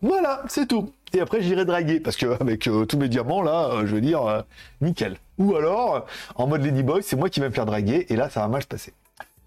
Voilà, 0.01 0.41
c'est 0.47 0.68
tout. 0.68 0.91
Et 1.14 1.22
après 1.22 1.41
j'irai 1.41 1.66
draguer 1.66 1.99
parce 1.99 2.16
que 2.16 2.26
avec 2.41 2.68
euh, 2.68 2.86
tous 2.86 2.97
mes 2.97 3.07
diamants 3.07 3.41
là, 3.41 3.70
euh, 3.72 3.86
je 3.86 3.95
veux 3.95 4.01
dire, 4.01 4.43
nickel. 4.82 5.18
Ou 5.38 5.55
alors, 5.55 6.05
en 6.36 6.47
mode 6.47 6.64
Ladyboy, 6.64 7.03
c'est 7.03 7.16
moi 7.16 7.30
qui 7.30 7.39
vais 7.39 7.49
me 7.49 7.53
faire 7.53 7.66
draguer 7.66 8.05
et 8.09 8.16
là 8.16 8.30
ça 8.30 8.41
va 8.41 8.47
mal 8.47 8.61
se 8.61 8.68
passer. 8.68 8.93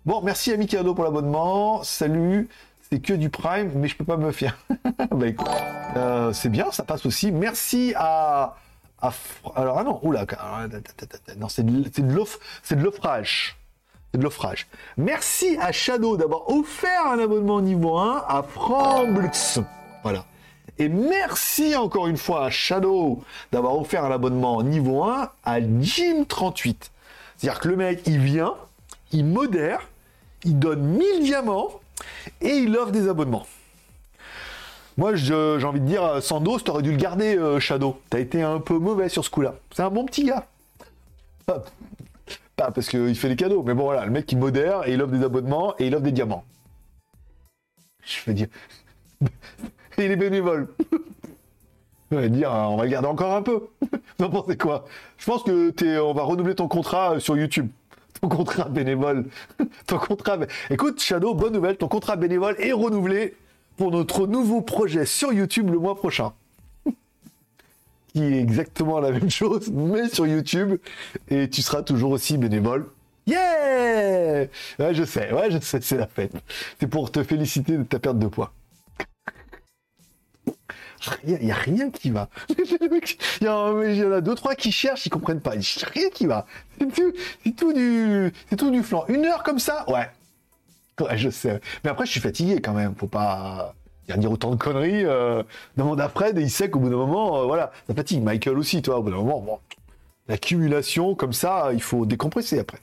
Bon, 0.04 0.20
merci 0.22 0.52
à 0.52 0.56
Mikado 0.56 0.94
pour 0.94 1.04
l'abonnement. 1.04 1.82
Salut. 1.82 2.48
C'est 2.88 3.00
que 3.00 3.14
du 3.14 3.30
prime, 3.30 3.72
mais 3.74 3.88
je 3.88 3.96
peux 3.96 4.04
pas 4.04 4.16
me 4.16 4.30
fier. 4.30 4.56
bah, 5.10 6.30
c'est 6.32 6.50
bien, 6.50 6.70
ça 6.70 6.84
passe 6.84 7.04
aussi. 7.04 7.32
Merci 7.32 7.92
à, 7.96 8.54
alors 9.54 9.78
ah 9.78 9.84
non, 9.84 10.00
oula, 10.02 10.24
non, 11.36 11.48
c'est 11.48 11.66
de, 11.66 11.84
c'est 12.62 12.76
de 12.76 12.82
l'offrage 12.82 13.56
de 14.14 14.22
l'offrage. 14.22 14.66
Merci 14.96 15.58
à 15.60 15.72
Shadow 15.72 16.16
d'avoir 16.16 16.48
offert 16.48 17.06
un 17.06 17.18
abonnement 17.18 17.60
niveau 17.60 17.98
1 17.98 18.24
à 18.26 18.42
Framblux. 18.42 19.60
Voilà. 20.02 20.24
Et 20.78 20.88
merci 20.88 21.74
encore 21.74 22.06
une 22.06 22.16
fois 22.16 22.46
à 22.46 22.50
Shadow 22.50 23.22
d'avoir 23.50 23.78
offert 23.78 24.04
un 24.04 24.10
abonnement 24.10 24.62
niveau 24.62 25.04
1 25.04 25.30
à 25.44 25.60
Jim38. 25.60 26.76
C'est-à-dire 27.36 27.60
que 27.60 27.68
le 27.68 27.76
mec, 27.76 28.02
il 28.06 28.18
vient, 28.18 28.54
il 29.12 29.24
modère, 29.24 29.80
il 30.44 30.58
donne 30.58 30.82
1000 30.82 31.22
diamants 31.22 31.80
et 32.40 32.56
il 32.56 32.76
offre 32.76 32.92
des 32.92 33.08
abonnements. 33.08 33.46
Moi, 34.98 35.14
j'ai 35.14 35.34
envie 35.34 35.80
de 35.80 35.86
dire, 35.86 36.22
Sandos, 36.22 36.60
t'aurais 36.60 36.82
dû 36.82 36.90
le 36.90 36.96
garder, 36.96 37.36
euh, 37.36 37.60
Shadow. 37.60 38.00
T'as 38.08 38.18
été 38.18 38.42
un 38.42 38.60
peu 38.60 38.78
mauvais 38.78 39.10
sur 39.10 39.24
ce 39.24 39.30
coup-là. 39.30 39.54
C'est 39.74 39.82
un 39.82 39.90
bon 39.90 40.06
petit 40.06 40.24
gars. 40.24 40.46
Pas 41.44 42.70
parce 42.70 42.88
qu'il 42.88 43.14
fait 43.14 43.28
des 43.28 43.36
cadeaux, 43.36 43.62
mais 43.62 43.74
bon 43.74 43.84
voilà, 43.84 44.06
le 44.06 44.10
mec 44.10 44.32
il 44.32 44.38
modère 44.38 44.88
et 44.88 44.94
il 44.94 45.02
offre 45.02 45.12
des 45.12 45.22
abonnements 45.22 45.74
et 45.78 45.86
il 45.86 45.94
offre 45.94 46.04
des 46.04 46.12
diamants. 46.12 46.44
Je 48.02 48.18
veux 48.26 48.34
dire. 48.34 48.48
il 50.04 50.10
est 50.10 50.16
bénévole. 50.16 50.68
on 52.10 52.16
va 52.16 52.28
dire, 52.28 52.50
on 52.50 52.76
va 52.76 52.84
le 52.84 52.90
garder 52.90 53.08
encore 53.08 53.34
un 53.34 53.42
peu. 53.42 53.68
Vous 54.18 54.24
en 54.24 54.30
pensez 54.30 54.56
quoi? 54.56 54.84
Je 55.18 55.26
pense 55.26 55.42
que 55.42 55.84
es, 55.84 55.98
on 55.98 56.14
va 56.14 56.22
renouveler 56.22 56.54
ton 56.54 56.68
contrat 56.68 57.20
sur 57.20 57.36
YouTube. 57.36 57.68
Ton 58.20 58.28
contrat 58.28 58.68
bénévole. 58.68 59.26
ton 59.86 59.98
contrat. 59.98 60.38
Écoute, 60.70 61.00
Shadow, 61.00 61.34
bonne 61.34 61.52
nouvelle, 61.52 61.76
ton 61.76 61.88
contrat 61.88 62.16
bénévole 62.16 62.56
est 62.58 62.72
renouvelé 62.72 63.34
pour 63.76 63.90
notre 63.90 64.26
nouveau 64.26 64.62
projet 64.62 65.04
sur 65.04 65.32
YouTube 65.32 65.70
le 65.70 65.78
mois 65.78 65.96
prochain 65.96 66.32
qui 68.16 68.22
est 68.22 68.40
exactement 68.40 68.98
la 68.98 69.10
même 69.10 69.28
chose, 69.28 69.70
mais 69.70 70.08
sur 70.08 70.26
YouTube, 70.26 70.78
et 71.28 71.50
tu 71.50 71.60
seras 71.60 71.82
toujours 71.82 72.12
aussi 72.12 72.38
bénévole. 72.38 72.86
Yeah 73.26 74.46
Ouais, 74.78 74.94
je 74.94 75.04
sais, 75.04 75.30
ouais, 75.34 75.50
je 75.50 75.58
sais, 75.58 75.80
c'est 75.82 75.98
la 75.98 76.06
fête. 76.06 76.32
C'est 76.80 76.86
pour 76.86 77.12
te 77.12 77.22
féliciter 77.22 77.76
de 77.76 77.82
ta 77.82 77.98
perte 77.98 78.18
de 78.18 78.26
poids. 78.26 78.54
Il 81.26 81.38
n'y 81.38 81.52
a 81.52 81.54
rien 81.54 81.90
qui 81.90 82.10
va. 82.10 82.28
Il 82.48 83.46
y, 83.46 83.48
en 83.48 84.12
a 84.12 84.20
deux, 84.20 84.34
trois 84.34 84.54
qui 84.54 84.72
cherchent, 84.72 85.06
ils 85.06 85.10
comprennent 85.10 85.40
pas. 85.40 85.54
Il 85.54 85.64
rien 85.92 86.10
qui 86.10 86.26
va. 86.26 86.46
C'est 86.78 87.56
tout, 87.56 87.72
du, 87.72 88.32
c'est 88.48 88.56
tout 88.56 88.70
du 88.70 88.82
flanc. 88.82 89.04
Une 89.08 89.24
heure 89.24 89.42
comme 89.42 89.58
ça, 89.58 89.84
ouais. 89.88 90.08
Ouais, 91.00 91.18
je 91.18 91.28
sais. 91.28 91.60
Mais 91.84 91.90
après, 91.90 92.06
je 92.06 92.12
suis 92.12 92.20
fatigué 92.20 92.60
quand 92.60 92.72
même. 92.72 92.94
Faut 92.96 93.06
pas 93.06 93.74
dire 94.16 94.30
autant 94.30 94.50
de 94.50 94.56
conneries. 94.56 95.04
Euh, 95.04 95.42
demande 95.76 96.00
à 96.00 96.08
Fred 96.08 96.38
et 96.38 96.42
il 96.42 96.50
sait 96.50 96.70
qu'au 96.70 96.78
bout 96.78 96.88
d'un 96.88 96.96
moment, 96.96 97.40
euh, 97.40 97.44
voilà, 97.44 97.72
ça 97.86 97.94
fatigue. 97.94 98.22
Michael 98.22 98.58
aussi, 98.58 98.82
toi, 98.82 98.98
au 98.98 99.02
bout 99.02 99.10
d'un 99.10 99.16
moment, 99.16 99.40
bon, 99.40 99.58
l'accumulation 100.28 101.14
comme 101.14 101.32
ça, 101.32 101.70
il 101.72 101.82
faut 101.82 102.06
décompresser 102.06 102.58
après. 102.58 102.78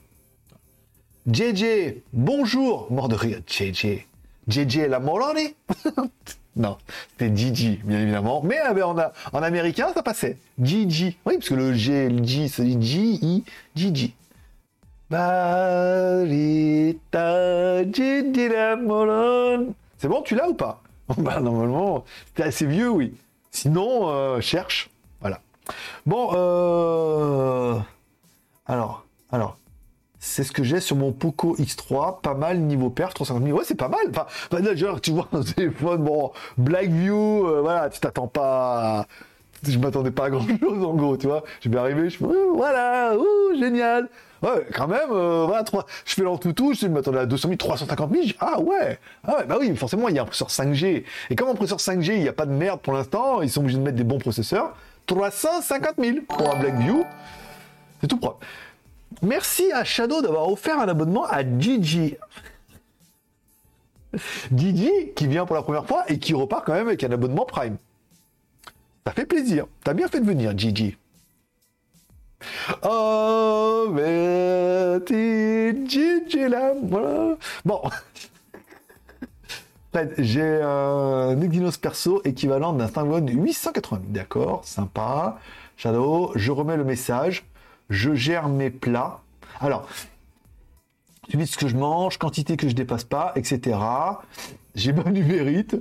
JJ, 1.26 2.02
bonjour, 2.12 2.86
mort 2.92 3.08
de 3.08 3.14
rire, 3.14 3.40
JJ. 3.46 4.06
JJ 4.46 4.88
la 4.88 5.00
Moloni 5.00 5.54
Non, 6.56 6.76
c'était 7.10 7.36
Gigi, 7.36 7.80
bien 7.84 8.00
évidemment. 8.00 8.40
Mais 8.44 8.60
euh, 8.60 8.72
ben, 8.72 9.10
en, 9.32 9.42
américain, 9.42 9.88
ça 9.92 10.02
passait. 10.02 10.38
Gigi. 10.60 11.16
Oui, 11.26 11.34
parce 11.38 11.48
que 11.48 11.54
le 11.54 11.74
G, 11.74 12.08
le 12.08 12.22
G, 12.24 12.48
c'est 12.48 12.80
G-I, 12.80 13.44
Gigi. 13.74 14.14
C'est 19.98 20.08
bon, 20.08 20.22
tu 20.22 20.34
l'as 20.34 20.48
ou 20.48 20.54
pas? 20.54 20.80
Bah, 21.18 21.40
normalement, 21.40 22.04
t'es 22.34 22.44
assez 22.44 22.66
vieux, 22.66 22.90
oui. 22.90 23.14
Sinon, 23.50 24.08
euh, 24.08 24.40
cherche. 24.40 24.90
Voilà. 25.20 25.40
Bon, 26.06 26.30
euh... 26.34 27.78
alors, 28.66 29.04
alors, 29.30 29.58
c'est 30.24 30.42
ce 30.42 30.52
que 30.52 30.64
j'ai 30.64 30.80
sur 30.80 30.96
mon 30.96 31.12
Poco 31.12 31.54
X3, 31.56 32.22
pas 32.22 32.32
mal 32.32 32.58
niveau 32.58 32.88
perf, 32.88 33.12
350 33.12 33.46
000. 33.46 33.58
Ouais, 33.58 33.64
c'est 33.66 33.74
pas 33.74 33.88
mal. 33.88 34.00
Enfin, 34.08 34.26
genre, 34.74 35.00
tu 35.00 35.10
vois 35.10 35.28
un 35.32 35.42
téléphone, 35.42 36.02
bon, 36.02 36.32
Blackview, 36.56 37.46
euh, 37.46 37.60
voilà, 37.60 37.90
tu 37.90 38.00
t'attends 38.00 38.26
pas. 38.26 39.06
Je 39.62 39.78
m'attendais 39.78 40.10
pas 40.10 40.26
à 40.26 40.30
grand 40.30 40.46
chose 40.58 40.82
en 40.82 40.94
gros, 40.94 41.16
tu 41.18 41.26
vois. 41.26 41.44
Je 41.60 41.68
vais 41.68 41.78
arriver, 41.78 42.08
je 42.08 42.18
fais, 42.18 42.24
voilà, 42.54 43.12
génial. 43.58 44.08
Ouais, 44.42 44.66
quand 44.74 44.88
même, 44.88 45.10
euh, 45.12 45.44
voilà, 45.46 45.62
je 46.04 46.14
fais 46.14 46.22
l'entoutou, 46.22 46.72
je 46.74 46.86
m'attendais 46.86 47.18
à 47.18 47.26
200 47.26 47.48
000, 47.48 47.56
350 47.56 48.10
000. 48.12 48.24
Ah 48.40 48.60
ouais, 48.60 48.98
ah 49.26 49.36
ouais, 49.36 49.44
bah 49.44 49.56
oui, 49.60 49.76
forcément, 49.76 50.08
il 50.08 50.16
y 50.16 50.18
a 50.18 50.22
un 50.22 50.26
processeur 50.26 50.48
5G. 50.48 51.04
Et 51.30 51.36
comme 51.36 51.48
un 51.48 51.54
processeur 51.54 51.78
5G, 51.78 52.14
il 52.14 52.22
n'y 52.22 52.28
a 52.28 52.32
pas 52.32 52.46
de 52.46 52.52
merde 52.52 52.80
pour 52.80 52.94
l'instant, 52.94 53.42
ils 53.42 53.50
sont 53.50 53.60
obligés 53.60 53.78
de 53.78 53.82
mettre 53.82 53.96
des 53.96 54.04
bons 54.04 54.18
processeurs. 54.18 54.74
350 55.06 55.94
000 55.98 56.18
pour 56.26 56.50
un 56.54 56.58
Blackview. 56.58 57.04
C'est 58.00 58.06
tout 58.06 58.18
propre. 58.18 58.38
Merci 59.22 59.70
à 59.72 59.84
Shadow 59.84 60.22
d'avoir 60.22 60.50
offert 60.50 60.78
un 60.78 60.88
abonnement 60.88 61.24
à 61.24 61.42
Gigi. 61.42 62.16
Gigi 64.54 65.12
qui 65.16 65.26
vient 65.26 65.46
pour 65.46 65.56
la 65.56 65.62
première 65.62 65.86
fois 65.86 66.04
et 66.08 66.18
qui 66.18 66.34
repart 66.34 66.64
quand 66.64 66.74
même 66.74 66.88
avec 66.88 67.02
un 67.04 67.10
abonnement 67.10 67.44
Prime. 67.44 67.76
Ça 69.06 69.12
fait 69.12 69.26
plaisir. 69.26 69.66
T'as 69.82 69.94
bien 69.94 70.08
fait 70.08 70.20
de 70.20 70.26
venir, 70.26 70.56
Gigi. 70.56 70.96
Oh, 72.82 73.86
mais 73.90 75.00
Gigi 75.06 76.48
là. 76.48 76.74
Bon. 77.64 77.82
J'ai 80.18 80.60
un 80.60 81.40
Exynos 81.40 81.76
perso 81.78 82.20
équivalent 82.24 82.72
d'un 82.72 82.88
Snapdragon 82.88 83.28
880. 83.28 84.02
D'accord, 84.08 84.64
sympa. 84.64 85.38
Shadow, 85.76 86.32
je 86.34 86.50
remets 86.50 86.76
le 86.76 86.84
message. 86.84 87.44
Je 87.90 88.14
gère 88.14 88.48
mes 88.48 88.70
plats. 88.70 89.20
Alors, 89.60 89.88
tu 91.28 91.36
dis 91.36 91.46
ce 91.46 91.56
que 91.56 91.68
je 91.68 91.76
mange, 91.76 92.18
quantité 92.18 92.56
que 92.56 92.68
je 92.68 92.74
dépasse 92.74 93.04
pas, 93.04 93.32
etc. 93.36 93.78
J'ai 94.74 94.92
bon 94.94 95.10
du 95.10 95.24
mérite. 95.24 95.76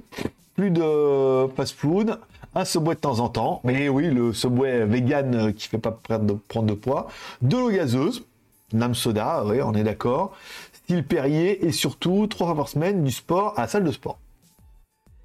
Plus 0.56 0.70
de 0.70 1.48
fast-food 1.56 2.20
un 2.56 2.66
Subway 2.66 2.96
de 2.96 3.00
temps 3.00 3.20
en 3.20 3.30
temps, 3.30 3.62
mais 3.64 3.90
oui, 3.90 4.10
le 4.10 4.34
Subway 4.34 4.86
vegan 4.86 5.36
euh, 5.36 5.52
qui 5.52 5.68
fait 5.68 5.80
pas 5.80 5.92
prendre 5.92 6.26
de, 6.26 6.74
poids, 6.74 7.08
de 7.42 7.58
l'eau 7.58 7.70
gazeuse, 7.70 8.26
Nam 8.74 8.94
Soda, 8.94 9.44
oui, 9.46 9.62
on 9.62 9.74
est 9.74 9.84
d'accord, 9.84 10.34
style 10.74 11.04
Perrier, 11.04 11.66
et 11.66 11.72
surtout, 11.72 12.28
trois 12.28 12.48
fois 12.48 12.56
par 12.56 12.68
semaine, 12.68 13.04
du 13.04 13.12
sport 13.12 13.54
à 13.58 13.62
la 13.62 13.68
salle 13.68 13.84
de 13.84 13.92
sport. 13.92 14.20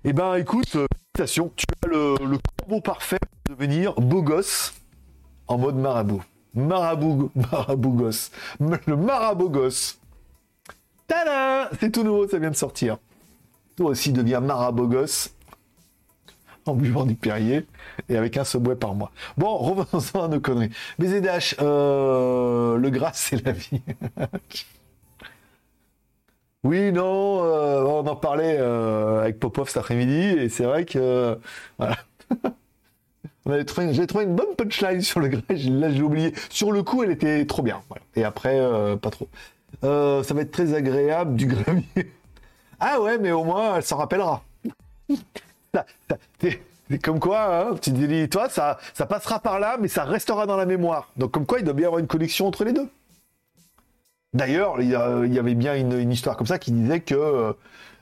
Eh 0.05 0.13
ben, 0.13 0.37
écoute, 0.37 0.75
euh, 0.77 0.87
félicitations, 1.17 1.53
tu 1.57 1.65
as 1.85 1.89
le, 1.89 2.15
le 2.25 2.39
combo 2.63 2.81
parfait 2.81 3.19
pour 3.45 3.57
devenir 3.57 3.95
beau 3.95 4.23
gosse 4.23 4.75
en 5.49 5.59
mode 5.59 5.77
marabout. 5.77 6.23
Marabout 6.55 7.31
gosse. 7.93 8.31
Le 8.61 8.97
marabout 8.97 9.51
gosse. 9.51 9.99
Tada 11.07 11.71
C'est 11.81 11.91
tout 11.91 12.03
nouveau, 12.03 12.29
ça 12.29 12.39
vient 12.39 12.51
de 12.51 12.57
sortir. 12.57 12.99
Toi 13.77 13.91
aussi 13.91 14.13
deviens 14.13 14.41
marabout 14.41 14.89
gosse 14.89 15.31
en 16.69 16.75
buvant 16.75 17.05
du 17.05 17.15
Perrier 17.15 17.67
et 18.09 18.17
avec 18.17 18.37
un 18.37 18.45
Subway 18.45 18.77
par 18.77 18.95
mois. 18.95 19.11
Bon, 19.37 19.57
revenons 19.57 20.25
à 20.25 20.29
nos 20.29 20.41
conneries. 20.41 20.71
BZH, 20.99 21.57
euh, 21.61 22.77
le 22.77 22.91
gras, 22.91 23.13
c'est 23.15 23.45
la 23.45 23.53
vie. 23.53 23.83
oui, 26.65 26.93
non, 26.93 27.45
euh, 27.45 27.83
on 27.85 28.07
en 28.07 28.17
parlait 28.17 28.57
euh, 28.59 29.21
avec 29.21 29.39
Popov 29.39 29.69
cet 29.69 29.79
après-midi 29.79 30.39
et 30.39 30.49
c'est 30.49 30.65
vrai 30.65 30.85
que 30.85 31.39
voilà. 31.79 31.97
J'ai 33.49 34.07
trouvé 34.07 34.25
une 34.25 34.35
bonne 34.35 34.55
punchline 34.57 35.01
sur 35.01 35.21
le 35.21 35.29
gras. 35.29 35.41
Là, 35.49 35.91
j'ai 35.91 36.03
oublié. 36.03 36.35
Sur 36.51 36.71
le 36.71 36.83
coup, 36.83 37.03
elle 37.03 37.11
était 37.11 37.47
trop 37.47 37.63
bien. 37.63 37.81
Et 38.15 38.25
après, 38.25 38.61
pas 39.01 39.11
trop. 39.11 39.29
ça 39.83 40.35
va 40.35 40.41
être 40.43 40.51
très 40.51 40.75
agréable 40.75 41.35
du 41.35 41.47
gravier. 41.47 41.85
ah 42.81 43.01
ouais, 43.01 43.19
mais 43.19 43.33
au 43.33 43.45
moins, 43.45 43.77
elle 43.77 43.83
s'en 43.83 43.97
rappellera. 43.97 44.43
Comme 47.03 47.21
quoi, 47.21 47.71
hein, 47.71 47.75
tu 47.81 48.29
toi, 48.31 48.49
ça, 48.49 48.79
ça 48.95 49.05
passera 49.05 49.41
par 49.41 49.61
là, 49.61 49.77
mais 49.79 49.89
ça 49.89 50.05
restera 50.05 50.47
dans 50.47 50.57
la 50.57 50.65
mémoire. 50.65 51.11
Donc 51.17 51.33
comme 51.33 51.45
quoi, 51.45 51.59
il 51.59 51.65
doit 51.65 51.75
bien 51.75 51.85
y 51.85 51.87
avoir 51.87 51.99
une 51.99 52.07
connexion 52.07 52.47
entre 52.47 52.65
les 52.65 52.73
deux. 52.73 52.89
D'ailleurs, 54.33 54.81
il 54.81 54.89
y, 54.89 54.95
avait 54.95 55.55
bien 55.55 55.75
une, 55.75 56.11
histoire 56.11 56.37
comme 56.37 56.47
ça 56.47 56.59
qui 56.59 56.73
disait 56.73 57.01
que 57.01 57.15
euh, 57.15 57.53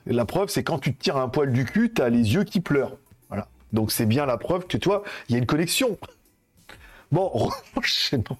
la 0.05 0.25
preuve, 0.25 0.49
c'est 0.49 0.63
quand 0.63 0.79
tu 0.79 0.93
te 0.93 1.01
tires 1.01 1.17
un 1.17 1.29
poil 1.29 1.51
du 1.51 1.65
cul, 1.65 1.91
tu 1.93 2.01
as 2.01 2.09
les 2.09 2.33
yeux 2.33 2.43
qui 2.43 2.59
pleurent. 2.59 2.97
Donc 3.73 3.91
c'est 3.91 4.05
bien 4.05 4.25
la 4.25 4.37
preuve 4.37 4.67
que 4.67 4.77
toi, 4.77 5.03
il 5.29 5.33
y 5.33 5.35
a 5.35 5.39
une 5.39 5.45
connexion. 5.45 5.97
Bon, 7.11 7.49
enchaînons. 7.75 8.37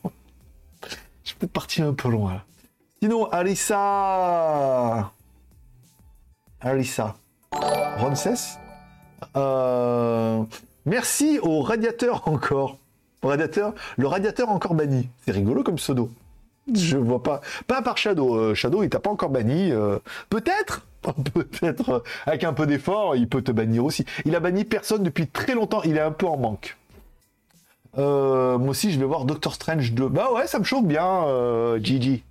Je 1.23 1.33
peux 1.35 1.47
partir 1.47 1.87
un 1.87 1.93
peu 1.93 2.09
loin. 2.09 2.41
Sinon, 3.01 3.29
Alissa. 3.29 5.11
Alissa. 6.61 7.15
Ramsès 7.51 8.57
euh... 9.35 10.43
Merci 10.85 11.39
au 11.41 11.61
radiateur 11.61 12.27
encore. 12.27 12.77
Radiateur, 13.21 13.73
le 13.97 14.07
radiateur 14.07 14.49
encore 14.49 14.73
banni. 14.73 15.09
C'est 15.25 15.31
rigolo 15.31 15.63
comme 15.63 15.75
pseudo. 15.75 16.09
Je 16.73 16.97
vois 16.97 17.23
pas. 17.23 17.41
Pas 17.67 17.81
par 17.81 17.97
Shadow. 17.97 18.35
Euh, 18.35 18.53
Shadow, 18.53 18.83
il 18.83 18.89
t'a 18.89 18.99
pas 18.99 19.09
encore 19.09 19.29
banni. 19.29 19.71
Euh, 19.71 19.99
peut-être. 20.29 20.85
Peut-être. 21.33 21.89
Euh, 21.89 21.99
avec 22.25 22.43
un 22.43 22.51
peu 22.51 22.67
d'effort, 22.67 23.15
il 23.15 23.29
peut 23.29 23.41
te 23.41 23.51
bannir 23.51 23.85
aussi. 23.85 24.05
Il 24.25 24.35
a 24.35 24.41
banni 24.41 24.65
personne 24.65 25.03
depuis 25.03 25.27
très 25.27 25.53
longtemps. 25.53 25.81
Il 25.83 25.95
est 25.95 26.01
un 26.01 26.11
peu 26.11 26.25
en 26.25 26.35
manque. 26.37 26.75
moi 27.95 28.57
aussi, 28.69 28.91
je 28.91 28.99
vais 28.99 29.05
voir 29.05 29.23
Doctor 29.23 29.53
Strange 29.53 29.93
2. 29.93 30.09
Bah 30.09 30.33
ouais, 30.33 30.47
ça 30.47 30.59
me 30.59 30.65
chauffe 30.65 30.85
bien, 30.85 31.23
Gigi. 31.81 32.23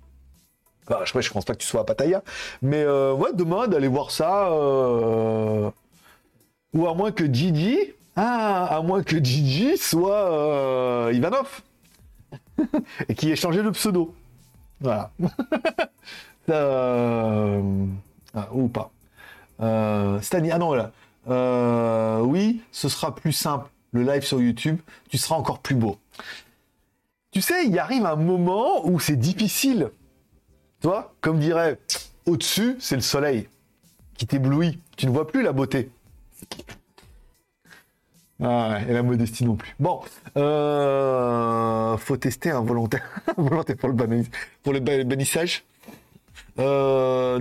Bah, 0.87 1.01
je, 1.05 1.19
je 1.19 1.31
pense 1.31 1.43
pas 1.43 1.53
que 1.53 1.59
tu 1.59 1.67
sois 1.67 1.81
à 1.81 1.83
Pattaya. 1.85 2.21
Mais 2.61 2.85
ouais, 2.85 3.31
demain, 3.33 3.67
d'aller 3.67 3.87
voir 3.87 4.11
ça. 4.11 4.51
Ou 6.73 6.87
à 6.87 6.93
moins 6.93 7.11
que 7.11 7.25
Gigi. 7.25 7.79
Ah, 8.15 8.77
à 8.77 8.81
moins 8.83 9.01
que 9.01 9.17
Gigi 9.23 9.75
soit 9.77 11.09
Ivanov. 11.13 11.61
et 13.09 13.15
qui 13.15 13.31
ait 13.31 13.35
changé 13.35 13.63
de 13.63 13.69
pseudo. 13.71 14.13
Voilà. 14.79 15.11
euh... 16.49 17.85
ah, 18.33 18.49
ou 18.53 18.67
pas. 18.67 18.91
Euh, 19.59 20.21
Stani, 20.21 20.51
ah 20.51 20.57
non, 20.57 20.67
voilà. 20.67 20.91
Euh, 21.29 22.21
oui, 22.21 22.61
ce 22.71 22.89
sera 22.89 23.13
plus 23.15 23.33
simple. 23.33 23.69
Le 23.91 24.03
live 24.03 24.23
sur 24.23 24.41
YouTube, 24.41 24.79
tu 25.09 25.17
seras 25.17 25.35
encore 25.35 25.59
plus 25.59 25.75
beau. 25.75 25.97
Tu 27.31 27.41
sais, 27.41 27.65
il 27.65 27.77
arrive 27.79 28.05
un 28.05 28.15
moment 28.15 28.85
où 28.85 28.99
c'est 28.99 29.15
difficile. 29.15 29.91
Toi, 30.81 31.13
comme 31.21 31.39
dirait, 31.39 31.79
au-dessus, 32.25 32.75
c'est 32.79 32.95
le 32.95 33.01
soleil 33.01 33.47
qui 34.17 34.27
t'éblouit. 34.27 34.79
Tu 34.95 35.05
ne 35.05 35.11
vois 35.11 35.27
plus 35.27 35.41
la 35.41 35.51
beauté. 35.51 35.89
Ah 38.41 38.79
et 38.87 38.93
la 38.93 39.01
modestie 39.01 39.45
non 39.45 39.55
plus. 39.55 39.75
Bon, 39.79 39.99
euh, 40.37 41.97
faut 41.97 42.17
tester 42.17 42.51
un 42.51 42.61
volontaire, 42.61 43.21
volontaire 43.37 43.77
pour 43.77 43.89
le, 43.89 43.95
pour 44.63 44.73
le 44.73 44.79
bannissage. 44.79 45.63
Euh, 46.59 47.39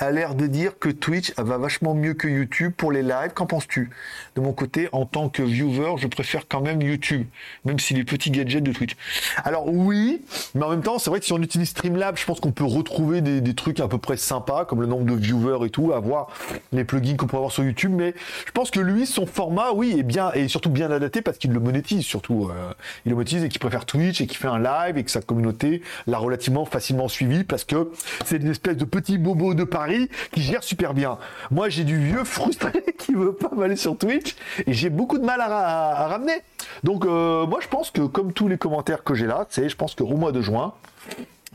a 0.00 0.10
l'air 0.10 0.34
de 0.34 0.46
dire 0.46 0.78
que 0.78 0.88
Twitch 0.88 1.32
va 1.36 1.58
vachement 1.58 1.94
mieux 1.94 2.14
que 2.14 2.28
YouTube 2.28 2.72
pour 2.76 2.92
les 2.92 3.02
lives. 3.02 3.32
Qu'en 3.34 3.46
penses-tu? 3.46 3.90
De 4.34 4.40
mon 4.40 4.52
côté, 4.52 4.88
en 4.92 5.06
tant 5.06 5.28
que 5.28 5.42
viewer, 5.42 5.94
je 5.98 6.06
préfère 6.06 6.48
quand 6.48 6.60
même 6.60 6.82
YouTube, 6.82 7.26
même 7.64 7.78
si 7.78 7.94
les 7.94 8.04
petits 8.04 8.30
gadgets 8.30 8.62
de 8.62 8.72
Twitch. 8.72 8.96
Alors 9.44 9.68
oui, 9.68 10.22
mais 10.54 10.64
en 10.64 10.70
même 10.70 10.82
temps, 10.82 10.98
c'est 10.98 11.10
vrai 11.10 11.20
que 11.20 11.26
si 11.26 11.32
on 11.32 11.42
utilise 11.42 11.68
Streamlabs, 11.70 12.18
je 12.18 12.24
pense 12.24 12.40
qu'on 12.40 12.52
peut 12.52 12.64
retrouver 12.64 13.20
des, 13.20 13.54
trucs 13.54 13.80
à 13.80 13.88
peu 13.88 13.98
près 13.98 14.16
sympas, 14.16 14.64
comme 14.64 14.80
le 14.80 14.86
nombre 14.86 15.04
de 15.04 15.14
viewers 15.14 15.64
et 15.64 15.70
tout, 15.70 15.92
avoir 15.92 16.28
les 16.72 16.84
plugins 16.84 17.16
qu'on 17.16 17.26
peut 17.26 17.36
avoir 17.36 17.52
sur 17.52 17.64
YouTube. 17.64 17.92
Mais 17.94 18.14
je 18.46 18.52
pense 18.52 18.70
que 18.70 18.80
lui, 18.80 19.06
son 19.06 19.26
format, 19.26 19.72
oui, 19.72 19.96
est 19.98 20.02
bien 20.02 20.32
et 20.32 20.48
surtout 20.48 20.70
bien 20.70 20.90
adapté 20.90 21.22
parce 21.22 21.38
qu'il 21.38 21.52
le 21.52 21.60
monétise 21.60 22.04
surtout. 22.04 22.50
Euh, 22.50 22.72
il 23.04 23.10
le 23.10 23.14
monétise 23.14 23.44
et 23.44 23.48
qu'il 23.48 23.60
préfère 23.60 23.86
Twitch 23.86 24.20
et 24.20 24.26
qu'il 24.26 24.36
fait 24.36 24.48
un 24.48 24.58
live 24.58 24.98
et 24.98 25.04
que 25.04 25.10
sa 25.10 25.22
communauté 25.22 25.82
l'a 26.06 26.18
relativement 26.18 26.64
facilement 26.64 27.08
suivi 27.08 27.44
parce 27.44 27.64
que 27.64 27.90
c'est 28.24 28.38
des 28.38 28.55
espèce 28.56 28.76
de 28.76 28.84
petit 28.84 29.18
bobo 29.18 29.54
de 29.54 29.64
Paris 29.64 30.08
qui 30.32 30.42
gère 30.42 30.62
super 30.62 30.94
bien. 30.94 31.18
Moi, 31.50 31.68
j'ai 31.68 31.84
du 31.84 31.98
vieux 31.98 32.24
frustré 32.24 32.72
qui 32.98 33.12
veut 33.12 33.34
pas 33.34 33.50
m'aller 33.54 33.76
sur 33.76 33.96
Twitch 33.96 34.34
et 34.66 34.72
j'ai 34.72 34.90
beaucoup 34.90 35.18
de 35.18 35.24
mal 35.24 35.40
à, 35.40 36.08
ramener. 36.08 36.42
Donc, 36.82 37.04
euh, 37.04 37.46
moi, 37.46 37.60
je 37.62 37.68
pense 37.68 37.90
que 37.90 38.02
comme 38.02 38.32
tous 38.32 38.48
les 38.48 38.58
commentaires 38.58 39.04
que 39.04 39.14
j'ai 39.14 39.26
là, 39.26 39.46
c'est, 39.50 39.68
je 39.68 39.76
pense 39.76 39.94
qu'au 39.94 40.16
mois 40.16 40.32
de 40.32 40.40
juin, 40.40 40.72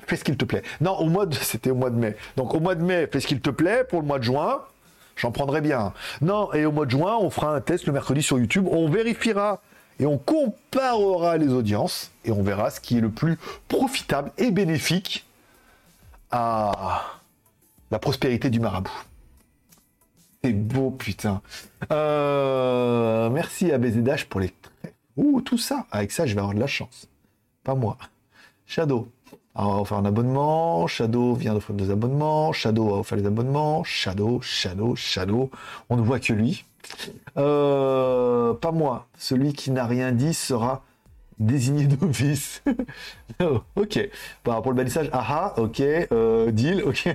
fais 0.06 0.16
ce 0.16 0.24
qu'il 0.24 0.38
te 0.38 0.46
plaît. 0.46 0.62
Non, 0.80 0.98
au 0.98 1.06
mois 1.06 1.26
de, 1.26 1.36
c'était 1.42 1.72
au 1.72 1.76
mois 1.76 1.90
de 1.90 1.98
mai. 1.98 2.16
Donc, 2.38 2.54
au 2.54 2.60
mois 2.60 2.76
de 2.76 2.84
mai, 2.84 3.08
fais 3.12 3.20
ce 3.20 3.28
qu'il 3.28 3.42
te 3.42 3.50
plaît. 3.50 3.84
Pour 3.84 4.02
le 4.02 4.08
mois 4.08 4.20
de 4.20 4.24
juin, 4.24 4.62
j'en 5.16 5.32
prendrai 5.32 5.62
bien. 5.62 5.94
Non, 6.22 6.54
et 6.54 6.66
au 6.66 6.72
mois 6.72 6.86
de 6.86 6.92
juin, 6.92 7.18
on 7.20 7.32
fera 7.32 7.56
un 7.56 7.62
test 7.62 7.88
le 7.88 7.94
mercredi 7.94 8.22
sur 8.22 8.38
YouTube. 8.38 8.68
On 8.72 8.90
vérifiera 8.90 9.62
et 10.00 10.06
on 10.06 10.20
comparera 10.20 11.38
les 11.38 11.50
audiences 11.50 12.12
et 12.26 12.32
on 12.32 12.44
verra 12.44 12.70
ce 12.70 12.80
qui 12.80 12.98
est 12.98 13.02
le 13.02 13.10
plus 13.10 13.38
profitable 13.68 14.32
et 14.38 14.52
bénéfique 14.52 15.26
à 16.32 17.04
la 17.92 18.00
prospérité 18.00 18.50
du 18.50 18.60
marabout. 18.60 18.92
C'est 20.44 20.54
beau, 20.54 20.92
putain. 20.92 21.42
Euh, 21.92 23.30
merci 23.30 23.72
à 23.72 23.78
BZH 23.78 24.26
pour 24.28 24.40
les. 24.40 24.52
Ouh, 25.18 25.42
tout 25.42 25.58
ça. 25.58 25.86
Avec 25.92 26.12
ça, 26.12 26.26
je 26.26 26.34
vais 26.34 26.40
avoir 26.40 26.56
de 26.56 26.60
la 26.60 26.68
chance. 26.68 27.08
Pas 27.64 27.76
moi. 27.76 27.98
Shadow. 28.66 29.08
Alors, 29.54 29.72
on 29.72 29.78
va 29.80 29.86
faire 29.86 29.98
un 29.98 30.06
abonnement. 30.06 30.88
Shadow 30.88 31.36
vient 31.36 31.54
d'offrir 31.54 31.76
des 31.76 31.92
abonnements. 31.92 32.54
Shadow 32.54 32.90
va 32.90 32.96
offrir 32.98 33.18
les 33.18 33.28
abonnements. 33.28 33.84
Shadow, 33.84 34.42
Shadow, 34.42 34.96
Shadow. 34.96 35.52
On 35.90 35.98
ne 35.98 36.02
voit 36.02 36.20
que 36.20 36.34
lui. 36.34 36.66
Euh, 37.38 38.54
pas 38.56 38.72
moi. 38.72 39.08
Celui 39.18 39.54
qui 39.54 39.70
n'a 39.70 39.86
rien 39.86 40.12
dit 40.12 40.34
sera 40.34 40.84
désigné 41.40 41.86
d'office. 41.86 42.64
Oh, 43.42 43.62
ok. 43.76 44.10
Par 44.44 44.56
rapport 44.56 44.72
au 44.72 44.76
balissage, 44.76 45.10
aha, 45.14 45.56
ok. 45.58 45.80
Euh, 45.80 46.52
deal, 46.52 46.84
ok. 46.84 47.08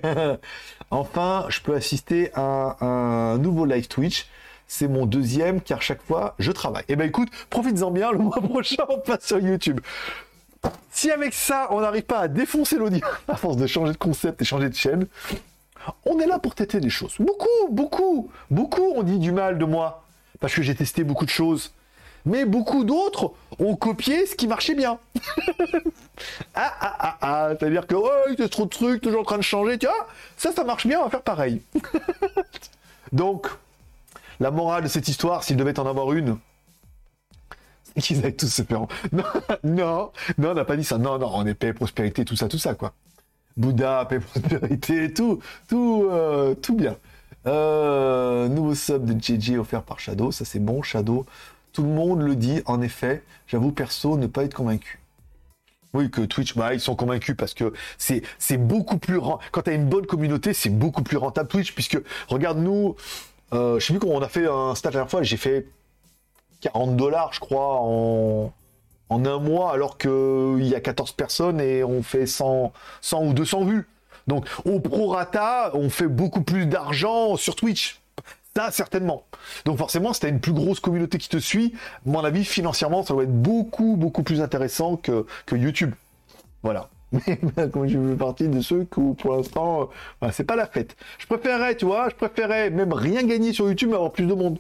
enfin, 0.90 1.44
je 1.48 1.60
peux 1.60 1.74
assister 1.74 2.30
à 2.34 2.84
un 2.84 3.38
nouveau 3.38 3.64
live 3.64 3.86
Twitch. 3.86 4.26
C'est 4.66 4.88
mon 4.88 5.06
deuxième 5.06 5.60
car 5.60 5.82
chaque 5.82 6.02
fois 6.02 6.34
je 6.40 6.50
travaille. 6.50 6.82
Eh 6.88 6.96
ben 6.96 7.06
écoute, 7.06 7.28
profites-en 7.50 7.92
bien. 7.92 8.10
Le 8.10 8.18
mois 8.18 8.40
prochain, 8.42 8.82
on 8.88 8.98
passe 8.98 9.26
sur 9.26 9.38
YouTube. 9.38 9.80
Si 10.90 11.10
avec 11.10 11.32
ça, 11.32 11.68
on 11.70 11.80
n'arrive 11.80 12.02
pas 12.02 12.20
à 12.20 12.28
défoncer 12.28 12.76
l'audio 12.76 13.06
à 13.28 13.36
force 13.36 13.56
de 13.56 13.66
changer 13.68 13.92
de 13.92 13.98
concept 13.98 14.42
et 14.42 14.44
changer 14.44 14.68
de 14.68 14.74
chaîne, 14.74 15.06
on 16.04 16.18
est 16.18 16.26
là 16.26 16.40
pour 16.40 16.56
têter 16.56 16.80
des 16.80 16.90
choses. 16.90 17.14
Beaucoup, 17.20 17.68
beaucoup, 17.70 18.30
beaucoup 18.50 18.82
ont 18.96 19.04
dit 19.04 19.18
du 19.18 19.30
mal 19.30 19.58
de 19.58 19.64
moi 19.64 20.04
parce 20.40 20.54
que 20.54 20.62
j'ai 20.62 20.74
testé 20.74 21.04
beaucoup 21.04 21.24
de 21.24 21.30
choses 21.30 21.72
mais 22.26 22.44
beaucoup 22.44 22.84
d'autres 22.84 23.32
ont 23.58 23.76
copié 23.76 24.26
ce 24.26 24.34
qui 24.34 24.48
marchait 24.48 24.74
bien. 24.74 24.98
ah, 26.54 26.74
ah, 26.80 26.96
ah, 26.98 27.16
ah, 27.20 27.48
c'est-à-dire 27.58 27.86
que, 27.86 27.94
oh, 27.94 28.10
il 28.30 28.38
y 28.38 28.42
a 28.42 28.48
trop 28.48 28.64
de 28.64 28.70
trucs, 28.70 29.00
toujours 29.00 29.20
en 29.20 29.24
train 29.24 29.38
de 29.38 29.42
changer, 29.42 29.78
tu 29.78 29.86
vois, 29.86 30.08
ça, 30.36 30.52
ça 30.52 30.64
marche 30.64 30.86
bien, 30.86 31.00
on 31.00 31.04
va 31.04 31.10
faire 31.10 31.22
pareil. 31.22 31.62
Donc, 33.12 33.48
la 34.40 34.50
morale 34.50 34.82
de 34.82 34.88
cette 34.88 35.08
histoire, 35.08 35.44
s'il 35.44 35.56
devait 35.56 35.78
en 35.78 35.86
avoir 35.86 36.12
une, 36.12 36.36
c'est 37.94 38.02
qu'ils 38.02 38.18
allaient 38.18 38.32
tous 38.32 38.48
se 38.48 38.62
faire. 38.62 38.86
Non, 39.12 39.24
non, 39.62 40.10
non, 40.36 40.50
on 40.50 40.54
n'a 40.54 40.64
pas 40.64 40.76
dit 40.76 40.84
ça. 40.84 40.98
Non, 40.98 41.18
non, 41.18 41.30
on 41.32 41.46
est 41.46 41.54
paix, 41.54 41.72
prospérité, 41.72 42.24
tout 42.24 42.36
ça, 42.36 42.48
tout 42.48 42.58
ça, 42.58 42.74
quoi. 42.74 42.92
Bouddha, 43.56 44.04
paix, 44.04 44.18
prospérité, 44.20 45.14
tout, 45.14 45.40
tout, 45.68 46.08
euh, 46.10 46.54
tout 46.54 46.74
bien. 46.74 46.96
Euh, 47.46 48.48
nouveau 48.48 48.74
sub 48.74 49.04
de 49.04 49.18
JJ 49.18 49.58
offert 49.58 49.82
par 49.82 50.00
Shadow, 50.00 50.32
ça 50.32 50.44
c'est 50.44 50.58
bon, 50.58 50.82
Shadow. 50.82 51.24
Tout 51.76 51.82
le 51.82 51.90
monde 51.90 52.22
le 52.22 52.36
dit, 52.36 52.62
en 52.64 52.80
effet. 52.80 53.22
J'avoue, 53.46 53.70
perso, 53.70 54.16
ne 54.16 54.26
pas 54.26 54.44
être 54.44 54.54
convaincu. 54.54 54.98
Oui, 55.92 56.10
que 56.10 56.22
Twitch, 56.22 56.56
bah, 56.56 56.72
ils 56.72 56.80
sont 56.80 56.96
convaincus 56.96 57.36
parce 57.36 57.52
que 57.52 57.74
c'est, 57.98 58.22
c'est 58.38 58.56
beaucoup 58.56 58.96
plus 58.96 59.20
quand 59.20 59.60
tu 59.62 59.68
as 59.68 59.74
une 59.74 59.84
bonne 59.84 60.06
communauté, 60.06 60.54
c'est 60.54 60.70
beaucoup 60.70 61.02
plus 61.02 61.18
rentable 61.18 61.50
Twitch, 61.50 61.74
puisque, 61.74 61.98
regarde, 62.28 62.56
nous, 62.56 62.96
euh, 63.52 63.78
je 63.78 63.84
sais 63.84 63.92
plus 63.92 64.00
comment 64.00 64.14
on 64.14 64.22
a 64.22 64.28
fait 64.30 64.46
un 64.46 64.74
stage 64.74 64.94
la 64.94 65.00
dernière 65.00 65.10
fois, 65.10 65.22
j'ai 65.22 65.36
fait 65.36 65.66
40 66.62 66.96
dollars, 66.96 67.34
je 67.34 67.40
crois, 67.40 67.76
en, 67.82 68.54
en 69.10 69.26
un 69.26 69.38
mois, 69.38 69.74
alors 69.74 69.98
qu'il 69.98 70.66
y 70.66 70.74
a 70.74 70.80
14 70.80 71.12
personnes 71.12 71.60
et 71.60 71.84
on 71.84 72.02
fait 72.02 72.24
100, 72.24 72.72
100 73.02 73.22
ou 73.22 73.34
200 73.34 73.64
vues. 73.66 73.86
Donc, 74.26 74.48
au 74.64 74.80
prorata, 74.80 75.72
on 75.74 75.90
fait 75.90 76.08
beaucoup 76.08 76.40
plus 76.40 76.64
d'argent 76.64 77.36
sur 77.36 77.54
Twitch 77.54 78.00
certainement. 78.70 79.24
Donc 79.64 79.78
forcément, 79.78 80.12
si 80.12 80.20
tu 80.20 80.28
une 80.28 80.40
plus 80.40 80.52
grosse 80.52 80.80
communauté 80.80 81.18
qui 81.18 81.28
te 81.28 81.38
suit, 81.38 81.74
mon 82.04 82.24
avis, 82.24 82.44
financièrement, 82.44 83.02
ça 83.02 83.14
doit 83.14 83.24
être 83.24 83.42
beaucoup, 83.42 83.96
beaucoup 83.96 84.22
plus 84.22 84.40
intéressant 84.40 84.96
que, 84.96 85.26
YouTube. 85.52 85.94
Voilà. 86.62 86.88
Mais 87.12 87.70
comme 87.70 87.86
je 87.86 87.98
fais 87.98 88.16
partie 88.16 88.48
de 88.48 88.60
ceux 88.60 88.84
qui, 88.84 89.00
pour 89.18 89.36
l'instant, 89.36 89.90
euh, 90.22 90.28
c'est 90.32 90.44
pas 90.44 90.56
la 90.56 90.66
fête. 90.66 90.96
Je 91.18 91.26
préférerais, 91.26 91.76
tu 91.76 91.84
vois, 91.84 92.08
je 92.08 92.16
préférerais 92.16 92.70
même 92.70 92.92
rien 92.92 93.22
gagner 93.22 93.52
sur 93.52 93.68
YouTube, 93.68 93.90
mais 93.90 93.96
avoir 93.96 94.12
plus 94.12 94.26
de 94.26 94.34
monde. 94.34 94.58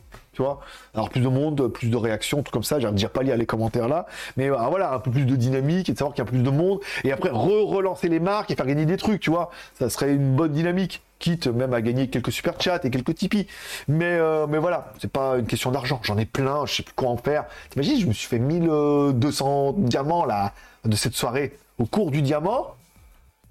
Avoir 0.94 1.10
plus 1.10 1.20
de 1.20 1.28
monde, 1.28 1.68
plus 1.68 1.88
de 1.88 1.96
réactions, 1.96 2.42
tout 2.42 2.52
comme 2.52 2.64
ça. 2.64 2.78
J'ai 2.78 2.90
dire 2.92 3.10
pas 3.10 3.22
lire 3.22 3.36
les 3.36 3.46
commentaires 3.46 3.88
là, 3.88 4.06
mais 4.36 4.48
bah, 4.48 4.66
voilà, 4.70 4.92
un 4.92 4.98
peu 4.98 5.10
plus 5.10 5.24
de 5.24 5.36
dynamique 5.36 5.88
et 5.88 5.92
de 5.92 5.98
savoir 5.98 6.14
qu'il 6.14 6.24
y 6.24 6.26
a 6.26 6.30
plus 6.30 6.42
de 6.42 6.50
monde. 6.50 6.80
Et 7.04 7.12
après, 7.12 7.30
re-relancer 7.30 8.08
les 8.08 8.20
marques 8.20 8.50
et 8.50 8.56
faire 8.56 8.66
gagner 8.66 8.86
des 8.86 8.96
trucs, 8.96 9.20
tu 9.20 9.30
vois. 9.30 9.50
Ça 9.78 9.88
serait 9.90 10.12
une 10.12 10.34
bonne 10.34 10.52
dynamique 10.52 11.02
quitte 11.18 11.46
même 11.46 11.72
à 11.72 11.80
gagner 11.80 12.08
quelques 12.08 12.32
super 12.32 12.60
chats 12.60 12.80
et 12.84 12.90
quelques 12.90 13.14
Tipeee. 13.14 13.46
Mais, 13.88 14.04
euh, 14.04 14.46
mais 14.46 14.58
voilà, 14.58 14.92
c'est 15.00 15.10
pas 15.10 15.36
une 15.38 15.46
question 15.46 15.70
d'argent. 15.70 16.00
J'en 16.02 16.18
ai 16.18 16.26
plein, 16.26 16.66
je 16.66 16.74
sais 16.74 16.82
plus 16.82 16.94
quoi 16.94 17.08
en 17.08 17.16
faire. 17.16 17.46
T'imagines, 17.70 18.00
je 18.00 18.06
me 18.06 18.12
suis 18.12 18.28
fait 18.28 18.38
1200 18.38 19.74
diamants 19.78 20.24
là, 20.24 20.52
de 20.84 20.96
cette 20.96 21.14
soirée. 21.14 21.56
Au 21.78 21.86
cours 21.86 22.10
du 22.10 22.22
diamant, 22.22 22.74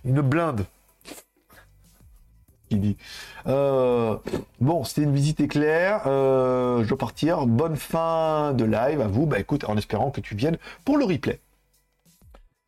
une 0.03 0.21
blinde. 0.21 0.65
Euh, 3.47 4.17
bon, 4.59 4.83
c'était 4.83 5.03
une 5.03 5.13
visite 5.13 5.39
éclair. 5.39 6.01
Euh, 6.07 6.83
je 6.83 6.89
dois 6.89 6.97
partir. 6.97 7.45
Bonne 7.45 7.75
fin 7.75 8.53
de 8.53 8.65
live 8.65 9.01
à 9.01 9.07
vous. 9.07 9.25
Bah 9.25 9.39
écoute, 9.39 9.63
en 9.65 9.77
espérant 9.77 10.11
que 10.11 10.21
tu 10.21 10.35
viennes 10.35 10.57
pour 10.83 10.97
le 10.97 11.05
replay. 11.05 11.39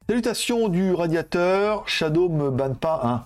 Salutations 0.07 0.69
du 0.69 0.93
radiateur. 0.93 1.87
Shadow 1.87 2.29
me 2.29 2.49
banne 2.49 2.75
pas, 2.75 3.01
hein. 3.03 3.23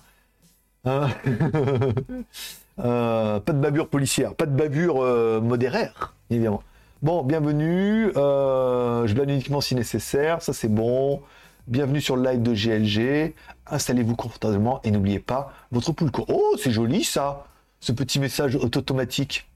Hein 0.84 1.10
euh, 2.80 3.40
pas 3.40 3.54
de 3.54 3.60
bavure 3.60 3.88
policière, 3.88 4.34
pas 4.34 4.48
de 4.48 4.56
bavure 4.56 5.04
modéraire, 5.42 6.16
évidemment. 6.32 6.64
Bon, 7.04 7.24
bienvenue. 7.24 8.12
Je 8.16 9.14
blague 9.14 9.30
uniquement 9.30 9.62
si 9.62 9.76
nécessaire, 9.76 10.42
ça 10.42 10.54
c'est 10.54 10.70
bon. 10.70 11.22
Bienvenue 11.68 12.02
sur 12.02 12.16
le 12.16 12.24
live 12.24 12.42
de 12.42 12.54
GLG. 12.54 13.36
Installez-vous 13.68 14.16
confortablement 14.16 14.82
et 14.84 14.90
n'oubliez 14.90 15.20
pas 15.20 15.54
votre 15.72 15.92
poule. 15.92 16.10
Oh, 16.28 16.56
c'est 16.62 16.72
joli 16.72 17.04
ça, 17.04 17.46
ce 17.80 17.92
petit 17.92 18.20
message 18.20 18.56
automatique. 18.56 19.48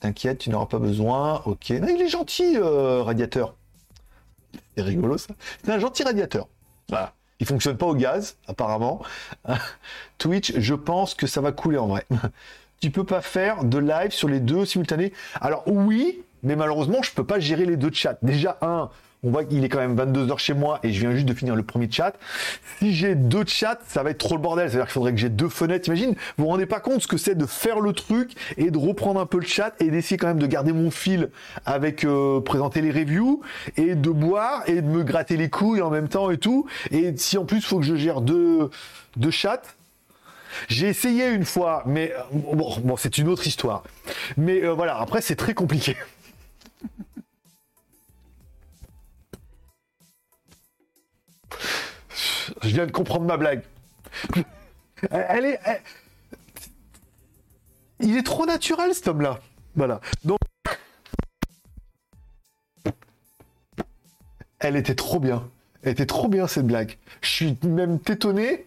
T'inquiète, 0.00 0.38
tu 0.38 0.50
n'auras 0.50 0.66
pas 0.66 0.78
besoin. 0.78 1.40
Ok. 1.46 1.70
il 1.70 2.02
est 2.02 2.08
gentil, 2.08 2.58
radiateur. 2.58 3.54
C'est 4.76 4.82
rigolo 4.82 5.16
ça. 5.16 5.34
C'est 5.64 5.72
un 5.72 5.78
gentil 5.78 6.02
radiateur. 6.02 6.46
Voilà. 6.90 7.14
Il 7.40 7.46
fonctionne 7.46 7.78
pas 7.78 7.86
au 7.86 7.94
gaz, 7.94 8.36
apparemment. 8.46 9.02
Twitch, 10.18 10.52
je 10.58 10.74
pense 10.74 11.14
que 11.14 11.26
ça 11.26 11.40
va 11.40 11.52
couler 11.52 11.78
en 11.78 11.86
vrai. 11.86 12.04
tu 12.80 12.90
peux 12.90 13.04
pas 13.04 13.22
faire 13.22 13.64
de 13.64 13.78
live 13.78 14.10
sur 14.10 14.28
les 14.28 14.40
deux 14.40 14.66
simultanés. 14.66 15.14
Alors 15.40 15.62
oui, 15.66 16.22
mais 16.42 16.56
malheureusement, 16.56 17.02
je 17.02 17.12
peux 17.12 17.24
pas 17.24 17.40
gérer 17.40 17.66
les 17.66 17.76
deux 17.76 17.90
chats. 17.92 18.18
Déjà, 18.22 18.58
un, 18.62 18.90
on 19.22 19.30
voit 19.30 19.44
qu'il 19.44 19.62
est 19.64 19.68
quand 19.68 19.78
même 19.78 19.96
22h 19.96 20.38
chez 20.38 20.54
moi 20.54 20.80
et 20.82 20.92
je 20.92 21.00
viens 21.00 21.12
juste 21.12 21.26
de 21.26 21.34
finir 21.34 21.54
le 21.54 21.62
premier 21.62 21.90
chat. 21.90 22.14
Si 22.78 22.94
j'ai 22.94 23.14
deux 23.14 23.44
chats, 23.46 23.78
ça 23.86 24.02
va 24.02 24.10
être 24.10 24.18
trop 24.18 24.34
le 24.34 24.40
bordel. 24.40 24.68
C'est-à-dire 24.68 24.86
qu'il 24.86 24.94
faudrait 24.94 25.12
que 25.12 25.18
j'ai 25.18 25.28
deux 25.28 25.50
fenêtres. 25.50 25.88
Imagine, 25.88 26.14
vous 26.38 26.44
vous 26.44 26.46
rendez 26.46 26.64
pas 26.64 26.80
compte 26.80 27.02
ce 27.02 27.06
que 27.06 27.18
c'est 27.18 27.34
de 27.34 27.44
faire 27.44 27.80
le 27.80 27.92
truc 27.92 28.32
et 28.56 28.70
de 28.70 28.78
reprendre 28.78 29.20
un 29.20 29.26
peu 29.26 29.38
le 29.38 29.46
chat 29.46 29.74
et 29.80 29.90
d'essayer 29.90 30.16
quand 30.16 30.28
même 30.28 30.38
de 30.38 30.46
garder 30.46 30.72
mon 30.72 30.90
fil 30.90 31.30
avec 31.66 32.04
euh, 32.04 32.40
présenter 32.40 32.80
les 32.80 32.90
reviews 32.90 33.42
et 33.76 33.94
de 33.94 34.10
boire 34.10 34.62
et 34.66 34.80
de 34.80 34.88
me 34.88 35.02
gratter 35.02 35.36
les 35.36 35.50
couilles 35.50 35.82
en 35.82 35.90
même 35.90 36.08
temps 36.08 36.30
et 36.30 36.38
tout. 36.38 36.66
Et 36.90 37.14
si 37.16 37.36
en 37.36 37.44
plus 37.44 37.58
il 37.58 37.64
faut 37.64 37.78
que 37.78 37.84
je 37.84 37.96
gère 37.96 38.22
deux, 38.22 38.70
deux 39.16 39.30
chats, 39.30 39.62
j'ai 40.68 40.88
essayé 40.88 41.28
une 41.28 41.44
fois, 41.44 41.82
mais 41.86 42.12
euh, 42.32 42.54
bon, 42.54 42.96
c'est 42.96 43.18
une 43.18 43.28
autre 43.28 43.46
histoire. 43.46 43.84
Mais 44.38 44.64
euh, 44.64 44.72
voilà, 44.72 44.98
après 44.98 45.20
c'est 45.20 45.36
très 45.36 45.52
compliqué. 45.52 45.96
Je 52.62 52.68
viens 52.68 52.86
de 52.86 52.92
comprendre 52.92 53.26
ma 53.26 53.36
blague. 53.36 53.62
Elle 55.10 55.44
est. 55.46 55.60
Il 58.00 58.16
est 58.16 58.22
trop 58.22 58.46
naturel 58.46 58.94
cet 58.94 59.08
homme-là. 59.08 59.40
Voilà. 59.76 60.00
Donc. 60.24 60.38
Elle 64.58 64.76
était 64.76 64.94
trop 64.94 65.20
bien. 65.20 65.48
Elle 65.82 65.92
était 65.92 66.06
trop 66.06 66.28
bien 66.28 66.46
cette 66.46 66.66
blague. 66.66 66.98
Je 67.22 67.28
suis 67.28 67.58
même 67.62 67.98
étonné. 68.08 68.66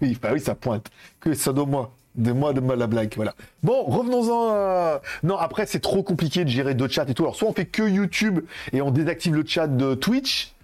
Oui, 0.00 0.16
bah 0.20 0.30
oui, 0.32 0.40
ça 0.40 0.54
pointe. 0.54 0.90
Que 1.20 1.34
ça 1.34 1.52
de 1.52 1.60
moi. 1.60 1.92
De 2.14 2.32
moi, 2.32 2.52
de 2.52 2.60
moi 2.60 2.76
la 2.76 2.86
blague. 2.86 3.12
Voilà. 3.16 3.34
Bon, 3.62 3.84
revenons-en. 3.84 5.00
Non, 5.22 5.36
après, 5.36 5.66
c'est 5.66 5.80
trop 5.80 6.02
compliqué 6.02 6.44
de 6.44 6.48
gérer 6.48 6.74
deux 6.74 6.88
chats 6.88 7.04
et 7.06 7.14
tout. 7.14 7.24
Alors, 7.24 7.36
soit 7.36 7.48
on 7.48 7.52
fait 7.52 7.66
que 7.66 7.82
YouTube 7.82 8.40
et 8.72 8.80
on 8.80 8.90
désactive 8.90 9.34
le 9.34 9.44
chat 9.46 9.66
de 9.66 9.94
Twitch 9.94 10.54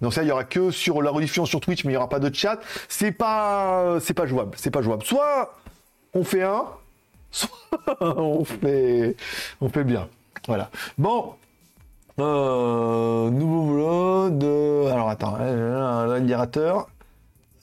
donc 0.00 0.14
ça, 0.14 0.22
il 0.22 0.28
y 0.28 0.32
aura 0.32 0.44
que 0.44 0.70
sur 0.70 1.02
la 1.02 1.10
rediffusion 1.10 1.44
sur 1.46 1.60
Twitch, 1.60 1.84
mais 1.84 1.92
il 1.92 1.94
y 1.94 1.96
aura 1.96 2.08
pas 2.08 2.20
de 2.20 2.32
chat. 2.34 2.60
C'est 2.88 3.12
pas, 3.12 3.98
c'est 4.00 4.14
pas 4.14 4.26
jouable. 4.26 4.52
C'est 4.56 4.70
pas 4.70 4.82
jouable. 4.82 5.04
Soit 5.04 5.54
on 6.14 6.24
fait 6.24 6.42
un, 6.42 6.64
soit 7.30 7.50
on 8.00 8.44
fait, 8.44 9.16
on 9.60 9.68
fait 9.68 9.84
bien. 9.84 10.08
Voilà. 10.46 10.70
Bon. 10.96 11.34
Euh, 12.20 13.30
nouveau 13.30 13.74
vlog 13.74 14.44
Alors 14.90 15.08
attends, 15.08 15.36
l'admirateur 15.38 16.88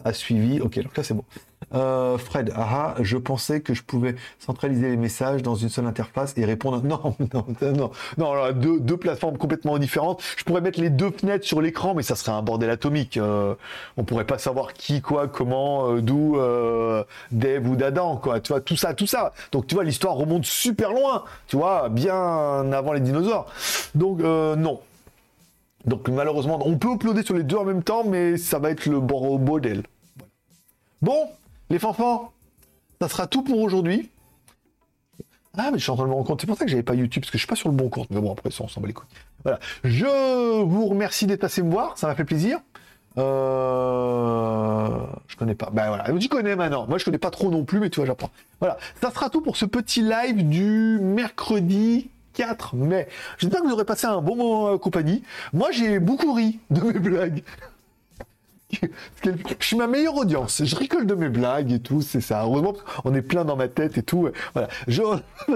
a 0.06 0.14
suivi. 0.14 0.62
Ok, 0.62 0.80
donc 0.82 0.96
là 0.96 1.04
c'est 1.04 1.14
bon. 1.14 1.26
Euh, 1.74 2.18
Fred, 2.18 2.54
ah, 2.56 2.96
je 3.02 3.18
pensais 3.18 3.62
que 3.62 3.74
je 3.74 3.84
pouvais 3.84 4.16
centraliser 4.40 4.90
les 4.90 4.98
messages 4.98 5.42
dans 5.42 5.56
une 5.56 5.70
seule 5.70 5.86
interface 5.86 6.34
et 6.38 6.46
répondre. 6.46 6.82
Non, 6.86 7.16
non, 7.34 7.46
non, 7.62 7.92
non, 8.18 8.52
deux, 8.52 8.80
deux 8.80 8.98
plateformes 8.98 9.38
complètement 9.38 9.78
différentes. 9.80 10.22
Je 10.38 10.44
pourrais 10.44 10.62
mettre 10.62 10.80
les 10.80 10.90
deux 10.90 11.10
fenêtres 11.10 11.46
sur 11.46 11.62
l'écran, 11.62 11.94
mais 11.96 12.04
ça 12.04 12.16
serait 12.16 12.32
un 12.32 12.42
bordel 12.42 12.70
atomique. 12.70 13.18
Euh, 13.18 13.56
on 13.98 14.04
pourrait 14.04 14.26
pas 14.26 14.38
savoir 14.38 14.74
qui, 14.74 15.02
quoi, 15.02 15.28
comment, 15.28 15.90
euh, 15.90 16.02
d'où, 16.02 16.38
euh, 16.38 17.04
Dave 17.32 17.68
ou 17.68 17.76
d'Adam, 17.76 18.18
quoi. 18.18 18.40
Tu 18.40 18.54
vois, 18.54 18.62
tout 18.62 18.76
ça, 18.76 18.94
tout 18.94 19.08
ça. 19.08 19.34
Donc, 19.52 19.68
tu 19.68 19.76
vois, 19.76 19.84
l'histoire 19.84 20.16
remonte 20.16 20.46
super 20.46 20.92
loin. 20.92 21.24
Tu 21.48 21.58
vois, 21.58 21.90
bien 21.90 22.72
avant 22.72 22.94
les 22.94 23.00
dinosaures. 23.00 23.48
Donc, 23.96 24.20
non. 24.20 24.80
Donc, 25.86 26.08
malheureusement, 26.10 26.60
on 26.66 26.78
peut 26.78 26.94
uploader 26.94 27.24
sur 27.24 27.36
les 27.36 27.44
deux 27.44 27.58
en 27.58 27.66
même 27.66 27.84
temps, 27.84 28.04
mais 28.04 28.38
ça 28.38 28.60
va 28.60 28.72
être 28.72 28.86
le 28.86 29.00
bordel. 29.00 29.84
Bon, 31.02 31.28
les 31.70 31.80
fanfans, 31.80 32.32
ça 33.02 33.10
sera 33.10 33.28
tout 33.28 33.44
pour 33.44 33.60
aujourd'hui. 33.60 34.12
Ah, 35.58 35.70
mais 35.72 35.78
je 35.78 35.84
suis 35.84 35.92
en 35.92 35.96
train 35.96 36.04
de 36.06 36.10
me 36.10 36.14
rendre 36.14 36.28
compte. 36.28 36.42
C'est 36.42 36.48
pour 36.48 36.58
ça 36.58 36.66
que 36.66 36.72
j'avais 36.72 36.84
pas 36.84 36.96
YouTube, 36.96 37.22
parce 37.24 37.32
que 37.32 37.38
je 37.38 37.42
suis 37.44 37.48
pas 37.48 37.56
sur 37.56 37.70
le 37.70 37.76
bon 37.76 37.90
compte. 37.90 38.10
Mais 38.10 38.20
bon, 38.20 38.32
après 38.32 38.52
ça, 38.52 38.64
on 38.64 38.68
s'en 38.68 38.82
bat 38.82 38.88
les 38.88 38.94
couilles. 38.94 39.08
Voilà. 39.44 39.60
Je 39.84 40.62
vous 40.64 40.88
remercie 40.88 41.26
d'être 41.28 41.42
passé 41.42 41.62
me 41.62 41.72
voir. 41.72 41.98
Ça 41.98 42.08
m'a 42.08 42.16
fait 42.16 42.26
plaisir. 42.26 42.60
Euh... 43.18 45.00
Je 45.28 45.38
connais 45.38 45.56
pas. 45.56 45.70
Ben 45.72 45.88
voilà. 45.88 46.06
Tu 46.20 46.28
connais 46.28 46.56
maintenant. 46.56 46.86
Moi, 46.88 46.98
je 46.98 47.06
connais 47.06 47.18
pas 47.18 47.32
trop 47.32 47.50
non 47.50 47.64
plus, 47.64 47.80
mais 47.80 47.90
tu 47.90 48.00
vois, 48.00 48.08
j'apprends. 48.08 48.32
Voilà. 48.60 48.78
Ça 49.02 49.12
sera 49.12 49.30
tout 49.30 49.42
pour 49.42 49.56
ce 49.56 49.66
petit 49.66 50.02
live 50.02 50.48
du 50.48 51.00
mercredi 51.02 52.10
4 52.34 52.76
mai. 52.76 53.08
J'espère 53.38 53.62
que 53.62 53.68
vous 53.68 53.74
aurez 53.74 53.86
passé 53.86 54.08
un 54.08 54.22
bon 54.22 54.36
moment 54.36 54.66
en 54.66 54.78
compagnie. 54.78 55.24
Moi, 55.54 55.72
j'ai 55.72 56.00
beaucoup 56.00 56.34
ri 56.34 56.60
de 56.70 56.82
mes 56.82 57.00
blagues. 57.00 57.44
Je 59.24 59.32
suis 59.60 59.78
ma 59.78 59.88
meilleure 59.88 60.16
audience. 60.16 60.64
Je 60.64 60.76
rigole 60.76 61.06
de 61.06 61.16
mes 61.16 61.30
blagues 61.30 61.72
et 61.72 61.80
tout, 61.80 62.02
c'est 62.02 62.22
ça. 62.22 62.44
Heureusement, 62.44 62.74
on 63.04 63.14
est 63.14 63.22
plein 63.22 63.46
dans 63.46 63.56
ma 63.56 63.68
tête 63.68 63.98
et 63.98 64.04
tout. 64.04 64.30
Voilà. 64.54 64.68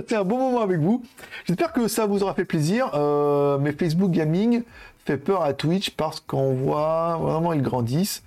C'est 0.08 0.16
un 0.16 0.24
bon 0.24 0.38
moment 0.38 0.62
avec 0.62 0.80
vous. 0.80 1.04
J'espère 1.46 1.74
que 1.74 1.88
ça 1.88 2.06
vous 2.06 2.24
aura 2.24 2.34
fait 2.34 2.46
plaisir. 2.46 2.92
Euh, 2.94 3.58
mais 3.58 3.72
Facebook 3.72 4.12
Gaming 4.12 4.64
fait 5.06 5.18
peur 5.18 5.44
à 5.44 5.54
Twitch 5.54 5.92
parce 5.92 6.20
qu'on 6.20 6.54
voit 6.54 7.18
vraiment 7.18 7.54
ils 7.54 7.62
grandissent. 7.62 8.24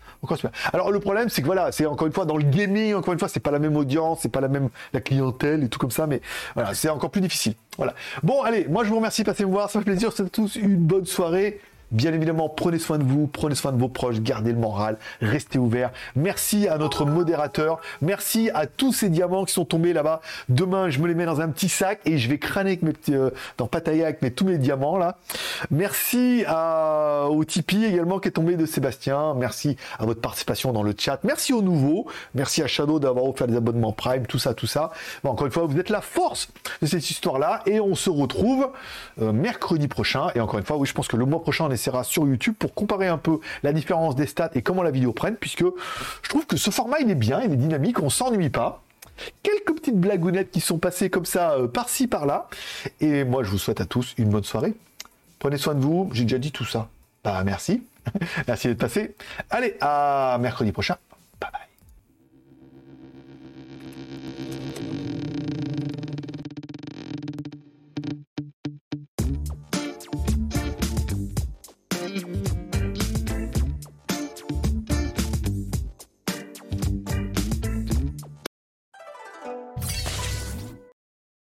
Alors 0.72 0.92
le 0.92 1.00
problème, 1.00 1.28
c'est 1.28 1.42
que 1.42 1.46
voilà, 1.46 1.72
c'est 1.72 1.86
encore 1.86 2.06
une 2.06 2.12
fois 2.12 2.24
dans 2.24 2.36
le 2.36 2.44
gaming, 2.44 2.94
encore 2.94 3.12
une 3.12 3.18
fois, 3.18 3.28
c'est 3.28 3.40
pas 3.40 3.50
la 3.50 3.58
même 3.58 3.76
audience, 3.76 4.20
c'est 4.22 4.28
pas 4.28 4.40
la 4.40 4.48
même 4.48 4.68
la 4.92 5.00
clientèle 5.00 5.64
et 5.64 5.68
tout 5.68 5.80
comme 5.80 5.90
ça, 5.90 6.06
mais 6.06 6.20
voilà, 6.54 6.74
c'est 6.74 6.88
encore 6.88 7.10
plus 7.10 7.20
difficile. 7.20 7.54
Voilà. 7.76 7.94
Bon, 8.22 8.42
allez, 8.42 8.66
moi 8.68 8.84
je 8.84 8.88
vous 8.90 8.96
remercie, 8.96 9.24
passez 9.24 9.44
me 9.44 9.50
voir, 9.50 9.68
ça 9.68 9.80
fait 9.80 9.84
plaisir, 9.84 10.12
c'est 10.14 10.30
tous 10.30 10.56
une 10.56 10.76
bonne 10.76 11.06
soirée. 11.06 11.60
Bien 11.92 12.12
évidemment, 12.14 12.48
prenez 12.48 12.78
soin 12.78 12.98
de 12.98 13.04
vous, 13.04 13.26
prenez 13.26 13.54
soin 13.54 13.70
de 13.70 13.78
vos 13.78 13.88
proches, 13.88 14.20
gardez 14.20 14.52
le 14.52 14.58
moral, 14.58 14.96
restez 15.20 15.58
ouverts. 15.58 15.90
Merci 16.16 16.66
à 16.66 16.78
notre 16.78 17.04
modérateur, 17.04 17.80
merci 18.00 18.50
à 18.54 18.66
tous 18.66 18.94
ces 18.94 19.10
diamants 19.10 19.44
qui 19.44 19.52
sont 19.52 19.66
tombés 19.66 19.92
là-bas. 19.92 20.22
Demain, 20.48 20.88
je 20.88 20.98
me 21.00 21.06
les 21.06 21.14
mets 21.14 21.26
dans 21.26 21.42
un 21.42 21.50
petit 21.50 21.68
sac 21.68 22.00
et 22.06 22.16
je 22.16 22.30
vais 22.30 22.38
crâner 22.38 22.70
avec 22.70 22.82
mes 22.82 22.92
petits, 22.92 23.14
euh, 23.14 23.28
dans 23.58 23.66
Pattaya 23.66 24.06
avec 24.06 24.34
tous 24.34 24.46
mes 24.46 24.56
diamants 24.56 24.96
là. 24.96 25.18
Merci 25.70 26.44
à, 26.46 27.26
au 27.28 27.44
Tipeee 27.44 27.84
également 27.84 28.20
qui 28.20 28.28
est 28.28 28.32
tombé 28.32 28.56
de 28.56 28.64
Sébastien. 28.64 29.34
Merci 29.34 29.76
à 29.98 30.06
votre 30.06 30.22
participation 30.22 30.72
dans 30.72 30.82
le 30.82 30.94
chat. 30.96 31.20
Merci 31.24 31.52
aux 31.52 31.62
nouveaux. 31.62 32.06
Merci 32.34 32.62
à 32.62 32.66
Shadow 32.66 33.00
d'avoir 33.00 33.26
offert 33.26 33.46
des 33.46 33.56
abonnements 33.56 33.92
Prime, 33.92 34.26
tout 34.26 34.38
ça, 34.38 34.54
tout 34.54 34.66
ça. 34.66 34.92
Encore 35.24 35.46
une 35.46 35.52
fois, 35.52 35.66
vous 35.66 35.78
êtes 35.78 35.90
la 35.90 36.00
force 36.00 36.48
de 36.80 36.86
cette 36.86 37.10
histoire-là 37.10 37.60
et 37.66 37.80
on 37.80 37.94
se 37.94 38.08
retrouve 38.08 38.70
euh, 39.20 39.32
mercredi 39.32 39.88
prochain. 39.88 40.28
Et 40.34 40.40
encore 40.40 40.58
une 40.58 40.64
fois, 40.64 40.78
oui, 40.78 40.86
je 40.86 40.94
pense 40.94 41.08
que 41.08 41.16
le 41.16 41.26
mois 41.26 41.42
prochain, 41.42 41.66
on 41.66 41.70
est 41.70 41.81
sur 42.02 42.26
YouTube 42.26 42.54
pour 42.58 42.74
comparer 42.74 43.08
un 43.08 43.18
peu 43.18 43.40
la 43.62 43.72
différence 43.72 44.14
des 44.14 44.26
stats 44.26 44.50
et 44.54 44.62
comment 44.62 44.82
la 44.82 44.90
vidéo 44.90 45.12
prenne, 45.12 45.36
puisque 45.36 45.64
je 46.22 46.28
trouve 46.28 46.46
que 46.46 46.56
ce 46.56 46.70
format 46.70 47.00
il 47.00 47.10
est 47.10 47.14
bien, 47.16 47.40
il 47.42 47.52
est 47.52 47.56
dynamique, 47.56 48.02
on 48.02 48.10
s'ennuie 48.10 48.50
pas. 48.50 48.82
Quelques 49.42 49.74
petites 49.74 49.98
blagounettes 49.98 50.50
qui 50.50 50.60
sont 50.60 50.78
passées 50.78 51.10
comme 51.10 51.26
ça 51.26 51.52
euh, 51.52 51.68
par-ci 51.68 52.06
par-là. 52.06 52.48
Et 53.00 53.24
moi 53.24 53.42
je 53.42 53.50
vous 53.50 53.58
souhaite 53.58 53.80
à 53.80 53.86
tous 53.86 54.14
une 54.18 54.30
bonne 54.30 54.44
soirée. 54.44 54.74
Prenez 55.38 55.58
soin 55.58 55.74
de 55.74 55.80
vous, 55.80 56.08
j'ai 56.12 56.24
déjà 56.24 56.38
dit 56.38 56.52
tout 56.52 56.64
ça. 56.64 56.88
Bah 57.24 57.42
merci. 57.44 57.82
Merci 58.48 58.66
d'être 58.66 58.78
passé. 58.78 59.14
Allez, 59.48 59.76
à 59.80 60.36
mercredi 60.40 60.72
prochain 60.72 60.96